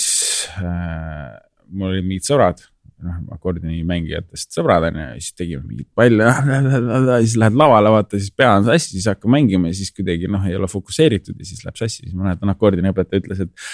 äh, 0.62 1.34
mul 1.74 1.94
olid 1.94 2.06
mingid 2.06 2.28
sõbrad 2.28 2.62
noh, 3.04 3.18
akordionimängijatest 3.36 4.56
sõbrad 4.56 4.88
on 4.90 5.00
ju, 5.00 5.08
siis 5.20 5.36
tegime 5.38 5.64
mingit 5.68 5.90
palli 5.98 6.24
ja 6.24 6.32
siis 7.26 7.36
lähed 7.42 7.58
lavale, 7.60 7.92
vaata, 7.94 8.20
siis 8.20 8.34
pea 8.36 8.54
on 8.60 8.68
sassi, 8.68 8.96
siis 8.96 9.10
hakkab 9.12 9.32
mängima 9.36 9.72
ja 9.72 9.78
siis 9.78 9.92
kuidagi 9.96 10.30
noh, 10.32 10.46
ei 10.48 10.58
ole 10.58 10.70
fokusseeritud 10.72 11.38
ja 11.40 11.48
siis 11.48 11.66
läheb 11.66 11.80
sassi, 11.80 12.06
siis 12.06 12.16
ma 12.16 12.30
mäletan, 12.30 12.52
akordioniõpetaja 12.56 13.24
ütles, 13.24 13.46
et. 13.46 13.70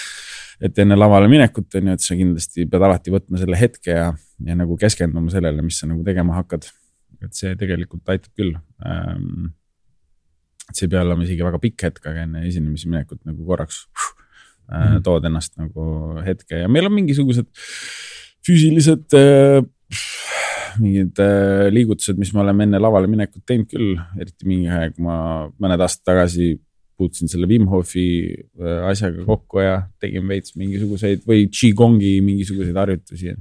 et 0.61 0.83
enne 0.83 0.97
lavale 0.97 1.29
minekut 1.31 1.79
on 1.79 1.87
ju, 1.89 1.97
et 1.97 2.05
sa 2.05 2.17
kindlasti 2.17 2.67
pead 2.69 2.83
alati 2.85 3.13
võtma 3.13 3.39
selle 3.41 3.57
hetke 3.57 3.95
ja, 3.95 4.11
ja 4.45 4.57
nagu 4.57 4.77
keskenduma 4.81 5.33
sellele, 5.33 5.63
mis 5.65 5.79
sa 5.81 5.89
nagu 5.89 6.05
tegema 6.05 6.37
hakkad. 6.37 6.69
et 7.21 7.33
see 7.37 7.55
tegelikult 7.57 8.09
aitab 8.09 8.31
küll 8.37 8.55
ähm,. 8.85 9.51
Et 10.71 10.79
see 10.79 10.87
ei 10.87 10.93
pea 10.95 11.03
olema 11.05 11.27
isegi 11.27 11.45
väga 11.45 11.59
pikk 11.61 11.87
hetk, 11.89 12.01
aga 12.07 12.25
enne 12.25 12.45
esinemise 12.47 12.89
minekut 12.89 13.21
nagu 13.27 13.45
korraks 13.47 13.83
äh, 14.71 14.97
tood 15.05 15.27
ennast 15.27 15.57
nagu 15.59 15.85
hetke. 16.25 16.63
Ja 16.63 16.71
meil 16.71 16.87
on 16.89 16.95
mingisugused 16.95 17.51
füüsilised 18.47 19.17
äh, 19.17 19.61
mingid 20.81 21.19
äh, 21.21 21.67
liigutused, 21.73 22.17
mis 22.19 22.33
me 22.33 22.43
oleme 22.45 22.67
enne 22.67 22.81
lavale 22.81 23.09
minekut 23.11 23.43
teinud 23.47 23.69
küll, 23.71 23.95
eriti 24.19 24.47
mingi 24.49 24.71
aeg, 24.71 24.97
ma 25.03 25.15
mõned 25.61 25.83
aastad 25.83 26.13
tagasi 26.13 26.53
puutusin 27.01 27.31
selle 27.31 27.49
Wim 27.49 27.67
Hofi 27.71 28.07
äh, 28.61 28.81
asjaga 28.89 29.25
kokku 29.27 29.63
ja 29.63 29.77
tegin 30.01 30.27
veits 30.29 30.55
mingisuguseid 30.59 31.25
või 31.27 31.47
Qigongi 31.53 32.19
mingisuguseid 32.25 32.77
harjutusi. 32.77 33.35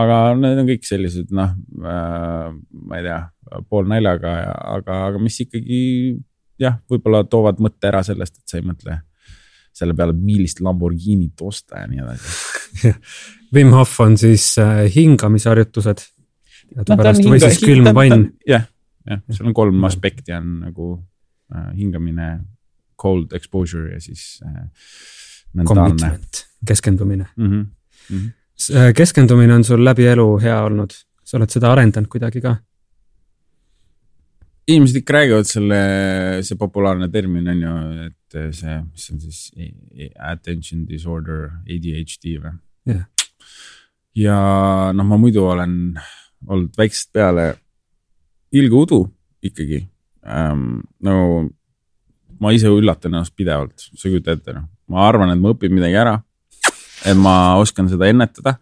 aga 0.00 0.16
need 0.38 0.62
on 0.62 0.68
kõik 0.70 0.84
sellised 0.86 1.32
noh 1.34 1.54
äh,, 1.82 2.50
ma 2.86 2.98
ei 2.98 3.06
tea, 3.06 3.20
poolnaljaga, 3.70 4.34
aga, 4.76 4.98
aga 5.10 5.22
mis 5.22 5.40
ikkagi 5.42 5.80
jah, 6.60 6.80
võib-olla 6.90 7.24
toovad 7.24 7.60
mõtte 7.62 7.88
ära 7.90 8.02
sellest, 8.06 8.40
et 8.40 8.52
sa 8.52 8.60
ei 8.60 8.66
mõtle 8.66 9.00
selle 9.80 9.94
peale, 9.96 10.12
millist 10.12 10.60
Lamborghinit 10.60 11.40
osta 11.46 11.84
ja 11.84 11.90
nii 11.90 12.02
edasi 12.02 12.90
Wim 13.54 13.72
Hof 13.74 14.00
on 14.00 14.16
siis 14.18 14.52
äh, 14.58 14.84
hingamisharjutused. 14.94 16.02
teadupärast 16.74 17.24
või 17.26 17.40
siis 17.42 17.58
külm 17.62 17.90
vann. 17.94 18.28
jah, 18.46 18.66
jah, 19.08 19.22
seal 19.30 19.50
on 19.50 19.56
kolm 19.56 19.84
aspekti 19.88 20.34
on 20.36 20.52
nagu 20.68 20.90
äh, 21.54 21.70
hingamine, 21.78 22.30
cold 23.00 23.32
exposure 23.34 23.94
ja 23.94 24.00
siis 24.00 24.40
äh, 24.46 24.68
mentaalne. 25.54 26.18
keskendumine 26.66 27.26
mm. 27.36 27.50
-hmm. 27.50 27.66
Mm 28.10 28.18
-hmm. 28.18 28.92
keskendumine 28.94 29.54
on 29.54 29.64
sul 29.64 29.84
läbi 29.84 30.06
elu 30.06 30.38
hea 30.38 30.62
olnud, 30.62 30.90
sa 31.24 31.36
oled 31.36 31.50
seda 31.50 31.72
arendanud 31.72 32.08
kuidagi 32.08 32.40
ka? 32.40 32.56
Inimesed 34.70 35.00
ikka 35.00 35.16
räägivad 35.16 35.48
selle, 35.48 35.80
see 36.46 36.58
populaarne 36.58 37.08
termin 37.12 37.48
on 37.52 37.62
ju, 37.64 37.74
et 38.08 38.38
see, 38.56 38.76
mis 38.84 39.06
on 39.12 39.22
siis 39.22 39.40
attention 40.16 40.84
disorder, 40.88 41.50
ADHD 41.66 42.36
või 42.40 42.54
yeah.? 42.88 43.06
ja 44.16 44.36
noh, 44.96 45.06
ma 45.06 45.18
muidu 45.20 45.44
olen 45.46 45.74
olnud 46.48 46.76
väiksest 46.78 47.12
peale 47.14 47.52
ilge 48.56 48.76
udu 48.76 49.00
ikkagi 49.44 49.84
ähm,. 50.26 50.80
no 51.02 51.46
ma 52.40 52.52
ise 52.56 52.70
üllatan 52.72 53.14
ennast 53.14 53.36
pidevalt, 53.36 53.76
sa 53.76 54.08
ei 54.08 54.14
kujuta 54.14 54.34
ette, 54.36 54.54
noh, 54.56 54.66
ma 54.90 55.06
arvan, 55.08 55.32
et 55.32 55.40
ma 55.40 55.52
õpin 55.54 55.74
midagi 55.74 55.98
ära. 56.00 56.18
et 57.06 57.16
ma 57.16 57.56
oskan 57.60 57.88
seda 57.88 58.08
ennetada 58.10 58.56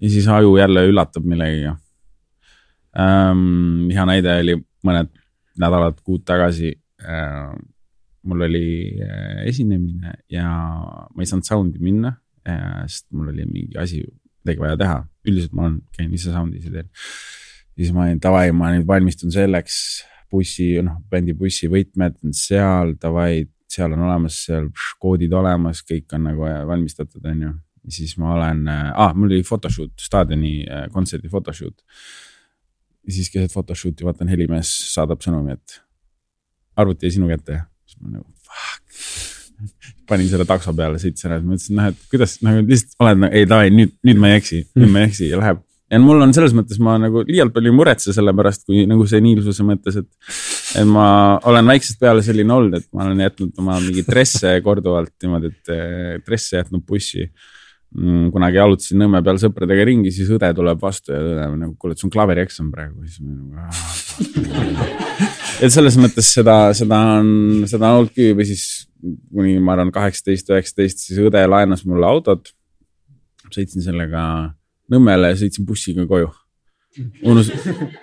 ja 0.00 0.10
siis 0.10 0.26
aju 0.28 0.56
jälle 0.58 0.86
üllatab 0.90 1.24
millegagi 1.24 1.74
ähm,. 2.98 3.90
hea 3.90 4.06
näide 4.08 4.40
oli 4.42 4.58
mõned 4.84 5.10
nädalat, 5.60 6.00
kuud 6.04 6.24
tagasi 6.26 6.74
äh, 7.02 7.54
mul 8.24 8.42
oli 8.46 8.98
äh, 9.04 9.44
esinemine 9.48 10.14
ja 10.32 10.48
ma 11.14 11.22
ei 11.22 11.28
saanud 11.28 11.48
sound'i 11.48 11.82
minna 11.82 12.14
äh,, 12.48 12.84
sest 12.88 13.10
mul 13.12 13.30
oli 13.32 13.46
mingi 13.48 13.78
asi, 13.80 14.02
midagi 14.42 14.64
vaja 14.64 14.78
teha. 14.80 14.98
üldiselt 15.24 15.54
ma 15.56 15.68
olen, 15.68 15.78
käin 15.96 16.12
ise 16.16 16.32
sound'is 16.32 16.68
ja 16.68 16.72
teen. 16.78 16.90
siis 17.76 17.92
ma 17.92 18.06
olin 18.06 18.20
davai, 18.22 18.50
ma 18.56 18.72
nüüd 18.74 18.86
valmistun 18.88 19.32
selleks, 19.34 19.76
bussi, 20.30 20.70
noh, 20.84 21.00
bändi 21.10 21.34
bussi 21.38 21.68
võtmed 21.70 22.18
on 22.24 22.34
seal, 22.36 22.94
davai, 23.00 23.44
seal 23.70 23.94
on 23.96 24.04
olemas, 24.08 24.40
seal 24.46 24.68
pš, 24.72 24.96
koodid 25.02 25.32
olemas, 25.34 25.82
kõik 25.86 26.12
on 26.16 26.28
nagu 26.30 26.48
valmistatud, 26.70 27.24
on 27.30 27.46
ju. 27.48 27.54
siis 27.92 28.16
ma 28.20 28.34
olen 28.38 28.68
äh,, 28.68 28.92
ah, 29.04 29.12
mul 29.16 29.32
oli 29.32 29.44
photoshoot, 29.44 29.92
staadioni 30.00 30.62
äh, 30.64 30.86
kontserdi 30.92 31.28
photoshoot 31.28 31.82
ja 33.04 33.16
siis 33.16 33.30
keset 33.32 33.52
photoshoot'i 33.52 34.06
vaatan, 34.06 34.30
helimees 34.32 34.70
saadab 34.94 35.22
sõnumi, 35.24 35.58
et 35.58 35.80
arvuti 36.80 37.08
jäi 37.08 37.18
sinu 37.18 37.28
kätte. 37.30 37.60
siis 37.86 38.00
ma 38.00 38.16
nagu 38.16 38.26
fuck. 38.44 40.00
panin 40.08 40.28
selle 40.28 40.44
takso 40.48 40.74
peale, 40.76 40.98
sõitsin 41.00 41.30
ära, 41.30 41.38
mõtlesin, 41.44 41.78
noh, 41.78 41.92
et 41.92 42.08
kuidas 42.12 42.36
nagu 42.44 42.64
lihtsalt 42.68 42.98
oled 43.04 43.22
nagu, 43.22 43.36
ei 43.38 43.46
davai, 43.48 43.70
nüüd, 43.72 43.94
nüüd 44.04 44.18
ma 44.20 44.32
ei 44.32 44.40
eksi, 44.40 44.64
nüüd 44.76 44.92
ma 44.92 45.00
ei 45.00 45.08
eksi 45.08 45.30
ja 45.30 45.38
läheb. 45.40 45.62
ja 45.92 46.00
mul 46.02 46.24
on 46.26 46.34
selles 46.36 46.52
mõttes, 46.56 46.80
ma 46.82 46.96
nagu 47.00 47.22
liialt 47.28 47.54
palju 47.54 47.72
ei 47.72 47.76
muretse 47.76 48.12
selle 48.16 48.34
pärast, 48.36 48.66
kui 48.68 48.84
nagu 48.90 49.06
see 49.08 49.22
niilsuse 49.24 49.66
mõttes, 49.68 50.00
et. 50.02 50.10
et 50.80 50.88
ma 50.88 51.06
olen 51.48 51.72
väiksest 51.72 52.00
peale 52.02 52.24
selline 52.26 52.56
olnud, 52.56 52.76
et 52.80 52.88
ma 52.92 53.06
olen 53.06 53.24
jätnud 53.24 53.62
oma 53.62 53.78
mingeid 53.84 54.08
dresse 54.10 54.56
korduvalt 54.64 55.14
niimoodi, 55.22 55.52
et 55.52 55.74
eh, 55.76 56.14
dresse 56.26 56.60
jätnud 56.60 56.84
bussi 56.88 57.28
kunagi 57.94 58.58
jalutasin 58.58 58.98
Nõmme 58.98 59.20
peal 59.24 59.38
sõpradega 59.38 59.84
ringi, 59.86 60.10
siis 60.14 60.30
õde 60.34 60.48
tuleb 60.56 60.80
vastu 60.82 61.12
ja 61.14 61.20
õde 61.22 61.44
nagu, 61.60 61.74
kuule, 61.78 61.94
et 61.94 62.00
sul 62.02 62.08
on 62.08 62.14
klaverieksam 62.14 62.72
praegu, 62.74 63.04
siis 63.06 63.20
ma 63.22 63.68
nagu. 63.68 64.88
et 65.62 65.74
selles 65.74 65.98
mõttes 66.02 66.30
seda, 66.34 66.56
seda 66.74 66.98
on, 67.20 67.28
seda 67.70 67.92
on 67.92 68.00
olnud 68.00 68.14
küll 68.16 68.34
või 68.38 68.48
siis 68.48 68.64
kuni 69.04 69.58
ma 69.62 69.76
arvan 69.76 69.92
kaheksateist, 69.94 70.50
üheksateist, 70.50 71.04
siis 71.06 71.20
õde 71.22 71.44
laenas 71.46 71.84
mulle 71.86 72.08
autot. 72.08 72.50
sõitsin 73.54 73.84
sellega 73.84 74.24
Nõmmele 74.90 75.30
ja 75.30 75.36
sõitsin 75.40 75.64
bussiga 75.64 76.04
koju. 76.04 76.26
unust-, 77.24 77.54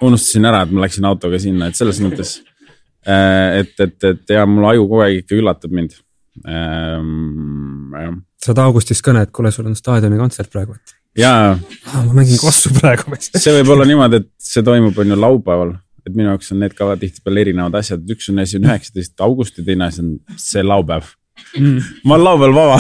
unustasin 0.02 0.48
ära, 0.50 0.64
et 0.64 0.72
ma 0.72 0.82
läksin 0.86 1.06
autoga 1.06 1.38
sinna, 1.40 1.68
et 1.68 1.78
selles 1.78 2.00
mõttes. 2.02 2.40
Äh, 3.06 3.62
et, 3.62 3.76
et, 3.80 4.04
et 4.08 4.34
ja 4.34 4.48
mul 4.50 4.66
aju 4.72 4.88
kogu 4.88 5.04
aeg 5.06 5.22
ikka 5.22 5.38
üllatab 5.38 5.76
mind 5.76 5.94
ähm,. 7.98 8.18
saad 8.42 8.60
augustis 8.64 9.02
kõne, 9.06 9.26
et 9.26 9.32
kuule, 9.36 9.52
sul 9.52 9.70
on 9.70 9.78
staadioni 9.78 10.20
kontsert 10.20 10.52
praegu, 10.54 10.76
et. 10.78 10.96
jaa. 11.22 11.54
Ah,. 11.54 12.04
ma 12.08 12.12
mängin 12.22 12.40
kossu 12.42 12.74
praegu 12.78 13.16
see 13.20 13.56
võib 13.60 13.70
olla 13.76 13.88
niimoodi, 13.90 14.22
et 14.24 14.30
see 14.52 14.64
toimub, 14.66 14.98
on 14.98 15.16
ju 15.16 15.18
laupäeval, 15.20 15.72
et 16.08 16.14
minu 16.14 16.30
jaoks 16.32 16.52
on 16.56 16.62
need 16.64 16.74
ka 16.78 16.84
tihtipeale 17.02 17.46
erinevad 17.46 17.76
asjad, 17.82 18.06
üks 18.16 18.30
on 18.34 18.44
asi 18.44 18.60
on 18.60 18.70
üheksateist 18.70 19.26
august 19.28 19.60
ja 19.60 19.64
teine 19.68 19.90
asi 19.90 20.00
on 20.06 20.16
see 20.40 20.64
laupäev. 20.66 21.06
Mm.. 21.58 21.80
ma 22.06 22.16
olen 22.16 22.26
laupäeval 22.28 22.54
vaba. 22.56 22.78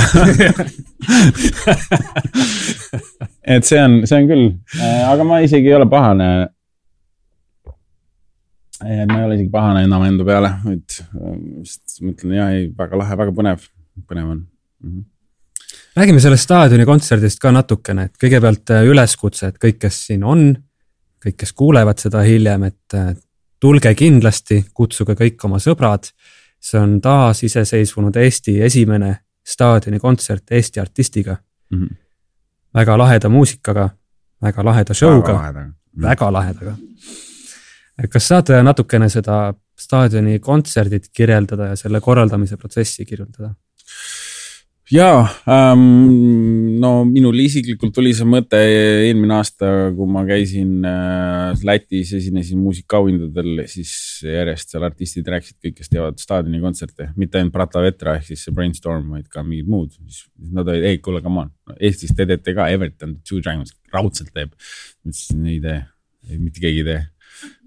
Et 3.41 3.65
see 3.65 3.79
on, 3.81 4.01
see 4.05 4.17
on 4.21 4.27
küll, 4.29 4.49
äh, 4.77 5.05
aga 5.09 5.25
ma 5.27 5.39
isegi 5.43 5.71
ei 5.71 5.77
ole 5.79 5.87
pahane. 5.89 6.27
Ma 8.81 9.17
ei 9.17 9.25
ole 9.25 9.37
isegi 9.37 9.49
pahane 9.53 9.83
enam 9.85 10.05
enda 10.05 10.25
peale, 10.25 10.53
et 10.73 11.01
just 11.61 12.01
mõtlen 12.05 12.37
ja 12.37 12.47
ei, 12.53 12.69
väga 12.77 12.97
lahe, 13.01 13.17
väga 13.17 13.33
põnev, 13.37 13.65
põnev 14.09 14.29
on 14.35 14.39
mm. 14.83 14.91
-hmm 14.91 15.11
räägime 15.95 16.19
sellest 16.19 16.43
staadioni 16.43 16.85
kontserdist 16.85 17.39
ka 17.39 17.51
natukene, 17.51 18.07
et 18.07 18.19
kõigepealt 18.23 18.71
äh, 18.71 18.85
üleskutse, 18.87 19.51
et 19.51 19.57
kõik, 19.61 19.79
kes 19.81 20.05
siin 20.07 20.23
on, 20.23 20.53
kõik, 21.23 21.37
kes 21.43 21.53
kuulevad 21.57 21.99
seda 21.99 22.23
hiljem, 22.27 22.63
et 22.69 22.95
äh, 22.97 23.11
tulge 23.61 23.93
kindlasti, 23.95 24.63
kutsuge 24.73 25.15
kõik 25.19 25.43
oma 25.45 25.59
sõbrad. 25.59 26.11
see 26.61 26.77
on 26.79 26.99
taasiseseisvunud 27.01 28.15
Eesti 28.15 28.61
esimene 28.61 29.15
staadionikontsert 29.43 30.51
Eesti 30.51 30.79
artistiga 30.79 31.35
mm. 31.71 31.81
-hmm. 31.81 31.95
väga 32.73 32.97
laheda 32.97 33.29
muusikaga, 33.29 33.89
väga 34.41 34.65
laheda 34.65 34.93
show'ga, 34.93 35.33
väga 36.01 36.33
lahedaga, 36.33 36.71
lahedaga 36.71 36.77
kas 38.09 38.27
saad 38.27 38.49
natukene 38.63 39.09
seda 39.09 39.53
staadioni 39.79 40.39
kontserdit 40.39 41.09
kirjeldada 41.13 41.65
ja 41.65 41.75
selle 41.75 41.99
korraldamise 42.01 42.57
protsessi 42.57 43.05
kirjeldada? 43.05 43.53
Jaa 44.91 45.21
ähm,, 45.47 46.79
no 46.81 46.91
minul 47.07 47.37
isiklikult 47.43 47.93
tuli 47.95 48.11
see 48.15 48.27
mõte 48.27 48.59
eelmine 48.59 49.37
aasta, 49.37 49.69
kui 49.95 50.09
ma 50.11 50.23
käisin 50.27 50.83
äh, 50.87 51.63
Lätis, 51.67 52.11
esinesin 52.17 52.59
muusikaauhindadel, 52.63 53.63
siis 53.71 53.93
järjest 54.25 54.73
seal 54.73 54.87
artistid 54.87 55.31
rääkisid 55.31 55.59
kõik, 55.63 55.77
kes 55.79 55.93
teevad 55.93 56.19
staadioni 56.21 56.59
kontserte, 56.63 57.11
mitte 57.19 57.39
ainult 57.39 57.55
Brata 57.55 57.83
Vetra 57.85 58.17
ehk 58.19 58.27
siis 58.31 58.43
see 58.47 58.55
Brainstorm, 58.57 59.07
vaid 59.15 59.29
ka 59.31 59.45
mingid 59.47 59.71
muud. 59.71 59.95
siis 59.95 60.27
nad 60.51 60.67
olid, 60.67 60.89
ei 60.91 60.99
kuule, 61.03 61.23
come 61.23 61.45
on, 61.45 61.55
Eestis 61.79 62.11
te 62.17 62.27
teete 62.27 62.55
ka, 62.57 62.67
Everton, 62.73 63.17
Two 63.27 63.39
Dragons 63.39 63.73
raudselt 63.93 64.33
teeb. 64.35 64.51
ma 65.01 65.13
ütlesin, 65.13 65.47
ei 65.47 65.59
tee, 65.63 65.79
mitte 66.37 66.63
keegi 66.63 66.83
ei 66.83 66.89
tee 66.91 67.01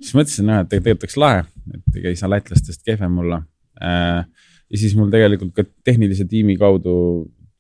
siis 0.01 0.14
mõtlesin, 0.16 0.48
noh, 0.48 0.62
et 0.62 0.70
tegelikult 0.70 1.06
oleks 1.06 1.20
lahe, 1.20 1.44
et 1.74 2.01
ega 2.01 2.12
ei 2.12 2.18
saa 2.18 2.30
lätlastest 2.30 2.84
kehvem 2.86 3.16
olla. 3.24 3.40
Äh, 3.82 4.26
ja 4.74 4.80
siis 4.82 4.96
mul 4.98 5.12
tegelikult 5.12 5.55
ka 5.55 5.64
tehnilise 5.86 6.26
tiimi 6.26 6.56
kaudu 6.59 6.94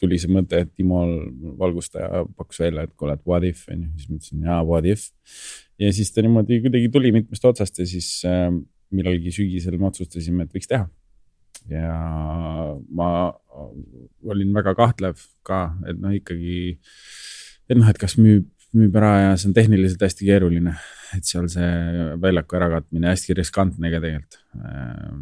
tuli 0.02 0.18
see 0.20 0.32
mõte, 0.34 0.64
et 0.64 0.72
Timo 0.74 1.04
valgustaja 1.60 2.24
pakkus 2.36 2.60
välja, 2.64 2.84
et 2.84 2.92
kuule, 2.98 3.14
et 3.14 3.22
what 3.28 3.46
if 3.46 3.64
on 3.72 3.84
ju, 3.86 3.90
siis 4.00 4.10
mõtlesin 4.10 4.48
jaa, 4.48 4.60
what 4.66 4.88
if. 4.90 5.06
ja 5.80 5.92
siis 5.94 6.10
ta 6.14 6.24
niimoodi 6.24 6.60
kuidagi 6.64 6.90
tuli 6.92 7.12
mitmest 7.14 7.46
otsast 7.48 7.78
ja 7.80 7.86
siis 7.88 8.08
äh, 8.28 8.48
millalgi 8.94 9.32
sügisel 9.34 9.78
me 9.78 9.88
otsustasime, 9.90 10.44
et 10.44 10.54
võiks 10.54 10.70
teha. 10.70 10.88
ja 11.70 11.92
ma 12.90 13.08
olin 14.34 14.50
väga 14.56 14.74
kahtlev 14.78 15.22
ka, 15.46 15.62
et 15.88 16.00
noh, 16.00 16.12
ikkagi, 16.18 16.74
et 17.70 17.78
noh, 17.78 17.88
et 17.88 18.00
kas 18.00 18.18
müüb, 18.18 18.50
müüb 18.74 18.96
ära 18.98 19.14
ja 19.20 19.32
see 19.38 19.50
on 19.50 19.56
tehniliselt 19.56 20.02
hästi 20.02 20.28
keeruline 20.28 20.74
et 21.18 21.28
seal 21.28 21.46
see 21.50 21.68
väljaku 22.22 22.58
ärakatmine 22.58 23.10
hästi 23.12 23.36
riskantne 23.38 23.90
ka 23.92 24.00
tegelikult 24.02 24.38
äh,. 24.58 25.14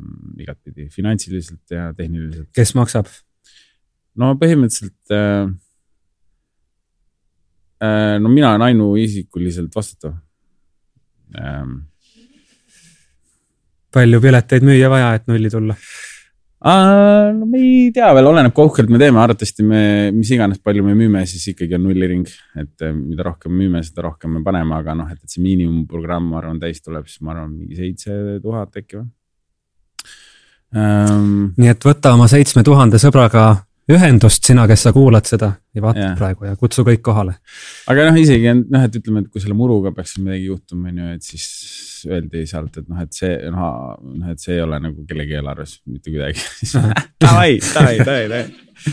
igatpidi 0.42 0.88
finantsiliselt 0.92 1.74
ja 1.74 1.90
tehniliselt. 1.96 2.48
kes 2.56 2.74
maksab? 2.78 3.10
no 4.16 4.32
põhimõtteliselt 4.40 5.16
äh,. 5.16 5.52
Äh, 7.82 8.16
no 8.22 8.30
mina 8.30 8.52
olen 8.52 8.68
ainuisikuliselt 8.68 9.74
vastutav 9.74 10.14
ähm.. 11.38 11.80
palju 13.92 14.20
pileteid 14.22 14.64
müüa 14.66 14.90
vaja, 14.92 15.14
et 15.18 15.28
nulli 15.30 15.50
tulla? 15.52 15.76
No 16.62 17.46
me 17.50 17.58
ei 17.58 17.88
tea 17.94 18.12
veel, 18.14 18.28
oleneb, 18.30 18.52
kui 18.54 18.68
uhkelt 18.68 18.90
me 18.92 19.00
teeme, 19.00 19.18
arvatavasti 19.22 19.64
me, 19.66 19.82
mis 20.14 20.30
iganes, 20.34 20.60
palju 20.62 20.84
me 20.86 20.94
müüme, 20.98 21.24
siis 21.26 21.48
ikkagi 21.54 21.74
on 21.78 21.88
nulliring. 21.88 22.28
et 22.60 22.86
eh, 22.86 22.92
mida 22.94 23.26
rohkem 23.26 23.54
müüme, 23.56 23.82
seda 23.86 24.06
rohkem 24.06 24.36
me 24.36 24.44
paneme, 24.46 24.76
aga 24.78 24.94
noh, 24.98 25.10
et, 25.10 25.18
et 25.22 25.32
see 25.32 25.42
miinimumprogramm, 25.42 26.30
ma 26.30 26.38
arvan, 26.42 26.60
täis 26.62 26.78
tuleb, 26.84 27.08
siis 27.10 27.24
ma 27.26 27.34
arvan, 27.34 27.50
mingi 27.56 27.80
seitse 27.80 28.38
tuhat 28.44 28.78
äkki 28.78 29.00
või 29.00 29.10
um,. 30.78 31.52
nii 31.58 31.72
et 31.72 31.84
võta 31.84 32.14
oma 32.16 32.28
seitsme 32.30 32.64
tuhande 32.66 33.00
sõbraga 33.02 33.46
ühendust, 33.90 34.44
sina, 34.46 34.64
kes 34.70 34.84
sa 34.86 34.92
kuulad 34.94 35.26
seda 35.26 35.48
ja 35.74 35.82
vaatad 35.82 36.04
yeah. 36.04 36.14
praegu 36.18 36.46
ja 36.46 36.54
kutsu 36.58 36.84
kõik 36.86 37.02
kohale. 37.02 37.34
aga 37.90 38.06
noh, 38.08 38.18
isegi 38.20 38.52
noh, 38.60 38.84
et 38.86 38.98
ütleme, 38.98 39.24
et 39.24 39.32
kui 39.32 39.42
selle 39.42 39.56
muruga 39.58 39.90
peaks 39.96 40.14
midagi 40.20 40.46
juhtuma, 40.46 40.92
on 40.92 41.00
ju, 41.02 41.08
et 41.16 41.26
siis 41.26 41.46
öeldi 42.06 42.44
sealt, 42.46 42.78
et 42.78 42.88
noh, 42.88 43.02
et 43.02 43.16
see 43.16 43.32
noh, 43.50 43.64
noh, 43.98 44.32
et 44.32 44.42
see 44.42 44.54
ei 44.56 44.62
ole 44.62 44.78
nagu 44.82 45.06
kellegi 45.08 45.38
eelarves 45.38 45.76
mitte 45.90 46.14
kuidagi. 46.14 46.46
davai, 47.22 47.56
davai, 47.72 47.96
davai, 48.02 48.26
davai. 48.30 48.92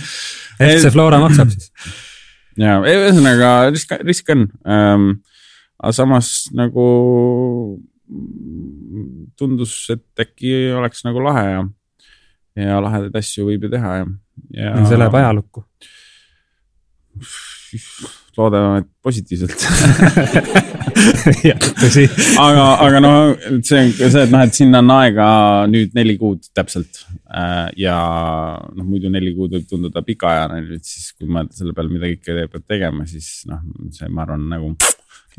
FC 0.70 0.94
Flora 0.94 1.22
maksab 1.22 1.54
siis. 1.54 1.70
ja 2.60 2.80
ühesõnaga 2.82 3.52
risk, 3.70 3.94
risk 4.06 4.34
on 4.34 4.48
um,. 4.66 5.12
aga 5.80 5.94
samas 5.96 6.50
nagu 6.58 6.86
tundus, 9.40 9.76
et 9.94 10.24
äkki 10.26 10.72
oleks 10.76 11.06
nagu 11.06 11.22
lahe 11.24 11.46
ja, 11.46 11.62
ja 12.58 12.80
lahedaid 12.84 13.16
asju 13.22 13.46
võib 13.52 13.68
ju 13.68 13.72
teha 13.72 13.94
ja, 14.02 14.10
ja. 14.56 14.74
see 14.88 15.00
läheb 15.00 15.20
ajalukku 15.22 15.66
loodame, 18.40 18.82
et 18.82 18.90
positiivselt 19.04 19.66
aga, 22.42 22.66
aga 22.86 23.02
noh, 23.04 23.18
see 23.66 23.82
on 23.82 23.92
see, 23.96 24.24
et 24.24 24.34
noh, 24.34 24.44
et 24.44 24.56
sinna 24.56 24.82
on 24.84 24.94
aega 24.96 25.28
nüüd 25.72 25.96
neli 25.98 26.16
kuud 26.20 26.50
täpselt. 26.56 27.04
Äh, 27.30 27.70
ja 27.84 27.98
noh, 28.60 28.86
muidu 28.86 29.12
neli 29.14 29.34
kuud 29.38 29.56
võib 29.58 29.68
tunduda 29.70 30.04
pikaajana, 30.06 30.62
nüüd 30.66 30.86
siis 30.88 31.12
kui 31.16 31.30
mõelda 31.30 31.56
selle 31.58 31.76
peale, 31.78 31.92
mida 31.94 32.12
kõike 32.12 32.48
peab 32.54 32.68
tegema, 32.68 33.08
siis 33.10 33.44
noh, 33.50 33.64
see, 33.96 34.10
ma 34.12 34.26
arvan, 34.26 34.46
nagu. 34.52 34.74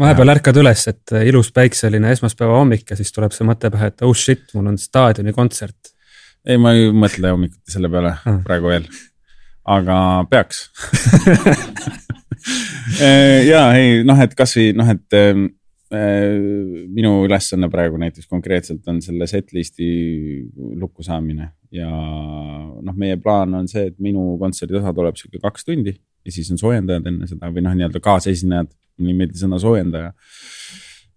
vahepeal 0.01 0.35
ärkad 0.37 0.61
üles, 0.63 0.87
et 0.93 1.17
ilus 1.29 1.53
päikseline 1.57 2.13
esmaspäeva 2.17 2.59
hommik 2.61 2.93
ja 2.93 2.99
siis 2.99 3.13
tuleb 3.17 3.35
see 3.37 3.49
mõte 3.49 3.73
pähe, 3.73 3.93
et 3.93 4.07
oh 4.07 4.15
shit, 4.17 4.49
mul 4.57 4.73
on 4.73 4.81
staadioni 4.81 5.37
kontsert. 5.37 5.95
Ei, 6.47 6.59
ma 6.61 6.75
ei 6.77 6.91
mõtle 6.95 7.33
hommikuti 7.35 7.73
selle 7.73 7.91
peale 7.93 8.15
ah. 8.19 8.41
praegu 8.47 8.73
veel, 8.73 8.89
aga 9.69 9.97
peaks 10.31 10.69
ja 13.53 13.65
ei 13.77 14.03
noh, 14.07 14.21
et 14.23 14.37
kasvõi 14.39 14.75
noh, 14.77 14.89
et 14.93 15.19
ähm, 15.19 15.49
äh, 15.95 16.37
minu 16.91 17.21
ülesanne 17.27 17.71
praegu 17.73 18.01
näiteks 18.01 18.29
konkreetselt 18.31 18.87
on 18.91 19.01
selle 19.05 19.29
setlist'i 19.31 19.91
lukku 20.81 21.05
saamine 21.07 21.53
ja 21.75 21.89
noh, 21.91 22.95
meie 22.97 23.19
plaan 23.21 23.55
on 23.61 23.69
see, 23.71 23.91
et 23.91 23.99
minu 24.03 24.35
kontserdi 24.41 24.79
osa 24.81 24.95
tuleb 24.97 25.19
sihuke 25.21 25.43
kaks 25.43 25.69
tundi 25.69 25.95
ja 26.25 26.33
siis 26.35 26.51
on 26.53 26.61
soojendajad 26.61 27.09
enne 27.11 27.29
seda 27.31 27.51
või 27.53 27.65
noh, 27.65 27.75
nii-öelda 27.77 28.03
kaasesinejad, 28.05 28.73
mulle 29.01 29.15
ei 29.15 29.19
meeldi 29.23 29.41
sõna 29.41 29.61
soojendaja. 29.61 30.13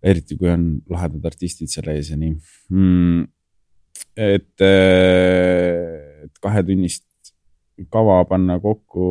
eriti 0.03 0.35
kui 0.35 0.49
on 0.51 0.65
lahedad 0.91 1.25
artistid 1.29 1.71
selle 1.71 1.95
ees 1.95 2.09
ja 2.11 2.17
nii 2.19 2.33
mm,. 2.33 3.23
Et, 4.17 4.61
äh, 4.61 6.25
et 6.25 6.41
kahetunnist 6.41 7.05
kava 7.91 8.19
panna 8.29 8.59
kokku 8.61 9.07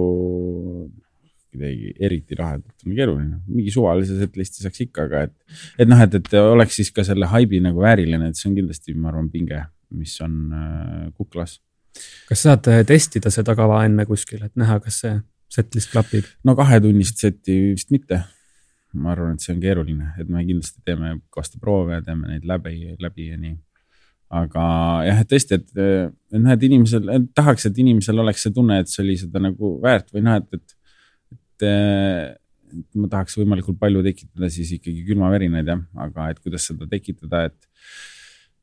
midagi 1.52 1.90
eriti 2.00 2.36
lahedat 2.38 2.86
on 2.86 2.94
keeruline, 2.96 3.40
mingi 3.48 3.72
suvalise 3.74 4.16
setlist'i 4.20 4.64
saaks 4.64 4.84
ikka, 4.86 5.06
aga 5.08 5.24
et, 5.26 5.34
et 5.84 5.90
noh, 5.90 6.00
et, 6.00 6.14
et 6.16 6.36
oleks 6.40 6.78
siis 6.80 6.92
ka 6.94 7.04
selle 7.04 7.28
haibi 7.28 7.60
nagu 7.64 7.82
vääriline, 7.82 8.30
et 8.30 8.38
see 8.38 8.48
on 8.50 8.56
kindlasti, 8.56 8.94
ma 8.96 9.10
arvan, 9.10 9.28
pinge, 9.32 9.60
mis 9.92 10.14
on 10.24 10.38
äh, 10.56 11.10
kuklas. 11.18 11.58
kas 12.28 12.46
saad 12.46 12.70
äh, 12.72 12.80
testida 12.88 13.32
seda 13.34 13.56
kava 13.58 13.82
enne 13.84 14.06
kuskil, 14.08 14.46
et 14.46 14.54
näha, 14.56 14.78
kas 14.84 15.02
see 15.04 15.18
setlist 15.52 15.92
klapib? 15.92 16.30
no 16.48 16.56
kahetunnist 16.56 17.20
seti 17.20 17.58
vist 17.74 17.92
mitte. 17.92 18.22
ma 18.96 19.12
arvan, 19.12 19.36
et 19.36 19.44
see 19.44 19.52
on 19.54 19.60
keeruline, 19.60 20.14
et 20.20 20.32
me 20.32 20.46
kindlasti 20.48 20.80
teeme 20.86 21.18
kõvasti 21.32 21.60
proove 21.60 22.00
ja 22.00 22.06
teeme 22.06 22.32
neid 22.32 22.48
läbi, 22.48 22.94
läbi 23.00 23.28
ja 23.28 23.36
nii 23.40 23.58
aga 24.32 24.66
jah, 25.06 25.18
et 25.20 25.28
tõesti, 25.28 25.58
et, 25.58 25.72
et 25.76 26.38
noh, 26.38 26.52
et 26.54 26.62
inimesel, 26.68 27.10
tahaks, 27.36 27.66
et 27.68 27.80
inimesel 27.82 28.22
oleks 28.22 28.46
see 28.46 28.54
tunne, 28.56 28.78
et 28.80 28.88
see 28.88 29.02
oli 29.04 29.18
seda 29.20 29.42
nagu 29.42 29.74
väärt 29.82 30.08
või 30.14 30.24
noh, 30.24 30.38
et, 30.40 30.56
et 30.56 30.78
et 31.62 32.96
ma 32.96 33.08
tahaks 33.12 33.36
võimalikult 33.36 33.78
palju 33.80 34.02
tekitada 34.06 34.48
siis 34.52 34.70
ikkagi 34.78 35.04
külmavärinaid 35.06 35.68
jah, 35.68 35.82
aga 36.06 36.30
et 36.32 36.40
kuidas 36.40 36.64
seda 36.70 36.88
tekitada, 36.90 37.44
et. 37.50 37.70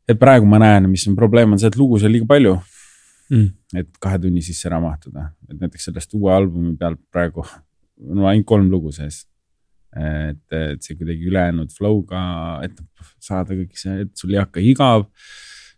et 0.09 0.19
praegu 0.19 0.47
ma 0.49 0.57
näen, 0.61 0.89
mis 0.89 1.05
on 1.09 1.17
probleem, 1.17 1.53
on 1.53 1.61
see, 1.61 1.69
et 1.69 1.77
lugusid 1.77 2.09
on 2.09 2.15
liiga 2.15 2.27
palju 2.29 2.55
mm.. 3.29 3.49
et 3.83 3.99
kahe 4.01 4.19
tunni 4.23 4.41
sisse 4.45 4.65
ära 4.69 4.81
mahtuda, 4.83 5.29
et 5.49 5.59
näiteks 5.61 5.89
sellest 5.91 6.15
uue 6.17 6.33
albumi 6.33 6.73
pealt 6.79 7.01
praegu 7.13 7.45
on 7.45 8.23
no, 8.23 8.29
ainult 8.31 8.47
kolm 8.49 8.71
lugu 8.71 8.93
sees. 8.95 9.25
et, 9.93 10.41
et 10.53 10.81
see 10.85 10.97
kuidagi 10.97 11.29
ülejäänud 11.29 11.71
flow'ga, 11.73 12.23
et 12.65 12.75
saada 13.21 13.55
kõik 13.57 13.77
see, 13.77 14.07
et 14.07 14.11
sul 14.17 14.35
ei 14.35 14.41
hakka 14.41 14.61
igav 14.61 15.07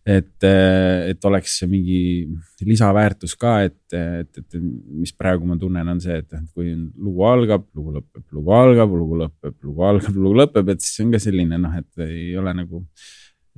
et, 0.06 0.44
et 0.44 1.26
oleks 1.30 1.60
mingi 1.69 2.28
lisaväärtus 2.65 3.36
ka, 3.38 3.60
et, 3.68 3.78
et, 3.94 4.41
et 4.41 4.60
mis 4.61 5.14
praegu 5.14 5.45
ma 5.45 5.57
tunnen, 5.61 5.94
on 5.94 6.02
see, 6.02 6.18
et 6.23 6.38
kui 6.56 6.73
lugu 6.73 7.26
algab, 7.30 7.68
lugu 7.78 7.98
lõpeb, 7.99 8.23
lugu 8.34 8.56
algab, 8.57 8.95
lugu 8.98 9.19
lõpeb, 9.22 9.57
lugu 9.68 9.86
algab, 9.86 10.15
lugu 10.18 10.40
lõpeb, 10.41 10.72
et 10.73 10.82
siis 10.82 11.06
on 11.06 11.11
ka 11.14 11.22
selline 11.22 11.60
noh, 11.61 11.76
et 11.78 12.06
ei 12.07 12.32
ole 12.40 12.56
nagu 12.57 12.86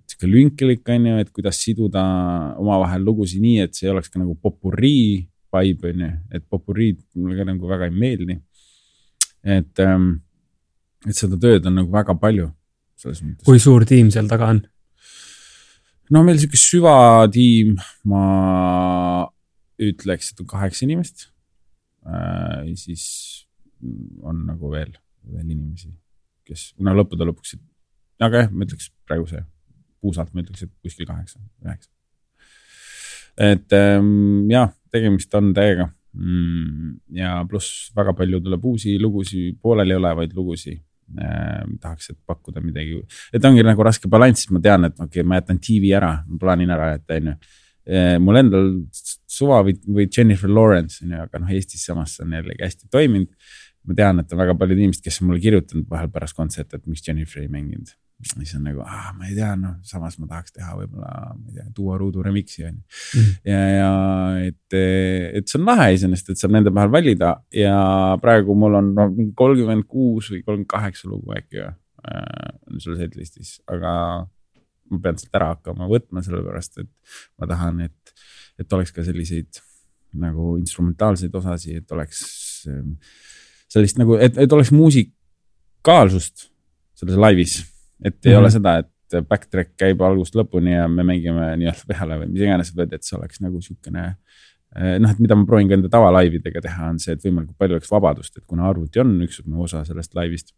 sihuke 0.03 0.27
lünkilik 0.29 0.89
on 0.93 1.07
ju, 1.07 1.19
et 1.23 1.31
kuidas 1.33 1.59
siduda 1.63 2.03
omavahel 2.61 3.05
lugusid 3.07 3.41
nii, 3.43 3.63
et 3.63 3.77
see 3.77 3.87
ei 3.87 3.93
oleks 3.93 4.11
ka 4.11 4.19
nagu 4.21 4.35
popurii 4.35 5.23
vibe 5.53 5.93
on 5.93 6.03
ju, 6.03 6.11
et 6.33 6.43
popuriid 6.49 6.99
mulle 7.15 7.37
ka 7.37 7.47
nagu 7.47 7.69
väga 7.69 7.87
ei 7.87 7.95
meeldi. 8.03 8.41
et, 9.43 9.79
ähm, 9.79 10.21
et 11.07 11.15
seda 11.15 11.35
tööd 11.35 11.65
on 11.67 11.75
nagu 11.75 11.91
väga 11.91 12.15
palju 12.15 12.47
selles 12.95 13.21
mõttes. 13.23 13.43
kui 13.43 13.59
suur 13.59 13.83
tiim 13.85 14.11
seal 14.11 14.27
taga 14.31 14.53
on? 14.53 14.61
No 16.13 16.21
meil 16.25 16.39
sihuke 16.41 16.59
süvatiim, 16.59 17.77
ma 18.09 18.23
ütleks, 19.81 20.31
et 20.31 20.43
on 20.43 20.49
kaheksa 20.49 20.85
inimest 20.85 21.27
äh,. 22.05 22.69
siis 22.79 23.05
on 24.23 24.45
nagu 24.47 24.69
veel, 24.71 24.93
veel 25.27 25.47
inimesi, 25.49 25.89
kes, 26.47 26.69
no 26.79 26.93
lõppude 26.95 27.25
lõpuks, 27.27 27.57
aga 28.23 28.45
jah, 28.45 28.53
ma 28.53 28.67
ütleks 28.67 28.91
praegu 29.07 29.27
see, 29.31 29.41
puusalt 30.03 30.31
ma 30.35 30.43
ütleks, 30.43 30.63
et 30.67 30.71
kuskil 30.85 31.09
kaheksa, 31.09 31.41
üheksa. 31.65 31.91
et 33.49 33.75
ähm, 33.75 34.45
jah, 34.53 34.71
tegemist 34.93 35.33
on 35.39 35.51
täiega 35.57 35.89
mm,. 36.13 36.95
ja 37.17 37.35
pluss 37.49 37.89
väga 37.97 38.15
palju 38.15 38.43
tuleb 38.45 38.71
uusi 38.71 38.95
lugusid, 39.01 39.59
pooleliolevaid 39.63 40.37
lugusid 40.37 40.83
tahaks, 41.81 42.11
et 42.13 42.19
pakkuda 42.27 42.63
midagi, 42.63 43.01
et 43.33 43.45
ongi 43.45 43.65
nagu 43.65 43.85
raske 43.85 44.09
balanss, 44.11 44.49
ma 44.51 44.61
tean, 44.63 44.89
et 44.89 44.95
okei 44.97 45.21
okay,, 45.21 45.27
ma 45.27 45.41
jätan 45.41 45.59
TV 45.63 45.91
ära, 45.97 46.13
ma 46.27 46.39
plaanin 46.41 46.73
ära 46.73 46.93
jätta, 46.95 47.19
on 47.19 47.33
ju. 47.33 47.35
Äh, 47.83 48.13
mul 48.23 48.39
endal 48.39 48.69
suva 49.27 49.57
või, 49.67 49.75
või 49.83 50.05
Jennifer 50.07 50.47
Lawrence 50.47 51.03
on 51.03 51.11
ju, 51.11 51.25
aga 51.25 51.41
noh, 51.43 51.51
Eestis 51.51 51.83
samas 51.83 52.15
on 52.23 52.31
jällegi 52.31 52.63
hästi 52.63 52.87
toiminud. 52.91 53.33
ma 53.83 53.97
tean, 53.97 54.21
et 54.21 54.31
on 54.31 54.39
väga 54.39 54.53
paljud 54.55 54.79
inimesed, 54.79 55.03
kes 55.03 55.19
on 55.19 55.27
mulle 55.27 55.43
kirjutanud 55.43 55.89
vahel 55.91 56.07
pärast 56.07 56.37
kontserte, 56.37 56.79
et 56.79 56.87
miks 56.87 57.03
Jennifer 57.03 57.41
ei 57.41 57.49
mänginud 57.51 57.91
siis 58.23 58.53
on 58.57 58.63
nagu, 58.67 58.83
ma 59.17 59.27
ei 59.27 59.35
tea, 59.35 59.51
noh, 59.59 59.75
samas 59.87 60.15
ma 60.19 60.27
tahaks 60.29 60.55
teha 60.55 60.75
võib-olla, 60.77 61.11
ma 61.37 61.51
ei 61.51 61.57
tea, 61.57 61.65
tuua 61.75 61.97
ruudu 62.01 62.23
remix'i 62.25 62.65
on 62.67 62.77
ju. 62.77 62.83
Mhm. 63.19 63.33
ja, 63.49 63.61
ja 63.73 63.89
et, 64.49 64.77
et 65.39 65.49
see 65.49 65.59
on 65.59 65.67
lahe 65.71 65.89
iseenesest, 65.97 66.33
et 66.33 66.41
saab 66.41 66.55
nende 66.55 66.73
vahel 66.73 66.93
valida 66.93 67.33
ja 67.55 67.75
praegu 68.23 68.55
mul 68.57 68.79
on 68.79 68.93
noh, 68.97 69.11
mingi 69.13 69.35
kolmkümmend 69.39 69.87
kuus 69.89 70.31
või 70.33 70.43
kolmkümmend 70.43 70.71
kaheksa 70.71 71.11
lugu 71.11 71.35
äkki 71.35 71.65
äh, 71.65 71.75
on 72.71 72.83
sul 72.83 72.97
setlist'is, 72.99 73.57
aga 73.71 73.93
ma 74.93 75.03
pean 75.03 75.19
sealt 75.19 75.37
ära 75.39 75.51
hakkama 75.53 75.89
võtma, 75.91 76.23
sellepärast 76.25 76.81
et 76.83 76.89
ma 77.41 77.49
tahan, 77.49 77.83
et, 77.87 78.15
et 78.61 78.77
oleks 78.77 78.93
ka 78.95 79.05
selliseid 79.05 79.61
nagu 80.21 80.55
instrumentaalseid 80.59 81.33
osasid, 81.35 81.81
et 81.81 81.93
oleks 81.95 82.23
ähm, 82.69 82.95
sellist 83.71 83.97
nagu, 83.97 84.17
et, 84.21 84.37
et 84.37 84.51
oleks 84.53 84.71
muusikaalsust 84.75 86.49
selles 86.99 87.17
laivis 87.19 87.61
et 88.03 88.25
ei 88.25 88.31
mm 88.31 88.35
-hmm. 88.35 88.39
ole 88.39 88.51
seda, 88.51 88.77
et 88.83 89.27
backtrack 89.29 89.75
käib 89.77 90.01
algusest 90.01 90.35
lõpuni 90.35 90.73
ja 90.73 90.87
me 90.87 91.03
mängime 91.03 91.53
nii-öelda 91.59 91.85
peale 91.87 92.17
või 92.23 92.31
mis 92.31 92.41
iganes, 92.41 92.73
vaid 92.75 92.93
et 92.93 93.03
see 93.03 93.17
oleks 93.17 93.41
nagu 93.41 93.61
sihukene. 93.61 94.15
Eh, 94.75 94.97
noh, 94.99 95.11
et 95.11 95.19
mida 95.19 95.35
ma 95.35 95.45
proovin 95.45 95.67
ka 95.69 95.77
enda 95.77 95.89
tavalaividega 95.89 96.61
teha, 96.61 96.89
on 96.89 96.99
see, 96.99 97.13
et 97.13 97.21
võimalikult 97.21 97.57
palju 97.57 97.77
oleks 97.77 97.91
vabadust, 97.91 98.37
et 98.37 98.45
kuna 98.47 98.67
arvuti 98.69 98.99
on 98.99 99.21
üks 99.21 99.41
osa 99.67 99.83
sellest 99.85 100.15
laivist 100.15 100.53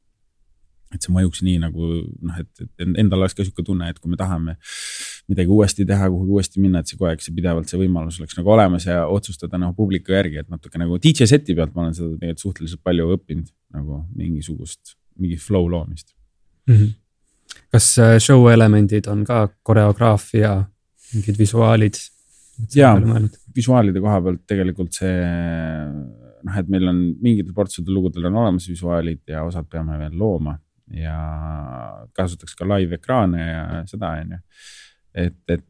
et 0.93 1.05
see 1.05 1.13
mõjuks 1.13 1.41
nii 1.45 1.59
nagu 1.63 1.87
noh, 2.05 2.39
et, 2.39 2.49
et 2.61 2.83
endal 3.01 3.23
oleks 3.23 3.35
ka 3.37 3.45
sihuke 3.45 3.63
tunne, 3.65 3.87
et 3.89 3.99
kui 3.99 4.11
me 4.11 4.19
tahame 4.19 4.55
midagi 5.31 5.51
uuesti 5.51 5.85
teha, 5.87 6.09
kuhugi 6.13 6.35
uuesti 6.37 6.61
minna, 6.63 6.81
et 6.81 6.91
see 6.91 6.99
kogu 6.99 7.09
aeg 7.09 7.23
see 7.25 7.35
pidevalt 7.35 7.71
see 7.71 7.79
võimalus 7.81 8.19
oleks 8.21 8.37
nagu 8.39 8.53
olemas 8.55 8.85
ja 8.87 9.05
otsustada 9.11 9.59
nagu 9.61 9.75
publiku 9.77 10.15
järgi, 10.15 10.43
et 10.43 10.51
natuke 10.53 10.81
nagu 10.81 10.99
DJ 11.01 11.27
seti 11.31 11.57
pealt 11.57 11.73
ma 11.75 11.85
olen 11.85 11.97
seda 11.97 12.11
tegelikult 12.13 12.45
suhteliselt 12.45 12.83
palju 12.85 13.09
õppinud 13.17 13.49
nagu 13.75 14.03
mingisugust, 14.15 14.95
mingi 15.19 15.39
flow 15.41 15.67
loomist 15.71 16.13
mm. 16.69 16.75
-hmm 16.75 16.93
kas 17.71 17.89
äh, 17.99 18.17
show 18.23 18.47
elemendid 18.51 19.07
on 19.11 19.23
ka 19.27 19.47
koreograafia, 19.63 20.57
mingid 21.13 21.39
visuaalid? 21.39 21.99
ja, 22.75 22.93
visuaalide 23.55 23.99
koha 24.03 24.21
pealt 24.23 24.45
tegelikult 24.47 24.95
see 24.95 25.15
noh, 26.45 26.59
et 26.59 26.69
meil 26.71 26.87
on 26.91 27.01
mingitel 27.23 27.55
portsidel 27.55 27.97
lugudel 27.97 28.29
on 28.29 28.39
olemas 28.43 28.67
visuaalid 28.69 29.23
ja 29.27 29.43
osad 29.47 29.67
peame 29.71 29.97
veel 29.99 30.15
looma 30.19 30.55
ja 30.93 31.17
kasutaks 32.15 32.55
ka 32.55 32.67
live 32.69 32.99
ekraane 32.99 33.41
ja 33.41 33.83
seda 33.89 34.13
on 34.21 34.35
ju. 34.35 34.41
et, 35.25 35.39
et, 35.49 35.69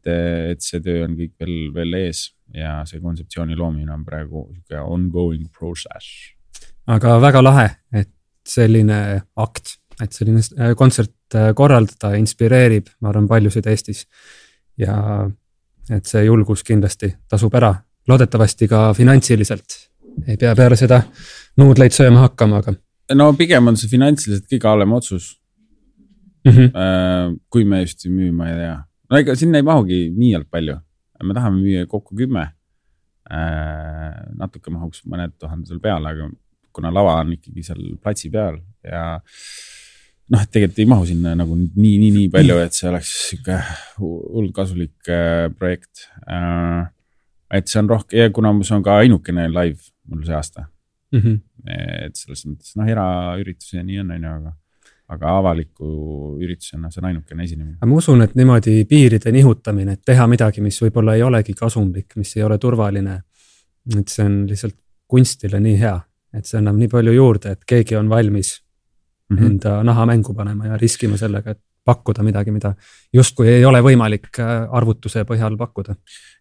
et 0.52 0.66
see 0.66 0.82
töö 0.84 1.06
on 1.08 1.16
kõik 1.18 1.34
veel, 1.42 1.56
veel 1.76 2.00
ees 2.02 2.28
ja 2.54 2.80
see 2.90 3.02
kontseptsiooni 3.04 3.58
loomine 3.58 3.94
on 3.96 4.04
praegu 4.06 4.48
sihuke 4.52 4.82
ongoing 4.82 5.48
process. 5.54 6.34
aga 6.88 7.18
väga 7.22 7.44
lahe, 7.44 7.70
et 7.94 8.12
selline 8.46 9.22
akt, 9.42 9.78
et 10.02 10.14
selline 10.14 10.44
äh, 10.60 10.76
kontsert 10.78 11.15
korraldada, 11.56 12.14
inspireerib, 12.20 12.92
ma 13.02 13.10
arvan, 13.10 13.28
paljusid 13.28 13.66
Eestis. 13.68 14.06
ja 14.78 14.96
et 15.90 16.06
see 16.10 16.26
julgus 16.26 16.64
kindlasti 16.66 17.12
tasub 17.30 17.54
ära, 17.56 17.74
loodetavasti 18.10 18.68
ka 18.68 18.94
finantsiliselt. 18.94 19.78
ei 20.28 20.38
pea 20.38 20.54
peale 20.56 20.78
seda 20.80 21.02
nuudleid 21.58 21.92
sööma 21.92 22.26
hakkama, 22.26 22.62
aga. 22.64 22.74
no 23.14 23.34
pigem 23.34 23.68
on 23.68 23.78
see 23.78 23.90
finantsiliselt 23.92 24.48
kõige 24.52 24.70
halvem 24.70 24.94
otsus. 24.94 25.40
mm. 26.46 26.52
-hmm. 26.52 27.40
kui 27.50 27.66
me 27.66 27.82
just 27.82 28.06
ei 28.06 28.12
müü, 28.12 28.32
ma 28.32 28.50
ei 28.50 28.56
tea, 28.56 28.78
no 29.10 29.18
ega 29.18 29.36
sinna 29.36 29.58
ei 29.58 29.64
mahugi 29.64 30.10
niivõrd 30.16 30.50
palju, 30.50 30.80
me 31.24 31.34
tahame 31.34 31.62
müüa 31.62 31.88
kokku 31.88 32.16
kümme. 32.16 32.52
natuke 34.38 34.70
mahuks 34.70 35.02
mõned 35.10 35.32
tuhanded 35.40 35.70
veel 35.70 35.80
peale, 35.82 36.10
aga 36.10 36.30
kuna 36.72 36.92
lava 36.94 37.16
on 37.22 37.32
ikkagi 37.34 37.64
seal 37.64 37.96
platsi 38.04 38.30
peal 38.30 38.60
ja 38.84 39.20
noh, 40.34 40.42
et 40.42 40.52
tegelikult 40.52 40.82
ei 40.82 40.90
mahu 40.90 41.08
sinna 41.10 41.34
nagu 41.38 41.58
nii, 41.58 41.96
nii, 42.02 42.12
nii 42.18 42.28
palju, 42.34 42.58
et 42.66 42.78
see 42.78 42.90
oleks 42.90 43.14
sihuke 43.30 43.60
hull 44.02 44.52
kasulik 44.56 45.12
äh, 45.12 45.48
projekt 45.54 46.08
äh,. 46.26 46.86
et 47.56 47.70
see 47.70 47.82
on 47.82 47.90
rohkem 47.92 48.24
ja 48.24 48.32
kuna 48.34 48.54
see 48.66 48.78
on 48.78 48.86
ka 48.86 49.00
ainukene 49.04 49.48
live 49.54 49.92
mul 50.10 50.26
see 50.26 50.36
aasta 50.36 50.66
mm. 51.12 51.20
-hmm. 51.20 51.42
et 52.08 52.16
selles 52.16 52.46
mõttes 52.46 52.78
noh, 52.80 52.88
eraüritus 52.90 53.74
ja 53.74 53.84
nii 53.84 54.00
on, 54.02 54.16
on 54.16 54.24
ju, 54.28 54.34
aga, 54.40 54.56
aga 55.16 55.36
avaliku 55.40 55.92
üritusena 56.42 56.92
see 56.92 57.04
on 57.04 57.12
ainukene 57.12 57.44
esinemine. 57.44 57.78
ma 57.86 58.02
usun, 58.02 58.26
et 58.26 58.36
niimoodi 58.36 58.86
piiride 58.90 59.32
nihutamine, 59.32 59.94
et 59.94 60.06
teha 60.06 60.28
midagi, 60.28 60.62
mis 60.62 60.82
võib-olla 60.82 61.16
ei 61.16 61.24
olegi 61.24 61.54
kasumlik, 61.54 62.18
mis 62.18 62.36
ei 62.38 62.44
ole 62.44 62.58
turvaline. 62.58 63.22
et 64.00 64.08
see 64.08 64.26
on 64.26 64.46
lihtsalt 64.50 64.78
kunstile 65.08 65.60
nii 65.62 65.80
hea, 65.80 66.00
et 66.34 66.46
see 66.46 66.58
annab 66.58 66.78
nii 66.82 66.90
palju 66.90 67.12
juurde, 67.14 67.52
et 67.52 67.66
keegi 67.66 67.96
on 67.96 68.10
valmis 68.10 68.65
mm 69.30 69.38
-hmm. 69.38 69.46
enda 69.46 69.84
naha 69.84 70.06
mängu 70.06 70.34
panema 70.34 70.66
ja 70.66 70.78
riskima 70.78 71.18
sellega, 71.18 71.52
et 71.52 71.62
pakkuda 71.86 72.24
midagi, 72.24 72.52
mida 72.52 72.74
justkui 73.14 73.48
ei 73.48 73.66
ole 73.66 73.82
võimalik 73.86 74.40
äh, 74.40 74.54
arvutuse 74.72 75.24
põhjal 75.30 75.58
pakkuda. 75.58 75.96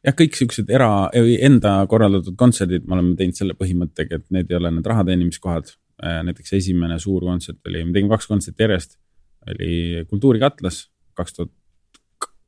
jah, 0.05 0.15
kõik 0.15 0.36
siuksed 0.36 0.70
era, 0.70 1.11
enda 1.15 1.86
korraldatud 1.89 2.36
kontserdid, 2.36 2.86
me 2.89 2.97
oleme 2.97 3.16
teinud 3.16 3.36
selle 3.36 3.56
põhimõttega, 3.59 4.20
et 4.20 4.31
need 4.31 4.51
ei 4.51 4.56
ole 4.56 4.70
need 4.70 4.86
raha 4.86 5.05
teenimiskohad. 5.05 5.74
Äh, 6.05 6.23
näiteks 6.27 6.52
esimene 6.52 6.98
suur 6.98 7.23
kontsert 7.23 7.61
oli, 7.69 7.85
me 7.85 7.93
tegime 7.93 8.16
kaks 8.16 8.27
kontserti 8.27 8.65
järjest, 8.65 8.98
oli 9.47 10.05
Kultuurikatlas 10.11 10.89
kaks 11.15 11.36
tuhat 11.36 11.52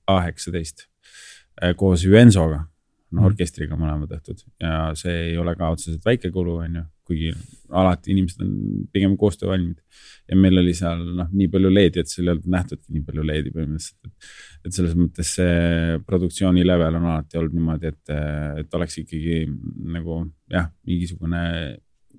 kaheksateist 0.07 0.87
äh, 1.63 1.75
koos 1.77 2.05
Juensoga 2.05 2.65
no 3.13 3.21
mhm. 3.21 3.27
orkestriga 3.31 3.79
mõlemad 3.79 4.11
tehtud 4.11 4.43
ja 4.63 4.91
see 4.99 5.15
ei 5.31 5.37
ole 5.39 5.55
ka 5.59 5.71
otseselt 5.75 6.05
väike 6.07 6.33
kulu, 6.35 6.59
on 6.65 6.81
ju, 6.81 6.85
kuigi 7.07 7.33
alati 7.71 8.13
inimesed 8.15 8.43
on 8.45 8.53
pigem 8.93 9.17
koostöövalmid. 9.19 9.79
ja 10.29 10.37
meil 10.37 10.59
oli 10.59 10.75
seal 10.75 11.03
noh, 11.17 11.29
nii 11.33 11.49
palju 11.51 11.71
LED-i, 11.71 12.03
et 12.03 12.11
seal 12.11 12.27
ei 12.27 12.33
olnud 12.35 12.49
nähtudki 12.51 12.95
nii 12.95 13.05
palju 13.07 13.27
LED-i 13.27 13.53
põhimõtteliselt, 13.55 14.09
et. 14.09 14.31
et 14.67 14.79
selles 14.79 14.97
mõttes 14.99 15.35
see 15.39 15.99
produktsiooni 16.07 16.65
level 16.67 16.99
on 16.99 17.11
alati 17.13 17.39
olnud 17.41 17.55
niimoodi, 17.55 17.93
et, 17.93 18.15
et 18.63 18.79
oleks 18.79 18.99
ikkagi 19.05 19.45
nagu 19.97 20.25
jah, 20.53 20.67
mingisugune 20.89 21.45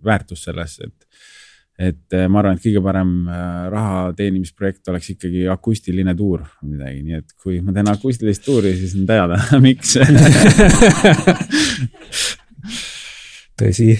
väärtus 0.03 0.47
selles, 0.47 0.79
et 0.85 0.97
et 1.77 2.15
ma 2.25 2.39
arvan, 2.41 2.55
et 2.57 2.63
kõige 2.63 2.81
parem 2.81 3.09
eh, 3.29 3.65
raha 3.69 3.99
teenimisprojekt 4.17 4.89
oleks 4.89 5.11
ikkagi 5.13 5.43
akustiline 5.53 6.15
tuur 6.17 6.41
või 6.57 6.71
midagi, 6.71 7.03
nii 7.05 7.19
et 7.19 7.35
kui 7.37 7.59
ma 7.61 7.75
teen 7.75 7.91
akustilist 7.91 8.41
tuuri, 8.45 8.73
siis 8.79 8.95
on 8.97 9.05
teada 9.09 9.37
miks 9.65 9.93
tõsi. 13.61 13.93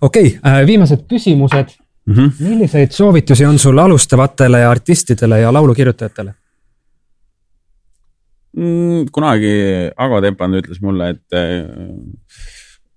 Okei 0.00 0.26
okay,, 0.26 0.60
äh, 0.60 0.66
viimased 0.66 1.06
küsimused 1.10 1.74
mm. 2.06 2.14
-hmm. 2.14 2.30
milliseid 2.48 2.90
soovitusi 2.90 3.46
on 3.46 3.58
sul 3.58 3.78
alustavatele 3.78 4.64
artistidele 4.64 5.40
ja 5.40 5.52
laulukirjutajatele? 5.52 6.34
Mm, 8.56 9.10
kunagi 9.12 9.50
Ago 9.96 10.20
Tempand 10.20 10.56
ütles 10.58 10.80
mulle, 10.82 11.10
et 11.14 11.36
äh, 11.36 11.68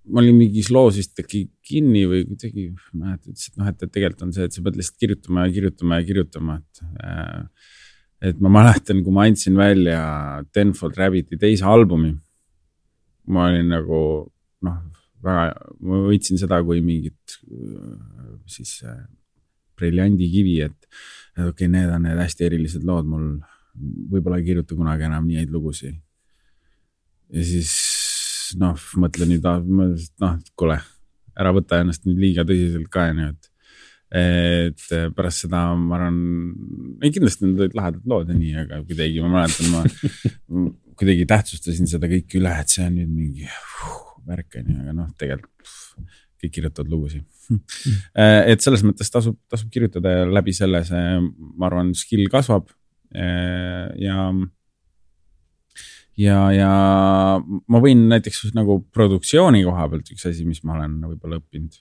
ma 0.10 0.22
olin 0.24 0.38
mingis 0.40 0.72
loos 0.74 0.98
vist 0.98 1.20
äkki 1.22 1.44
kinni 1.72 2.06
või 2.10 2.24
kuidagi, 2.30 2.70
ma 2.72 3.12
ei 3.12 3.12
mäleta, 3.12 3.30
ütles, 3.30 3.50
et 3.52 3.60
noh, 3.60 3.70
et 3.70 3.84
tegelikult 3.84 4.26
on 4.26 4.34
see, 4.36 4.48
et 4.48 4.56
sa 4.56 4.64
pead 4.66 4.80
lihtsalt 4.80 5.04
kirjutama 5.04 5.46
ja 5.46 5.54
kirjutama 5.58 6.00
ja 6.00 6.08
kirjutama, 6.08 6.58
et 6.58 6.84
äh,. 7.04 7.70
et 8.32 8.42
ma 8.42 8.52
mäletan, 8.54 9.04
kui 9.04 9.14
ma 9.14 9.24
andsin 9.26 9.56
välja 9.58 10.02
Tenfold 10.54 10.98
Rabbiti 10.98 11.40
teise 11.42 11.66
albumi. 11.66 12.16
ma 13.28 13.46
olin 13.48 13.70
nagu 13.70 14.02
noh, 14.66 14.78
väga, 15.26 15.48
ma 15.86 16.04
võtsin 16.08 16.40
seda 16.42 16.62
kui 16.66 16.82
mingit 16.86 17.40
siis 18.50 18.80
äh, 18.88 19.02
briljandikivi, 19.80 20.60
et, 20.68 20.78
et 21.38 21.44
okei 21.46 21.68
okay,, 21.68 21.72
need 21.72 21.92
on 21.94 22.06
need 22.08 22.22
hästi 22.22 22.48
erilised 22.48 22.88
lood, 22.88 23.10
mul 23.10 23.28
võib-olla 24.12 24.42
ei 24.42 24.48
kirjuta 24.50 24.78
kunagi 24.78 25.08
enam 25.08 25.28
nii 25.28 25.42
häid 25.42 25.54
lugusid. 25.54 25.96
ja 27.32 27.46
siis 27.48 27.72
noh, 28.60 28.76
mõtle 29.00 29.28
nüüd, 29.30 29.46
noh, 29.46 30.36
kuule, 30.60 30.82
ära 31.40 31.54
võta 31.56 31.80
ennast 31.82 32.06
nüüd 32.08 32.20
liiga 32.20 32.46
tõsiselt 32.48 32.92
ka, 32.92 33.08
onju, 33.14 33.32
et. 33.32 33.48
et 34.22 34.86
pärast 35.16 35.46
seda 35.46 35.64
ma 35.80 35.96
arvan, 35.96 36.20
ei 37.00 37.16
kindlasti 37.16 37.48
need 37.48 37.64
olid 37.64 37.80
lahedad 37.80 38.12
lood 38.12 38.34
ja 38.34 38.36
nii, 38.36 38.54
aga 38.66 38.84
kuidagi 38.84 39.24
ma 39.24 39.32
mäletan, 39.38 39.72
ma 39.72 39.86
kuidagi 41.00 41.30
tähtsustasin 41.32 41.88
seda 41.90 42.12
kõike 42.12 42.42
üle, 42.42 42.52
et 42.60 42.76
see 42.76 42.84
on 42.86 42.98
nüüd 43.00 43.14
mingi 43.16 43.48
uh, 43.48 44.11
värk 44.28 44.60
onju, 44.62 44.78
aga 44.84 44.96
noh, 44.96 45.10
tegelikult 45.20 45.72
kõik 46.42 46.56
kirjutavad 46.56 46.90
lugusid. 46.90 47.26
Et 48.52 48.64
selles 48.64 48.82
mõttes 48.86 49.12
tasub, 49.14 49.38
tasub 49.52 49.70
kirjutada 49.74 50.16
ja 50.16 50.30
läbi 50.30 50.54
selle 50.58 50.82
see, 50.88 51.20
ma 51.58 51.70
arvan, 51.70 51.94
skill 51.98 52.26
kasvab. 52.34 52.72
ja 53.12 54.18
ja, 56.20 56.38
ja 56.56 56.72
ma 57.42 57.82
võin 57.84 58.06
näiteks 58.12 58.52
nagu 58.58 58.80
produktsiooni 58.94 59.64
koha 59.68 59.88
pealt 59.92 60.14
üks 60.14 60.28
asi, 60.30 60.46
mis 60.48 60.62
ma 60.68 60.78
olen 60.78 61.00
võib-olla 61.10 61.42
õppinud, 61.42 61.76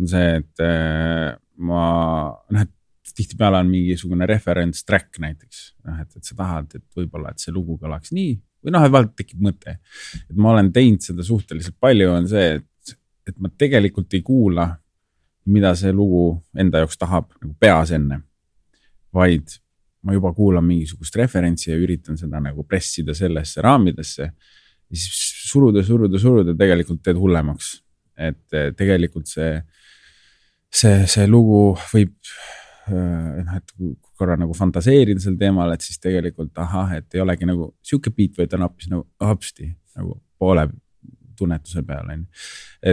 on 0.00 0.10
see, 0.10 0.38
et 0.40 0.62
äh, 0.64 1.32
ma 1.62 1.82
noh, 2.30 2.62
et 2.62 3.12
tihtipeale 3.16 3.60
on 3.60 3.68
mingisugune 3.68 4.26
reference 4.30 4.86
track 4.88 5.18
näiteks, 5.22 5.64
noh, 5.88 6.00
et, 6.04 6.16
et 6.16 6.30
sa 6.30 6.38
tahad, 6.38 6.70
et 6.78 6.86
võib-olla, 6.96 7.32
et 7.32 7.42
see 7.42 7.54
lugu 7.54 7.76
kõlaks 7.80 8.14
nii 8.16 8.36
või 8.62 8.74
noh, 8.74 8.86
vahel 8.94 9.10
tekib 9.16 9.42
mõte. 9.42 9.78
et 10.28 10.36
ma 10.36 10.52
olen 10.54 10.70
teinud 10.72 11.02
seda 11.04 11.24
suhteliselt 11.26 11.76
palju, 11.80 12.10
on 12.12 12.28
see, 12.30 12.60
et, 12.60 12.96
et 13.28 13.38
ma 13.42 13.50
tegelikult 13.58 14.14
ei 14.14 14.22
kuula, 14.26 14.68
mida 15.52 15.72
see 15.78 15.92
lugu 15.94 16.36
enda 16.58 16.84
jaoks 16.84 17.00
tahab 17.00 17.32
nagu 17.40 17.54
peas 17.60 17.90
enne. 17.94 18.22
vaid 19.12 19.58
ma 20.02 20.14
juba 20.16 20.32
kuulan 20.34 20.64
mingisugust 20.66 21.16
referentsi 21.20 21.70
ja 21.70 21.76
üritan 21.78 22.16
seda 22.18 22.40
nagu 22.42 22.64
pressida 22.66 23.14
sellesse 23.14 23.62
raamidesse. 23.62 24.22
ja 24.22 24.96
siis 24.96 25.48
suruda, 25.50 25.82
suruda, 25.82 26.18
suruda, 26.18 26.54
tegelikult 26.58 27.02
teed 27.02 27.18
hullemaks. 27.18 27.80
et 28.16 28.76
tegelikult 28.76 29.26
see, 29.26 29.56
see, 30.70 31.06
see 31.10 31.26
lugu 31.26 31.72
võib 31.90 32.14
äh, 32.92 33.42
noh, 33.42 33.56
et 33.56 33.72
korra 34.22 34.38
nagu 34.38 34.54
fantaseerida 34.56 35.20
sel 35.22 35.36
teemal, 35.40 35.74
et 35.74 35.84
siis 35.84 36.00
tegelikult 36.02 36.56
ahah, 36.62 36.96
et 37.00 37.18
ei 37.18 37.24
olegi 37.24 37.48
nagu 37.48 37.72
sihuke 37.84 38.14
beat, 38.14 38.38
vaid 38.38 38.54
on 38.56 38.66
hoopis 38.68 38.90
nagu 38.92 39.06
hopsti 39.26 39.68
nagu 39.98 40.16
poole 40.40 40.68
tunnetuse 41.38 41.82
peal 41.86 42.10
on 42.12 42.20
ju. 42.22 42.42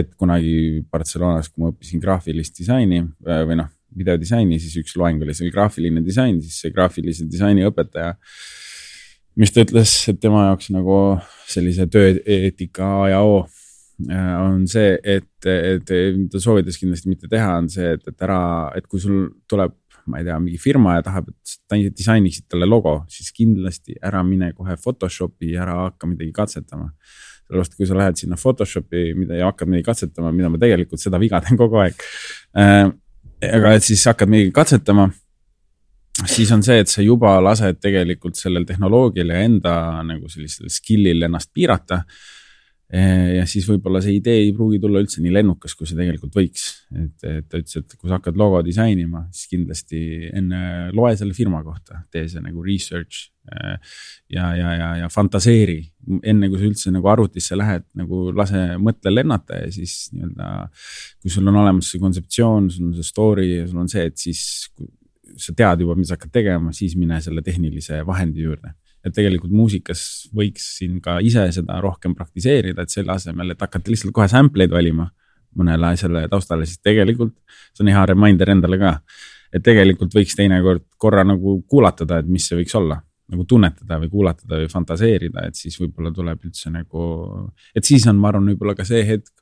et 0.00 0.14
kunagi 0.18 0.54
Barcelonas, 0.90 1.50
kui 1.50 1.64
ma 1.64 1.70
õppisin 1.72 2.02
graafilist 2.02 2.58
disaini 2.58 3.04
äh, 3.04 3.44
või 3.48 3.60
noh 3.62 3.70
videodisaini, 3.96 4.58
siis 4.62 4.76
üks 4.80 4.96
loeng 4.98 5.22
oli 5.24 5.34
seal 5.34 5.50
graafiline 5.54 6.02
disain, 6.06 6.38
siis 6.42 6.60
see 6.62 6.74
graafilise 6.74 7.26
disaini 7.30 7.66
õpetaja. 7.66 8.14
mis 9.40 9.52
ta 9.54 9.62
ütles, 9.64 9.92
et 10.10 10.18
tema 10.20 10.44
jaoks 10.48 10.70
nagu 10.74 10.94
sellise 11.48 11.86
tööeetika 11.90 12.86
A 13.00 13.08
ja 13.12 13.20
O 13.24 13.40
äh, 14.10 14.34
on 14.42 14.66
see, 14.70 14.96
et, 15.02 15.46
et 15.46 15.86
ta 15.86 16.42
soovitas 16.42 16.78
kindlasti 16.78 17.10
mitte 17.10 17.30
teha, 17.30 17.56
on 17.62 17.70
see, 17.72 17.94
et, 17.96 18.06
et 18.06 18.26
ära, 18.26 18.40
et 18.76 18.86
kui 18.86 19.02
sul 19.02 19.30
tuleb, 19.50 19.74
ma 20.10 20.20
ei 20.20 20.26
tea, 20.26 20.38
mingi 20.42 20.58
firma 20.60 20.98
ja 20.98 21.04
tahab, 21.06 21.30
et 21.32 21.96
disainiksid 21.96 22.48
talle 22.50 22.68
logo, 22.68 23.00
siis 23.10 23.32
kindlasti 23.36 23.96
ära 24.02 24.22
mine 24.26 24.52
kohe 24.56 24.76
Photoshopi 24.80 25.54
ära 25.56 25.76
hakka 25.86 26.10
midagi 26.10 26.32
katsetama. 26.36 26.90
sellepärast, 27.50 27.76
kui 27.76 27.86
sa 27.86 27.96
lähed 27.98 28.18
sinna 28.18 28.36
Photoshopi, 28.38 29.12
mida 29.18 29.38
ja 29.38 29.50
hakkad 29.50 29.70
midagi 29.70 29.88
katsetama, 29.88 30.32
mida 30.32 30.50
ma 30.50 30.58
tegelikult 30.58 31.02
seda 31.02 31.18
viga 31.18 31.40
teen 31.42 31.58
kogu 31.58 31.80
aeg 31.82 32.04
äh, 32.58 32.90
aga 33.48 33.74
et 33.76 33.84
siis 33.86 34.02
hakkad 34.08 34.30
midagi 34.30 34.52
katsetama, 34.54 35.08
siis 36.28 36.50
on 36.52 36.62
see, 36.64 36.80
et 36.82 36.90
sa 36.90 37.04
juba 37.04 37.38
lased 37.42 37.80
tegelikult 37.80 38.38
sellel 38.38 38.66
tehnoloogial 38.68 39.32
ja 39.32 39.40
enda 39.46 39.74
nagu 40.06 40.28
sellisel 40.28 40.70
skill'il 40.72 41.28
ennast 41.28 41.52
piirata 41.54 42.02
ja 42.90 43.44
siis 43.46 43.66
võib-olla 43.70 44.00
see 44.02 44.16
idee 44.18 44.40
ei 44.44 44.54
pruugi 44.54 44.80
tulla 44.82 44.98
üldse 45.02 45.22
nii 45.22 45.30
lennukas, 45.34 45.76
kui 45.78 45.86
see 45.86 45.98
tegelikult 45.98 46.34
võiks. 46.34 46.64
et, 46.90 47.14
et 47.22 47.46
ta 47.46 47.60
ütles, 47.60 47.76
et 47.78 47.94
kui 47.94 48.10
sa 48.10 48.18
hakkad 48.18 48.38
logo 48.40 48.62
disainima, 48.66 49.26
siis 49.34 49.50
kindlasti 49.52 50.00
enne 50.34 50.90
loe 50.96 51.12
selle 51.18 51.36
firma 51.36 51.62
kohta, 51.66 52.02
tee 52.10 52.26
see 52.30 52.42
nagu 52.42 52.64
research. 52.66 53.28
Eh, 53.50 53.94
ja, 54.34 54.50
ja, 54.54 54.72
ja, 54.76 54.88
ja 55.00 55.06
fantaseeri 55.10 55.78
enne, 56.28 56.50
kui 56.50 56.58
sa 56.60 56.66
üldse 56.68 56.92
nagu 56.92 57.08
arvutisse 57.10 57.56
lähed, 57.56 57.86
nagu 57.98 58.28
lase 58.36 58.76
mõttel 58.82 59.16
lennata 59.16 59.62
ja 59.62 59.70
siis 59.74 60.10
nii-öelda. 60.12 60.50
kui 61.22 61.32
sul 61.32 61.48
on 61.48 61.62
olemas 61.62 61.88
see 61.90 62.02
kontseptsioon, 62.02 62.68
sul 62.74 62.90
on 62.90 62.98
see 62.98 63.06
story 63.06 63.48
ja 63.54 63.64
sul 63.70 63.80
on 63.80 63.88
see, 63.90 64.04
et 64.10 64.18
siis 64.20 64.42
sa 65.40 65.54
tead 65.56 65.86
juba, 65.86 65.96
mis 65.96 66.10
sa 66.10 66.18
hakkad 66.18 66.34
tegema, 66.34 66.74
siis 66.76 66.98
mine 66.98 67.20
selle 67.22 67.42
tehnilise 67.46 68.02
vahendi 68.06 68.44
juurde 68.44 68.74
et 69.04 69.14
tegelikult 69.16 69.52
muusikas 69.54 70.02
võiks 70.36 70.66
siin 70.78 71.00
ka 71.04 71.18
ise 71.24 71.46
seda 71.56 71.78
rohkem 71.80 72.14
praktiseerida, 72.18 72.84
et 72.84 72.92
selle 72.92 73.14
asemel, 73.14 73.54
et 73.54 73.60
hakata 73.60 73.92
lihtsalt 73.92 74.14
kohe 74.16 74.28
sample 74.28 74.66
eid 74.66 74.74
valima 74.74 75.08
mõnele 75.56 75.92
asjale 75.94 76.26
taustale, 76.30 76.66
siis 76.68 76.82
tegelikult 76.84 77.34
see 77.72 77.84
on 77.84 77.92
hea 77.92 78.06
reminder 78.12 78.52
endale 78.54 78.78
ka. 78.78 78.98
et 79.50 79.64
tegelikult 79.66 80.12
võiks 80.14 80.36
teinekord 80.38 80.84
korra 80.96 81.24
nagu 81.26 81.56
kuulatada, 81.66 82.20
et 82.20 82.28
mis 82.30 82.44
see 82.46 82.60
võiks 82.60 82.76
olla 82.78 83.00
nagu 83.30 83.44
tunnetada 83.46 83.98
või 84.02 84.10
kuulatada 84.10 84.60
või 84.60 84.68
fantaseerida, 84.70 85.46
et 85.46 85.58
siis 85.58 85.74
võib-olla 85.80 86.12
tuleb 86.14 86.46
üldse 86.46 86.70
nagu, 86.70 87.02
et 87.74 87.86
siis 87.86 88.06
on, 88.10 88.18
ma 88.18 88.30
arvan, 88.30 88.46
võib-olla 88.52 88.76
ka 88.78 88.86
see 88.86 89.02
hetk, 89.06 89.32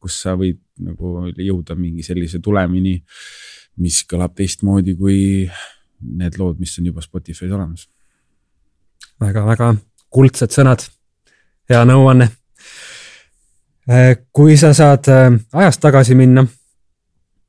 kus 0.00 0.20
sa 0.24 0.36
võid 0.36 0.60
nagu 0.84 1.26
jõuda 1.40 1.76
mingi 1.78 2.04
sellise 2.04 2.40
tulemini, 2.44 2.98
mis 3.80 4.02
kõlab 4.08 4.36
teistmoodi 4.36 4.96
kui 4.96 5.18
need 6.00 6.36
lood, 6.40 6.60
mis 6.60 6.76
on 6.80 6.88
juba 6.90 7.04
Spotify's 7.04 7.52
olemas. 7.52 7.86
Väga-väga 9.20 9.74
kuldsed 10.12 10.52
sõnad, 10.54 10.84
hea 11.70 11.84
nõuanne. 11.88 12.28
Äh, 13.86 14.16
kui 14.34 14.56
sa 14.58 14.72
saad 14.74 15.06
äh, 15.12 15.28
ajas 15.54 15.78
tagasi 15.78 16.16
minna, 16.18 16.42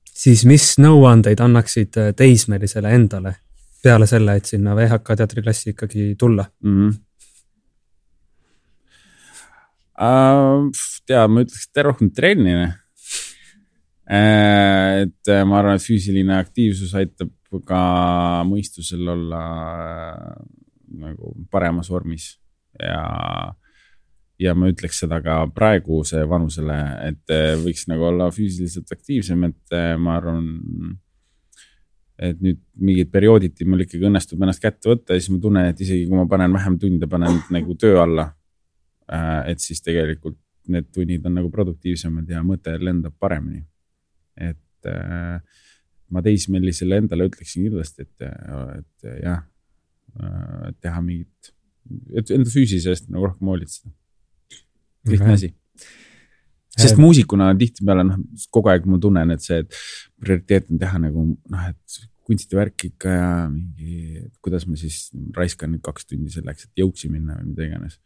siis 0.06 0.44
mis 0.46 0.76
nõuandeid 0.78 1.42
annaksid 1.42 1.98
äh, 1.98 2.12
teismelisele 2.18 2.94
endale 2.94 3.34
peale 3.82 4.08
selle, 4.10 4.36
et 4.38 4.46
sinna 4.50 4.76
VHK 4.78 5.18
teatriklassi 5.18 5.72
ikkagi 5.74 6.16
tulla 6.20 6.46
mm? 6.64 6.80
-hmm. 6.80 7.04
Uh, 9.98 10.70
tea, 11.10 11.24
ma 11.28 11.42
ütleks, 11.42 11.64
et 11.66 11.84
rohkem 11.84 12.12
trenni. 12.14 12.52
et 14.08 15.32
ma 15.46 15.58
arvan, 15.58 15.76
et 15.76 15.82
füüsiline 15.82 16.38
aktiivsus 16.38 16.94
aitab 16.94 17.32
ka 17.66 18.44
mõistusel 18.46 19.10
olla 19.10 19.42
nagu 21.02 21.34
paremas 21.52 21.90
vormis 21.92 22.32
ja, 22.80 23.02
ja 24.40 24.54
ma 24.58 24.70
ütleks 24.72 25.02
seda 25.04 25.22
ka 25.26 25.40
praeguse 25.56 26.24
vanusele, 26.30 26.78
et 27.10 27.36
võiks 27.64 27.88
nagu 27.92 28.10
olla 28.10 28.30
füüsiliselt 28.34 28.92
aktiivsem, 28.94 29.48
et 29.50 29.78
ma 30.02 30.18
arvan 30.20 30.50
et 32.18 32.40
nüüd 32.42 32.60
mingid 32.82 33.12
periooditi 33.14 33.66
mul 33.70 33.84
ikkagi 33.86 34.08
õnnestub 34.10 34.42
ennast 34.42 34.62
kätte 34.62 34.90
võtta 34.90 35.14
ja 35.14 35.22
siis 35.22 35.34
ma 35.36 35.42
tunnen, 35.42 35.70
et 35.70 35.82
isegi 35.86 36.08
kui 36.10 36.18
ma 36.18 36.26
panen 36.30 36.54
vähem 36.56 36.78
tunde, 36.82 37.10
panen 37.10 37.42
nagu 37.54 37.78
töö 37.78 38.00
alla. 38.02 38.32
Äh, 39.14 39.54
et 39.54 39.62
siis 39.64 39.84
tegelikult 39.86 40.40
need 40.68 40.90
tunnid 40.92 41.26
on 41.30 41.38
nagu 41.38 41.52
produktiivsemad 41.54 42.28
ja 42.28 42.42
mõte 42.44 42.74
lendab 42.82 43.16
paremini. 43.20 43.64
et 44.38 44.88
ma 46.14 46.22
teismelisele 46.24 47.00
endale 47.02 47.26
ütleksin 47.28 47.66
kindlasti, 47.66 48.06
et, 48.06 48.28
et 48.78 49.08
jah, 49.24 49.42
äh, 50.22 50.74
teha 50.82 51.04
mingit, 51.04 51.54
et 52.18 52.34
enda 52.36 52.52
füüsise 52.52 52.92
eest 52.94 53.10
nagu 53.14 53.30
rohkem 53.30 53.54
hoolitseda. 53.54 53.94
lihtne 55.08 55.38
asi 55.38 55.54
sest 56.78 57.00
muusikuna 57.02 57.50
tihtipeale 57.58 58.06
noh, 58.08 58.20
kogu 58.54 58.72
aeg 58.72 58.86
ma 58.90 59.00
tunnen, 59.02 59.34
et 59.34 59.44
see, 59.44 59.64
et 59.64 59.80
prioriteet 60.22 60.70
on 60.74 60.82
teha 60.82 61.02
nagu 61.02 61.26
noh, 61.34 61.66
et 61.72 62.00
kunstivärk 62.28 62.90
ikka 62.90 63.14
ja 63.14 63.32
mingi, 63.50 64.22
kuidas 64.44 64.68
ma 64.68 64.78
siis 64.80 65.08
raiskan 65.38 65.72
nüüd 65.74 65.84
kaks 65.86 66.10
tundi 66.10 66.34
selleks, 66.34 66.68
et 66.68 66.84
jõuksi 66.84 67.10
minna 67.12 67.40
või 67.40 67.54
mida 67.54 67.68
iganes. 67.70 67.98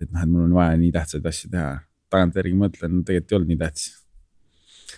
et 0.00 0.10
noh, 0.10 0.22
et 0.24 0.32
mul 0.32 0.46
on 0.46 0.56
vaja 0.56 0.76
nii 0.80 0.92
tähtsaid 0.94 1.30
asju 1.32 1.52
teha. 1.54 1.78
tagantjärgi 2.08 2.56
mõtlen, 2.56 3.02
tegelikult 3.04 3.32
ei 3.32 3.36
olnud 3.38 3.52
nii 3.52 3.62
tähtis. 3.62 3.88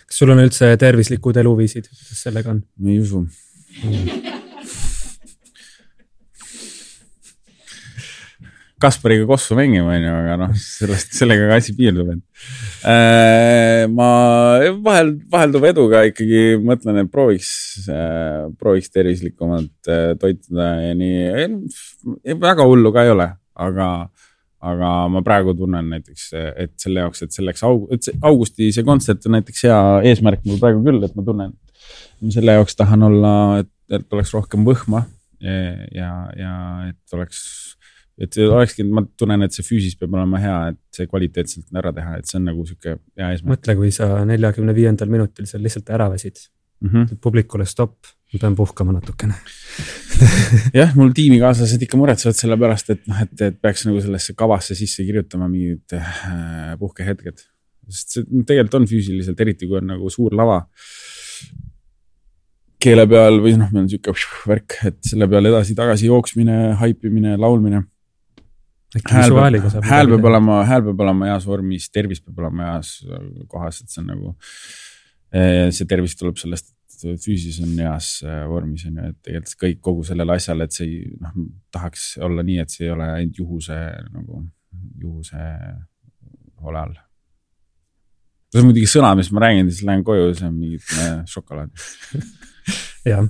kas 0.07 0.21
sul 0.23 0.31
on 0.31 0.45
üldse 0.45 0.71
tervislikud 0.79 1.41
eluviisid, 1.43 1.91
kuidas 1.91 2.27
sellega 2.27 2.55
on? 2.55 2.63
ma 2.77 2.93
ei 2.95 3.01
usu 3.03 3.25
mm 3.25 4.29
Kaspariga 8.81 9.27
kossu 9.29 9.55
mängima, 9.57 9.93
onju, 9.95 10.13
aga 10.23 10.37
noh, 10.41 10.53
sellest, 10.57 11.13
sellega 11.17 11.47
ka 11.49 11.59
asi 11.61 11.75
piirdub, 11.77 12.09
et 12.13 12.21
äh,. 12.89 13.85
ma 13.91 14.07
vahel, 14.85 15.13
vahelduva 15.31 15.69
eduga 15.71 16.01
ikkagi 16.09 16.57
mõtlen, 16.65 17.01
et 17.03 17.11
prooviks 17.13 17.51
äh,, 17.91 18.47
prooviks 18.61 18.89
tervislikumalt 18.93 19.91
äh, 19.91 20.13
toituda 20.21 20.71
ja 20.87 20.95
nii. 20.97 22.33
väga 22.41 22.67
hullu 22.67 22.93
ka 22.95 23.05
ei 23.05 23.13
ole, 23.13 23.27
aga, 23.67 23.89
aga 24.73 24.93
ma 25.13 25.23
praegu 25.25 25.53
tunnen 25.57 25.93
näiteks, 25.95 26.29
et 26.33 26.73
selle 26.81 27.05
jaoks, 27.05 27.25
et 27.25 27.37
selleks 27.37 27.65
aug-, 27.67 27.89
et 27.93 28.09
see 28.09 28.17
augusti 28.25 28.71
see 28.73 28.87
kontsert 28.87 29.29
on 29.29 29.37
näiteks 29.37 29.67
hea 29.69 29.81
eesmärk 30.11 30.45
mul 30.47 30.61
praegu 30.61 30.81
küll, 30.87 31.03
et 31.05 31.13
ma 31.17 31.25
tunnen, 31.27 31.53
et 32.21 32.33
selle 32.33 32.57
jaoks 32.57 32.79
tahan 32.79 33.09
olla, 33.11 33.35
et, 33.61 34.07
oleks 34.15 34.31
rohkem 34.33 34.63
võhma 34.63 35.03
ja, 35.41 36.11
ja 36.37 36.53
et 36.87 37.15
oleks 37.17 37.41
et 38.21 38.37
olekski, 38.45 38.85
ma 38.85 39.03
tunnen, 39.17 39.45
et 39.45 39.55
see 39.55 39.65
füüsis 39.65 39.97
peab 39.99 40.13
olema 40.17 40.39
hea, 40.41 40.55
et 40.73 40.97
see 40.97 41.09
kvaliteetselt 41.09 41.77
ära 41.81 41.93
teha, 41.95 42.17
et 42.19 42.29
see 42.29 42.37
on 42.39 42.47
nagu 42.51 42.65
sihuke 42.67 42.95
hea 42.95 43.29
eesmärk. 43.33 43.51
mõtle, 43.55 43.77
kui 43.79 43.93
sa 43.95 44.09
neljakümne 44.27 44.75
viiendal 44.77 45.11
minutil 45.11 45.47
seal 45.49 45.63
lihtsalt 45.65 45.89
ära 45.93 46.09
väsid 46.11 46.37
mm. 46.37 46.89
-hmm. 46.89 47.21
publikule 47.23 47.65
stopp, 47.65 48.11
ma 48.33 48.41
pean 48.43 48.55
puhkama 48.55 48.93
natukene 48.97 49.37
jah, 50.79 50.93
mul 50.95 51.13
tiimikaaslased 51.17 51.81
ikka 51.87 51.97
muretsevad 51.97 52.37
selle 52.37 52.57
pärast, 52.61 52.93
et 52.93 53.07
noh, 53.09 53.23
et, 53.25 53.33
et 53.41 53.57
peaks 53.61 53.87
nagu 53.89 54.03
sellesse 54.03 54.37
kavasse 54.37 54.77
sisse 54.77 55.05
kirjutama 55.07 55.49
mingid 55.49 55.97
äh, 55.97 56.77
puhkehetked. 56.79 57.47
sest 57.89 58.17
see 58.17 58.45
tegelikult 58.45 58.81
on 58.81 58.87
füüsiliselt, 58.87 59.39
eriti 59.41 59.67
kui 59.67 59.81
on 59.81 59.89
nagu 59.95 60.09
suur 60.13 60.35
lava 60.37 60.61
keele 62.81 63.05
peal 63.09 63.41
või 63.41 63.57
noh, 63.57 63.69
meil 63.73 63.83
on 63.85 63.89
sihuke 63.89 64.13
värk, 64.49 64.77
et 64.89 65.01
selle 65.05 65.27
peal 65.29 65.49
edasi-tagasi 65.49 66.07
jooksmine, 66.09 66.59
haipimine, 66.79 67.35
laulmine 67.37 67.83
hääl 68.99 69.31
peab, 69.31 69.83
hääl 69.87 70.09
peab 70.11 70.27
olema, 70.27 70.61
hääl 70.67 70.83
peab 70.89 71.03
olema 71.05 71.31
heas 71.31 71.47
vormis, 71.47 71.87
tervis 71.93 72.21
peab 72.23 72.39
olema 72.43 72.73
heas 72.73 72.93
kohas, 73.51 73.81
et 73.81 73.91
see 73.93 74.01
on 74.03 74.09
nagu. 74.11 74.35
Eh, 75.31 75.69
see 75.71 75.87
tervis 75.87 76.17
tuleb 76.19 76.35
sellest, 76.35 76.73
et 76.91 77.21
füüsis 77.23 77.61
on 77.63 77.71
heas 77.79 78.17
eh, 78.25 78.41
vormis 78.51 78.83
on 78.89 78.97
ju, 78.99 79.11
et 79.13 79.19
tegelikult 79.23 79.61
kõik 79.63 79.79
kogu 79.87 80.03
sellele 80.09 80.35
asjale, 80.35 80.67
et 80.67 80.75
see 80.75 80.89
ei 80.89 81.13
noh, 81.23 81.37
tahaks 81.71 82.17
olla 82.19 82.43
nii, 82.43 82.57
et 82.65 82.73
see 82.73 82.89
ei 82.89 82.91
ole 82.91 83.07
ainult 83.13 83.39
juhuse 83.39 83.77
nagu, 84.11 84.43
juhuse 84.99 85.45
hoole 86.59 86.83
all. 86.83 86.99
see 88.51 88.59
on 88.59 88.67
muidugi 88.67 88.91
sõna, 88.91 89.13
mis 89.15 89.31
ma 89.31 89.45
räägin, 89.45 89.71
siis 89.71 89.87
lähen 89.87 90.03
koju, 90.03 90.33
see 90.35 90.49
on 90.49 90.57
mingi 90.59 90.81
äh, 90.99 91.21
šokolaad 91.31 91.71
jah. 93.13 93.23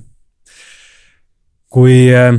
kui 1.70 1.98
äh, 2.10 2.34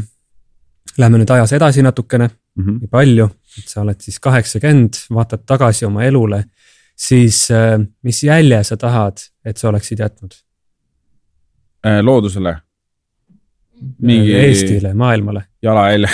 läheme 0.99 1.23
nüüd 1.23 1.31
ajas 1.39 1.55
edasi 1.55 1.87
natukene 1.87 2.33
mm 2.55 2.65
-hmm. 2.65 2.80
nii 2.80 2.91
palju, 2.91 3.30
et 3.57 3.67
sa 3.67 3.81
oled 3.81 4.01
siis 4.01 4.19
kaheksakümmend, 4.19 4.93
vaatad 5.13 5.45
tagasi 5.45 5.85
oma 5.85 6.03
elule, 6.03 6.43
siis 6.95 7.51
äh, 7.51 7.80
mis 8.03 8.23
jälje 8.23 8.63
sa 8.63 8.77
tahad, 8.77 9.17
et 9.45 9.57
sa 9.57 9.69
oleksid 9.69 9.99
jätnud? 9.99 10.34
Äh, 11.85 12.03
loodusele. 12.03 12.57
mingi. 13.99 14.35
Eestile, 14.35 14.93
maailmale. 14.93 15.43
jalajälje. 15.61 16.09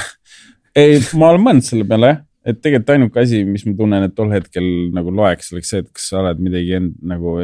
ei, 0.75 1.01
ma 1.13 1.29
olen 1.29 1.41
mõelnud 1.41 1.65
selle 1.65 1.83
peale 1.83 2.07
jah, 2.07 2.23
et 2.45 2.61
tegelikult 2.61 2.89
ainuke 2.89 3.19
asi, 3.19 3.43
mis 3.45 3.65
ma 3.67 3.75
tunnen, 3.77 4.03
et 4.07 4.15
tol 4.15 4.31
hetkel 4.33 4.65
nagu 4.95 5.13
loeks, 5.13 5.53
oleks 5.53 5.69
see, 5.69 5.83
et 5.83 5.91
kas 5.91 6.09
sa 6.11 6.21
oled 6.23 6.41
midagi 6.41 6.73
end, 6.79 6.95
nagu 7.05 7.35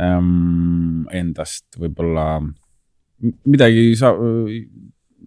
ähm, 0.00 1.04
endast 1.12 1.78
võib-olla 1.78 2.40
midagi 3.48 3.92
sa 3.98 4.14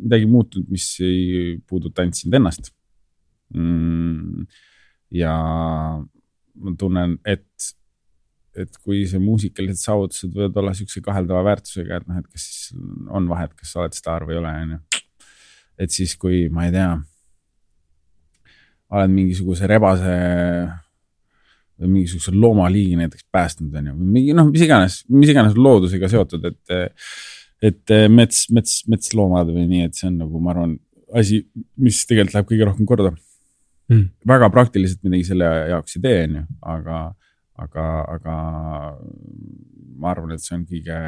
midagi 0.02 0.28
muutunud, 0.30 0.70
mis 0.74 0.90
ei 1.06 1.58
puuduta 1.68 2.04
ainult 2.04 2.20
sind 2.20 2.38
ennast 2.38 2.72
mm,. 3.54 4.46
ja 5.18 5.34
ma 6.58 6.74
tunnen, 6.80 7.18
et, 7.28 7.68
et 8.58 8.80
kui 8.82 9.04
see 9.10 9.22
muusikalised 9.22 9.84
saavutused 9.84 10.34
võivad 10.34 10.58
olla 10.62 10.74
siukse 10.78 11.04
kaheldava 11.06 11.44
väärtusega, 11.52 12.00
et 12.00 12.10
noh, 12.10 12.22
et 12.22 12.32
kas 12.32 12.48
siis 12.48 12.80
on 13.14 13.30
vahet, 13.30 13.54
kas 13.58 13.74
sa 13.74 13.84
oled 13.84 13.98
staar 13.98 14.26
või 14.28 14.38
ei 14.38 14.42
ole, 14.42 14.56
on 14.64 14.74
ju. 14.76 14.82
et 15.86 15.94
siis, 15.94 16.18
kui 16.20 16.48
ma 16.54 16.68
ei 16.68 16.74
tea, 16.76 16.90
oled 18.98 19.14
mingisuguse 19.14 19.70
rebase 19.70 20.18
või 21.78 21.92
mingisuguse 22.00 22.34
loomaliigi 22.34 22.98
näiteks 22.98 23.28
päästnud, 23.32 23.76
on 23.78 23.92
ju, 23.92 23.98
mingi 24.18 24.36
noh, 24.38 24.50
mis 24.50 24.66
iganes, 24.66 25.02
mis 25.14 25.34
iganes 25.34 25.58
loodusega 25.60 26.10
seotud, 26.10 26.48
et 26.50 26.78
et 27.64 27.94
eh, 27.94 28.08
mets, 28.12 28.46
mets, 28.54 28.82
metsloomad 28.90 29.50
või 29.54 29.66
nii, 29.70 29.88
et 29.88 29.98
see 29.98 30.10
on 30.12 30.20
nagu, 30.22 30.42
ma 30.44 30.54
arvan, 30.54 30.76
asi, 31.18 31.42
mis 31.82 32.04
tegelikult 32.06 32.36
läheb 32.36 32.52
kõige 32.52 32.68
rohkem 32.70 32.90
korda 32.90 33.14
mm.. 33.14 34.04
väga 34.28 34.52
praktiliselt 34.54 35.02
midagi 35.08 35.30
selle 35.32 35.50
jaoks 35.72 35.98
ei 35.98 36.04
tee, 36.04 36.20
on 36.28 36.38
ju, 36.38 36.44
aga, 36.76 37.00
aga, 37.66 37.88
aga 38.18 38.38
ma 39.98 40.14
arvan, 40.14 40.36
et 40.36 40.46
see 40.46 40.58
on 40.60 40.68
kõige 40.70 41.02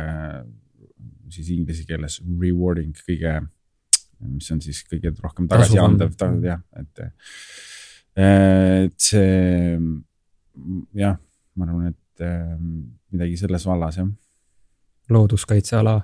siis 1.29 1.53
inglise 1.53 1.85
keeles 1.85 2.17
rewarding, 2.25 2.95
kõige, 3.05 3.35
mis 4.25 4.49
on 4.55 4.61
siis 4.65 4.81
kõige 4.89 5.13
rohkem 5.21 5.49
tagasiandev, 5.51 6.15
jah, 6.47 6.63
et. 6.79 7.05
et 8.19 8.95
see 8.97 9.77
jah, 10.97 11.19
ma 11.55 11.67
arvan, 11.67 11.91
et 11.93 12.25
eh, 12.25 12.55
midagi 13.13 13.37
selles 13.37 13.67
vallas 13.69 14.01
jah. 14.01 14.09
looduskaitseala 15.13 15.99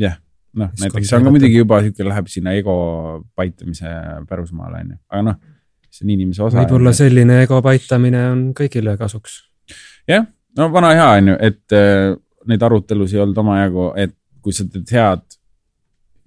jah, 0.00 0.18
noh 0.58 0.72
näiteks 0.80 1.08
see 1.10 1.18
on 1.18 1.28
ka 1.28 1.32
muidugi 1.34 1.60
juba 1.60 1.80
sihuke, 1.84 2.06
läheb 2.08 2.30
sinna 2.32 2.54
ego 2.58 2.74
paitamise 3.38 3.92
pärusmaale 4.28 4.82
on 4.84 4.92
ju, 4.94 5.00
aga 5.12 5.22
noh, 5.30 5.38
see 5.90 6.06
on 6.06 6.14
inimese 6.16 6.44
osa. 6.46 6.62
võib-olla 6.62 6.94
selline 6.96 7.40
ego 7.44 7.60
paitamine 7.64 8.24
on 8.32 8.44
kõigile 8.56 8.96
kasuks. 9.00 9.40
jah, 10.10 10.26
no 10.58 10.70
vana 10.74 10.94
hea 10.96 11.10
on 11.18 11.32
ju, 11.32 11.38
et 11.50 11.76
äh, 11.76 12.14
neid 12.50 12.66
arutelusid 12.66 13.18
ei 13.18 13.24
olnud 13.24 13.42
omajagu, 13.44 13.90
et 14.00 14.16
kui 14.40 14.56
sa 14.56 14.66
teed 14.66 14.94
head 14.96 15.26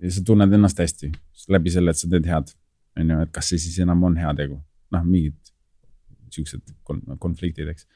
ja 0.03 0.11
sa 0.13 0.25
tunned 0.25 0.53
ennast 0.53 0.79
hästi 0.79 1.11
läbi 1.53 1.73
selle, 1.73 1.91
et 1.91 1.99
sa 1.99 2.09
teed 2.11 2.27
head, 2.29 2.53
on 2.99 3.15
ju, 3.15 3.23
et 3.25 3.33
kas 3.35 3.51
see 3.51 3.61
siis 3.61 3.81
enam 3.83 4.03
on 4.07 4.15
heategu, 4.19 4.59
noh, 4.93 5.05
mingid 5.07 5.39
siuksed 6.33 6.63
konfliktid, 7.21 7.69
eks. 7.73 7.87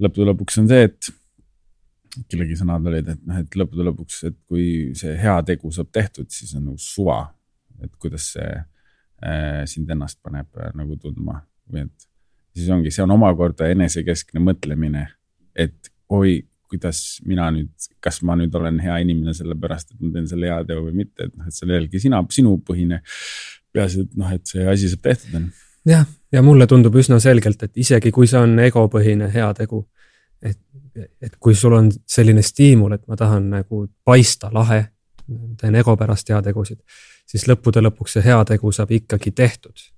lõppude 0.00 0.30
lõpuks 0.30 0.62
on 0.62 0.70
see, 0.70 0.88
et 0.88 1.10
kellegi 2.30 2.56
sõnad 2.58 2.86
olid, 2.90 3.10
et 3.14 3.26
noh, 3.26 3.40
et 3.42 3.58
lõppude 3.58 3.86
lõpuks, 3.88 4.20
et 4.28 4.36
kui 4.48 4.66
see 4.98 5.14
heategu 5.18 5.72
saab 5.74 5.90
tehtud, 5.94 6.30
siis 6.32 6.54
on 6.58 6.68
nagu 6.70 6.80
suva, 6.80 7.20
et 7.82 7.92
kuidas 8.00 8.30
see 8.36 8.50
äh, 8.54 9.62
sind 9.70 9.90
ennast 9.90 10.20
paneb 10.22 10.50
äh, 10.60 10.72
nagu 10.78 10.98
tundma 11.00 11.40
või 11.70 11.86
et 11.86 12.08
siis 12.54 12.70
ongi, 12.70 12.92
see 12.94 13.04
on 13.04 13.14
omakorda 13.16 13.68
enesekeskne 13.72 14.42
mõtlemine, 14.42 15.08
et 15.56 15.90
oi, 16.12 16.42
kuidas 16.70 17.20
mina 17.26 17.48
nüüd, 17.54 17.72
kas 18.02 18.20
ma 18.26 18.36
nüüd 18.38 18.54
olen 18.56 18.80
hea 18.82 18.96
inimene 19.04 19.34
sellepärast, 19.36 19.92
et 19.92 20.00
ma 20.02 20.12
teen 20.14 20.28
selle 20.30 20.50
heateo 20.50 20.86
või 20.86 20.96
mitte, 21.02 21.28
et 21.28 21.34
noh, 21.34 21.48
et 21.48 21.56
see 21.56 21.66
on 21.66 21.74
jällegi 21.76 22.02
sina, 22.02 22.22
sinu 22.34 22.56
põhine. 22.66 23.00
peaasi, 23.74 24.04
et 24.06 24.18
noh, 24.18 24.30
et 24.30 24.46
see 24.46 24.66
asi 24.70 24.90
saab 24.90 25.02
tehtud 25.08 25.38
on. 25.38 25.48
jah, 25.88 26.06
ja 26.32 26.42
mulle 26.46 26.66
tundub 26.70 26.94
üsna 26.98 27.18
selgelt, 27.22 27.62
et 27.62 27.82
isegi 27.84 28.12
kui 28.14 28.30
see 28.30 28.40
on 28.40 28.58
egopõhine 28.62 29.30
heategu, 29.34 29.84
et, 30.42 30.60
et 30.96 31.36
kui 31.40 31.54
sul 31.54 31.72
on 31.72 31.90
selline 32.06 32.42
stiimul, 32.42 32.92
et 32.94 33.06
ma 33.08 33.16
tahan 33.16 33.48
nagu 33.50 33.86
paista 34.04 34.50
lahe, 34.52 34.84
teen 35.60 35.74
ego 35.74 35.96
pärast 35.96 36.30
heategusid, 36.30 36.80
siis 37.26 37.46
lõppude 37.48 37.82
lõpuks 37.82 38.18
see 38.18 38.24
heategu 38.24 38.72
saab 38.72 38.92
ikkagi 38.94 39.30
tehtud. 39.30 39.90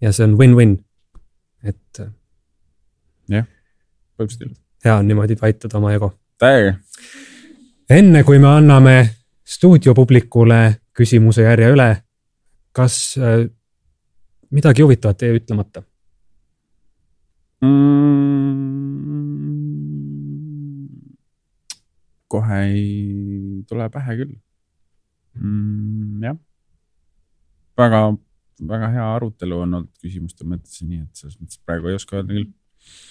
ja 0.00 0.12
see 0.12 0.24
on 0.26 0.36
win-win, 0.38 0.76
et. 1.62 2.02
jah, 3.30 3.46
põhimõtteliselt 4.18 4.60
hea 4.84 4.96
on 4.96 5.08
niimoodi 5.08 5.36
täitada 5.36 5.78
oma 5.78 5.92
ego. 5.92 6.12
täiega. 6.38 6.74
enne 7.90 8.24
kui 8.24 8.38
me 8.38 8.48
anname 8.48 8.96
stuudiopublikule 9.44 10.76
küsimuse 10.96 11.42
järje 11.42 11.70
üle, 11.74 11.90
kas 12.72 13.16
äh, 13.18 13.46
midagi 14.50 14.82
huvitavat 14.82 15.22
jäi 15.22 15.36
ütlemata 15.40 15.82
mm,? 17.60 19.53
Kohe 22.34 22.60
ei 22.66 23.62
tule 23.70 23.88
pähe 23.94 24.18
küll 24.20 24.34
mm,. 25.38 26.26
jah, 26.26 26.36
väga, 27.80 28.02
väga 28.74 28.92
hea 28.98 29.08
arutelu 29.14 29.62
on 29.64 29.80
olnud 29.80 30.04
küsimuste 30.04 30.46
mõttes, 30.48 30.82
nii 30.82 31.02
et 31.04 31.22
selles 31.24 31.40
mõttes 31.40 31.62
praegu 31.64 31.90
ei 31.90 31.98
oska 31.98 32.20
öelda 32.20 32.36
küll 32.36 32.52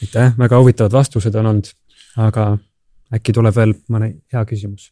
aitäh, 0.02 0.34
väga 0.38 0.60
huvitavad 0.60 0.92
vastused 0.92 1.36
on 1.36 1.46
olnud, 1.54 1.72
aga 2.18 2.50
äkki 3.14 3.36
tuleb 3.36 3.56
veel 3.56 3.74
mõne 3.94 4.14
hea 4.34 4.46
küsimus? 4.50 4.92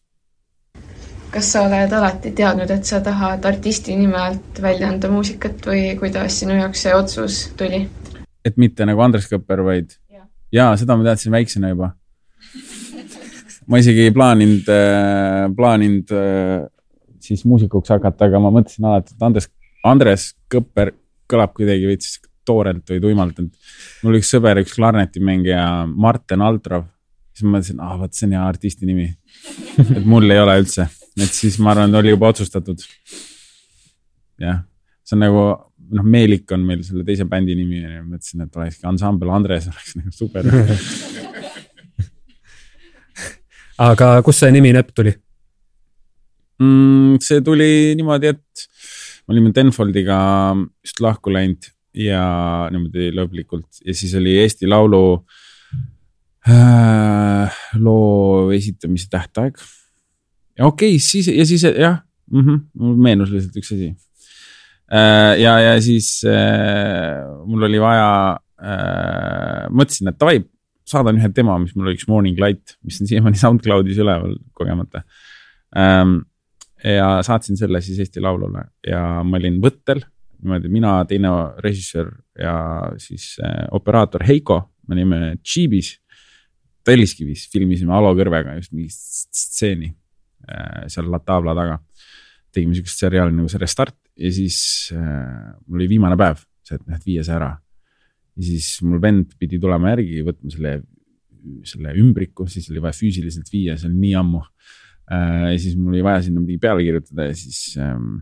kas 1.32 1.48
sa 1.54 1.62
oled 1.64 1.94
alati 1.96 2.34
teadnud, 2.36 2.72
et 2.74 2.88
sa 2.88 3.00
tahad 3.04 3.46
artisti 3.48 3.96
nime 3.96 4.18
alt 4.20 4.60
välja 4.62 4.90
anda 4.92 5.08
muusikat 5.12 5.64
või 5.68 5.86
kuidas 6.00 6.42
sinu 6.42 6.58
jaoks 6.60 6.84
see 6.86 6.96
otsus 6.96 7.42
tuli? 7.60 7.86
et 8.46 8.58
mitte 8.58 8.86
nagu 8.88 9.02
Andres 9.04 9.30
Kõpper, 9.32 9.64
vaid 9.66 9.96
ja, 10.12 10.26
ja, 10.52 10.72
seda 10.78 10.98
ma 10.98 11.08
teadsin 11.08 11.32
väiksena 11.32 11.72
juba. 11.72 11.94
Ma 13.70 13.82
isegi 13.82 14.08
ei 14.08 14.14
plaaninud, 14.16 14.70
äh, 14.72 15.46
plaaninud 15.56 16.14
äh, 16.16 16.64
siis 17.22 17.44
muusikuks 17.46 17.94
hakata, 17.94 18.28
aga 18.28 18.42
ma 18.42 18.52
mõtlesin 18.54 18.88
alati, 18.90 19.16
et 19.16 19.26
Andres, 19.26 19.50
Andres 19.88 20.32
Kõpper 20.52 20.94
kõlab 21.32 21.54
kuidagi 21.56 21.88
veits 21.90 22.18
toorelt 22.48 22.90
või 22.90 23.02
tuimalt, 23.04 23.40
et 23.40 24.06
mul 24.06 24.18
üks 24.18 24.32
sõber, 24.34 24.60
üks 24.64 24.74
klarnetimängija 24.76 25.66
Marten 25.92 26.44
Altrov, 26.44 26.88
siis 27.36 27.46
ma 27.46 27.58
mõtlesin, 27.58 27.82
ah 27.86 27.98
vot 28.02 28.18
see 28.18 28.28
on 28.28 28.36
hea 28.36 28.46
artisti 28.50 28.90
nimi. 28.90 29.08
et 29.98 30.06
mul 30.10 30.28
ei 30.34 30.42
ole 30.42 30.58
üldse, 30.64 30.88
et 31.18 31.34
siis 31.34 31.60
ma 31.62 31.76
arvan, 31.76 31.94
oli 32.02 32.16
juba 32.16 32.32
otsustatud. 32.34 32.82
jah, 34.42 34.64
see 35.06 35.18
on 35.18 35.24
nagu 35.28 35.44
noh, 35.92 36.08
Meelik 36.08 36.52
on 36.56 36.66
meil 36.66 36.82
selle 36.88 37.06
teise 37.08 37.28
bändi 37.30 37.56
nimi 37.58 37.84
mõtlesin, 37.84 38.48
et 38.48 38.58
olekski 38.58 38.88
ansambel 38.90 39.32
Andres 39.36 39.70
oleks 39.70 39.98
nagu 40.00 40.16
super 40.16 40.48
aga 43.82 44.14
kust 44.26 44.44
see 44.44 44.54
nimi 44.54 44.74
Nepp 44.76 44.94
tuli 44.96 45.14
mm,? 46.62 47.20
see 47.24 47.42
tuli 47.46 47.96
niimoodi, 47.98 48.34
et 48.36 48.66
me 49.26 49.36
olime 49.36 49.54
Denfoldiga 49.56 50.20
just 50.86 51.02
lahku 51.04 51.34
läinud 51.34 51.72
ja 51.98 52.24
niimoodi 52.72 53.10
lõplikult 53.16 53.82
ja 53.86 53.96
siis 53.98 54.14
oli 54.20 54.38
Eesti 54.44 54.70
Laulu 54.70 55.04
äh, 56.48 57.58
loo 57.82 58.52
esitamise 58.56 59.10
tähtaeg. 59.12 59.58
ja 60.58 60.70
okei 60.70 60.96
okay,, 60.96 61.04
siis 61.04 61.32
ja 61.32 61.46
siis 61.46 61.66
jah 61.66 62.02
mm, 62.32 62.46
-hmm, 62.46 62.64
mul 62.80 62.96
meenus 63.10 63.34
lihtsalt 63.34 63.58
üks 63.58 63.74
asi 63.74 63.92
äh,. 64.94 65.42
ja, 65.42 65.58
ja 65.60 65.76
siis 65.82 66.22
äh, 66.26 67.26
mul 67.46 67.64
oli 67.70 67.82
vaja 67.82 68.38
äh,, 68.62 69.70
mõtlesin, 69.70 70.14
et 70.14 70.20
davai, 70.20 70.44
saadan 70.92 71.20
ühe 71.20 71.30
demo, 71.36 71.58
mis 71.62 71.76
mul 71.76 71.90
oli 71.90 71.98
üks 72.00 72.08
Morning 72.12 72.40
Light, 72.42 72.78
mis 72.86 73.00
on 73.02 73.10
siiamaani 73.10 73.40
SoundCloudis 73.40 74.02
üleval 74.04 74.36
kogemata 74.58 75.06
ähm,. 75.78 76.22
ja 76.84 77.20
saatsin 77.26 77.60
selle 77.60 77.82
siis 77.86 78.00
Eesti 78.02 78.24
Laulule 78.24 78.66
ja 78.88 79.22
ma 79.24 79.38
olin 79.38 79.60
võttel 79.64 80.02
niimoodi 80.42 80.70
mina, 80.74 80.94
teine 81.06 81.30
režissöör 81.62 82.12
ja 82.40 82.56
siis 82.98 83.36
äh, 83.44 83.68
operaator 83.72 84.24
Heiko, 84.26 84.62
me 84.88 84.98
olime 84.98 85.20
Džiibis, 85.44 85.94
Telliskivis, 86.86 87.46
filmisime 87.54 87.94
Alo 87.94 88.14
Kõrvega 88.18 88.56
just 88.58 88.74
mingit 88.74 88.96
stseeni 88.96 89.92
äh, 90.50 90.88
seal 90.90 91.12
La 91.14 91.22
Tabla 91.22 91.56
taga. 91.58 91.80
tegime 92.52 92.76
siukest 92.76 93.00
seriaali 93.00 93.32
nagu 93.32 93.48
see 93.48 93.62
Restart 93.62 93.96
ja 94.20 94.32
siis 94.34 94.58
äh, 94.96 95.54
mul 95.68 95.80
oli 95.80 95.90
viimane 95.94 96.18
päev, 96.20 96.42
see, 96.68 96.76
et 96.76 96.98
et 96.98 97.06
viia 97.06 97.24
see 97.24 97.36
ära. 97.36 97.54
Ja 98.38 98.48
siis 98.48 98.74
mul 98.86 99.02
vend 99.04 99.36
pidi 99.40 99.60
tulema 99.62 99.94
järgi, 99.96 100.24
võtma 100.28 100.54
selle, 100.54 100.74
selle 101.68 101.94
ümbriku, 102.00 102.48
siis 102.52 102.70
oli 102.72 102.84
vaja 102.84 102.96
füüsiliselt 102.98 103.50
viia, 103.52 103.78
see 103.80 103.90
on 103.90 103.98
nii 104.00 104.14
ammu 104.20 104.42
äh,. 104.42 105.52
ja 105.52 105.58
siis 105.60 105.78
mul 105.80 105.96
oli 105.96 106.06
vaja 106.06 106.24
sinna 106.28 106.44
midagi 106.44 106.62
peale 106.64 106.86
kirjutada 106.86 107.28
ja 107.30 107.36
siis 107.38 107.76
ähm, 107.82 108.22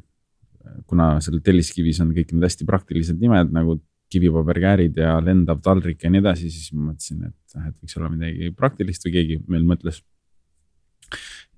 kuna 0.89 1.11
seal 1.23 1.41
telliskivis 1.45 2.01
on 2.03 2.13
kõik 2.15 2.33
need 2.33 2.45
hästi 2.45 2.67
praktilised 2.67 3.21
nimed 3.21 3.53
nagu 3.55 3.79
kivipaberkäärid 4.09 4.97
ja 4.97 5.17
lendav 5.21 5.61
taldrik 5.65 6.01
ja 6.03 6.09
nii 6.11 6.21
edasi, 6.23 6.49
siis 6.49 6.71
ma 6.73 6.89
mõtlesin, 6.89 7.27
et 7.29 7.57
noh, 7.57 7.67
et 7.69 7.75
võiks 7.77 7.97
olla 7.99 8.09
midagi 8.09 8.49
praktilist 8.57 9.05
või 9.05 9.15
keegi 9.17 9.37
meil 9.51 9.67
mõtles. 9.69 10.01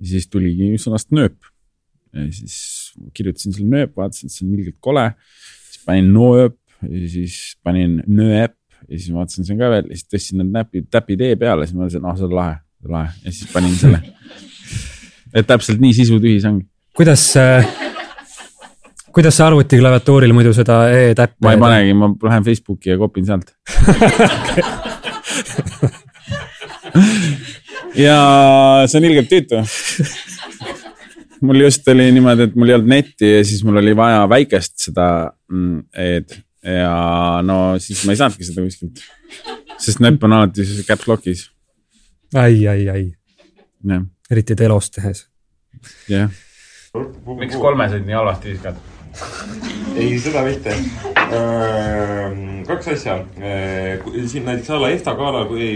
ja 0.01 0.09
siis 0.13 0.27
tuligi 0.27 0.73
sõnast 0.81 1.13
nööp. 1.15 1.37
ja 2.11 2.27
siis 2.35 2.57
kirjutasin 3.15 3.55
selle 3.55 3.69
nööp, 3.71 3.95
vaatasin, 3.95 4.27
et 4.27 4.35
see 4.35 4.47
on 4.47 4.57
ilgelt 4.57 4.79
kole. 4.79 5.05
siis 5.69 5.85
panin 5.85 6.11
noööp 6.13 6.57
ja 6.87 7.11
siis 7.11 7.37
panin 7.63 8.01
nööp 8.07 8.57
ja 8.87 8.97
siis 8.97 9.13
vaatasin, 9.13 9.45
see 9.45 9.55
on 9.55 9.61
ka 9.61 9.71
veel 9.75 9.87
ja 9.89 9.99
siis 9.99 10.09
tõstsin 10.09 10.41
need 10.41 10.51
näpid, 10.55 10.89
täpid 10.93 11.21
E 11.25 11.35
peale, 11.39 11.67
siis 11.67 11.77
ma 11.77 11.85
mõtlesin, 11.85 12.07
ah, 12.07 12.17
see 12.17 12.27
on 12.27 12.35
lahe, 12.37 12.57
lahe 12.95 13.13
ja 13.25 13.35
siis 13.35 13.53
panin 13.53 13.77
selle. 13.77 14.01
et 15.37 15.47
täpselt 15.47 15.79
nii 15.83 15.93
sisutühi 16.01 16.41
see 16.41 16.51
ongi. 16.51 16.67
kuidas 16.97 17.29
äh 17.39 17.71
kuidas 19.11 19.35
sa 19.37 19.47
arvutiklaviatuuril 19.49 20.33
muidu 20.35 20.53
seda 20.55 20.75
e-täppi? 20.95 21.43
ma 21.43 21.51
ei 21.55 21.59
panegi, 21.61 21.93
ma 21.97 22.07
lähen 22.27 22.43
Facebooki 22.47 22.87
ja 22.93 22.97
kopin 22.99 23.25
sealt 23.27 23.47
ja 28.05 28.17
see 28.87 28.97
on 28.99 29.07
ilgelt 29.09 29.29
tüütu. 29.31 29.57
mul 31.41 31.59
just 31.65 31.87
oli 31.91 32.05
niimoodi, 32.15 32.41
et 32.47 32.55
mul 32.55 32.69
ei 32.71 32.75
olnud 32.77 32.91
netti 32.91 33.25
ja 33.33 33.41
siis 33.47 33.61
mul 33.67 33.77
oli 33.81 33.93
vaja 33.97 34.21
väikest 34.31 34.73
seda 34.87 35.07
mm, 35.51 35.77
e-d 35.91 36.29
ja 36.65 37.41
no 37.45 37.57
siis 37.79 38.05
ma 38.05 38.13
ei 38.13 38.19
saanudki 38.19 38.45
seda 38.45 38.65
kuskilt. 38.65 39.01
sest 39.81 40.01
näpp 40.03 40.23
on 40.23 40.37
alati 40.37 40.65
caps 40.87 41.07
lock'is. 41.09 41.43
ai, 42.35 42.67
ai, 42.67 42.87
ai. 42.89 43.05
eriti 44.31 44.55
telos 44.55 44.91
tehes. 44.91 45.27
jah. 46.09 46.29
miks 47.39 47.55
kolmeseid 47.55 48.05
nii 48.05 48.17
halvasti 48.19 48.53
viskad? 48.53 48.81
ei, 49.95 50.19
seda 50.19 50.43
mitte. 50.45 50.75
kaks 52.67 52.91
asja. 52.95 53.21
siin 54.27 54.45
näiteks 54.45 54.69
a 54.69 54.81
la 54.81 54.91
EFTA 54.95 55.15
galal, 55.15 55.47
kui 55.49 55.71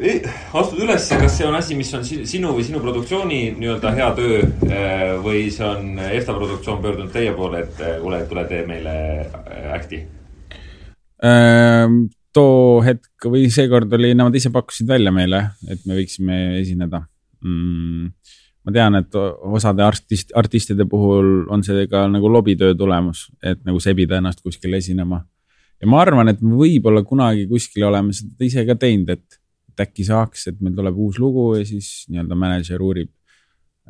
astud 0.00 0.80
ülesse, 0.84 1.18
kas 1.20 1.36
see 1.38 1.46
on 1.48 1.56
asi, 1.58 1.76
mis 1.78 1.90
on 1.96 2.04
sinu 2.04 2.54
või 2.56 2.64
sinu 2.66 2.80
produktsiooni 2.82 3.40
nii-öelda 3.58 3.92
hea 3.96 4.08
töö 4.16 4.40
või 5.24 5.42
see 5.52 5.66
on 5.66 6.00
EFTA 6.06 6.36
produktsioon 6.36 6.80
pöördunud 6.84 7.12
teie 7.14 7.34
poole, 7.36 7.64
et 7.66 7.82
kuule, 8.00 8.22
tule 8.30 8.46
tee 8.50 8.64
meile 8.68 8.94
äkti? 9.76 10.02
too 12.32 12.80
hetk 12.86 13.26
või 13.28 13.48
seekord 13.52 13.92
oli, 13.92 14.14
nemad 14.16 14.36
ise 14.38 14.52
pakkusid 14.54 14.88
välja 14.88 15.12
meile, 15.12 15.42
et 15.68 15.82
me 15.84 15.98
võiksime 15.98 16.40
esineda 16.62 17.04
mm 17.44 18.14
ma 18.60 18.72
tean, 18.74 18.96
et 19.00 19.16
osade 19.16 19.84
artist, 19.84 20.34
artistide 20.36 20.86
puhul 20.88 21.46
on 21.52 21.62
see 21.64 21.86
ka 21.90 22.04
nagu 22.12 22.30
lobitöö 22.32 22.74
tulemus, 22.78 23.28
et 23.42 23.62
nagu 23.66 23.80
sebida 23.80 24.18
ennast 24.20 24.42
kuskil 24.44 24.74
esinema. 24.76 25.24
ja 25.80 25.88
ma 25.88 26.00
arvan, 26.02 26.28
et 26.28 26.42
me 26.44 26.58
võib-olla 26.58 27.00
kunagi 27.08 27.46
kuskil 27.48 27.86
oleme 27.88 28.12
seda 28.12 28.44
ise 28.44 28.66
ka 28.68 28.76
teinud, 28.76 29.08
et 29.16 29.39
äkki 29.82 30.06
saaks, 30.06 30.46
et 30.50 30.60
meil 30.60 30.76
tuleb 30.76 30.98
uus 30.98 31.18
lugu 31.18 31.54
ja 31.58 31.66
siis 31.68 32.06
nii-öelda 32.10 32.38
mänedžer 32.38 32.82
uurib. 32.82 33.10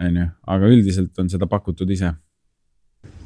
on 0.01 0.17
ju, 0.17 0.27
aga 0.49 0.69
üldiselt 0.73 1.19
on 1.19 1.29
seda 1.29 1.47
pakutud 1.51 1.91
ise 1.91 2.15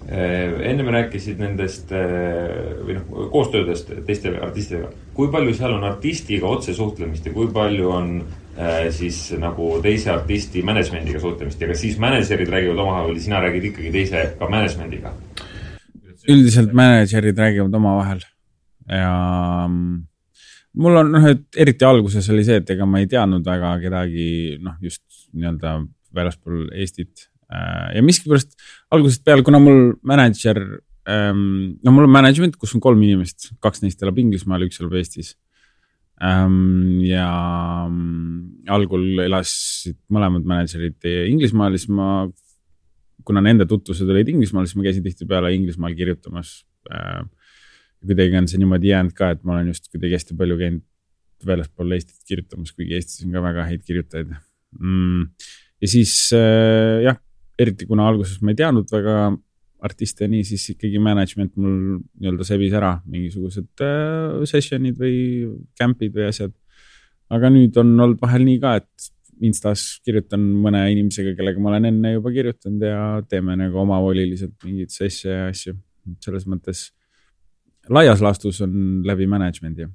ennem 0.05 0.89
rääkisid 0.93 1.39
nendest 1.41 1.93
või 1.95 2.99
noh, 2.99 3.29
koostöödest 3.33 3.89
teiste 4.07 4.35
artistidega. 4.37 4.91
kui 5.15 5.31
palju 5.33 5.55
seal 5.57 5.73
on 5.79 5.85
artistiga 5.89 6.47
otsesuhtlemist 6.47 7.27
ja 7.27 7.33
kui 7.33 7.49
palju 7.53 7.89
on 7.91 8.11
äh, 8.59 8.91
siis 8.93 9.33
nagu 9.41 9.79
teise 9.83 10.13
artisti 10.13 10.63
management'iga 10.63 11.23
suhtlemist 11.23 11.61
ja 11.61 11.71
kas 11.71 11.81
siis 11.81 11.97
mänedžerid 11.99 12.53
räägivad 12.53 12.85
omavahel 12.85 13.15
või 13.15 13.25
sina 13.25 13.41
räägid 13.41 13.71
ikkagi 13.71 13.95
teise 13.97 14.27
ka 14.39 14.51
management'iga? 14.51 15.15
üldiselt 16.29 16.77
mänedžerid 16.77 17.39
räägivad 17.41 17.81
omavahel 17.81 18.21
ja 18.89 19.15
mm, 19.69 20.03
mul 20.81 21.03
on 21.03 21.13
noh, 21.15 21.29
et 21.31 21.61
eriti 21.61 21.87
alguses 21.87 22.27
oli 22.35 22.47
see, 22.47 22.59
et 22.63 22.75
ega 22.75 22.87
ma 22.89 23.03
ei 23.03 23.11
teadnud 23.11 23.47
väga 23.47 23.77
kedagi 23.83 24.27
noh, 24.63 24.79
just 24.83 25.05
nii-öelda 25.35 25.79
väljaspool 26.15 26.69
Eestit 26.75 27.29
Äh, 27.55 27.97
ja 27.99 28.03
miskipärast 28.05 28.55
algusest 28.95 29.25
peale, 29.27 29.45
kuna 29.45 29.61
mul 29.63 29.95
mänedžer, 30.07 30.61
ähm, 31.11 31.77
no 31.85 31.93
mul 31.93 32.09
on 32.09 32.15
management, 32.15 32.57
kus 32.61 32.75
on 32.75 32.83
kolm 32.83 33.03
inimest, 33.05 33.53
kaks 33.63 33.85
neist 33.85 34.03
elab 34.03 34.19
Inglismaal, 34.23 34.65
üks 34.67 34.81
elab 34.83 34.97
Eestis. 34.99 35.35
Ähm, 36.25 37.03
ja 37.05 37.27
mm, 37.91 38.65
algul 38.75 39.25
elasid 39.27 39.99
mõlemad 40.15 40.47
mänedžerid 40.49 41.11
Inglismaal, 41.29 41.77
siis 41.77 41.91
ma, 41.93 42.27
kuna 43.27 43.43
nende 43.45 43.69
tutvused 43.71 44.09
olid 44.09 44.31
Inglismaal, 44.33 44.69
siis 44.69 44.79
ma 44.79 44.89
käisin 44.89 45.05
tihtipeale 45.07 45.53
Inglismaal 45.57 45.97
kirjutamas. 45.99 46.63
Kuidagi 48.05 48.37
on 48.37 48.49
see 48.51 48.61
niimoodi 48.61 48.91
jäänud 48.91 49.15
ka, 49.17 49.31
et 49.35 49.45
ma 49.45 49.57
olen 49.57 49.71
just 49.73 49.89
kuidagi 49.93 50.19
hästi 50.19 50.37
palju 50.39 50.59
käinud 50.61 50.83
väljaspool 51.45 51.95
Eestit 51.97 52.21
kirjutamas, 52.29 52.73
kuigi 52.77 52.97
Eestis 52.99 53.25
on 53.27 53.33
ka 53.35 53.43
väga 53.45 53.67
häid 53.69 53.85
kirjutajaid 53.87 54.33
mm.. 54.33 55.25
ja 55.83 55.91
siis 55.91 56.15
äh, 56.37 57.05
jah, 57.05 57.19
eriti 57.61 57.89
kuna 57.89 58.09
alguses 58.09 58.41
ma 58.43 58.55
ei 58.55 58.61
teadnud 58.61 58.91
väga 58.93 59.17
artiste 59.85 60.29
nii, 60.31 60.45
siis 60.49 60.65
ikkagi 60.73 61.01
management 61.03 61.57
mul 61.61 61.75
nii-öelda 62.01 62.47
sebis 62.49 62.77
ära 62.77 62.95
mingisugused 63.05 63.85
äh, 63.85 64.45
session'id 64.49 65.01
või 65.01 65.17
camp'id 65.79 66.15
või 66.15 66.29
asjad. 66.31 66.55
aga 67.35 67.51
nüüd 67.53 67.77
on 67.81 67.93
olnud 67.99 68.23
vahel 68.23 68.47
nii 68.49 68.63
ka, 68.63 68.79
et 68.83 69.11
Instas 69.45 69.99
kirjutan 70.07 70.45
mõne 70.63 70.85
inimesega, 70.93 71.33
kellega 71.35 71.59
ma 71.59 71.73
olen 71.73 71.89
enne 71.89 72.13
juba 72.13 72.31
kirjutanud 72.31 72.85
ja 72.87 73.01
teeme 73.27 73.57
nagu 73.59 73.81
omavoliliselt 73.83 74.55
mingeid 74.63 74.93
sesse 74.95 75.27
ja 75.27 75.49
asju. 75.51 75.75
selles 76.23 76.45
mõttes 76.47 76.85
laias 77.91 78.23
laastus 78.25 78.61
on 78.65 79.03
läbi 79.07 79.27
management'i. 79.27 79.89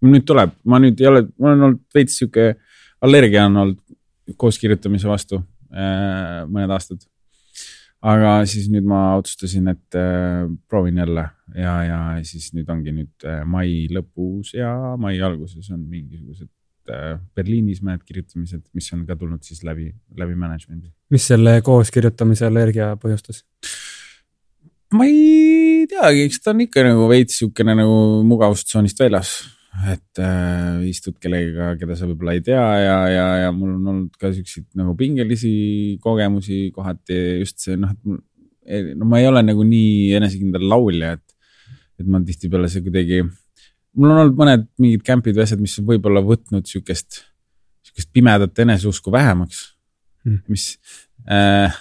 nüüd 0.00 0.24
tuleb, 0.26 0.52
ma 0.64 0.78
nüüd 0.80 1.00
ei 1.00 1.06
ole, 1.06 1.26
mul 1.38 1.54
on 1.54 1.64
olnud 1.68 1.80
veits 1.94 2.18
sihuke 2.18 2.54
allergia 3.00 3.46
on 3.46 3.56
olnud 3.56 4.36
koos 4.36 4.58
kirjutamise 4.58 5.08
vastu 5.08 5.42
Äh, 5.70 6.42
mõned 6.50 6.72
aastad. 6.74 7.06
aga 8.00 8.46
siis 8.48 8.70
nüüd 8.72 8.86
ma 8.88 9.14
otsustasin, 9.20 9.68
et 9.70 9.96
äh, 9.98 10.48
proovin 10.72 10.96
jälle 10.96 11.26
ja, 11.54 11.74
ja 11.84 11.98
siis 12.24 12.48
nüüd 12.56 12.70
ongi 12.72 12.94
nüüd 12.96 13.26
äh, 13.28 13.42
mai 13.44 13.84
lõpus 13.92 14.54
ja 14.56 14.96
mai 14.98 15.20
alguses 15.20 15.70
on 15.70 15.84
mingisugused 15.84 16.50
Berliinis 17.36 17.84
mõned 17.86 18.00
kirjutamised, 18.02 18.64
mis 18.74 18.88
on 18.96 19.04
ka 19.06 19.14
tulnud 19.14 19.44
siis 19.46 19.60
läbi, 19.62 19.92
läbi 20.18 20.34
management'i. 20.34 20.90
mis 21.14 21.28
selle 21.30 21.60
koos 21.62 21.92
kirjutamise 21.94 22.48
allergia 22.48 22.96
põhjustas? 22.98 23.44
Ma 24.96 25.06
ei 25.06 25.86
teagi, 25.90 26.26
eks 26.26 26.42
ta 26.42 26.54
on 26.54 26.64
ikka 26.66 26.84
nagu 26.86 27.06
veits 27.10 27.40
siukene 27.40 27.76
nagu 27.78 27.96
mugavustsoonist 28.26 29.00
väljas 29.02 29.38
et 29.86 30.18
äh, 30.18 30.80
istud 30.90 31.14
kellegagi, 31.22 31.78
keda 31.80 31.96
sa 31.96 32.08
võib-olla 32.08 32.34
ei 32.36 32.42
tea 32.44 32.62
ja, 32.82 32.96
ja, 33.08 33.26
ja 33.44 33.50
mul 33.54 33.76
on 33.76 33.90
olnud 33.92 34.16
ka 34.20 34.32
siukseid 34.34 34.66
nagu 34.78 34.96
pingelisi 34.98 35.52
kogemusi 36.02 36.68
kohati 36.74 37.20
just 37.40 37.62
see 37.62 37.78
noh, 37.78 37.94
et 38.66 38.90
no 38.98 39.06
ma 39.08 39.20
ei 39.22 39.28
ole 39.30 39.44
nagu 39.46 39.64
nii 39.66 40.10
enesekindel 40.18 40.66
laulja, 40.72 41.14
et, 41.16 41.36
et 42.02 42.10
ma 42.10 42.20
tihtipeale 42.26 42.70
see 42.72 42.82
kuidagi, 42.84 43.22
mul 43.94 44.10
on 44.10 44.24
olnud 44.24 44.42
mõned 44.42 44.66
mingid 44.82 45.06
camp'id 45.06 45.38
või 45.38 45.46
asjad, 45.46 45.62
mis 45.62 45.78
on 45.80 45.86
võib-olla 45.88 46.24
võtnud 46.26 46.66
siukest, 46.68 47.22
siukest 47.86 48.10
pimedat 48.14 48.58
eneseusku 48.66 49.14
vähemaks 49.14 49.68
hmm., 50.26 50.42
mis 50.50 50.72
äh, 51.30 51.78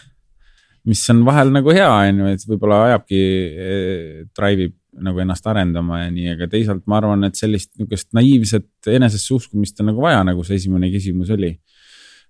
mis 0.89 1.05
on 1.13 1.23
vahel 1.27 1.53
nagu 1.53 1.73
hea, 1.75 1.87
on 1.87 2.21
ju, 2.23 2.33
et 2.33 2.45
võib-olla 2.49 2.83
ajabki 2.89 3.21
eh,, 3.21 4.21
drive 4.35 4.69
ib 4.69 4.75
nagu 5.05 5.21
ennast 5.21 5.45
arendama 5.47 6.03
ja 6.03 6.11
nii, 6.13 6.33
aga 6.35 6.47
teisalt 6.51 6.85
ma 6.89 6.97
arvan, 6.99 7.23
et 7.27 7.37
sellist 7.39 7.71
niisugust 7.77 8.09
naiivset 8.17 8.89
enesesse 8.95 9.33
uskumist 9.35 9.79
on 9.81 9.91
nagu 9.91 10.03
vaja, 10.03 10.23
nagu 10.27 10.43
see 10.47 10.57
esimene 10.59 10.89
küsimus 10.91 11.31
oli. 11.35 11.53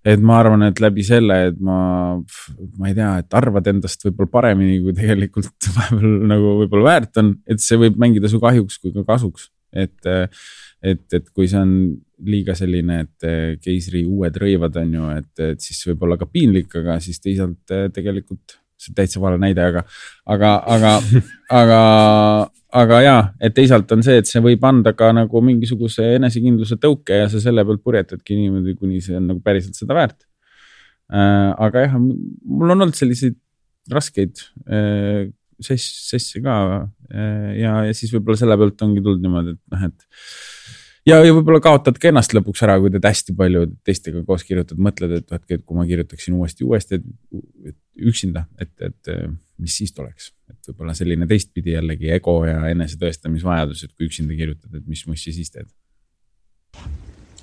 et 0.00 0.20
ma 0.24 0.38
arvan, 0.40 0.62
et 0.64 0.78
läbi 0.80 1.02
selle, 1.04 1.34
et 1.50 1.58
ma, 1.60 1.78
ma 2.80 2.88
ei 2.88 2.94
tea, 2.96 3.10
et 3.20 3.34
arvad 3.36 3.66
endast 3.68 4.06
võib-olla 4.06 4.30
paremini, 4.32 4.78
kui 4.84 4.94
tegelikult 4.96 5.68
vahepeal 5.76 6.14
nagu 6.30 6.54
võib-olla 6.62 6.86
väärt 6.86 7.20
on, 7.20 7.34
et 7.50 7.60
see 7.60 7.80
võib 7.80 8.00
mängida 8.00 8.30
su 8.32 8.40
kahjuks 8.40 8.80
kui 8.80 8.94
ka 8.96 9.04
kasuks, 9.12 9.50
et. 9.76 9.96
Et, 10.82 11.04
et 11.12 11.28
kui 11.34 11.48
see 11.50 11.60
on 11.60 11.74
liiga 12.26 12.54
selline, 12.56 13.02
et 13.04 13.60
keisri 13.64 14.02
uued 14.04 14.34
rõivad 14.42 14.76
on 14.82 14.96
ju, 14.96 15.12
et, 15.16 15.44
et 15.52 15.62
siis 15.64 15.80
võib 15.88 16.04
olla 16.04 16.18
ka 16.20 16.28
piinlik, 16.28 16.74
aga 16.82 16.98
siis 17.00 17.20
teisalt 17.22 17.78
tegelikult 17.94 18.60
see 18.80 18.92
on 18.92 18.96
täitsa 18.96 19.20
vale 19.20 19.38
näide, 19.40 19.64
aga, 19.64 19.82
aga, 20.34 20.52
aga, 20.74 20.92
aga, 21.60 21.80
aga 22.82 23.00
ja, 23.04 23.16
et 23.42 23.54
teisalt 23.56 23.92
on 23.96 24.04
see, 24.06 24.20
et 24.22 24.30
see 24.30 24.42
võib 24.44 24.64
anda 24.66 24.94
ka 24.96 25.10
nagu 25.16 25.42
mingisuguse 25.44 26.14
enesekindluse 26.16 26.80
tõuke 26.80 27.20
ja 27.22 27.28
sa 27.32 27.42
selle 27.42 27.64
pealt 27.68 27.84
purjetadki 27.84 28.38
niimoodi, 28.38 28.76
kuni 28.78 29.02
see 29.04 29.18
on 29.18 29.28
nagu 29.32 29.44
päriselt 29.44 29.78
seda 29.78 29.96
väärt 29.98 30.18
äh,. 31.12 31.50
aga 31.66 31.86
jah, 31.86 31.98
mul 32.00 32.72
on 32.72 32.78
olnud 32.78 32.96
selliseid 32.96 33.36
raskeid 33.90 34.44
äh, 34.68 35.28
sess-, 35.64 36.06
sesse 36.10 36.42
ka 36.44 36.56
äh, 37.12 37.50
ja, 37.60 37.76
ja 37.88 37.96
siis 37.96 38.14
võib-olla 38.14 38.40
selle 38.40 38.56
pealt 38.60 38.86
ongi 38.86 39.04
tulnud 39.04 39.24
niimoodi, 39.24 39.56
et 39.56 39.74
noh, 39.74 39.84
et 39.90 40.08
ja, 41.08 41.20
ja 41.24 41.34
võib-olla 41.36 41.60
kaotadki 41.64 42.10
ennast 42.10 42.34
lõpuks 42.36 42.64
ära, 42.66 42.78
kui 42.82 42.92
teed 42.92 43.06
hästi 43.08 43.36
palju 43.38 43.66
teistega 43.86 44.24
koos 44.26 44.44
kirjutad, 44.46 44.80
mõtled, 44.82 45.16
et 45.20 45.30
vaat, 45.32 45.46
et 45.48 45.64
kui 45.64 45.78
ma 45.78 45.86
kirjutaksin 45.88 46.36
uuesti, 46.38 46.66
uuesti, 46.66 47.00
et 47.70 47.78
üksinda, 48.10 48.46
et, 48.60 48.72
et 48.84 49.14
mis 49.60 49.76
siis 49.82 49.92
tuleks. 49.96 50.32
et 50.50 50.70
võib-olla 50.70 50.94
selline 50.96 51.28
teistpidi 51.30 51.76
jällegi 51.76 52.10
ego 52.14 52.40
ja 52.48 52.62
enesetõestamisvajadus, 52.72 53.84
et 53.84 53.94
kui 53.94 54.08
üksinda 54.10 54.36
kirjutad, 54.36 54.72
et 54.76 54.86
mis 54.88 55.04
mussi 55.08 55.32
siis 55.36 55.52
teed. 55.54 55.68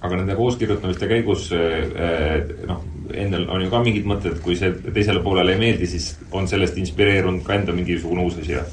Aga 0.02 0.20
nende 0.20 0.36
kooskirjutamiste 0.38 1.08
käigus 1.10 1.48
noh, 1.52 2.84
endal 3.18 3.48
on 3.50 3.64
ju 3.64 3.70
ka 3.72 3.80
mingid 3.82 4.06
mõtted, 4.10 4.42
kui 4.44 4.58
see 4.60 4.74
teisele 4.94 5.24
poolele 5.26 5.56
ei 5.56 5.62
meeldi, 5.62 5.88
siis 5.90 6.12
on 6.32 6.48
sellest 6.50 6.78
inspireerunud 6.78 7.42
ka 7.48 7.56
enda 7.58 7.74
mingisugune 7.74 8.26
uus 8.28 8.38
asi 8.42 8.60
või? 8.60 8.68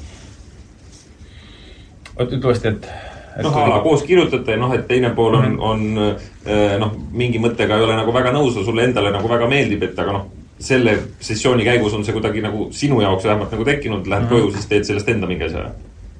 oota, 2.15 2.35
ütle 2.35 2.49
uuesti, 2.51 2.71
et 2.71 3.43
noh, 3.43 3.57
a 3.59 3.67
la 3.69 3.81
koos 3.83 4.03
kirjutate, 4.07 4.57
noh, 4.59 4.73
et 4.75 4.87
teine 4.87 5.11
pool 5.15 5.37
on, 5.39 5.57
on 5.59 5.85
eh, 5.99 6.75
noh, 6.81 6.95
mingi 7.15 7.41
mõttega 7.43 7.79
ei 7.79 7.87
ole 7.87 7.97
nagu 7.97 8.13
väga 8.15 8.33
nõus 8.35 8.55
või 8.59 8.67
sulle 8.67 8.87
endale 8.87 9.11
nagu 9.15 9.29
väga 9.31 9.49
meeldib, 9.51 9.83
et 9.87 9.99
aga 9.99 10.15
noh, 10.15 10.29
selle 10.65 10.95
sessiooni 11.19 11.65
käigus 11.67 11.93
on 11.97 12.05
see 12.07 12.15
kuidagi 12.15 12.43
nagu 12.43 12.69
sinu 12.75 13.01
jaoks 13.03 13.27
vähemalt 13.27 13.51
nagu 13.51 13.65
tekkinud, 13.67 14.07
lähed 14.07 14.23
mm 14.23 14.29
-hmm. 14.29 14.45
koju, 14.45 14.53
siis 14.55 14.69
teed 14.71 14.87
sellest 14.87 15.09
enda 15.11 15.27
mingi 15.27 15.49
asja. 15.49 15.71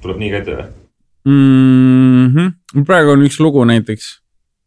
tuleb 0.02 0.18
nii 0.20 0.30
ka 0.30 0.36
ette 0.36 0.56
või 0.56 0.66
mm? 1.24 2.26
-hmm. 2.34 2.84
praegu 2.84 3.10
on 3.10 3.24
üks 3.24 3.40
lugu 3.40 3.64
näiteks, 3.64 4.20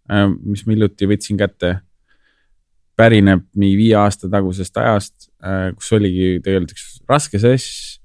mis 0.09 0.65
ma 0.65 0.73
hiljuti 0.73 1.09
võtsin 1.09 1.39
kätte. 1.39 1.79
pärineb 2.99 3.45
nii 3.55 3.75
viie 3.79 3.93
aasta 3.95 4.27
tagusest 4.27 4.75
ajast, 4.75 5.29
äh, 5.39 5.69
kus 5.71 5.93
oligi 5.95 6.41
tegelikult 6.43 6.73
üks 6.73 6.87
raske 7.07 7.39
sess. 7.39 7.99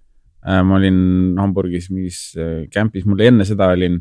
Äh, 0.46 0.60
ma 0.62 0.76
olin 0.76 1.34
Hamburgis 1.40 1.88
mingis 1.90 2.36
camp'is, 2.70 3.06
mul 3.08 3.24
enne 3.26 3.46
seda 3.48 3.72
olin 3.74 3.98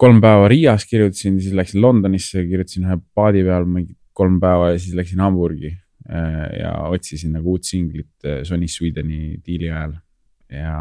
kolm 0.00 0.20
päeva 0.22 0.48
Riias 0.48 0.86
kirjutasin, 0.88 1.36
siis 1.40 1.54
läksin 1.56 1.82
Londonisse, 1.82 2.46
kirjutasin 2.48 2.86
ühe 2.88 2.96
paadi 3.14 3.44
peal 3.46 3.66
mingi 3.68 3.94
kolm 4.14 4.38
päeva 4.42 4.72
ja 4.72 4.78
siis 4.80 4.94
läksin 4.98 5.22
Hamburgi 5.22 5.70
äh, 6.08 6.44
ja 6.60 6.72
otsisin 6.90 7.34
nagu 7.36 7.56
uut 7.56 7.66
singlit 7.66 8.26
äh, 8.26 8.42
Sony 8.46 8.68
Swedeni 8.70 9.38
diili 9.46 9.70
ajal. 9.70 9.98
ja 10.50 10.78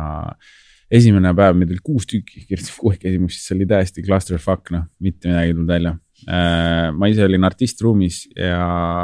esimene 0.91 1.33
päev, 1.37 1.57
meid 1.57 1.71
oli 1.73 1.83
kuus 1.83 2.07
tükki, 2.09 2.45
kirjutasin 2.47 2.79
kuuekesi, 2.79 3.19
mis 3.21 3.43
oli 3.55 3.67
täiesti 3.69 4.03
clusterfuck, 4.05 4.71
noh, 4.73 4.87
mitte 5.03 5.29
midagi 5.29 5.51
ei 5.51 5.55
tulnud 5.55 5.71
välja. 5.73 5.93
Äh, 6.23 6.87
ma 6.95 7.09
ise 7.11 7.25
olin 7.25 7.43
artistruumis 7.43 8.21
ja 8.37 8.59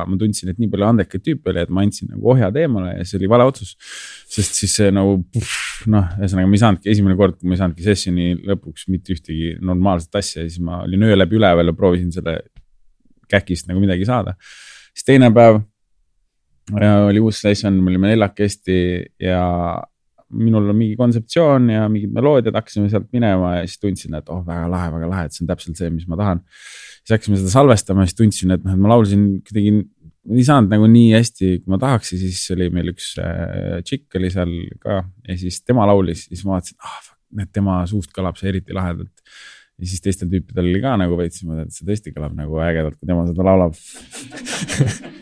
ma 0.08 0.18
tundsin, 0.20 0.54
et 0.54 0.60
nii 0.62 0.70
palju 0.72 0.86
andekaid 0.88 1.24
tüüpe 1.26 1.52
oli, 1.52 1.66
et 1.66 1.74
ma 1.74 1.84
andsin 1.84 2.08
nagu 2.14 2.30
ohjad 2.32 2.56
eemale 2.62 2.94
ja 2.94 3.08
see 3.08 3.18
oli 3.20 3.28
vale 3.32 3.48
otsus. 3.50 3.74
sest 4.30 4.56
siis 4.62 4.78
see 4.80 4.94
nagu 4.96 5.18
noh, 5.92 6.14
ühesõnaga 6.16 6.48
ma 6.48 6.56
ei 6.56 6.62
saanudki, 6.62 6.92
esimene 6.94 7.18
kord, 7.20 7.36
kui 7.42 7.50
ma 7.50 7.58
ei 7.58 7.64
saanudki 7.64 7.84
sessioni 7.84 8.30
lõpuks 8.48 8.88
mitte 8.94 9.18
ühtegi 9.18 9.58
normaalset 9.60 10.16
asja, 10.22 10.46
siis 10.46 10.64
ma 10.64 10.84
olin 10.86 11.04
öö 11.10 11.20
läbi 11.20 11.40
üleval 11.42 11.74
ja 11.74 11.76
proovisin 11.76 12.14
selle 12.16 12.38
käkist 13.30 13.68
nagu 13.68 13.84
midagi 13.84 14.08
saada. 14.08 14.38
siis 14.94 15.10
teine 15.12 15.34
päev 15.36 15.60
oli 17.10 17.20
uus 17.20 17.42
session, 17.42 17.74
me 17.84 17.92
olime 17.92 18.14
neljakesti 18.14 18.80
ja 19.20 19.44
minul 20.30 20.70
on 20.70 20.78
mingi 20.78 20.98
kontseptsioon 21.00 21.70
ja 21.74 21.86
mingid 21.92 22.12
meloodiad, 22.14 22.56
hakkasime 22.58 22.90
sealt 22.92 23.08
minema 23.16 23.56
ja 23.58 23.68
siis 23.68 23.82
tundsin, 23.82 24.18
et 24.20 24.30
oh, 24.30 24.42
väga 24.46 24.68
lahe, 24.72 24.92
väga 24.94 25.10
lahe, 25.10 25.28
et 25.28 25.36
see 25.36 25.46
on 25.46 25.52
täpselt 25.52 25.80
see, 25.80 25.90
mis 25.94 26.08
ma 26.10 26.20
tahan. 26.20 26.44
siis 27.02 27.16
hakkasime 27.16 27.40
seda 27.42 27.54
salvestama, 27.54 28.06
siis 28.08 28.20
tundsin, 28.20 28.54
et 28.56 28.66
noh, 28.66 28.76
et 28.76 28.84
ma 28.84 28.94
laulsin 28.94 29.28
kuidagi, 29.48 29.76
ei 30.30 30.46
saanud 30.46 30.74
nagu 30.76 30.90
nii 30.92 31.14
hästi, 31.16 31.54
kui 31.64 31.74
ma 31.74 31.80
tahaks 31.82 32.14
ja 32.14 32.22
siis 32.22 32.44
oli 32.54 32.70
meil 32.74 32.92
üks 32.94 33.14
äh, 33.24 33.80
tšikk 33.86 34.20
oli 34.20 34.34
seal 34.34 34.58
ka 34.84 35.02
ja 35.02 35.38
siis 35.40 35.64
tema 35.66 35.88
laulis, 35.90 36.28
siis 36.30 36.46
ma 36.46 36.58
vaatasin, 36.58 36.78
ah, 36.86 37.00
tema 37.54 37.80
suust 37.90 38.14
kõlab 38.14 38.38
see 38.38 38.52
eriti 38.54 38.76
lahedalt 38.76 39.26
ja 39.80 39.88
siis 39.88 40.04
teistel 40.04 40.30
tüüpidel 40.32 40.68
oli 40.68 40.82
ka 40.84 40.96
nagu 41.00 41.18
veits 41.20 41.42
niimoodi, 41.42 41.68
et 41.68 41.76
see 41.76 41.88
tõesti 41.88 42.14
kõlab 42.16 42.36
nagu 42.38 42.60
ägedalt, 42.64 42.98
kui 43.00 43.10
tema 43.10 43.26
seda 43.30 43.48
laulab. 43.48 43.78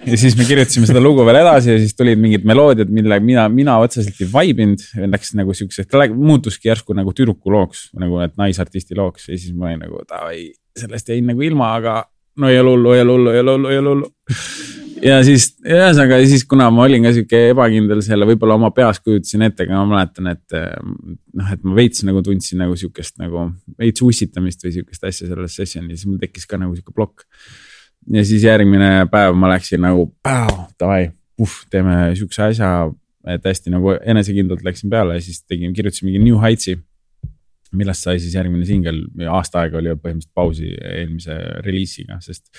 Ja 0.07 0.15
siis 0.15 0.37
me 0.39 0.45
kirjutasime 0.47 0.87
seda 0.87 1.01
lugu 1.03 1.19
veel 1.27 1.41
edasi 1.41 1.73
ja 1.73 1.79
siis 1.81 1.91
tulid 1.91 2.15
mingid 2.23 2.45
meloodiad, 2.47 2.87
mille 2.95 3.17
mina, 3.19 3.43
mina 3.51 3.73
otseselt 3.83 4.15
ei 4.23 4.29
vaibinud. 4.31 4.85
Läks 5.11 5.33
nagu 5.35 5.51
siukseks, 5.51 5.89
ta 5.91 6.05
muutuski 6.15 6.69
järsku 6.69 6.95
nagu 6.95 7.11
tüdruku 7.11 7.51
looks, 7.51 7.89
nagu 7.99 8.21
et 8.23 8.37
naisartisti 8.39 8.95
looks. 8.95 9.27
Ja 9.27 9.35
siis 9.35 9.51
ma 9.51 9.67
olin 9.67 9.83
nagu 9.83 9.99
davai, 10.07 10.45
sellest 10.79 11.11
jäin 11.11 11.27
nagu 11.27 11.43
ilma, 11.43 11.73
aga 11.75 11.97
no 12.39 12.47
ei 12.47 12.61
ole 12.61 12.77
hullu, 12.77 12.95
ei 12.95 13.03
ole 13.03 13.17
hullu, 13.17 13.35
ei 13.35 13.43
ole 13.43 13.57
hullu, 13.57 13.73
ei 13.73 13.81
ole 13.83 13.95
hullu 13.97 14.86
ja 15.03 15.17
siis 15.25 15.49
ühesõnaga 15.65 16.19
siis, 16.27 16.43
kuna 16.49 16.67
ma 16.73 16.85
olin 16.87 17.05
ka 17.07 17.13
sihuke 17.15 17.41
ebakindel 17.51 18.01
selle, 18.05 18.27
võib-olla 18.29 18.57
oma 18.57 18.71
peas 18.75 18.99
kujutasin 19.03 19.45
ette, 19.47 19.65
aga 19.65 19.79
ma 19.81 19.97
mäletan, 19.97 20.29
et 20.33 20.57
noh, 20.57 21.53
et 21.53 21.63
ma 21.63 21.77
veits 21.77 22.03
nagu 22.07 22.23
tundsin 22.25 22.61
nagu 22.63 22.77
sihukest 22.79 23.17
nagu 23.21 23.47
veits 23.79 24.03
ussitamist 24.05 24.63
või 24.65 24.75
sihukest 24.77 25.07
asja 25.09 25.29
selles 25.29 25.57
sessionis, 25.59 26.01
siis 26.01 26.09
mul 26.09 26.21
tekkis 26.21 26.47
ka 26.49 26.59
nagu 26.61 26.75
sihuke 26.77 26.95
plokk. 26.95 27.27
ja 28.13 28.23
siis 28.25 28.45
järgmine 28.47 29.07
päev 29.11 29.35
ma 29.35 29.51
läksin 29.51 29.83
nagu, 29.83 30.09
davai, 30.79 31.11
puh, 31.37 31.57
teeme 31.71 32.15
sihukese 32.15 32.49
asja, 32.51 32.71
et 33.27 33.43
hästi 33.45 33.73
nagu 33.73 33.97
enesekindlalt 33.99 34.63
läksin 34.63 34.89
peale 34.89 35.17
ja 35.17 35.23
siis 35.23 35.43
tegin, 35.43 35.73
kirjutasin 35.75 36.07
mingi 36.07 36.23
New 36.23 36.39
Heights'i 36.41 36.77
millest 37.77 38.07
sai 38.07 38.17
siis 38.21 38.35
järgmine 38.35 38.65
singel, 38.67 39.03
aasta 39.31 39.63
aega 39.63 39.79
oli 39.79 39.93
põhimõtteliselt 39.93 40.33
pausi 40.37 40.71
eelmise 40.73 41.37
reliisiga, 41.65 42.19
sest 42.23 42.49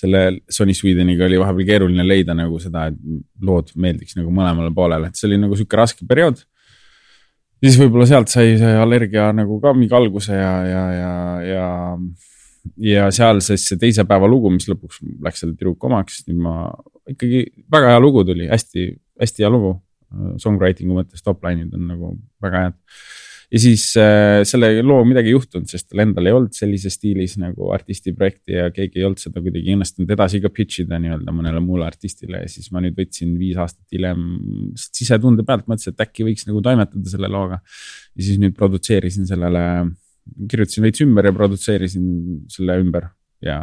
selle 0.00 0.22
Sony 0.50 0.74
Swedeniga 0.76 1.26
oli 1.26 1.40
vahepeal 1.40 1.68
keeruline 1.68 2.06
leida 2.06 2.36
nagu 2.36 2.60
seda, 2.62 2.86
et 2.90 3.44
lood 3.46 3.74
meeldiks 3.80 4.16
nagu 4.18 4.32
mõlemale 4.34 4.72
poolele, 4.74 5.10
et 5.10 5.20
see 5.20 5.28
oli 5.30 5.40
nagu 5.42 5.58
sihuke 5.58 5.78
raske 5.80 6.08
periood. 6.08 6.42
siis 7.60 7.76
võib-olla 7.80 8.06
sealt 8.08 8.32
sai 8.32 8.56
see 8.60 8.74
allergia 8.80 9.30
nagu 9.36 9.60
ka 9.60 9.74
mingi 9.76 9.94
alguse 9.96 10.32
ja, 10.32 10.54
ja, 10.64 10.84
ja, 10.96 11.12
ja, 11.44 11.68
ja 12.90 13.10
seal 13.12 13.42
siis 13.44 13.66
see 13.68 13.80
teise 13.80 14.06
päeva 14.08 14.28
lugu, 14.30 14.52
mis 14.54 14.68
lõpuks 14.70 15.02
läks 15.26 15.44
selle 15.44 15.56
tüdruku 15.58 15.90
omaks, 15.90 16.24
nüüd 16.28 16.40
ma 16.46 16.56
ikkagi 17.10 17.44
väga 17.72 17.94
hea 17.94 18.02
lugu 18.02 18.24
tuli, 18.24 18.48
hästi, 18.50 18.90
hästi 19.20 19.46
hea 19.46 19.52
lugu. 19.52 19.78
Songwriting'u 20.42 20.96
mõttes 20.96 21.22
top 21.22 21.44
line'id 21.46 21.74
on 21.76 21.84
nagu 21.86 22.08
väga 22.42 22.64
head 22.64 22.78
ja 23.50 23.60
siis 23.60 23.84
äh, 23.98 24.40
selle 24.46 24.68
loo 24.86 25.00
midagi 25.08 25.32
ei 25.32 25.34
juhtunud, 25.34 25.66
sest 25.70 25.88
tal 25.90 26.04
endal 26.04 26.28
ei 26.28 26.34
olnud 26.36 26.54
sellises 26.54 26.94
stiilis 26.98 27.34
nagu 27.40 27.70
artisti 27.74 28.12
projekti 28.16 28.54
ja 28.54 28.68
keegi 28.74 29.00
ei 29.00 29.06
olnud 29.08 29.22
seda 29.22 29.42
kuidagi 29.42 29.74
õnnestunud 29.74 30.12
edasi 30.14 30.40
ka 30.44 30.52
pitch 30.54 30.84
ida 30.84 31.00
nii-öelda 31.02 31.34
mõnele 31.34 31.62
muule 31.64 31.86
artistile 31.88 32.44
ja 32.44 32.50
siis 32.50 32.70
ma 32.74 32.82
nüüd 32.84 32.98
võtsin 32.98 33.34
viis 33.40 33.58
aastat 33.60 33.96
hiljem 33.96 34.22
sisetunde 34.78 35.46
pealt, 35.46 35.66
mõtlesin, 35.70 35.96
et 35.96 36.04
äkki 36.06 36.28
võiks 36.28 36.46
nagu 36.46 36.62
toimetada 36.64 37.14
selle 37.14 37.30
looga. 37.32 37.58
ja 38.14 38.28
siis 38.28 38.38
nüüd 38.42 38.54
produtseerisin 38.58 39.26
sellele, 39.30 39.64
kirjutasin 40.50 40.86
veits 40.86 41.02
ümber 41.06 41.26
ja 41.30 41.34
produtseerisin 41.34 42.06
selle 42.54 42.78
ümber 42.84 43.10
ja 43.42 43.58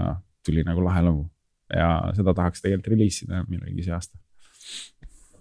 tuli 0.45 0.67
nagu 0.67 0.83
lahe 0.83 1.05
lugu 1.05 1.29
ja 1.71 1.87
seda 2.15 2.35
tahaks 2.35 2.63
tegelikult 2.63 2.91
reliisida 2.91 3.45
millalgi 3.47 3.87
see 3.87 3.95
aasta. 3.95 4.19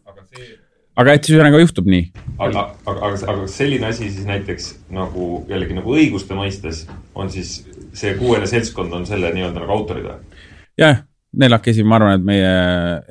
aga 0.07 0.23
see 0.31 0.55
aga 0.97 1.17
et 1.17 1.29
ühesõnaga 1.29 1.61
juhtub 1.61 1.89
nii. 1.91 2.07
aga, 2.39 2.67
aga, 2.87 2.97
aga, 3.11 3.21
aga 3.33 3.47
selline 3.51 3.91
asi 3.91 4.09
siis 4.09 4.27
näiteks 4.29 4.69
nagu 4.97 5.45
jällegi 5.51 5.77
nagu 5.77 5.97
õiguste 5.97 6.37
mõistes 6.39 6.85
on 7.15 7.31
siis 7.33 7.59
see 7.97 8.17
kuuene 8.19 8.49
seltskond 8.49 8.93
on 8.97 9.07
selle 9.09 9.33
nii-öelda 9.35 9.63
nagu 9.63 9.77
autorid 9.77 10.09
või? 10.09 10.43
jah, 10.81 11.03
neljakesi, 11.37 11.85
ma 11.85 11.99
arvan, 12.01 12.19
et 12.19 12.29
meie, 12.29 12.53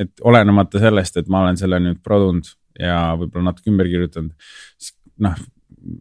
et 0.05 0.25
olenemata 0.25 0.81
sellest, 0.81 1.21
et 1.21 1.29
ma 1.31 1.43
olen 1.45 1.59
selle 1.61 1.79
nüüd 1.81 2.01
produnud 2.05 2.49
ja 2.79 2.99
võib-olla 3.19 3.51
natuke 3.51 3.71
ümber 3.71 3.89
kirjutanud. 3.89 4.33
noh, 5.23 5.37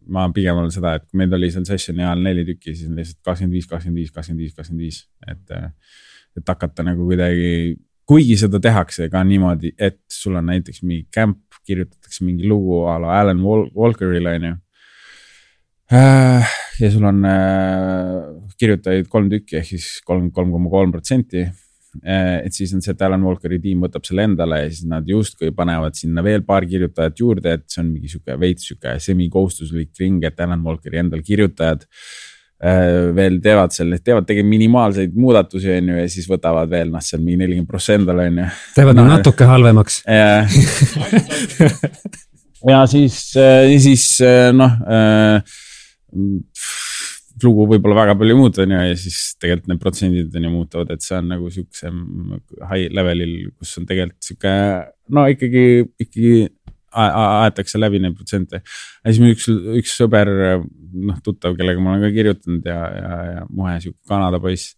ma 0.09 0.25
pigem 0.33 0.57
olen 0.59 0.73
seda, 0.73 0.95
et 0.97 1.05
kui 1.05 1.21
meid 1.21 1.33
oli 1.37 1.51
seal 1.53 1.65
session'i 1.67 2.03
ajal 2.03 2.23
neli 2.25 2.45
tükki, 2.47 2.73
siis 2.73 2.89
on 2.89 2.97
lihtsalt 2.99 3.21
kakskümmend 3.23 3.57
viis, 3.57 3.67
kakskümmend 3.69 4.01
viis, 4.01 4.13
kakskümmend 4.15 4.43
viis, 4.43 4.55
kakskümmend 4.57 4.87
viis, 4.87 5.03
et. 5.29 5.75
et 6.35 6.49
hakata 6.51 6.83
nagu 6.83 7.05
kuidagi, 7.07 7.77
kuigi 8.03 8.35
seda 8.35 8.59
tehakse 8.59 9.05
ka 9.07 9.21
niimoodi, 9.23 9.69
et 9.79 10.01
sul 10.11 10.35
on 10.35 10.49
näiteks 10.51 10.81
mingi 10.83 11.05
camp 11.15 11.44
kirjutatakse 11.65 12.25
mingi 12.25 12.47
lugu 12.47 12.85
a 12.89 12.99
la 13.01 13.19
Alan 13.21 13.41
Walkerile, 13.41 14.37
on 14.39 14.47
ju. 14.49 14.55
Äh, 15.93 16.55
ja 16.79 16.89
sul 16.89 17.05
on 17.05 17.21
äh, 17.29 18.23
kirjutajaid 18.57 19.09
kolm 19.11 19.29
tükki 19.29 19.59
ehk 19.59 19.67
siis 19.69 19.99
kolm, 20.05 20.31
kolm 20.33 20.53
koma 20.55 20.71
kolm 20.73 20.93
protsenti. 20.95 21.45
Äh, 22.03 22.41
et 22.47 22.55
siis 22.57 22.73
on 22.75 22.81
see, 22.83 22.95
et 22.95 23.03
Alan 23.05 23.23
Walkeri 23.23 23.59
tiim 23.63 23.85
võtab 23.85 24.07
selle 24.07 24.25
endale 24.27 24.63
ja 24.63 24.71
siis 24.71 24.87
nad 24.89 25.05
justkui 25.07 25.53
panevad 25.55 25.95
sinna 25.95 26.23
veel 26.25 26.43
paar 26.47 26.65
kirjutajat 26.67 27.21
juurde, 27.21 27.53
et 27.59 27.67
see 27.71 27.83
on 27.83 27.91
mingi 27.93 28.11
sihuke 28.11 28.39
veits 28.41 28.67
sihuke 28.67 28.97
semikohustuslik 29.03 29.93
ring, 30.01 30.25
et 30.27 30.41
Alan 30.43 30.65
Walkeri 30.65 30.99
endal 31.05 31.23
kirjutajad 31.25 31.85
veel 33.15 33.39
teevad 33.43 33.71
selle, 33.75 33.97
teevad 33.99 34.25
tegelikult 34.25 34.53
minimaalseid 34.53 35.17
muudatusi, 35.19 35.69
on 35.75 35.89
ju, 35.91 35.97
ja 35.99 36.07
siis 36.11 36.27
võtavad 36.31 36.69
veel 36.71 36.89
noh, 36.93 37.03
seal 37.03 37.21
mingi 37.21 37.43
nelikümmend 37.43 37.69
prossa 37.69 37.97
endale, 37.97 38.29
on 38.31 38.37
ju. 38.41 38.47
teevad 38.77 38.99
no, 38.99 39.03
natuke 39.09 39.49
halvemaks. 39.49 39.95
ja 42.71 42.79
siis, 42.89 43.17
äh, 43.37 43.75
siis 43.83 44.03
äh, 44.23 44.49
noh 44.55 44.71
lugu 47.43 47.65
võib-olla 47.69 47.97
väga 47.99 48.15
palju 48.19 48.35
ei 48.35 48.39
muutu, 48.39 48.63
on 48.63 48.75
ju, 48.75 48.81
ja 48.89 48.97
siis 48.99 49.19
tegelikult 49.41 49.71
need 49.71 49.81
protsendid 49.81 50.37
on 50.37 50.47
ju 50.47 50.51
muutuvad, 50.53 50.93
et 50.95 51.05
see 51.05 51.17
on 51.17 51.31
nagu 51.33 51.49
sihukesem 51.51 51.97
high 52.69 52.93
level'il, 52.95 53.33
kus 53.59 53.75
on 53.81 53.87
tegelikult 53.89 54.29
sihuke 54.29 54.53
no 55.15 55.25
ikkagi, 55.31 55.65
ikkagi 56.05 56.31
aetakse 56.95 57.81
läbi 57.81 58.01
neid 58.03 58.15
protsente. 58.17 58.61
ja 58.61 59.11
siis 59.11 59.21
mul 59.23 59.35
üks, 59.35 59.49
üks 59.81 59.97
sõber, 59.99 60.31
noh 61.09 61.19
tuttav, 61.25 61.57
kellega 61.59 61.83
ma 61.83 61.95
olen 61.95 62.07
ka 62.07 62.15
kirjutanud 62.15 62.71
ja, 62.71 62.79
ja, 62.95 63.19
ja 63.33 63.45
muhe 63.49 63.77
sihuke 63.83 64.01
Kanada 64.07 64.39
poiss. 64.43 64.75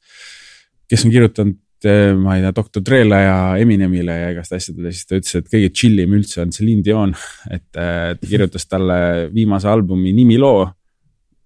kes 0.89 1.05
on 1.05 1.13
kirjutanud, 1.13 1.59
eh, 1.85 2.13
ma 2.17 2.37
ei 2.37 2.45
tea, 2.45 2.55
doktor 2.55 2.85
Dre'le 2.89 3.21
ja 3.23 3.37
Eminemile 3.61 4.17
ja 4.21 4.31
igast 4.35 4.55
asjadele, 4.55 4.93
siis 4.95 5.09
ta 5.09 5.19
ütles, 5.19 5.35
et 5.39 5.51
kõige 5.51 5.73
chill 5.75 5.99
im 6.03 6.15
üldse 6.17 6.41
on 6.45 6.55
Celine 6.55 6.85
Dion. 6.85 7.13
et 7.55 7.81
eh, 7.81 8.15
ta 8.17 8.33
kirjutas 8.33 8.67
talle 8.69 8.99
viimase 9.35 9.69
albumi 9.71 10.15
nimiloo 10.17 10.65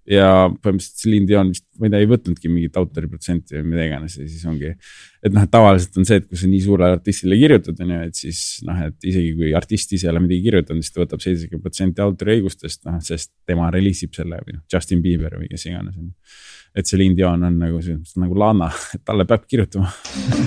ja 0.09 0.49
põhimõtteliselt 0.49 1.01
Celine 1.03 1.29
Dion 1.29 1.51
vist, 1.53 1.65
ma 1.77 1.87
ei 1.87 1.93
tea, 1.93 2.01
ei 2.01 2.09
võtnudki 2.09 2.51
mingit 2.51 2.77
autori 2.79 3.09
protsenti 3.11 3.57
või 3.59 3.73
mida 3.73 3.85
iganes 3.85 4.17
ja 4.17 4.25
siis 4.25 4.45
ongi. 4.49 4.71
et 5.21 5.35
noh, 5.35 5.45
et 5.45 5.51
tavaliselt 5.53 5.99
on 6.01 6.07
see, 6.09 6.21
et 6.21 6.29
kui 6.29 6.39
sa 6.41 6.49
nii 6.49 6.61
suurele 6.65 6.97
artistile 6.97 7.37
kirjutad, 7.37 7.81
on 7.85 7.93
ju, 7.95 7.99
et 8.09 8.21
siis 8.23 8.39
noh, 8.67 8.79
et 8.87 9.09
isegi 9.11 9.35
kui 9.37 9.51
artist 9.57 9.93
ise 9.97 10.09
ei 10.09 10.13
ole 10.13 10.23
midagi 10.25 10.47
kirjutanud, 10.47 10.85
siis 10.85 10.95
ta 10.95 11.03
võtab 11.03 11.25
seitsekümmend 11.25 11.67
protsenti 11.67 12.05
autoriõigustest, 12.05 12.81
noh, 12.89 12.97
sest 13.05 13.31
tema 13.49 13.69
reliisib 13.73 14.17
selle 14.17 14.41
või 14.45 14.57
noh, 14.57 14.65
Justin 14.73 15.05
Bieber 15.05 15.37
või 15.37 15.51
kes 15.51 15.69
iganes 15.69 15.99
on 15.99 16.09
ju 16.09 16.15
et 16.75 16.87
Celine 16.87 17.15
Dion 17.15 17.43
on 17.43 17.57
nagu 17.59 17.81
see, 17.83 17.97
nagu 18.21 18.37
Lana, 18.39 18.69
et 18.95 19.01
talle 19.07 19.25
peab 19.27 19.43
kirjutama. 19.49 19.89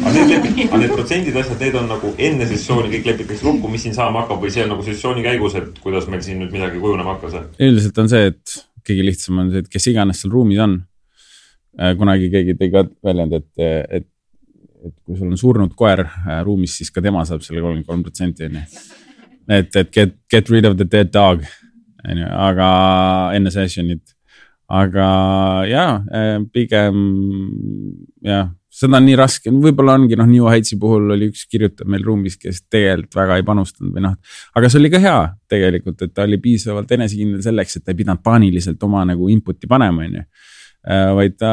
aga 0.00 0.12
need 0.16 0.30
lepid, 0.32 0.60
aga 0.64 0.80
need 0.80 0.94
protsendid, 0.96 1.36
asjad, 1.36 1.58
need 1.60 1.76
on 1.80 1.90
nagu 1.90 2.12
enne 2.28 2.46
sessiooni 2.48 2.92
kõik 2.94 3.10
lepitakse 3.10 3.44
lukku, 3.46 3.72
mis 3.72 3.84
siin 3.84 3.96
saama 3.96 4.24
hakkab 4.24 4.44
või 4.44 4.52
see 4.54 4.64
on 4.64 4.72
nagu 4.72 4.86
sessiooni 4.86 5.24
käigus, 5.26 5.58
et 5.60 5.82
kuidas 5.84 6.08
meil 6.08 6.24
siin 6.24 6.40
nüüd 6.40 6.54
midagi 6.54 6.80
kujunema 6.80 7.18
hakkas? 7.18 7.36
üldiselt 7.60 8.00
on 8.00 8.08
see, 8.12 8.32
et 8.32 8.56
kõige 8.86 9.06
lihtsam 9.06 9.40
on 9.42 9.52
see, 9.52 9.64
et 9.64 9.70
kes 9.72 9.88
iganes 9.92 10.20
seal 10.22 10.34
ruumis 10.34 10.60
on. 10.64 10.78
Äh, 11.80 11.94
kunagi 11.98 12.30
keegi 12.32 12.56
tõi 12.58 12.70
ka 12.72 12.84
väljendi, 13.04 13.40
et, 13.42 13.64
et, 13.98 14.08
et 14.86 14.96
kui 15.02 15.18
sul 15.18 15.32
on 15.32 15.40
surnud 15.40 15.74
koer 15.78 16.04
äh, 16.06 16.40
ruumis, 16.46 16.76
siis 16.78 16.92
ka 16.94 17.02
tema 17.04 17.24
saab 17.26 17.42
selle 17.42 17.62
kolmkümmend 17.64 17.88
kolm 17.88 18.04
protsenti 18.06 18.48
on 18.48 18.60
ju. 18.60 18.64
et, 19.58 19.76
et 19.76 19.90
get, 19.92 20.18
get 20.30 20.50
rid 20.52 20.68
of 20.68 20.76
the 20.78 20.86
dead 20.86 21.10
dog, 21.12 21.42
on 22.04 22.20
ju, 22.22 22.28
aga 22.48 22.68
enne 23.36 23.52
session'it. 23.54 24.14
aga 24.70 25.08
ja, 25.68 25.86
äh, 26.14 26.36
pigem 26.52 27.00
jah 28.24 28.52
seda 28.74 28.98
on 28.98 29.06
nii 29.06 29.18
raske, 29.18 29.52
võib-olla 29.52 29.94
ongi 29.98 30.16
noh, 30.18 30.26
New 30.28 30.48
Heights'i 30.50 30.78
puhul 30.80 31.14
oli 31.14 31.28
üks 31.30 31.44
kirjutaja 31.50 31.88
meil 31.90 32.02
ruumis, 32.06 32.36
kes 32.40 32.64
tegelikult 32.72 33.20
väga 33.20 33.38
ei 33.38 33.46
panustanud 33.46 33.94
või 33.94 34.06
noh. 34.08 34.16
aga 34.58 34.70
see 34.70 34.80
oli 34.82 34.90
ka 34.92 35.00
hea 35.02 35.20
tegelikult, 35.54 36.02
et 36.02 36.14
ta 36.14 36.26
oli 36.26 36.40
piisavalt 36.42 36.90
enesekindel 36.96 37.44
selleks, 37.44 37.78
et 37.78 37.86
ta 37.86 37.94
ei 37.94 38.00
pidanud 38.02 38.24
paaniliselt 38.24 38.82
oma 38.86 39.04
nagu 39.06 39.30
input'i 39.30 39.70
panema, 39.70 40.08
on 40.08 40.18
ju. 40.18 40.26
Äh, 40.84 41.06
vaid 41.16 41.38
ta 41.40 41.50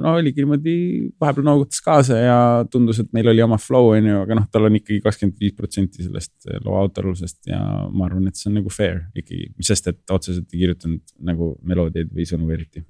no 0.00 0.14
oligi 0.16 0.40
niimoodi, 0.40 0.74
vahepeal 1.20 1.44
noogutas 1.44 1.82
kaasa 1.84 2.16
ja 2.16 2.38
tundus, 2.72 3.02
et 3.02 3.10
meil 3.12 3.28
oli 3.28 3.42
oma 3.44 3.58
flow, 3.60 3.90
on 3.92 4.08
ju, 4.08 4.22
aga 4.22 4.38
noh, 4.38 4.46
tal 4.48 4.70
on 4.70 4.78
ikkagi 4.78 5.02
kakskümmend 5.04 5.42
viis 5.42 5.58
protsenti 5.58 6.06
sellest 6.06 6.48
äh, 6.48 6.62
loo 6.64 6.78
autorlusest 6.80 7.50
ja 7.50 7.60
ma 7.90 8.08
arvan, 8.08 8.30
et 8.30 8.40
see 8.40 8.48
on 8.48 8.56
nagu 8.62 8.72
fair 8.72 9.02
ikkagi, 9.12 9.50
sest 9.68 9.92
et 9.92 10.16
otseselt 10.16 10.48
ei 10.54 10.64
kirjutanud 10.64 11.16
nagu 11.28 11.52
meloodiaid 11.60 12.14
või 12.14 12.30
sõnu 12.30 12.48
eriti. 12.56 12.86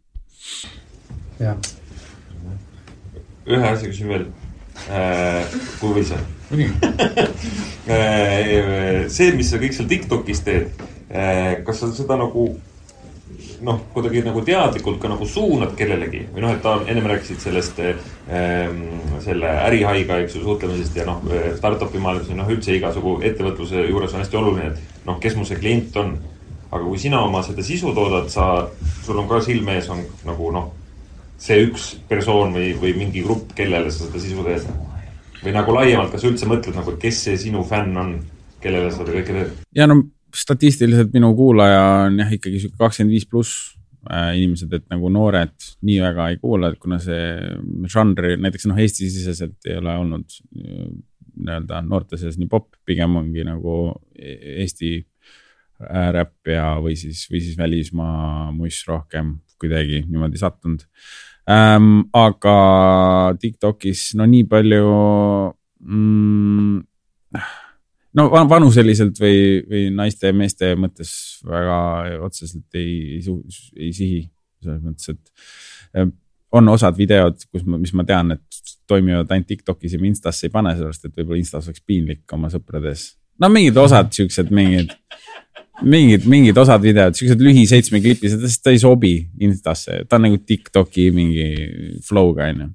jah 1.40 1.58
ühe 3.56 3.68
asja 3.74 3.90
küsin 3.90 4.08
veel 4.12 4.26
äh,. 4.88 5.44
kui 5.80 5.96
või 5.98 6.04
see 6.08 6.20
äh, 7.90 9.06
see, 9.12 9.30
mis 9.36 9.50
sa 9.52 9.60
kõik 9.62 9.76
seal 9.76 9.88
Tiktokis 9.90 10.42
teed, 10.42 10.82
kas 11.66 11.78
sa 11.78 11.90
seda 11.94 12.16
nagu 12.18 12.48
noh, 13.64 13.80
kuidagi 13.94 14.22
nagu 14.24 14.42
teadlikult 14.44 15.00
ka 15.02 15.10
nagu 15.10 15.26
suunad 15.28 15.74
kellelegi 15.78 16.22
või 16.32 16.44
noh, 16.44 16.54
et 16.54 16.62
ta 16.64 16.76
ennem 16.86 17.06
rääkisid 17.10 17.42
sellest 17.42 17.80
ähm, 17.84 18.82
selle 19.24 19.52
ärihaiga, 19.68 20.20
eks 20.24 20.38
ju, 20.38 20.44
suhtlemisest 20.46 20.96
ja 20.96 21.06
noh, 21.08 21.22
startup'i 21.58 22.00
maailmas 22.02 22.30
ja 22.30 22.38
noh, 22.38 22.50
üldse 22.52 22.74
igasugu 22.76 23.18
ettevõtluse 23.26 23.86
juures 23.88 24.14
on 24.14 24.24
hästi 24.24 24.40
oluline, 24.40 24.72
et 24.72 25.06
noh, 25.08 25.20
kes 25.22 25.36
mu 25.36 25.46
see 25.48 25.60
klient 25.60 25.96
on. 26.00 26.18
aga 26.70 26.84
kui 26.84 26.98
sina 27.02 27.18
oma 27.26 27.40
seda 27.42 27.64
sisu 27.66 27.90
toodad, 27.94 28.28
sa, 28.30 28.68
sul 29.02 29.18
on 29.18 29.26
ka 29.28 29.40
silme 29.42 29.74
ees 29.74 29.88
on 29.90 30.04
nagu 30.22 30.52
noh, 30.54 30.68
see 31.40 31.64
üks 31.66 31.90
persoon 32.08 32.54
või, 32.56 32.70
või 32.78 32.94
mingi 32.98 33.24
grupp, 33.24 33.54
kellele 33.56 33.90
sa 33.90 34.04
seda 34.06 34.22
sisu 34.22 34.44
teed 34.46 34.68
või 35.40 35.56
nagu 35.56 35.74
laiemalt, 35.74 36.12
kas 36.12 36.24
sa 36.24 36.28
üldse 36.28 36.48
mõtled 36.48 36.76
nagu, 36.76 36.94
kes 37.00 37.24
see 37.26 37.36
sinu 37.40 37.64
fänn 37.66 37.96
on, 38.00 38.16
kellele 38.60 38.90
sa 38.90 39.00
seda 39.00 39.14
kõike 39.16 39.36
teed? 39.36 39.60
ja 39.76 39.88
no 39.88 40.02
statistiliselt 40.36 41.12
minu 41.16 41.32
kuulaja 41.36 41.84
on 42.06 42.20
jah, 42.22 42.32
ikkagi 42.36 42.62
sihuke 42.62 42.80
kakskümmend 42.80 43.16
viis 43.16 43.26
pluss 43.28 43.70
äh, 44.10 44.34
inimesed, 44.38 44.72
et 44.76 44.86
nagu 44.92 45.10
noored 45.12 45.54
nii 45.86 46.00
väga 46.04 46.28
ei 46.30 46.40
kuula, 46.42 46.70
et 46.70 46.82
kuna 46.82 47.00
see 47.02 47.22
žanr 47.90 48.34
näiteks 48.40 48.68
noh, 48.70 48.80
Eesti-siseselt 48.84 49.70
ei 49.70 49.78
ole 49.80 49.96
olnud 50.02 50.40
äh, 50.60 50.90
nii-öelda 51.40 51.80
noorte 51.86 52.20
seas 52.20 52.36
nii 52.38 52.50
popp, 52.50 52.74
pigem 52.86 53.16
ongi 53.16 53.46
nagu 53.48 53.94
e-, 54.18 54.60
Eesti 54.60 54.92
äh, 55.00 56.10
räpp 56.18 56.52
ja, 56.52 56.74
või 56.84 56.98
siis, 57.00 57.24
või 57.32 57.42
siis 57.46 57.56
välismaa 57.58 58.50
muss 58.54 58.84
rohkem 58.88 59.38
kuidagi 59.60 60.04
niimoodi 60.08 60.40
sattunud 60.40 60.86
ähm,. 61.48 62.02
aga 62.12 62.56
Tiktokis 63.40 64.10
no 64.18 64.26
nii 64.26 64.44
palju 64.50 64.84
mm, 65.80 66.82
no 68.18 68.26
vanuseliselt 68.50 69.20
või, 69.22 69.60
või 69.68 69.84
naiste 69.94 70.30
ja 70.30 70.36
meeste 70.36 70.72
mõttes 70.78 71.12
väga 71.46 71.78
otseselt 72.26 72.78
ei, 72.78 73.20
ei, 73.20 73.92
sihi. 73.92 74.24
selles 74.60 74.82
mõttes, 74.82 75.14
et 75.14 76.00
ähm, 76.00 76.12
on 76.52 76.68
osad 76.68 76.96
videod, 76.98 77.38
kus 77.52 77.64
ma, 77.64 77.78
mis 77.78 77.92
ma 77.94 78.04
tean, 78.06 78.34
et 78.34 78.74
toimivad 78.90 79.30
ainult 79.30 79.48
Tiktokis 79.50 79.94
ja 79.94 80.00
ma 80.02 80.08
Instasse 80.10 80.48
ei 80.48 80.54
pane, 80.54 80.74
sellepärast 80.74 81.06
et 81.06 81.20
võib-olla 81.20 81.38
Instas 81.38 81.70
oleks 81.70 81.84
piinlik 81.86 82.34
oma 82.34 82.50
sõprades. 82.52 83.12
no 83.40 83.48
mingid 83.52 83.78
osad 83.78 84.10
siuksed, 84.16 84.50
mingid 84.54 84.96
mingid, 85.82 86.26
mingid 86.30 86.58
osad 86.60 86.82
videod, 86.84 87.16
siuksed 87.16 87.42
lühi 87.42 87.66
seitsmeklipised, 87.68 88.42
sest 88.44 88.64
ta 88.64 88.72
ei 88.74 88.80
sobi 88.82 89.14
Instasse, 89.46 90.02
ta 90.08 90.18
on 90.18 90.28
nagu 90.28 90.40
Tiktoki 90.46 91.10
mingi 91.14 91.46
flow'ga 92.06 92.50
onju. 92.50 92.68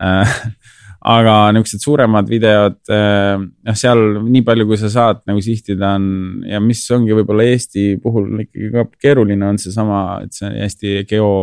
Äh, 0.00 0.36
aga 1.14 1.34
niisugused 1.56 1.84
suuremad 1.84 2.28
videod, 2.28 2.76
äh, 2.92 3.40
noh, 3.40 3.78
seal 3.78 4.04
nii 4.26 4.44
palju, 4.46 4.68
kui 4.68 4.78
sa 4.80 4.92
saad 4.92 5.24
nagu 5.28 5.42
sihtida 5.44 5.94
on 5.96 6.44
ja 6.48 6.60
mis 6.62 6.84
ongi 6.94 7.16
võib-olla 7.16 7.48
Eesti 7.48 7.94
puhul 8.02 8.44
ikkagi 8.44 8.70
ka 8.74 8.86
keeruline, 9.00 9.48
on 9.48 9.60
seesama, 9.60 10.20
et 10.26 10.36
see 10.36 10.48
on 10.50 10.56
hästi 10.60 10.94
geo, 11.10 11.34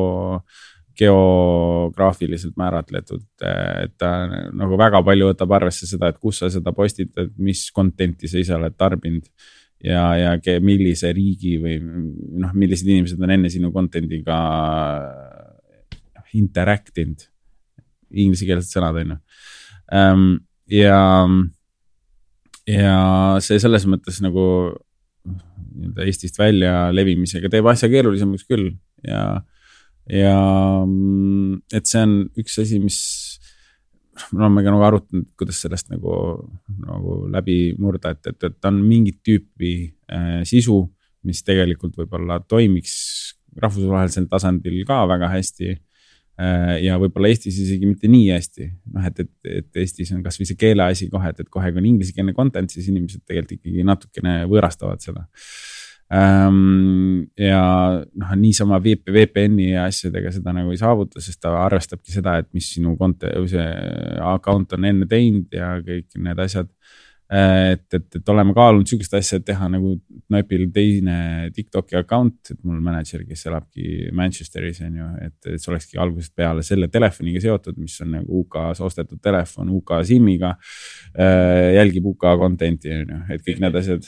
geograafiliselt 0.97 2.55
määratletud, 2.57 3.25
et 3.45 3.93
ta 4.01 4.11
nagu 4.27 4.79
väga 4.79 5.03
palju 5.05 5.29
võtab 5.29 5.51
arvesse 5.59 5.89
seda, 5.89 6.09
et 6.09 6.17
kus 6.21 6.41
sa 6.41 6.49
seda 6.53 6.73
postitad, 6.73 7.29
mis 7.37 7.67
content'i 7.73 8.29
sa 8.29 8.41
ise 8.41 8.55
oled 8.57 8.73
tarbinud 8.77 9.25
ja, 9.83 10.03
ja 10.17 10.59
millise 10.63 11.11
riigi 11.15 11.57
või 11.61 11.77
noh, 11.81 12.53
millised 12.57 12.87
inimesed 12.87 13.21
on 13.21 13.33
enne 13.35 13.51
sinu 13.53 13.71
content'iga 13.75 14.37
interact 16.37 16.97
inud. 17.01 17.27
Inglisekeelsed 18.07 18.71
sõnad, 18.71 18.97
on 19.01 19.13
ju. 19.13 19.17
Ehm, 19.97 20.27
ja, 20.71 20.99
ja 22.67 22.97
see 23.43 23.59
selles 23.63 23.87
mõttes 23.89 24.19
nagu 24.23 24.45
nii-öelda 25.77 26.07
Eestist 26.07 26.39
välja 26.39 26.87
levimisega 26.95 27.51
teeb 27.51 27.67
asja 27.69 27.89
keerulisemaks 27.91 28.47
küll 28.49 28.71
ja, 29.05 29.43
ja 30.09 30.37
et 31.75 31.89
see 31.89 32.01
on 32.01 32.15
üks 32.39 32.57
asi, 32.63 32.79
mis 32.81 32.99
me 34.31 34.43
oleme 34.43 34.63
ka 34.65 34.73
nagu 34.73 34.85
arutanud, 34.87 35.25
kuidas 35.39 35.61
sellest 35.63 35.89
nagu, 35.93 36.13
nagu 36.83 37.17
läbi 37.33 37.57
murda, 37.81 38.13
et, 38.15 38.31
et, 38.31 38.47
et 38.49 38.69
on 38.69 38.79
mingit 38.83 39.19
tüüpi 39.25 39.73
äh, 40.11 40.39
sisu, 40.47 40.83
mis 41.27 41.43
tegelikult 41.45 41.97
võib-olla 41.99 42.39
toimiks 42.45 42.95
rahvusvahelisel 43.57 44.27
tasandil 44.29 44.83
ka 44.87 45.01
väga 45.09 45.31
hästi 45.33 45.69
äh,. 45.73 46.75
ja 46.85 46.97
võib-olla 47.01 47.31
Eestis 47.31 47.57
isegi 47.63 47.89
mitte 47.89 48.09
nii 48.11 48.29
hästi, 48.35 48.69
noh, 48.93 49.07
et, 49.09 49.23
et, 49.25 49.33
et 49.61 49.81
Eestis 49.83 50.13
on 50.15 50.21
kasvõi 50.25 50.49
see 50.49 50.59
keele 50.59 50.85
asi 50.85 51.09
kohe, 51.13 51.33
et, 51.33 51.41
et 51.41 51.49
kohe, 51.49 51.71
kui 51.71 51.81
on 51.81 51.89
inglisekeelne 51.89 52.35
content, 52.37 52.69
siis 52.71 52.91
inimesed 52.91 53.25
tegelikult 53.25 53.57
ikkagi 53.57 53.87
natukene 53.87 54.39
võõrastavad 54.51 55.03
seda. 55.03 55.25
Ja 56.09 57.63
noh, 58.15 58.35
niisama 58.39 58.79
VP, 58.79 59.11
VPN-i 59.11 59.71
ja 59.73 59.87
asjadega 59.89 60.31
seda 60.31 60.53
nagu 60.55 60.71
ei 60.71 60.79
saavuta, 60.79 61.19
sest 61.23 61.41
ta 61.43 61.57
arvestabki 61.65 62.13
seda, 62.13 62.37
et 62.39 62.47
mis 62.55 62.69
sinu 62.77 62.95
konto, 62.99 63.27
see 63.51 63.67
account 64.23 64.77
on 64.77 64.87
enne 64.87 65.09
teinud 65.09 65.51
ja 65.51 65.75
kõik 65.83 66.15
need 66.23 66.47
asjad. 66.47 66.71
Et, 67.27 67.81
et, 67.91 68.05
et 68.15 68.29
oleme 68.31 68.53
kaalunud 68.55 68.87
sihukest 68.87 69.17
asja, 69.17 69.41
et 69.41 69.43
teha 69.49 69.65
nagu 69.67 69.97
Knipil 70.29 70.69
teine 70.71 71.17
Tiktoki 71.51 71.97
account, 71.99 72.53
et 72.53 72.61
mul 72.63 72.79
mänedžer, 72.85 73.25
kes 73.27 73.43
elabki 73.49 74.13
Manchesteris 74.15 74.79
on 74.85 74.95
ju, 74.95 75.09
et, 75.25 75.35
et 75.43 75.59
see 75.59 75.73
olekski 75.73 75.99
algusest 75.99 76.31
peale 76.39 76.63
selle 76.63 76.87
telefoniga 76.93 77.43
seotud, 77.43 77.75
mis 77.83 77.99
on 78.05 78.15
nagu 78.15 78.45
UK-s 78.45 78.79
ostetud 78.87 79.19
telefon 79.19 79.75
UK 79.75 79.97
SIM-iga. 80.07 80.55
Äh,. 81.19 81.75
jälgib 81.75 82.07
UK 82.13 82.31
content'i 82.39 82.95
on 82.95 83.15
ju, 83.17 83.21
et 83.35 83.43
kõik 83.43 83.59
need 83.65 83.75
asjad. 83.83 84.07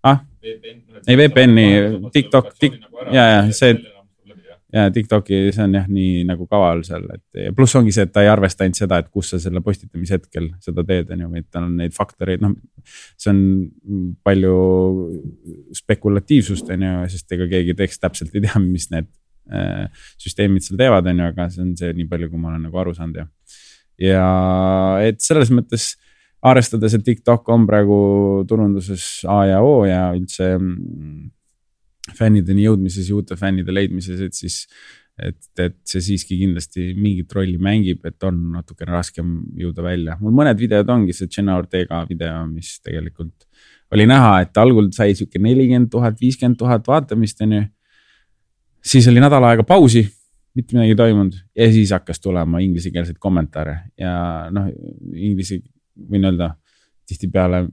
Ah, 0.00 0.24
ei 0.42 1.16
VPN-i, 1.18 1.66
TikTok, 2.12 2.52
Tik- 2.60 2.80
ja, 3.14 3.24
ja 3.28 3.40
see, 3.54 3.76
ja 4.72 4.90
TikToki, 4.92 5.38
see 5.52 5.64
on 5.66 5.76
jah, 5.76 5.88
nii 5.90 6.22
nagu 6.26 6.46
kaval 6.50 6.82
seal, 6.86 7.04
et 7.14 7.54
pluss 7.56 7.76
ongi 7.78 7.92
see, 7.94 8.06
et 8.08 8.12
ta 8.14 8.24
ei 8.24 8.30
arvesta 8.32 8.64
ainult 8.64 8.80
seda, 8.80 8.98
et 9.02 9.10
kus 9.12 9.32
sa 9.34 9.40
selle 9.42 9.60
postitamise 9.64 10.16
hetkel 10.16 10.48
seda 10.64 10.84
teed, 10.88 11.10
on 11.12 11.24
ju, 11.26 11.30
vaid 11.34 11.48
tal 11.52 11.66
on 11.68 11.74
neid 11.80 11.96
faktoreid, 11.96 12.44
noh. 12.44 12.54
see 13.20 13.32
on 13.34 13.42
palju 14.24 14.54
spekulatiivsust, 15.82 16.72
on 16.72 16.86
ju, 16.88 16.94
sest 17.12 17.36
ega 17.36 17.50
keegi 17.52 17.76
teist 17.78 18.00
täpselt 18.02 18.32
ei 18.36 18.46
tea, 18.46 18.62
mis 18.64 18.88
need 18.94 19.10
äh, 19.52 20.06
süsteemid 20.22 20.64
seal 20.64 20.80
teevad, 20.80 21.10
on 21.12 21.20
ju, 21.20 21.28
aga 21.34 21.50
see 21.52 21.66
on 21.66 21.76
see 21.78 21.92
nii 21.98 22.08
palju, 22.10 22.32
kui 22.32 22.40
ma 22.40 22.54
olen 22.54 22.64
nagu 22.70 22.82
aru 22.82 22.96
saanud 22.96 23.20
ja. 23.20 23.28
ja 24.08 24.24
et 25.04 25.20
selles 25.24 25.52
mõttes 25.52 25.92
arvestades, 26.42 26.96
et 26.96 27.04
TikTok 27.06 27.48
on 27.54 27.66
praegu 27.68 27.98
turunduses 28.48 29.22
A 29.30 29.44
ja 29.50 29.60
O 29.62 29.84
ja 29.86 30.08
üldse 30.16 30.54
mm, 30.56 31.30
fännideni 32.18 32.66
jõudmises 32.66 33.08
ja 33.08 33.16
uute 33.18 33.38
fännide 33.38 33.74
leidmises, 33.74 34.20
et 34.20 34.36
siis. 34.36 34.66
et, 35.22 35.36
et 35.60 35.74
see 35.86 36.00
siiski 36.00 36.38
kindlasti 36.40 36.94
mingit 36.96 37.32
rolli 37.36 37.58
mängib, 37.60 38.00
et 38.08 38.24
on 38.24 38.38
natukene 38.54 38.94
raskem 38.94 39.34
jõuda 39.60 39.84
välja. 39.84 40.16
mul 40.20 40.32
mõned 40.34 40.58
videod 40.58 40.88
ongi 40.88 41.12
see 41.12 41.28
Jenna 41.28 41.58
Ortega 41.60 42.00
video, 42.08 42.46
mis 42.48 42.78
tegelikult 42.82 43.44
oli 43.92 44.06
näha, 44.08 44.40
et 44.40 44.56
algul 44.56 44.88
sai 44.96 45.12
sihuke 45.14 45.38
nelikümmend 45.38 45.90
tuhat, 45.92 46.16
viiskümmend 46.20 46.56
tuhat 46.58 46.88
vaatamist, 46.88 47.44
on 47.44 47.52
ju. 47.52 47.62
siis 48.82 49.06
oli 49.12 49.20
nädal 49.20 49.44
aega 49.44 49.68
pausi 49.68 50.06
mitte 50.56 50.76
midagi 50.76 50.92
ei 50.92 50.98
toimunud 50.98 51.36
ja 51.56 51.68
siis 51.72 51.92
hakkas 51.94 52.20
tulema 52.20 52.60
inglisekeelseid 52.60 53.18
kommentaare 53.20 53.76
ja 54.00 54.14
noh, 54.52 54.68
inglise 55.14 55.60
võin 55.96 56.28
öelda, 56.28 56.52
tihtipeale 57.08 57.64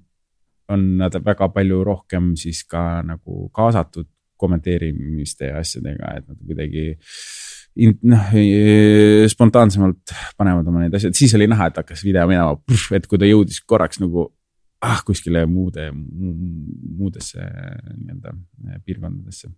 on 0.69 0.85
nad 0.99 1.15
väga 1.25 1.49
palju 1.53 1.83
rohkem 1.85 2.33
siis 2.37 2.63
ka 2.69 3.01
nagu 3.05 3.47
kaasatud 3.55 4.09
kommenteerimiste 4.39 5.49
ja 5.49 5.59
asjadega, 5.59 6.13
et 6.19 6.27
nad 6.29 6.37
kuidagi 6.47 6.85
noh, 8.07 8.33
spontaansemalt 9.31 10.13
panevad 10.39 10.67
oma 10.71 10.83
neid 10.83 10.95
asju, 10.95 11.11
et 11.11 11.19
siis 11.19 11.33
oli 11.37 11.49
näha, 11.49 11.69
et 11.69 11.79
hakkas 11.81 12.03
video 12.05 12.27
minema, 12.29 12.55
et 12.95 13.07
kui 13.09 13.19
ta 13.19 13.27
jõudis 13.27 13.59
korraks 13.67 14.01
nagu 14.03 14.29
ah, 14.85 15.01
kuskile 15.05 15.43
muude, 15.49 15.89
muudesse 15.91 17.43
nii-öelda 17.43 18.35
piirkondadesse 18.85 19.51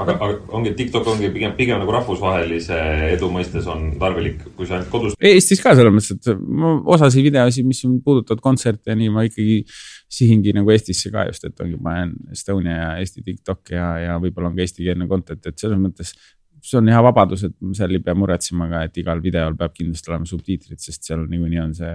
aga, 0.00 0.14
aga 0.14 0.28
ongi, 0.56 0.72
TikTok 0.78 1.08
ongi 1.12 1.30
pigem, 1.34 1.52
pigem 1.58 1.80
nagu 1.80 1.92
rahvusvahelise 1.94 2.78
edu 3.10 3.30
mõistes 3.32 3.68
on 3.70 3.86
tarvilik, 4.00 4.42
kui 4.56 4.68
sa 4.68 4.78
ainult 4.78 4.90
kodus. 4.92 5.16
Eestis 5.30 5.62
ka 5.62 5.74
selles 5.78 5.94
mõttes, 5.94 6.16
et 6.16 6.40
ma 6.40 6.72
osasid 6.94 7.26
videosid, 7.26 7.68
mis 7.68 7.82
puudutavad 8.04 8.42
kontserte 8.44 8.92
ja 8.92 8.98
nii, 8.98 9.12
ma 9.14 9.24
ikkagi 9.28 9.60
sihingi 10.10 10.54
nagu 10.56 10.72
Eestisse 10.74 11.12
ka 11.14 11.26
just, 11.28 11.46
et 11.48 11.64
ongi, 11.64 11.78
panen 11.82 12.14
Estonia 12.34 12.76
ja 12.76 12.92
Eesti 13.02 13.24
TikTok 13.26 13.74
ja, 13.76 13.88
ja 14.06 14.20
võib-olla 14.22 14.50
on 14.50 14.58
ka 14.58 14.64
eestikeelne 14.66 15.08
content, 15.10 15.50
et 15.50 15.60
selles 15.60 15.80
mõttes 15.80 16.14
see 16.60 16.76
on 16.80 16.88
hea 16.92 17.02
vabadus, 17.04 17.44
et 17.46 17.54
seal 17.76 17.96
ei 17.96 18.02
pea 18.04 18.14
muretsema 18.18 18.68
ka, 18.70 18.84
et 18.88 18.98
igal 19.00 19.22
videol 19.24 19.56
peab 19.58 19.72
kindlasti 19.76 20.12
olema 20.12 20.28
subtiitrid, 20.28 20.80
sest 20.82 21.08
seal 21.08 21.24
niikuinii 21.30 21.62
on 21.62 21.72
see, 21.76 21.94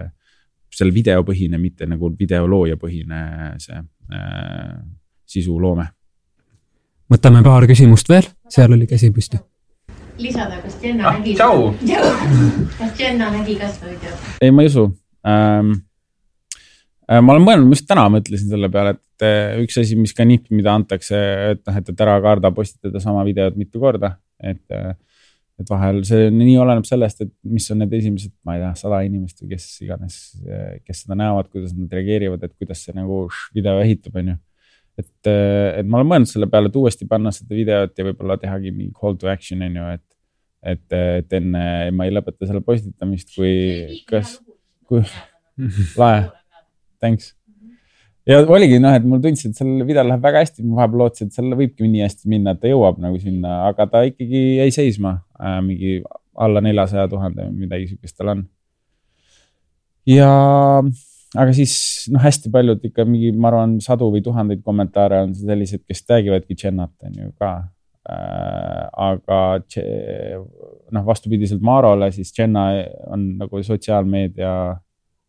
seal 0.73 0.89
videopõhine, 0.93 1.59
mitte 1.61 1.85
nagu 1.89 2.09
videoloojapõhine 2.17 3.21
see 3.61 3.77
äh, 3.77 4.73
sisuloome 5.29 5.85
võtame 7.11 7.43
paar 7.45 7.67
küsimust 7.69 8.09
veel, 8.09 8.27
seal 8.51 8.73
oli 8.75 8.87
käsi 8.89 9.11
püsti. 9.13 9.39
lisada, 10.17 10.61
kas 10.63 10.77
Jenna 10.81 11.09
ah, 11.09 11.17
nägi? 11.19 11.35
kas 12.77 12.99
Jenna 12.99 13.31
nägi 13.33 13.57
ka 13.59 13.69
seda 13.73 13.91
videot? 13.91 14.29
ei, 14.41 14.51
ma 14.51 14.65
ei 14.65 14.71
usu 14.71 14.87
ähm,. 15.27 15.75
Äh, 17.05 17.19
ma 17.21 17.35
olen 17.35 17.43
mõelnud, 17.45 17.69
ma 17.69 17.77
just 17.77 17.85
täna 17.85 18.07
mõtlesin 18.09 18.49
selle 18.49 18.65
peale, 18.73 18.95
et 18.95 19.25
äh, 19.27 19.59
üks 19.61 19.75
asi, 19.77 19.93
mis 19.99 20.15
ka 20.17 20.25
nipp, 20.25 20.47
mida 20.49 20.73
antakse, 20.73 21.19
et 21.51 21.59
noh, 21.61 21.75
et, 21.77 21.91
et 21.91 21.99
ära 22.01 22.15
karda 22.23 22.49
postitada 22.49 22.97
sama 23.03 23.21
videot 23.27 23.59
mitu 23.59 23.81
korda, 23.83 24.15
et. 24.41 24.63
äh, 24.73 24.95
et 25.55 25.69
vahel 25.71 26.01
see 26.03 26.25
nii 26.35 26.57
oleneb 26.59 26.83
sellest, 26.83 27.21
et 27.23 27.29
mis 27.47 27.63
on 27.71 27.77
need 27.79 27.93
esimesed, 27.95 28.33
ma 28.43 28.57
ei 28.57 28.59
tea, 28.59 28.73
sada 28.75 28.97
inimest 29.07 29.37
või 29.39 29.53
kes 29.53 29.67
iganes, 29.85 30.17
kes 30.83 31.05
seda 31.05 31.15
näevad, 31.15 31.47
kuidas 31.47 31.71
nad 31.77 31.93
reageerivad, 31.95 32.43
et 32.43 32.51
kuidas 32.59 32.81
see 32.83 32.91
nagu 32.97 33.21
video 33.55 33.77
ehitub, 33.79 34.17
on 34.19 34.33
ju. 34.33 34.35
Et, 34.99 35.29
et 35.29 35.87
ma 35.87 35.99
olen 35.99 36.11
mõelnud 36.11 36.31
selle 36.31 36.49
peale, 36.51 36.71
et 36.71 36.79
uuesti 36.79 37.07
panna 37.09 37.33
seda 37.35 37.55
videot 37.55 37.95
ja 37.97 38.07
võib-olla 38.07 38.37
tehagi 38.41 38.73
mingi 38.73 38.93
call 38.95 39.17
to 39.19 39.29
action 39.31 39.63
on 39.65 39.79
ju, 39.79 39.87
et. 39.97 40.05
et, 40.65 40.97
et 41.21 41.39
enne 41.39 41.63
ma 41.93 42.07
ei 42.07 42.13
lõpeta 42.15 42.47
selle 42.47 42.63
postitamist, 42.65 43.33
kui, 43.35 44.01
kas, 44.09 44.37
kui 44.89 45.03
lahe 46.01 46.29
thanks. 47.01 47.33
ja 48.25 48.39
oligi 48.41 48.79
noh, 48.81 48.95
et 48.97 49.05
mulle 49.05 49.23
tundis, 49.23 49.45
et 49.45 49.57
sellel 49.57 49.85
videol 49.87 50.09
läheb 50.09 50.23
väga 50.25 50.43
hästi, 50.45 50.65
ma 50.65 50.81
vahepeal 50.81 51.03
lootsin, 51.03 51.29
et 51.29 51.37
sellel 51.37 51.59
võibki 51.59 51.89
nii 51.91 52.05
hästi 52.05 52.31
minna, 52.31 52.55
et 52.55 52.63
ta 52.63 52.71
jõuab 52.71 53.01
nagu 53.03 53.19
sinna, 53.21 53.65
aga 53.69 53.87
ta 53.91 54.03
ikkagi 54.09 54.43
jäi 54.61 54.71
seisma 54.73 55.19
äh, 55.37 55.59
mingi 55.65 55.99
alla 56.35 56.63
neljasaja 56.63 57.07
tuhande 57.11 57.45
või 57.47 57.65
midagi 57.65 57.91
siukest 57.91 58.17
tal 58.17 58.33
on. 58.33 58.45
ja, 60.09 60.31
aga 61.41 61.53
siis 61.55 61.75
noh, 62.13 62.21
hästi 62.23 62.51
paljud 62.53 62.83
ikka 62.89 63.05
mingi, 63.07 63.31
ma 63.35 63.51
arvan, 63.51 63.77
sadu 63.83 64.09
või 64.13 64.23
tuhandeid 64.25 64.63
kommentaare 64.65 65.23
on 65.25 65.33
sellised, 65.37 65.85
kes 65.87 66.05
tagivadki 66.05 66.57
Jennat 66.63 67.07
on 67.07 67.19
ju 67.21 67.31
ka 67.39 67.51
äh,. 68.09 68.81
aga 69.09 69.39
noh, 70.93 71.05
vastupidiselt 71.07 71.63
Marole, 71.65 72.11
siis 72.15 72.33
Jenna 72.37 72.67
on 73.11 73.31
nagu 73.41 73.63
sotsiaalmeedia 73.65 74.55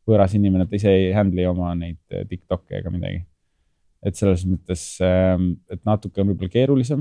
võõras 0.07 0.35
inimene, 0.39 0.66
ta 0.66 0.78
ise 0.78 0.93
ei 0.93 1.12
handle'i 1.16 1.47
oma 1.51 1.73
neid 1.78 1.99
eh, 2.15 2.27
Tiktok'e 2.28 2.81
ega 2.81 2.93
midagi. 2.93 3.24
et 4.07 4.15
selles 4.15 4.45
mõttes, 4.47 4.83
ehm, 5.03 5.55
et 5.73 5.81
natuke 5.89 6.20
on 6.23 6.28
võib-olla 6.31 6.53
keerulisem, 6.53 7.01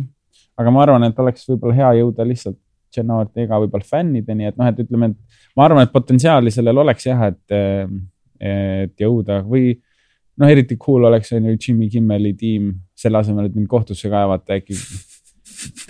aga 0.58 0.72
ma 0.74 0.82
arvan, 0.82 1.04
et 1.06 1.20
oleks 1.22 1.44
võib-olla 1.52 1.76
hea 1.78 1.90
jõuda 2.00 2.26
lihtsalt 2.26 2.58
Jenna 2.96 3.20
Ortega 3.20 3.60
võib-olla 3.62 3.86
fännideni, 3.86 4.48
et 4.50 4.58
noh, 4.58 4.70
et 4.72 4.80
ütleme, 4.82 5.12
et 5.12 5.58
ma 5.60 5.68
arvan, 5.68 5.84
et 5.86 5.94
potentsiaali 5.94 6.54
sellel 6.54 6.82
oleks 6.82 7.06
jah, 7.06 7.28
et, 7.28 7.44
ehm, 7.54 8.00
et 8.40 8.94
jõuda 9.00 9.42
või 9.48 9.76
noh, 10.40 10.50
eriti 10.50 10.78
cool 10.82 11.08
oleks 11.10 11.32
on 11.36 11.46
ju 11.50 11.56
Jimmy 11.56 11.90
Kimmeli 11.92 12.34
tiim 12.40 12.74
selle 12.98 13.20
asemel, 13.22 13.50
et 13.50 13.56
mind 13.56 13.70
kohtusse 13.72 14.10
kaevata, 14.12 14.58
äkki 14.60 14.76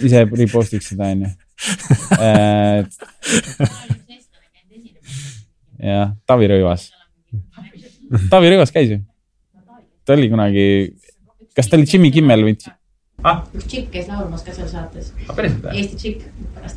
ise 0.06 0.26
repostiks 0.30 0.92
seda 0.92 1.10
onju. 1.14 1.32
jah, 5.80 6.12
Taavi 6.28 6.50
Rõivas 6.52 6.90
Taavi 8.30 8.52
Rõivas 8.54 8.74
käis 8.76 8.90
ju. 8.92 9.00
ta 10.06 10.14
oli 10.16 10.28
kunagi, 10.32 10.66
kas 11.56 11.70
ta 11.70 11.80
oli 11.80 11.88
Jimmy 11.90 12.12
Kimmel 12.14 12.46
või? 12.46 12.56
ah? 13.26 13.44
üks 13.56 13.68
tšikk 13.70 13.92
käis 13.94 14.10
laulmas 14.12 14.44
ka 14.46 14.54
seal 14.56 14.70
saates. 14.70 15.12
Ah, 15.26 15.34
päriselt 15.38 15.64
või? 15.66 15.78
Eesti 15.82 16.02
tšikk. 16.02 16.20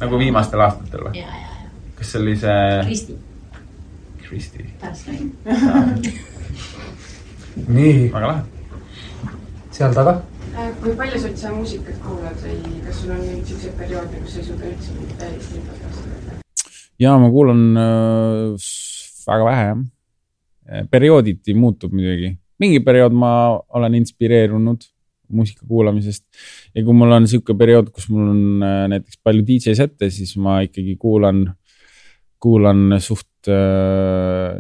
nagu 0.01 0.21
viimastel 0.21 0.65
aastatel 0.65 1.09
või? 1.09 1.21
ja, 1.21 1.29
ja, 1.29 1.57
ja. 1.67 1.91
kas 1.99 2.15
see 2.15 2.23
oli 2.23 2.37
see? 2.41 2.63
Kristi. 2.87 3.19
Kristi. 4.29 4.61
nii, 7.77 7.95
väga 8.13 8.27
lahe. 8.27 8.43
seal 9.75 9.93
taga. 9.97 10.13
Äh, 10.55 10.71
kui 10.83 10.93
palju 10.99 11.19
sa 11.19 11.27
üldse 11.33 11.49
muusikat 11.55 11.99
kuulad 12.05 12.39
või 12.45 12.59
kas 12.87 12.97
sul 13.03 13.11
on 13.15 13.21
mingeid 13.25 13.47
siukseid 13.53 13.75
perioode, 13.79 14.17
kus 14.25 14.33
sa 14.37 14.41
ei 14.43 14.49
suuda 14.49 14.65
üldse 14.73 14.91
mingit 14.97 15.23
välist 15.23 15.51
infot 15.61 15.79
kasutada? 15.85 16.31
ja 16.99 17.11
ma 17.19 17.27
kuulan 17.31 17.63
äh, 17.79 17.85
väga 19.29 19.45
vähe 19.53 19.65
jah 19.71 19.79
Eh, 20.69 20.85
periooditi 20.85 21.55
muutub 21.57 21.95
muidugi, 21.97 22.35
mingi 22.61 22.81
periood 22.85 23.15
ma 23.17 23.31
olen 23.79 23.95
inspireerunud 23.97 24.83
muusika 25.33 25.65
kuulamisest 25.69 26.27
ja 26.77 26.83
kui 26.85 26.97
mul 26.97 27.15
on 27.17 27.29
sihuke 27.29 27.57
periood, 27.57 27.89
kus 27.95 28.11
mul 28.13 28.27
on 28.35 28.67
eh, 28.67 28.83
näiteks 28.93 29.17
palju 29.25 29.47
DJ 29.49 29.73
sette, 29.79 30.11
siis 30.13 30.35
ma 30.37 30.59
ikkagi 30.67 30.99
kuulan, 31.01 31.47
kuulan 32.43 32.99
suht 33.03 33.49
äh, 33.51 34.53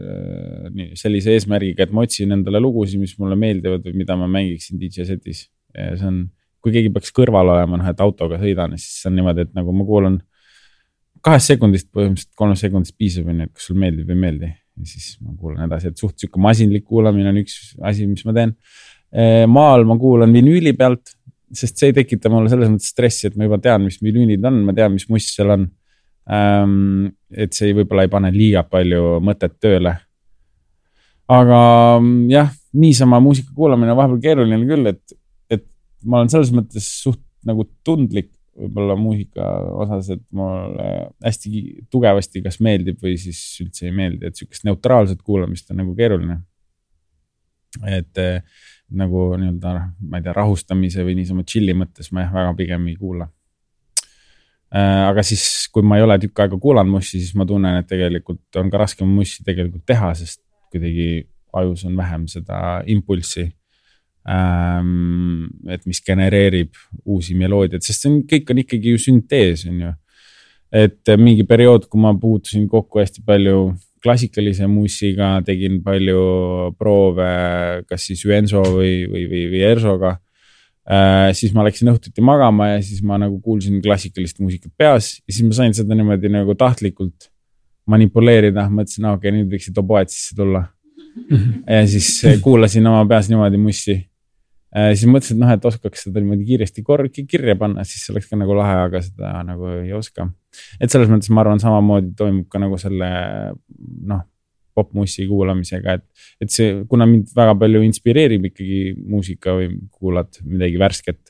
sellise 0.98 1.36
eesmärgiga, 1.36 1.86
et 1.86 1.94
ma 1.94 2.04
otsin 2.06 2.34
endale 2.34 2.60
lugusid, 2.62 3.00
mis 3.02 3.14
mulle 3.20 3.38
meeldivad 3.38 3.86
või 3.86 4.02
mida 4.02 4.16
ma 4.18 4.28
mängiksin 4.30 4.80
DJ 4.80 5.06
setis. 5.08 5.46
see 5.74 6.06
on, 6.08 6.22
kui 6.64 6.74
keegi 6.74 6.90
peaks 6.94 7.12
kõrval 7.14 7.52
olema, 7.54 7.78
noh, 7.78 7.90
et 7.90 8.00
autoga 8.02 8.40
sõidan, 8.40 8.74
siis 8.80 9.02
see 9.02 9.10
on 9.12 9.18
niimoodi, 9.20 9.46
et 9.46 9.52
nagu 9.54 9.74
ma 9.76 9.86
kuulan 9.86 10.16
kahest 11.24 11.52
sekundist, 11.52 11.90
põhimõtteliselt 11.94 12.34
kolmest 12.38 12.64
sekundist 12.66 12.96
piisab, 12.98 13.28
on 13.30 13.42
ju, 13.42 13.50
et 13.50 13.54
kas 13.54 13.68
sulle 13.68 13.82
meeldib 13.82 14.08
või 14.08 14.16
ei 14.16 14.24
meeldi 14.24 14.50
ja 14.78 14.86
siis 14.86 15.16
ma 15.22 15.34
kuulan 15.38 15.66
edasi, 15.66 15.90
et 15.90 16.00
suht 16.00 16.18
sihuke 16.20 16.40
masinlik 16.42 16.86
kuulamine 16.86 17.32
on 17.32 17.40
üks 17.42 17.74
asi, 17.86 18.06
mis 18.10 18.24
ma 18.26 18.34
teen. 18.36 18.54
maal 19.50 19.86
ma 19.88 19.96
kuulan 19.98 20.32
vinüüli 20.34 20.74
pealt, 20.78 21.14
sest 21.54 21.80
see 21.80 21.90
ei 21.90 21.96
tekita 21.96 22.30
mulle 22.32 22.50
selles 22.52 22.70
mõttes 22.70 22.92
stressi, 22.92 23.28
et 23.28 23.38
ma 23.38 23.48
juba 23.48 23.58
tean, 23.64 23.86
mis 23.86 23.98
vinüülid 24.04 24.44
on, 24.44 24.62
ma 24.66 24.74
tean, 24.76 24.94
mis 24.94 25.08
must 25.10 25.32
seal 25.34 25.54
on. 25.54 25.68
Et 26.28 27.56
see 27.56 27.72
võib-olla 27.76 28.04
ei 28.04 28.12
pane 28.12 28.32
liiga 28.34 28.64
palju 28.68 29.18
mõtet 29.24 29.56
tööle. 29.60 29.94
aga 31.28 31.60
jah, 32.28 32.50
niisama 32.72 33.20
muusika 33.20 33.52
kuulamine 33.56 33.92
on 33.92 33.98
vahepeal 33.98 34.20
keeruline 34.20 34.68
küll, 34.68 34.90
et, 34.92 35.16
et 35.50 35.64
ma 36.04 36.20
olen 36.20 36.32
selles 36.32 36.52
mõttes 36.56 36.88
suht 37.02 37.22
nagu 37.48 37.66
tundlik 37.84 38.32
võib-olla 38.58 38.96
muusika 38.98 39.46
osas, 39.84 40.08
et 40.16 40.24
mulle 40.34 40.86
hästi 41.24 41.62
tugevasti 41.92 42.42
kas 42.42 42.58
meeldib 42.64 42.98
või 43.02 43.14
siis 43.20 43.40
üldse 43.62 43.86
ei 43.86 43.94
meeldi, 43.94 44.26
et 44.26 44.38
sihukest 44.38 44.66
neutraalset 44.66 45.22
kuulamist 45.22 45.70
on 45.70 45.80
nagu 45.82 45.94
keeruline. 45.98 46.40
et 47.86 48.18
nagu 48.88 49.24
nii-öelda, 49.36 49.72
ma 50.00 50.18
ei 50.18 50.24
tea, 50.24 50.32
rahustamise 50.32 51.04
või 51.04 51.18
niisama 51.18 51.44
chill'i 51.44 51.74
mõttes 51.76 52.08
ma 52.12 52.24
jah, 52.24 52.32
väga 52.32 52.54
pigem 52.56 52.86
ei 52.88 52.96
kuula. 52.96 53.28
Äh, 54.68 55.02
aga 55.08 55.22
siis, 55.24 55.42
kui 55.72 55.84
ma 55.86 55.96
ei 55.96 56.04
ole 56.04 56.18
tükk 56.20 56.42
aega 56.44 56.58
kuulanud 56.60 56.98
mussi, 56.98 57.22
siis 57.22 57.32
ma 57.38 57.46
tunnen, 57.48 57.78
et 57.80 57.88
tegelikult 57.88 58.58
on 58.60 58.68
ka 58.68 58.82
raskem 58.82 59.08
mussi 59.08 59.40
tegelikult 59.46 59.86
teha, 59.88 60.10
sest 60.18 60.42
kuidagi 60.68 61.24
ajus 61.56 61.86
on 61.88 61.94
vähem 61.96 62.26
seda 62.28 62.82
impulssi 62.92 63.46
ähm,. 64.28 65.48
et 65.72 65.86
mis 65.88 66.02
genereerib 66.04 66.76
uusi 67.06 67.36
meloodiaid, 67.38 67.80
sest 67.80 68.04
see 68.04 68.12
on, 68.12 68.20
kõik 68.28 68.52
on 68.52 68.60
ikkagi 68.64 68.92
ju 68.92 69.00
süntees, 69.06 69.64
on 69.70 69.80
ju. 69.86 69.94
et 70.84 71.16
mingi 71.16 71.48
periood, 71.48 71.88
kui 71.88 72.04
ma 72.04 72.12
puutusin 72.12 72.68
kokku 72.68 73.00
hästi 73.00 73.24
palju 73.24 73.70
klassikalise 74.04 74.68
mussiga, 74.70 75.38
tegin 75.46 75.80
palju 75.82 76.20
proove, 76.78 77.32
kas 77.88 78.04
siis 78.10 78.20
Üenso 78.28 78.62
või, 78.68 79.08
või, 79.08 79.24
või, 79.30 79.46
või 79.54 79.64
Ersoga. 79.72 80.18
Siis 81.36 81.52
ma 81.52 81.66
läksin 81.66 81.90
õhtuti 81.92 82.22
magama 82.24 82.70
ja 82.70 82.78
siis 82.80 83.02
ma 83.04 83.18
nagu 83.20 83.42
kuulsin 83.44 83.82
klassikalist 83.84 84.38
muusikat 84.40 84.72
peas 84.80 85.18
ja 85.18 85.34
siis 85.34 85.44
ma 85.44 85.56
sain 85.58 85.74
seda 85.76 85.96
niimoodi 85.98 86.30
nagu 86.32 86.54
tahtlikult 86.56 87.28
manipuleerida, 87.88 88.66
mõtlesin, 88.72 89.08
okei 89.08 89.30
okay,, 89.30 89.34
nüüd 89.36 89.54
võiksid 89.54 89.80
oboed 89.80 90.12
sisse 90.12 90.36
tulla. 90.38 90.66
Ja 91.66 91.80
siis 91.90 92.20
kuulasin 92.44 92.86
oma 92.86 93.00
peas 93.10 93.26
niimoodi 93.30 93.58
mussi. 93.58 93.96
Äh, 94.68 94.92
siis 94.94 95.08
mõtlesin, 95.10 95.38
et 95.38 95.42
noh, 95.42 95.50
et 95.56 95.64
oskaks 95.66 96.04
seda 96.06 96.20
niimoodi 96.20 96.44
kiiresti 96.46 96.84
kor-, 96.86 97.08
kirja 97.10 97.56
panna, 97.58 97.82
siis 97.88 98.04
oleks 98.12 98.28
ka 98.30 98.38
nagu 98.38 98.54
lahe, 98.54 98.76
aga 98.84 99.00
seda 99.02 99.32
nagu 99.48 99.72
ei 99.80 99.90
oska. 99.96 100.28
et 100.78 100.92
selles 100.92 101.10
mõttes 101.10 101.32
ma 101.32 101.42
arvan, 101.42 101.60
samamoodi 101.62 102.12
toimub 102.18 102.46
ka 102.52 102.60
nagu 102.62 102.78
selle 102.80 103.08
noh, 104.12 104.22
popmussi 104.78 105.26
kuulamisega, 105.28 105.98
et, 105.98 106.26
et 106.44 106.54
see, 106.54 106.82
kuna 106.90 107.06
mind 107.10 107.34
väga 107.36 107.56
palju 107.58 107.82
inspireerib 107.86 108.48
ikkagi 108.50 108.80
muusika 108.98 109.56
või 109.58 109.72
kuulad 109.90 110.40
midagi 110.46 110.80
värsket. 110.80 111.20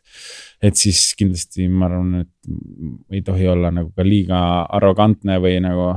et 0.62 0.76
siis 0.76 1.12
kindlasti 1.18 1.68
ma 1.70 1.86
arvan, 1.86 2.24
et 2.24 3.14
ei 3.14 3.22
tohi 3.26 3.46
olla 3.48 3.70
nagu 3.74 3.92
ka 3.96 4.06
liiga 4.06 4.40
arrogantne 4.78 5.38
või 5.42 5.60
nagu 5.62 5.92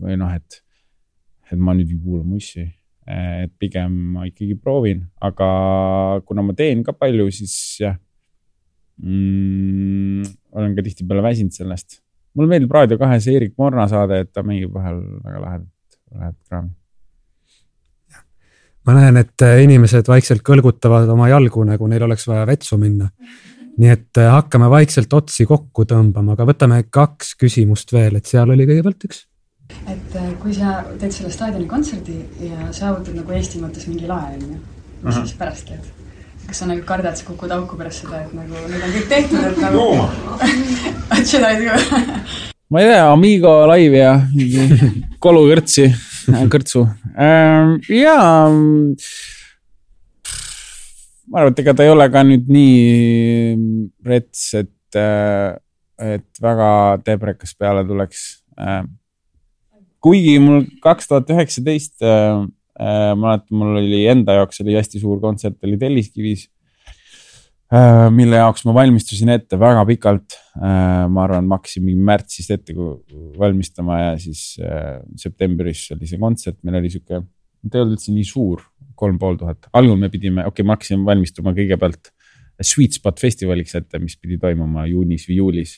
või 0.00 0.18
noh, 0.18 0.32
et, 0.34 0.62
et 1.52 1.60
ma 1.60 1.76
nüüd 1.76 1.92
ei 1.92 2.02
kuula 2.02 2.24
mussi 2.24 2.66
et 3.06 3.52
pigem 3.60 3.92
ma 4.16 4.24
ikkagi 4.26 4.56
proovin, 4.58 5.04
aga 5.22 5.48
kuna 6.26 6.42
ma 6.42 6.54
teen 6.58 6.82
ka 6.86 6.94
palju, 6.96 7.28
siis 7.30 7.54
jah 7.78 7.94
mm,. 8.98 10.26
olen 10.56 10.74
ka 10.74 10.84
tihtipeale 10.86 11.22
väsinud 11.22 11.54
sellest. 11.54 12.00
mulle 12.34 12.50
meeldib 12.50 12.74
Raadio 12.74 12.98
kahes 13.00 13.28
Eerik 13.30 13.54
Morna 13.58 13.86
saade, 13.88 14.20
et 14.24 14.32
ta 14.34 14.42
mängib 14.44 14.74
vahel 14.74 14.98
väga 15.22 15.42
lahedat, 15.44 15.70
lahedat 16.18 16.38
kraami. 16.48 16.70
ma 18.86 18.96
näen, 19.00 19.20
et 19.22 19.42
äh, 19.42 19.60
inimesed 19.64 20.08
vaikselt 20.08 20.44
kõlgutavad 20.46 21.10
oma 21.12 21.28
jalgu, 21.32 21.64
nagu 21.66 21.88
neil 21.90 22.06
oleks 22.06 22.26
vaja 22.28 22.46
vetsu 22.46 22.78
minna. 22.80 23.10
nii 23.76 23.92
et 23.92 24.20
äh, 24.22 24.32
hakkame 24.32 24.70
vaikselt 24.72 25.12
otsi 25.12 25.46
kokku 25.46 25.84
tõmbama, 25.84 26.36
aga 26.36 26.48
võtame 26.48 26.82
kaks 26.90 27.34
küsimust 27.40 27.92
veel, 27.92 28.16
et 28.16 28.26
seal 28.26 28.50
oli 28.50 28.68
kõigepealt 28.68 29.08
üks 29.10 29.26
et 29.90 30.16
äh, 30.16 30.32
kui 30.42 30.54
sa 30.54 30.80
teed 31.00 31.12
selle 31.14 31.30
staadionikontserdi 31.34 32.16
ja 32.46 32.72
saavutad 32.74 33.16
nagu 33.18 33.34
Eesti 33.34 33.62
mõttes 33.62 33.88
mingi 33.90 34.08
lae, 34.10 34.36
onju, 34.38 34.58
mis 34.58 35.02
uh 35.02 35.10
-huh. 35.10 35.22
siis 35.22 35.38
pärast 35.38 35.70
teed? 35.70 35.94
kas 36.46 36.60
sa 36.62 36.66
nagu 36.70 36.82
kardad, 36.86 37.16
sa 37.18 37.24
kukud 37.26 37.50
auku 37.50 37.76
pärast 37.76 38.04
seda, 38.04 38.20
et 38.22 38.34
nagu 38.34 38.66
nüüd 38.70 38.84
on 38.86 38.92
kõik 38.98 39.08
tehtud, 39.08 39.44
et 39.44 39.58
nagu 39.58 39.86
et 41.18 41.26
seda 41.32 41.50
ei 41.50 41.64
tule 41.64 42.55
ma 42.70 42.80
ei 42.82 42.88
tea, 42.90 43.04
Amigo 43.12 43.52
laivi 43.70 44.00
ja 44.00 44.14
mingi 44.32 44.66
kolukõrtsi, 45.24 45.86
kõrtsu 46.50 46.82
ähm,. 47.14 47.76
ja 47.92 48.16
ma 51.26 51.42
arvan, 51.42 51.52
et 51.52 51.62
ega 51.62 51.76
ta 51.76 51.86
ei 51.86 51.92
ole 51.94 52.08
ka 52.10 52.24
nüüd 52.26 52.50
nii 52.50 53.54
rets, 54.06 54.48
et, 54.62 54.98
et 54.98 56.42
väga 56.42 56.70
tebrekas 57.06 57.54
peale 57.58 57.86
tuleks 57.86 58.26
äh,. 58.58 58.82
kuigi 60.02 60.36
mul 60.42 60.66
kaks 60.82 61.08
tuhat 61.10 61.30
üheksateist, 61.34 62.02
ma 62.02 63.14
mäletan, 63.16 63.54
mul 63.56 63.78
oli 63.80 64.04
enda 64.10 64.40
jaoks 64.40 64.60
oli 64.62 64.74
hästi 64.76 65.00
suur 65.00 65.22
kontsert 65.22 65.56
oli 65.64 65.78
Telliskivis 65.80 66.44
Äh, 66.46 66.55
mille 68.14 68.38
jaoks 68.38 68.62
ma 68.66 68.74
valmistusin 68.76 69.32
ette 69.34 69.58
väga 69.58 69.82
pikalt. 69.88 70.36
ma 70.56 71.24
arvan, 71.24 71.46
ma 71.46 71.58
hakkasin 71.58 71.84
mingi 71.84 72.02
märtsist 72.06 72.52
ette 72.54 72.74
valmistama 73.38 73.98
ja 74.00 74.12
siis 74.18 74.56
äh, 74.62 75.00
septembris 75.18 75.90
oli 75.92 76.06
see 76.08 76.20
kontsert, 76.20 76.56
meil 76.64 76.78
oli 76.78 76.90
sihuke, 76.92 77.20
ta 77.66 77.78
ei 77.78 77.82
olnud 77.82 77.98
üldse 77.98 78.14
nii 78.14 78.24
suur, 78.24 78.62
kolm 78.96 79.18
pool 79.18 79.36
tuhat. 79.40 79.68
algul 79.76 79.98
me 79.98 80.08
pidime, 80.12 80.46
okei 80.46 80.62
okay,, 80.62 80.68
ma 80.68 80.78
hakkasin 80.78 81.02
valmistuma 81.04 81.52
kõigepealt 81.56 82.12
Sweet 82.64 82.96
Spot 82.96 83.18
festivaliks 83.20 83.76
ette, 83.76 84.00
mis 84.00 84.16
pidi 84.16 84.38
toimuma 84.40 84.86
juunis 84.88 85.26
või 85.28 85.42
juulis. 85.42 85.74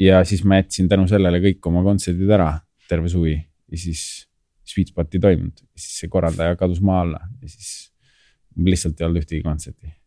ja 0.00 0.24
siis 0.24 0.42
ma 0.48 0.62
jätsin 0.62 0.88
tänu 0.88 1.06
sellele 1.06 1.42
kõik 1.44 1.70
oma 1.70 1.84
kontserdid 1.86 2.34
ära, 2.40 2.54
terve 2.88 3.12
suvi 3.12 3.36
ja 3.36 3.84
siis 3.84 4.26
Sweet 4.66 4.94
Spot 4.94 5.14
ei 5.14 5.22
toimunud, 5.28 5.64
siis 5.76 6.02
see 6.02 6.10
korraldaja 6.10 6.56
kadus 6.56 6.80
maa 6.80 7.04
alla 7.04 7.22
ja 7.42 7.52
siis 7.52 7.90
mul 8.56 8.72
lihtsalt 8.72 8.98
ei 8.98 9.06
olnud 9.06 9.22
ühtegi 9.22 9.44
kontserti 9.44 9.99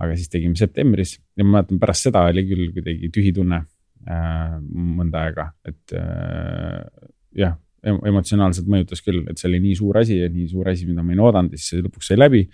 aga 0.00 0.16
siis 0.18 0.30
tegime 0.32 0.58
septembris 0.58 1.16
ja 1.38 1.46
ma 1.46 1.58
mäletan, 1.58 1.80
pärast 1.82 2.08
seda 2.08 2.24
oli 2.30 2.44
küll 2.48 2.70
kuidagi 2.74 3.10
tühi 3.14 3.34
tunne 3.36 3.60
äh, 4.10 4.56
mõnda 4.60 5.26
aega, 5.28 5.50
et 5.68 5.94
äh, 5.98 6.80
jah, 7.38 7.58
emotsionaalselt 7.84 8.68
mõjutas 8.70 9.04
küll, 9.04 9.22
et 9.28 9.40
see 9.40 9.50
oli 9.50 9.60
nii 9.66 9.76
suur 9.78 10.00
asi 10.00 10.18
ja 10.22 10.30
nii 10.32 10.48
suur 10.50 10.70
asi, 10.72 10.88
mida 10.88 11.04
ma 11.04 11.14
ei 11.14 11.20
oodanud 11.20 11.54
ja 11.54 11.60
siis 11.60 11.74
see 11.74 11.84
lõpuks 11.84 12.10
sai 12.10 12.18
läbi. 12.18 12.46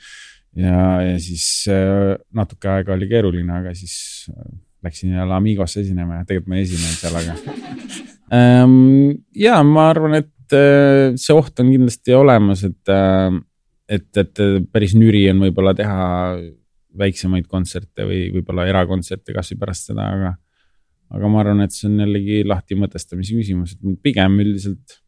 ja, 0.59 0.81
ja 1.07 1.15
siis 1.23 1.47
äh, 1.71 2.17
natuke 2.37 2.71
aega 2.73 2.97
oli 2.97 3.09
keeruline, 3.11 3.53
aga 3.61 3.75
siis 3.79 4.27
äh, 4.33 4.51
läksin 4.85 5.15
jälle 5.15 5.37
Amigosse 5.37 5.85
esinema 5.85 6.21
ja 6.21 6.27
tegelikult 6.27 6.51
ma 6.51 6.59
ei 6.59 6.67
esinenud 6.67 6.99
seal, 6.99 7.19
aga 7.21 7.37
ähm,. 8.35 9.23
ja 9.37 9.61
ma 9.67 9.91
arvan, 9.93 10.19
et 10.21 10.57
äh, 10.57 11.15
see 11.21 11.37
oht 11.37 11.63
on 11.63 11.71
kindlasti 11.71 12.17
olemas, 12.19 12.67
et 12.67 12.93
äh, 12.93 13.39
et, 13.91 14.11
et 14.23 14.43
päris 14.71 14.95
nüri 14.95 15.25
on 15.33 15.41
võib-olla 15.43 15.75
teha 15.75 16.03
väiksemaid 16.99 17.47
kontserte 17.51 18.07
või 18.09 18.31
võib-olla 18.35 18.67
erakontserte 18.71 19.35
kasvõi 19.37 19.61
pärast 19.61 19.91
seda, 19.91 20.09
aga 20.17 20.35
aga 21.11 21.31
ma 21.31 21.41
arvan, 21.43 21.63
et 21.65 21.75
see 21.75 21.89
on 21.91 21.99
jällegi 22.05 22.43
lahti 22.47 22.77
mõtestamise 22.79 23.35
küsimus, 23.35 23.75
et 23.75 24.03
pigem 24.03 24.37
üldiselt 24.43 25.01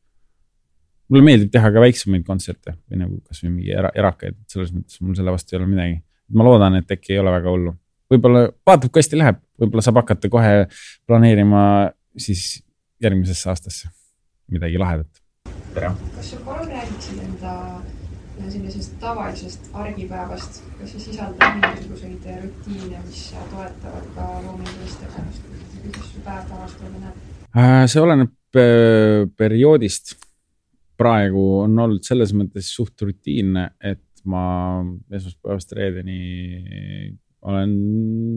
mulle 1.12 1.26
meeldib 1.26 1.52
teha 1.54 1.70
ka 1.74 1.82
väiksemaid 1.82 2.24
kontserte 2.26 2.74
või 2.90 3.02
nagu 3.04 3.20
kasvõi 3.28 3.52
mingi 3.52 3.70
era, 3.74 3.92
erakaid, 3.98 4.38
et 4.38 4.56
selles 4.56 4.72
mõttes 4.74 4.98
mul 5.04 5.16
selle 5.18 5.34
vastu 5.34 5.54
ei 5.54 5.60
ole 5.60 5.70
midagi. 5.70 6.00
ma 6.32 6.46
loodan, 6.46 6.78
et 6.80 6.90
äkki 6.90 7.12
ei 7.12 7.20
ole 7.20 7.32
väga 7.34 7.52
hullu, 7.52 7.74
võib-olla 8.10 8.46
vaatab, 8.66 8.88
kui 8.90 9.02
hästi 9.02 9.18
läheb, 9.20 9.42
võib-olla 9.60 9.84
saab 9.84 10.00
hakata 10.00 10.30
kohe 10.32 10.52
planeerima 11.06 11.62
siis 12.16 12.62
järgmisesse 13.02 13.50
aastasse 13.52 13.92
midagi 14.52 14.80
lahedat. 14.80 15.22
kas 15.74 16.30
sa 16.30 16.44
palun 16.46 16.68
räägiksid 16.72 17.20
enda 17.28 17.91
sellisest 18.52 18.98
tavalisest 19.00 19.70
argipäevast, 19.82 20.60
kas 20.78 20.92
see 20.94 21.06
sisaldab 21.06 21.58
mingisuguseid 21.58 22.26
rutiine, 22.42 23.00
mis 23.06 23.24
toetavad 23.52 24.08
ka 24.16 24.28
loomingulist 24.44 25.02
tegevust, 25.04 25.48
kuidas 25.82 26.10
su 26.12 26.22
päev 26.26 26.52
välja 26.52 27.00
näeb? 27.06 27.24
Äh, 27.52 27.84
see 27.92 28.02
oleneb 28.02 28.60
äh, 28.60 29.24
perioodist. 29.36 30.18
praegu 31.02 31.42
on 31.64 31.78
olnud 31.82 32.04
selles 32.06 32.30
mõttes 32.36 32.68
suht 32.70 33.00
rutiinne, 33.02 33.64
et 33.82 34.22
ma 34.28 34.44
esmaspäevast 35.10 35.72
reedeni 35.74 36.18
olen 37.42 37.72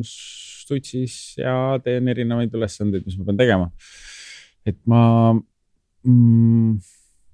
stutsis 0.07 1.35
ja 1.37 1.75
teen 1.83 2.07
erinevaid 2.09 2.53
ülesandeid, 2.57 3.05
mis 3.05 3.19
ma 3.19 3.27
pean 3.27 3.37
tegema. 3.37 3.69
et 4.65 4.79
ma 4.89 5.01
mm,, 5.35 6.79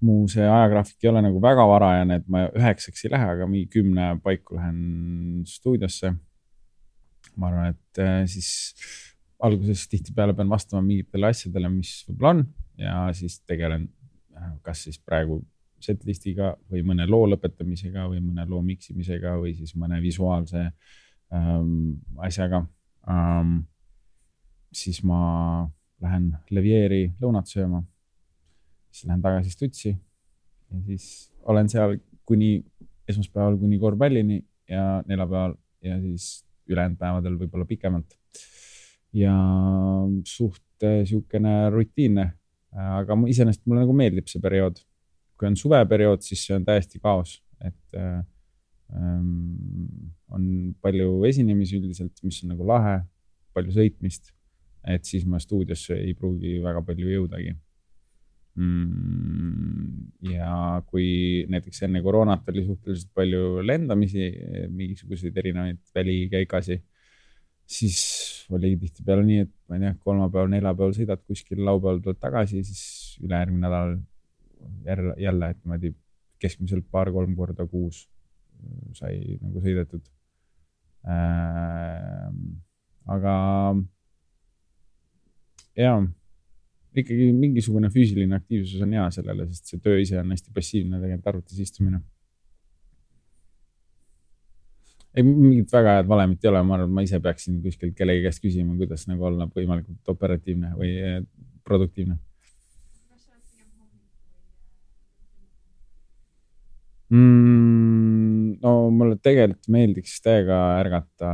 mu 0.05 0.25
see 0.31 0.45
ajagraafik 0.47 1.03
ei 1.03 1.11
ole 1.11 1.21
nagu 1.27 1.41
väga 1.43 1.65
varajane, 1.69 2.19
et 2.21 2.27
ma 2.31 2.47
üheksaks 2.57 3.05
ei 3.05 3.13
lähe, 3.13 3.29
aga 3.35 3.47
mingi 3.49 3.69
kümne 3.71 4.15
paiku 4.23 4.57
lähen 4.57 5.45
stuudiosse. 5.47 6.15
ma 7.37 7.47
arvan, 7.47 7.71
et 7.71 7.99
äh, 8.01 8.25
siis 8.27 8.49
alguses 9.41 9.87
tihtipeale 9.89 10.33
pean 10.35 10.49
vastama 10.49 10.81
mingitele 10.83 11.29
asjadele, 11.31 11.69
mis 11.71 12.01
võib-olla 12.09 12.33
on 12.35 12.41
ja 12.81 12.95
siis 13.15 13.39
tegelen 13.47 13.87
äh, 14.35 14.51
kas 14.65 14.83
siis 14.87 14.99
praegu 14.99 15.39
setlistiga 15.81 16.53
või 16.69 16.83
mõne 16.85 17.07
loo 17.09 17.25
lõpetamisega 17.31 18.05
või 18.09 18.21
mõne 18.23 18.45
loo 18.49 18.61
miksimisega 18.65 19.35
või 19.41 19.55
siis 19.57 19.73
mõne 19.79 20.01
visuaalse 20.03 20.67
ähm, 21.33 22.01
asjaga 22.21 22.65
ähm,. 23.09 23.61
siis 24.71 25.01
ma 25.03 25.67
lähen 26.01 26.31
Levieri 26.49 27.13
lõunat 27.21 27.49
sööma, 27.49 27.81
siis 28.91 29.07
lähen 29.07 29.21
tagasi 29.23 29.51
stutsi 29.53 29.89
ja 29.95 30.81
siis 30.85 31.31
olen 31.47 31.69
seal 31.71 31.97
kuni 32.25 32.59
esmaspäeval 33.09 33.57
kuni 33.57 33.79
korvpallini 33.79 34.41
ja 34.69 35.03
neljapäeval 35.07 35.55
ja 35.83 35.99
siis 36.01 36.45
ülejäänud 36.69 36.99
päevadel 36.99 37.39
võib-olla 37.39 37.65
pikemalt 37.67 38.15
ja 39.13 39.33
suht 40.27 40.85
äh, 40.85 41.03
siukene 41.07 41.69
rutiinne, 41.73 42.27
aga 42.71 43.17
iseenesest 43.27 43.65
mulle 43.67 43.83
nagu 43.83 43.95
meeldib 43.95 44.29
see 44.31 44.41
periood. 44.43 44.79
kui 45.41 45.49
on 45.49 45.55
suveperiood, 45.57 46.21
siis 46.21 46.43
see 46.45 46.53
on 46.53 46.65
täiesti 46.67 46.99
kaos, 47.01 47.39
et 47.65 47.95
äh, 47.97 48.19
ähm, 48.93 50.11
on 50.29 50.43
palju 50.85 51.23
esinemisi 51.25 51.79
üldiselt, 51.79 52.13
mis 52.21 52.43
on 52.45 52.51
nagu 52.53 52.67
lahe, 52.69 52.99
palju 53.57 53.73
sõitmist, 53.73 54.29
et 54.85 55.09
siis 55.09 55.25
ma 55.25 55.41
stuudiosse 55.41 55.97
ei 55.97 56.13
pruugi 56.13 56.59
väga 56.61 56.83
palju 56.85 57.09
jõudagi. 57.09 57.55
Ja 60.27 60.81
kui 60.91 61.45
näiteks 61.49 61.83
enne 61.87 62.01
koroonat 62.03 62.49
oli 62.51 62.65
suhteliselt 62.65 63.11
palju 63.15 63.61
lendamisi, 63.63 64.27
mingisuguseid 64.69 65.37
erinevaid 65.39 65.79
välikäigasi, 65.95 66.81
siis 67.65 68.01
oli 68.51 68.75
tihtipeale 68.77 69.23
nii, 69.23 69.45
et 69.45 69.53
ma 69.69 69.77
ei 69.77 69.85
tea, 69.85 69.93
kolmapäeval, 70.03 70.51
neljapäeval 70.51 70.95
sõidad 70.97 71.23
kuskil, 71.23 71.63
laupäeval 71.63 72.01
tuled 72.03 72.19
tagasi, 72.19 72.63
siis 72.67 72.83
ülejärgmine 73.23 73.63
nädal 73.67 73.95
jälle, 74.85 75.15
jälle, 75.17 75.53
niimoodi 75.63 75.93
keskmiselt 76.41 76.87
paar-kolm 76.91 77.35
korda 77.37 77.65
kuus 77.69 78.03
sai 78.97 79.37
nagu 79.41 79.61
sõidetud 79.63 80.03
äh,. 81.07 82.27
aga 83.15 83.35
jaa, 85.77 86.01
ikkagi 86.97 87.29
mingisugune 87.35 87.91
füüsiline 87.93 88.35
aktiivsus 88.35 88.81
on 88.83 88.97
hea 88.97 89.05
sellele, 89.15 89.45
sest 89.51 89.71
see 89.71 89.83
töö 89.83 90.01
ise 90.01 90.19
on 90.19 90.33
hästi 90.33 90.51
passiivne 90.55 90.99
tegelikult 90.99 91.31
arvutis 91.31 91.61
istumine 91.63 92.01
ei, 95.15 95.23
mingit 95.23 95.71
väga 95.73 95.97
head 95.99 96.09
valemit 96.09 96.43
ei 96.43 96.51
ole, 96.51 96.63
ma 96.63 96.77
arvan, 96.77 96.89
et 96.89 96.95
ma 96.97 97.05
ise 97.05 97.19
peaksin 97.23 97.61
kuskilt 97.63 97.95
kellegi 97.97 98.25
käest 98.25 98.43
küsima, 98.43 98.75
kuidas 98.79 99.07
nagu 99.09 99.27
olla 99.27 99.47
võimalikult 99.51 100.13
operatiivne 100.13 100.75
või 100.77 100.91
eh, 100.97 101.17
produktiivne. 101.67 102.17
Mm, 107.11 108.55
no 108.63 108.71
mulle 108.95 109.17
tegelikult 109.19 109.67
meeldiks 109.73 110.13
täiega 110.23 110.61
ärgata 110.79 111.31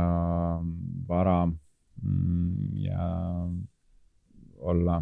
vara 1.06 1.44
mm, 1.46 2.72
ja 2.82 3.04
olla 4.58 4.98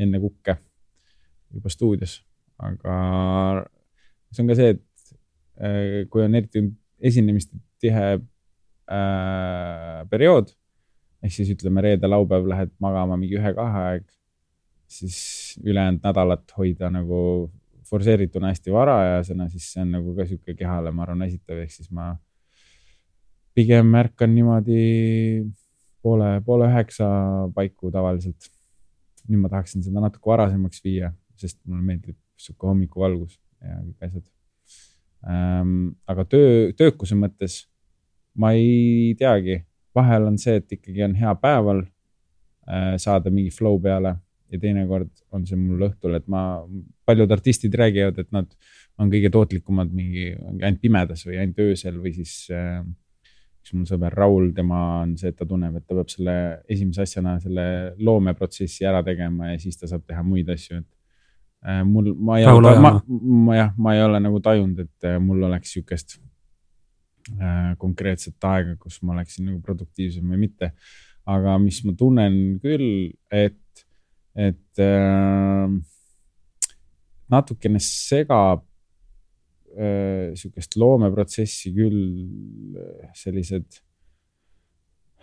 enne 0.00 0.20
kukke 0.22 0.56
juba 1.50 1.72
stuudios, 1.72 2.20
aga 2.62 2.94
see 4.30 4.44
on 4.44 4.50
ka 4.50 4.56
see, 4.58 4.76
et 4.76 5.14
eh, 5.60 6.06
kui 6.10 6.22
on 6.24 6.34
eriti 6.38 6.62
esinemiste 7.10 7.58
tihe 7.82 8.06
äh, 8.16 10.00
periood 10.10 10.52
ehk 11.20 11.34
siis 11.34 11.52
ütleme 11.54 11.82
reede-laupäev 11.84 12.48
lähed 12.48 12.72
magama 12.82 13.18
mingi 13.20 13.36
ühe-kahe 13.38 13.84
aeg, 13.92 14.06
siis 14.90 15.18
ülejäänud 15.62 16.04
nädalat 16.04 16.54
hoida 16.56 16.90
nagu 16.92 17.50
forsseerituna 17.90 18.52
hästi 18.52 18.72
varajasena, 18.72 19.48
siis 19.50 19.66
see 19.72 19.84
on 19.84 19.96
nagu 19.96 20.14
ka 20.16 20.26
sihuke 20.26 20.54
kehale, 20.56 20.92
ma 20.94 21.04
arvan, 21.04 21.24
väsitav, 21.26 21.58
ehk 21.58 21.74
siis 21.74 21.90
ma 21.94 22.12
pigem 23.56 23.90
ärkan 23.98 24.32
niimoodi 24.34 24.80
poole, 26.02 26.30
poole 26.46 26.70
üheksa 26.70 27.08
paiku 27.54 27.90
tavaliselt. 27.92 28.48
Nüüd 29.30 29.44
ma 29.44 29.50
tahaksin 29.52 29.84
seda 29.86 30.02
natuke 30.02 30.30
varasemaks 30.30 30.82
viia, 30.84 31.12
sest 31.40 31.58
mulle 31.64 31.84
meeldib 31.86 32.18
sihuke 32.40 32.68
hommikuvalgus 32.68 33.38
ja 33.62 33.78
kõik 33.80 34.08
asjad 34.08 34.26
ähm,. 35.30 35.74
aga 36.10 36.24
töö, 36.28 36.70
töökuse 36.76 37.18
mõttes 37.18 37.64
ma 38.40 38.52
ei 38.56 39.14
teagi, 39.18 39.60
vahel 39.96 40.28
on 40.30 40.38
see, 40.40 40.60
et 40.60 40.76
ikkagi 40.78 41.04
on 41.06 41.16
hea 41.18 41.32
päeval 41.42 41.84
äh, 41.84 42.94
saada 43.02 43.32
mingi 43.34 43.52
flow 43.54 43.80
peale 43.82 44.16
ja 44.50 44.58
teinekord 44.58 45.10
on 45.34 45.46
see 45.46 45.58
mul 45.58 45.88
õhtul, 45.90 46.16
et 46.18 46.26
ma, 46.30 46.62
paljud 47.06 47.30
artistid 47.30 47.74
räägivad, 47.78 48.18
et 48.22 48.30
nad 48.34 48.48
on 49.00 49.10
kõige 49.12 49.30
tootlikumad 49.32 49.92
mingi 49.94 50.32
ainult 50.60 50.80
pimedas 50.82 51.24
või 51.26 51.38
ainult 51.40 51.60
öösel 51.64 52.00
või 52.02 52.14
siis 52.16 52.34
äh, 52.54 52.82
üks 53.60 53.74
mu 53.76 53.84
sõber 53.88 54.14
Raul, 54.16 54.50
tema 54.56 54.78
on 55.02 55.12
see, 55.20 55.32
et 55.32 55.36
ta 55.36 55.46
tunneb, 55.48 55.76
et 55.76 55.84
ta 55.84 55.96
peab 55.96 56.08
selle 56.12 56.36
esimese 56.70 57.04
asjana 57.04 57.36
selle 57.42 57.66
loomeprotsessi 58.00 58.88
ära 58.88 59.02
tegema 59.06 59.52
ja 59.52 59.60
siis 59.60 59.78
ta 59.80 59.90
saab 59.90 60.06
teha 60.08 60.24
muid 60.24 60.48
asju, 60.52 60.80
et 60.80 61.68
äh, 61.68 61.82
mul, 61.86 62.14
ma 62.16 62.40
ei 62.40 62.48
ole, 62.48 62.74
ma, 62.80 62.94
ma 63.50 63.58
jah, 63.58 63.70
ma 63.76 63.94
ei 63.96 64.02
ole 64.06 64.22
nagu 64.24 64.40
tajunud, 64.44 64.80
et 64.86 65.08
äh, 65.08 65.20
mul 65.22 65.44
oleks 65.50 65.76
sihukest 65.76 66.16
äh, 67.36 67.76
konkreetset 67.80 68.50
aega, 68.50 68.78
kus 68.80 69.00
ma 69.04 69.14
oleksin 69.18 69.50
nagu 69.50 69.60
produktiivsem 69.64 70.24
või 70.24 70.46
mitte. 70.48 70.72
aga 71.30 71.58
mis 71.62 71.82
ma 71.84 71.92
tunnen 71.94 72.34
küll, 72.62 73.12
et 73.30 73.60
et 74.34 74.80
äh, 74.80 75.68
natukene 77.30 77.80
segab 77.82 78.64
sihukest 80.38 80.76
loomeprotsessi 80.80 81.72
küll 81.74 82.00
äh, 82.76 83.10
sellised 83.16 83.80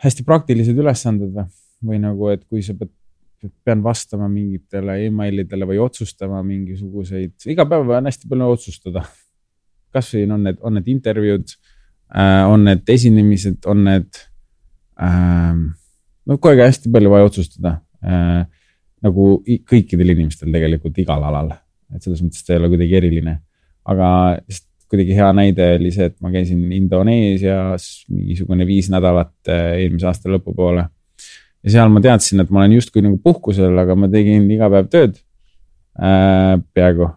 hästi 0.03 0.25
praktilised 0.27 0.77
ülesanded 0.77 1.33
või, 1.33 1.47
või 1.89 2.01
nagu, 2.03 2.29
et 2.33 2.45
kui 2.45 2.63
sa 2.65 2.75
pead, 2.77 2.93
pean 3.65 3.83
vastama 3.85 4.27
mingitele 4.31 4.97
emailidele 5.07 5.67
või 5.69 5.79
otsustama 5.81 6.41
mingisuguseid, 6.45 7.35
iga 7.53 7.67
päev 7.69 7.89
on 7.93 8.09
hästi 8.09 8.29
palju 8.29 8.51
otsustada. 8.57 9.05
kasvõi 9.93 10.25
on 10.29 10.43
need, 10.43 10.57
on 10.61 10.73
need 10.77 10.87
intervjuud 10.91 11.53
äh,, 11.53 12.43
on 12.49 12.65
need 12.67 12.89
esinemised, 12.89 13.63
on 13.65 13.83
need 13.87 14.19
äh,, 15.01 15.53
no 16.27 16.37
kogu 16.37 16.53
aeg 16.53 16.65
hästi 16.67 16.91
palju 16.93 17.13
vaja 17.13 17.29
otsustada 17.29 17.71
äh, 18.03 18.43
nagu 19.05 19.27
kõikidel 19.45 20.13
inimestel 20.15 20.51
tegelikult 20.53 20.97
igal 21.01 21.23
alal, 21.29 21.53
et 21.93 22.03
selles 22.03 22.23
mõttes 22.25 22.43
ta 22.45 22.55
ei 22.55 22.61
ole 22.61 22.71
kuidagi 22.73 22.97
eriline. 22.99 23.37
Aga 23.87 24.09
kuidagi 24.87 25.15
hea 25.17 25.29
näide 25.35 25.71
oli 25.77 25.91
see, 25.91 26.07
et 26.11 26.15
ma 26.23 26.31
käisin 26.31 26.61
Indoneesias 26.75 27.87
mingisugune 28.11 28.67
viis 28.67 28.91
nädalat 28.91 29.51
eh, 29.51 29.81
eelmise 29.83 30.07
aasta 30.11 30.31
lõpupoole. 30.31 30.87
ja 31.63 31.73
seal 31.73 31.91
ma 31.91 32.03
teadsin, 32.03 32.43
et 32.43 32.51
ma 32.53 32.63
olen 32.63 32.77
justkui 32.77 33.03
nagu 33.03 33.19
puhkusel, 33.23 33.75
aga 33.83 33.97
ma 33.99 34.11
tegin 34.11 34.47
iga 34.51 34.69
päev 34.71 34.91
tööd 34.93 35.17
äh, 35.99 36.55
peaaegu. 36.73 37.11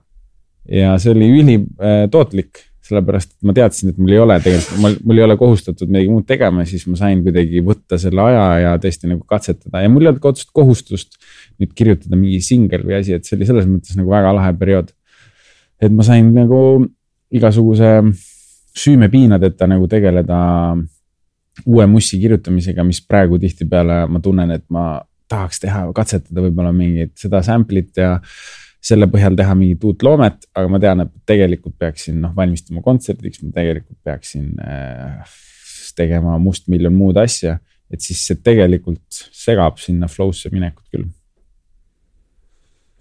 ja 0.71 0.97
see 0.99 1.15
oli 1.15 1.31
ülitootlik 1.41 2.53
äh, 2.59 2.71
sellepärast 2.91 3.35
et 3.35 3.47
ma 3.47 3.55
teadsin, 3.57 3.93
et 3.93 3.99
mul 4.01 4.15
ei 4.15 4.21
ole 4.23 4.37
tegelikult, 4.43 5.03
mul 5.07 5.21
ei 5.21 5.25
ole 5.25 5.37
kohustatud 5.41 5.91
midagi 5.91 6.11
muud 6.11 6.27
tegema, 6.29 6.65
siis 6.69 6.87
ma 6.91 6.99
sain 6.99 7.23
kuidagi 7.25 7.63
võtta 7.67 7.99
selle 8.01 8.25
aja 8.25 8.45
ja 8.65 8.73
tõesti 8.83 9.11
nagu 9.11 9.23
katsetada 9.29 9.85
ja 9.85 9.91
mul 9.93 10.07
ei 10.07 10.11
olnud 10.13 10.23
ka 10.23 10.33
otsest 10.33 10.51
kohustust 10.57 11.19
nüüd 11.61 11.75
kirjutada 11.77 12.19
mingi 12.19 12.41
singel 12.45 12.85
või 12.87 12.99
asi, 13.01 13.15
et 13.17 13.29
see 13.29 13.37
oli 13.39 13.49
selles 13.49 13.69
mõttes 13.71 13.99
nagu 13.99 14.11
väga 14.11 14.35
lahe 14.37 14.55
periood. 14.59 14.91
Et 15.81 15.93
ma 15.93 16.07
sain 16.07 16.33
nagu 16.35 16.87
igasuguse 17.33 17.91
süümepiinadeta 18.77 19.69
nagu 19.71 19.89
tegeleda 19.91 20.41
uue 21.67 21.87
mussi 21.91 22.19
kirjutamisega, 22.21 22.85
mis 22.87 23.01
praegu 23.05 23.39
tihtipeale 23.41 24.05
ma 24.09 24.21
tunnen, 24.23 24.51
et 24.55 24.65
ma 24.73 25.01
tahaks 25.31 25.63
teha, 25.63 25.85
katsetada 25.95 26.43
võib-olla 26.47 26.73
mingit 26.75 27.15
seda 27.21 27.43
sample'it 27.47 28.01
ja 28.01 28.17
selle 28.81 29.07
põhjal 29.13 29.37
teha 29.37 29.55
mingit 29.59 29.85
uut 29.85 30.03
loomet, 30.03 30.47
aga 30.57 30.73
ma 30.73 30.81
tean, 30.83 31.05
et 31.05 31.13
tegelikult 31.29 31.77
peaksin 31.79 32.21
noh 32.23 32.33
valmistuma 32.37 32.83
kontserdiks, 32.85 33.43
ma 33.45 33.53
tegelikult 33.55 33.99
peaksin 34.07 34.55
äh, 34.65 35.35
tegema 35.97 36.39
mustmiljon 36.41 36.95
muud 36.97 37.21
asja. 37.21 37.59
et 37.91 37.99
siis 37.99 38.21
see 38.23 38.39
tegelikult 38.39 39.17
segab 39.35 39.81
sinna 39.83 40.07
flow'sse 40.07 40.47
minekut 40.55 40.85
küll. 40.95 41.09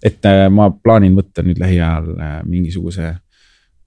Et 0.02 0.24
äh, 0.28 0.46
ma 0.50 0.70
plaanin 0.70 1.16
võtta 1.16 1.44
nüüd 1.46 1.60
lähiajal 1.60 2.12
äh, 2.16 2.36
mingisuguse, 2.48 3.14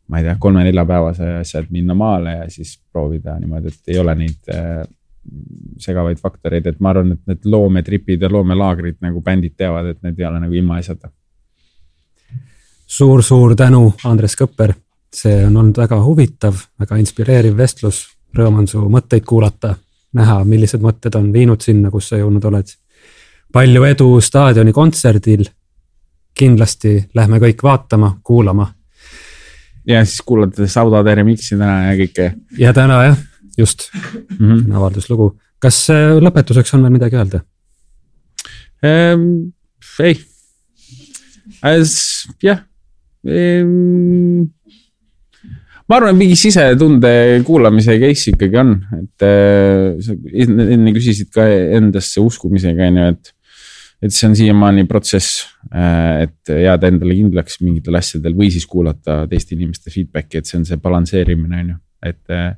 ma 0.08 0.20
ei 0.20 0.28
tea, 0.28 0.36
kolme-neljapäevase 0.40 1.32
asja, 1.40 1.64
et 1.64 1.72
minna 1.74 1.96
maale 1.98 2.38
ja 2.42 2.50
siis 2.52 2.76
proovida 2.92 3.38
niimoodi, 3.40 3.74
et 3.74 3.96
ei 3.96 4.00
ole 4.02 4.16
neid 4.20 4.54
äh, 4.54 4.84
segavaid 5.80 6.20
faktoreid, 6.20 6.68
et 6.68 6.80
ma 6.84 6.92
arvan, 6.92 7.16
et 7.16 7.28
need 7.32 7.46
loometripid 7.50 8.22
ja 8.22 8.30
loomelaagrid 8.32 9.00
nagu 9.02 9.22
bändid 9.24 9.56
teavad, 9.58 9.94
et 9.94 10.02
need 10.04 10.20
ei 10.20 10.30
ole 10.30 10.42
nagu 10.44 10.58
ilmaasjata 10.60 11.12
suur-suur 12.94 13.56
tänu, 13.56 13.94
Andres 14.06 14.36
Kõpper. 14.38 14.74
see 15.14 15.44
on 15.46 15.58
olnud 15.58 15.78
väga 15.78 16.00
huvitav, 16.02 16.58
väga 16.80 16.98
inspireeriv 16.98 17.58
vestlus. 17.58 18.00
Rõõm 18.34 18.64
on 18.64 18.68
su 18.68 18.80
mõtteid 18.90 19.22
kuulata, 19.30 19.76
näha, 20.18 20.40
millised 20.44 20.82
mõtted 20.82 21.14
on 21.20 21.28
viinud 21.34 21.62
sinna, 21.62 21.92
kus 21.94 22.10
sa 22.10 22.18
jõudnud 22.18 22.46
oled. 22.50 22.74
palju 23.54 23.84
edu 23.84 24.22
staadioni 24.22 24.74
kontserdil. 24.74 25.46
Kindlasti 26.44 26.96
lähme 27.16 27.40
kõik 27.44 27.64
vaatama, 27.66 28.18
kuulama. 28.24 28.68
ja 29.88 30.04
siis 30.06 30.22
kuulate 30.26 30.68
Sauda 30.68 31.16
remix'i 31.16 31.56
täna 31.56 31.90
ja 31.90 31.96
kõike. 32.04 32.34
ja 32.58 32.74
täna 32.74 33.00
jah, 33.08 33.24
just 33.58 33.90
mm 33.94 34.52
-hmm. 34.52 34.76
avalduslugu. 34.76 35.34
kas 35.60 35.90
äh, 35.90 36.20
lõpetuseks 36.20 36.76
on 36.76 36.84
veel 36.84 37.00
midagi 37.00 37.16
öelda 37.16 37.42
ehm,? 38.84 39.52
ei, 40.00 40.20
jah 42.44 42.64
Ehm, 43.24 44.50
ma 45.88 45.98
arvan, 45.98 46.18
mingi 46.20 46.36
sisetunde 46.40 47.12
kuulamise 47.48 47.96
case 48.02 48.34
ikkagi 48.34 48.60
on, 48.60 48.74
et 49.00 49.26
äh, 49.28 49.94
sa 50.04 50.16
enne 50.44 50.94
küsisid 50.96 51.32
ka 51.36 51.46
endasse 51.78 52.24
uskumisega, 52.24 52.90
on 52.92 53.00
ju, 53.00 53.14
et. 53.16 53.34
Et 54.04 54.12
see 54.12 54.28
on 54.28 54.36
siiamaani 54.36 54.84
protsess, 54.90 55.44
äh, 55.72 56.26
et 56.26 56.52
jääda 56.52 56.90
endale 56.92 57.16
kindlaks 57.16 57.62
mingitel 57.64 57.96
asjadel 58.00 58.36
või 58.38 58.50
siis 58.52 58.66
kuulata 58.70 59.24
teiste 59.32 59.56
inimeste 59.56 59.94
feedback'i, 59.94 60.42
et 60.42 60.50
see 60.50 60.60
on 60.60 60.66
see 60.68 60.80
balansseerimine, 60.84 61.62
on 61.64 61.74
ju, 61.74 61.78
et 62.12 62.36
äh, 62.36 62.52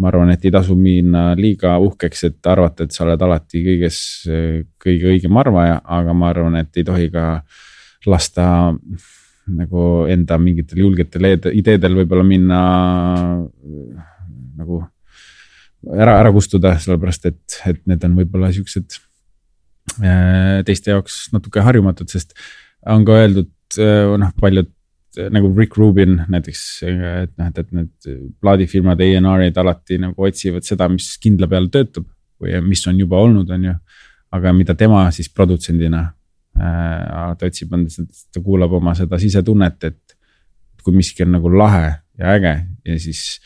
ma 0.00 0.10
arvan, 0.10 0.32
et 0.34 0.44
ei 0.44 0.52
tasu 0.54 0.74
minna 0.78 1.30
liiga 1.38 1.76
uhkeks, 1.84 2.24
et 2.30 2.50
arvata, 2.50 2.86
et 2.86 2.96
sa 2.96 3.04
oled 3.04 3.22
alati 3.22 3.60
kõiges 3.66 3.98
kõige 4.80 5.10
õigem 5.12 5.36
arvaja, 5.36 5.76
aga 5.84 6.14
ma 6.16 6.30
arvan, 6.32 6.56
et 6.62 6.80
ei 6.80 6.86
tohi 6.88 7.10
ka 7.12 7.26
lasta 8.08 8.46
nagu 9.50 9.84
enda 10.08 10.38
mingitel 10.40 10.80
julgetel 10.80 11.28
ideedel 11.52 11.98
võib-olla 12.00 12.24
minna 12.24 12.62
nagu 14.56 14.80
ära, 15.90 16.16
ära 16.16 16.32
kustuda, 16.32 16.74
sellepärast 16.80 17.28
et, 17.28 17.60
et 17.68 17.80
need 17.90 18.04
on 18.08 18.16
võib-olla 18.22 18.50
siuksed 18.56 18.96
äh, 18.96 19.09
teiste 20.66 20.94
jaoks 20.94 21.22
natuke 21.34 21.64
harjumatud, 21.64 22.10
sest 22.12 22.36
on 22.90 23.04
ka 23.08 23.18
öeldud 23.22 23.80
äh, 23.80 24.12
noh, 24.20 24.34
paljud 24.40 24.70
nagu 25.34 25.48
Rick 25.56 25.74
Rubin 25.74 26.20
näiteks, 26.30 26.60
et 26.86 27.32
noh, 27.34 27.48
et, 27.48 27.56
et 27.58 27.72
need 27.74 28.10
plaadifirmad, 28.40 29.00
A&R-id 29.02 29.56
alati 29.58 29.98
nagu 29.98 30.28
otsivad 30.28 30.62
seda, 30.62 30.86
mis 30.92 31.16
kindla 31.20 31.48
peal 31.50 31.66
töötab 31.72 32.06
või 32.40 32.54
mis 32.62 32.86
on 32.86 33.00
juba 33.02 33.18
olnud, 33.18 33.50
on 33.50 33.66
ju. 33.66 33.74
aga 34.38 34.52
mida 34.54 34.76
tema 34.78 35.02
siis 35.10 35.26
produtsendina 35.34 36.04
Äh, 36.60 37.34
ta 37.38 37.48
otsib 37.48 37.72
endas, 37.72 37.96
ta 38.34 38.40
kuulab 38.44 38.74
oma 38.76 38.92
seda 38.98 39.16
sisetunnet, 39.22 39.84
et 39.86 40.16
kui 40.84 40.92
miski 40.96 41.24
on 41.24 41.36
nagu 41.36 41.52
lahe 41.52 41.86
ja 42.18 42.34
äge 42.34 42.52
ja 42.84 42.96
siis 43.00 43.38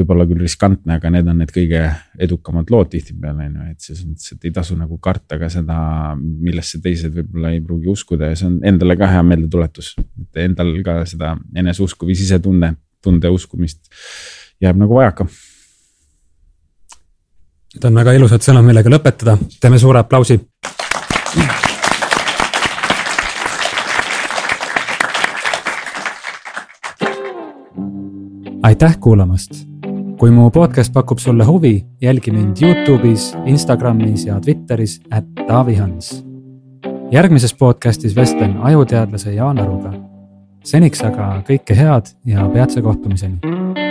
võib-olla 0.00 0.26
küll 0.28 0.40
riskantne, 0.42 0.96
aga 0.96 1.10
need 1.12 1.28
on 1.30 1.40
need 1.42 1.52
kõige 1.54 1.82
edukamad 2.20 2.70
lood 2.72 2.90
tihtipeale 2.92 3.46
on 3.48 3.58
ju, 3.60 3.66
et 3.74 3.84
selles 3.84 4.02
mõttes, 4.08 4.32
et 4.34 4.48
ei 4.48 4.54
tasu 4.56 4.76
nagu 4.78 4.98
karta 5.02 5.38
ka 5.40 5.50
seda, 5.52 5.76
millesse 6.16 6.80
teised 6.82 7.14
võib-olla 7.16 7.52
ei 7.54 7.62
pruugi 7.64 7.90
uskuda 7.92 8.32
ja 8.32 8.38
see 8.38 8.48
on 8.48 8.58
endale 8.66 8.96
ka 9.00 9.10
hea 9.10 9.22
meeldetuletus. 9.26 9.94
et 10.00 10.42
endal 10.44 10.72
ka 10.86 11.00
seda 11.08 11.36
eneseusku 11.56 12.08
või 12.08 12.18
sisetunde, 12.18 12.74
tunde 13.04 13.32
uskumist 13.32 13.90
jääb 14.60 14.80
nagu 14.80 14.98
vajaka. 14.98 15.28
Need 17.70 17.86
on 17.86 18.00
väga 18.02 18.16
ilusad 18.18 18.42
sõnad, 18.42 18.66
millega 18.66 18.90
lõpetada, 18.90 19.38
teeme 19.60 19.78
suure 19.78 20.02
aplausi. 20.02 20.40
aitäh 28.62 28.96
kuulamast! 29.00 29.69
Kui 30.20 30.30
mu 30.30 30.50
podcast 30.52 30.92
pakub 30.92 31.18
sulle 31.18 31.44
huvi, 31.48 31.78
jälgi 32.02 32.30
mind 32.30 32.56
Youtube'is, 32.60 33.30
Instagramis 33.48 34.26
ja 34.26 34.40
Twitteris, 34.40 35.00
at 35.10 35.24
Taavi 35.46 35.74
Hans. 35.74 36.24
järgmises 37.10 37.54
podcastis 37.54 38.16
vestlen 38.16 38.56
ajuteadlase 38.60 39.32
Jaan 39.34 39.58
Aruga. 39.58 39.92
seniks 40.64 41.02
aga 41.02 41.42
kõike 41.48 41.74
head 41.74 42.12
ja 42.24 42.48
peatse 42.52 42.82
kohtumiseni 42.82 43.89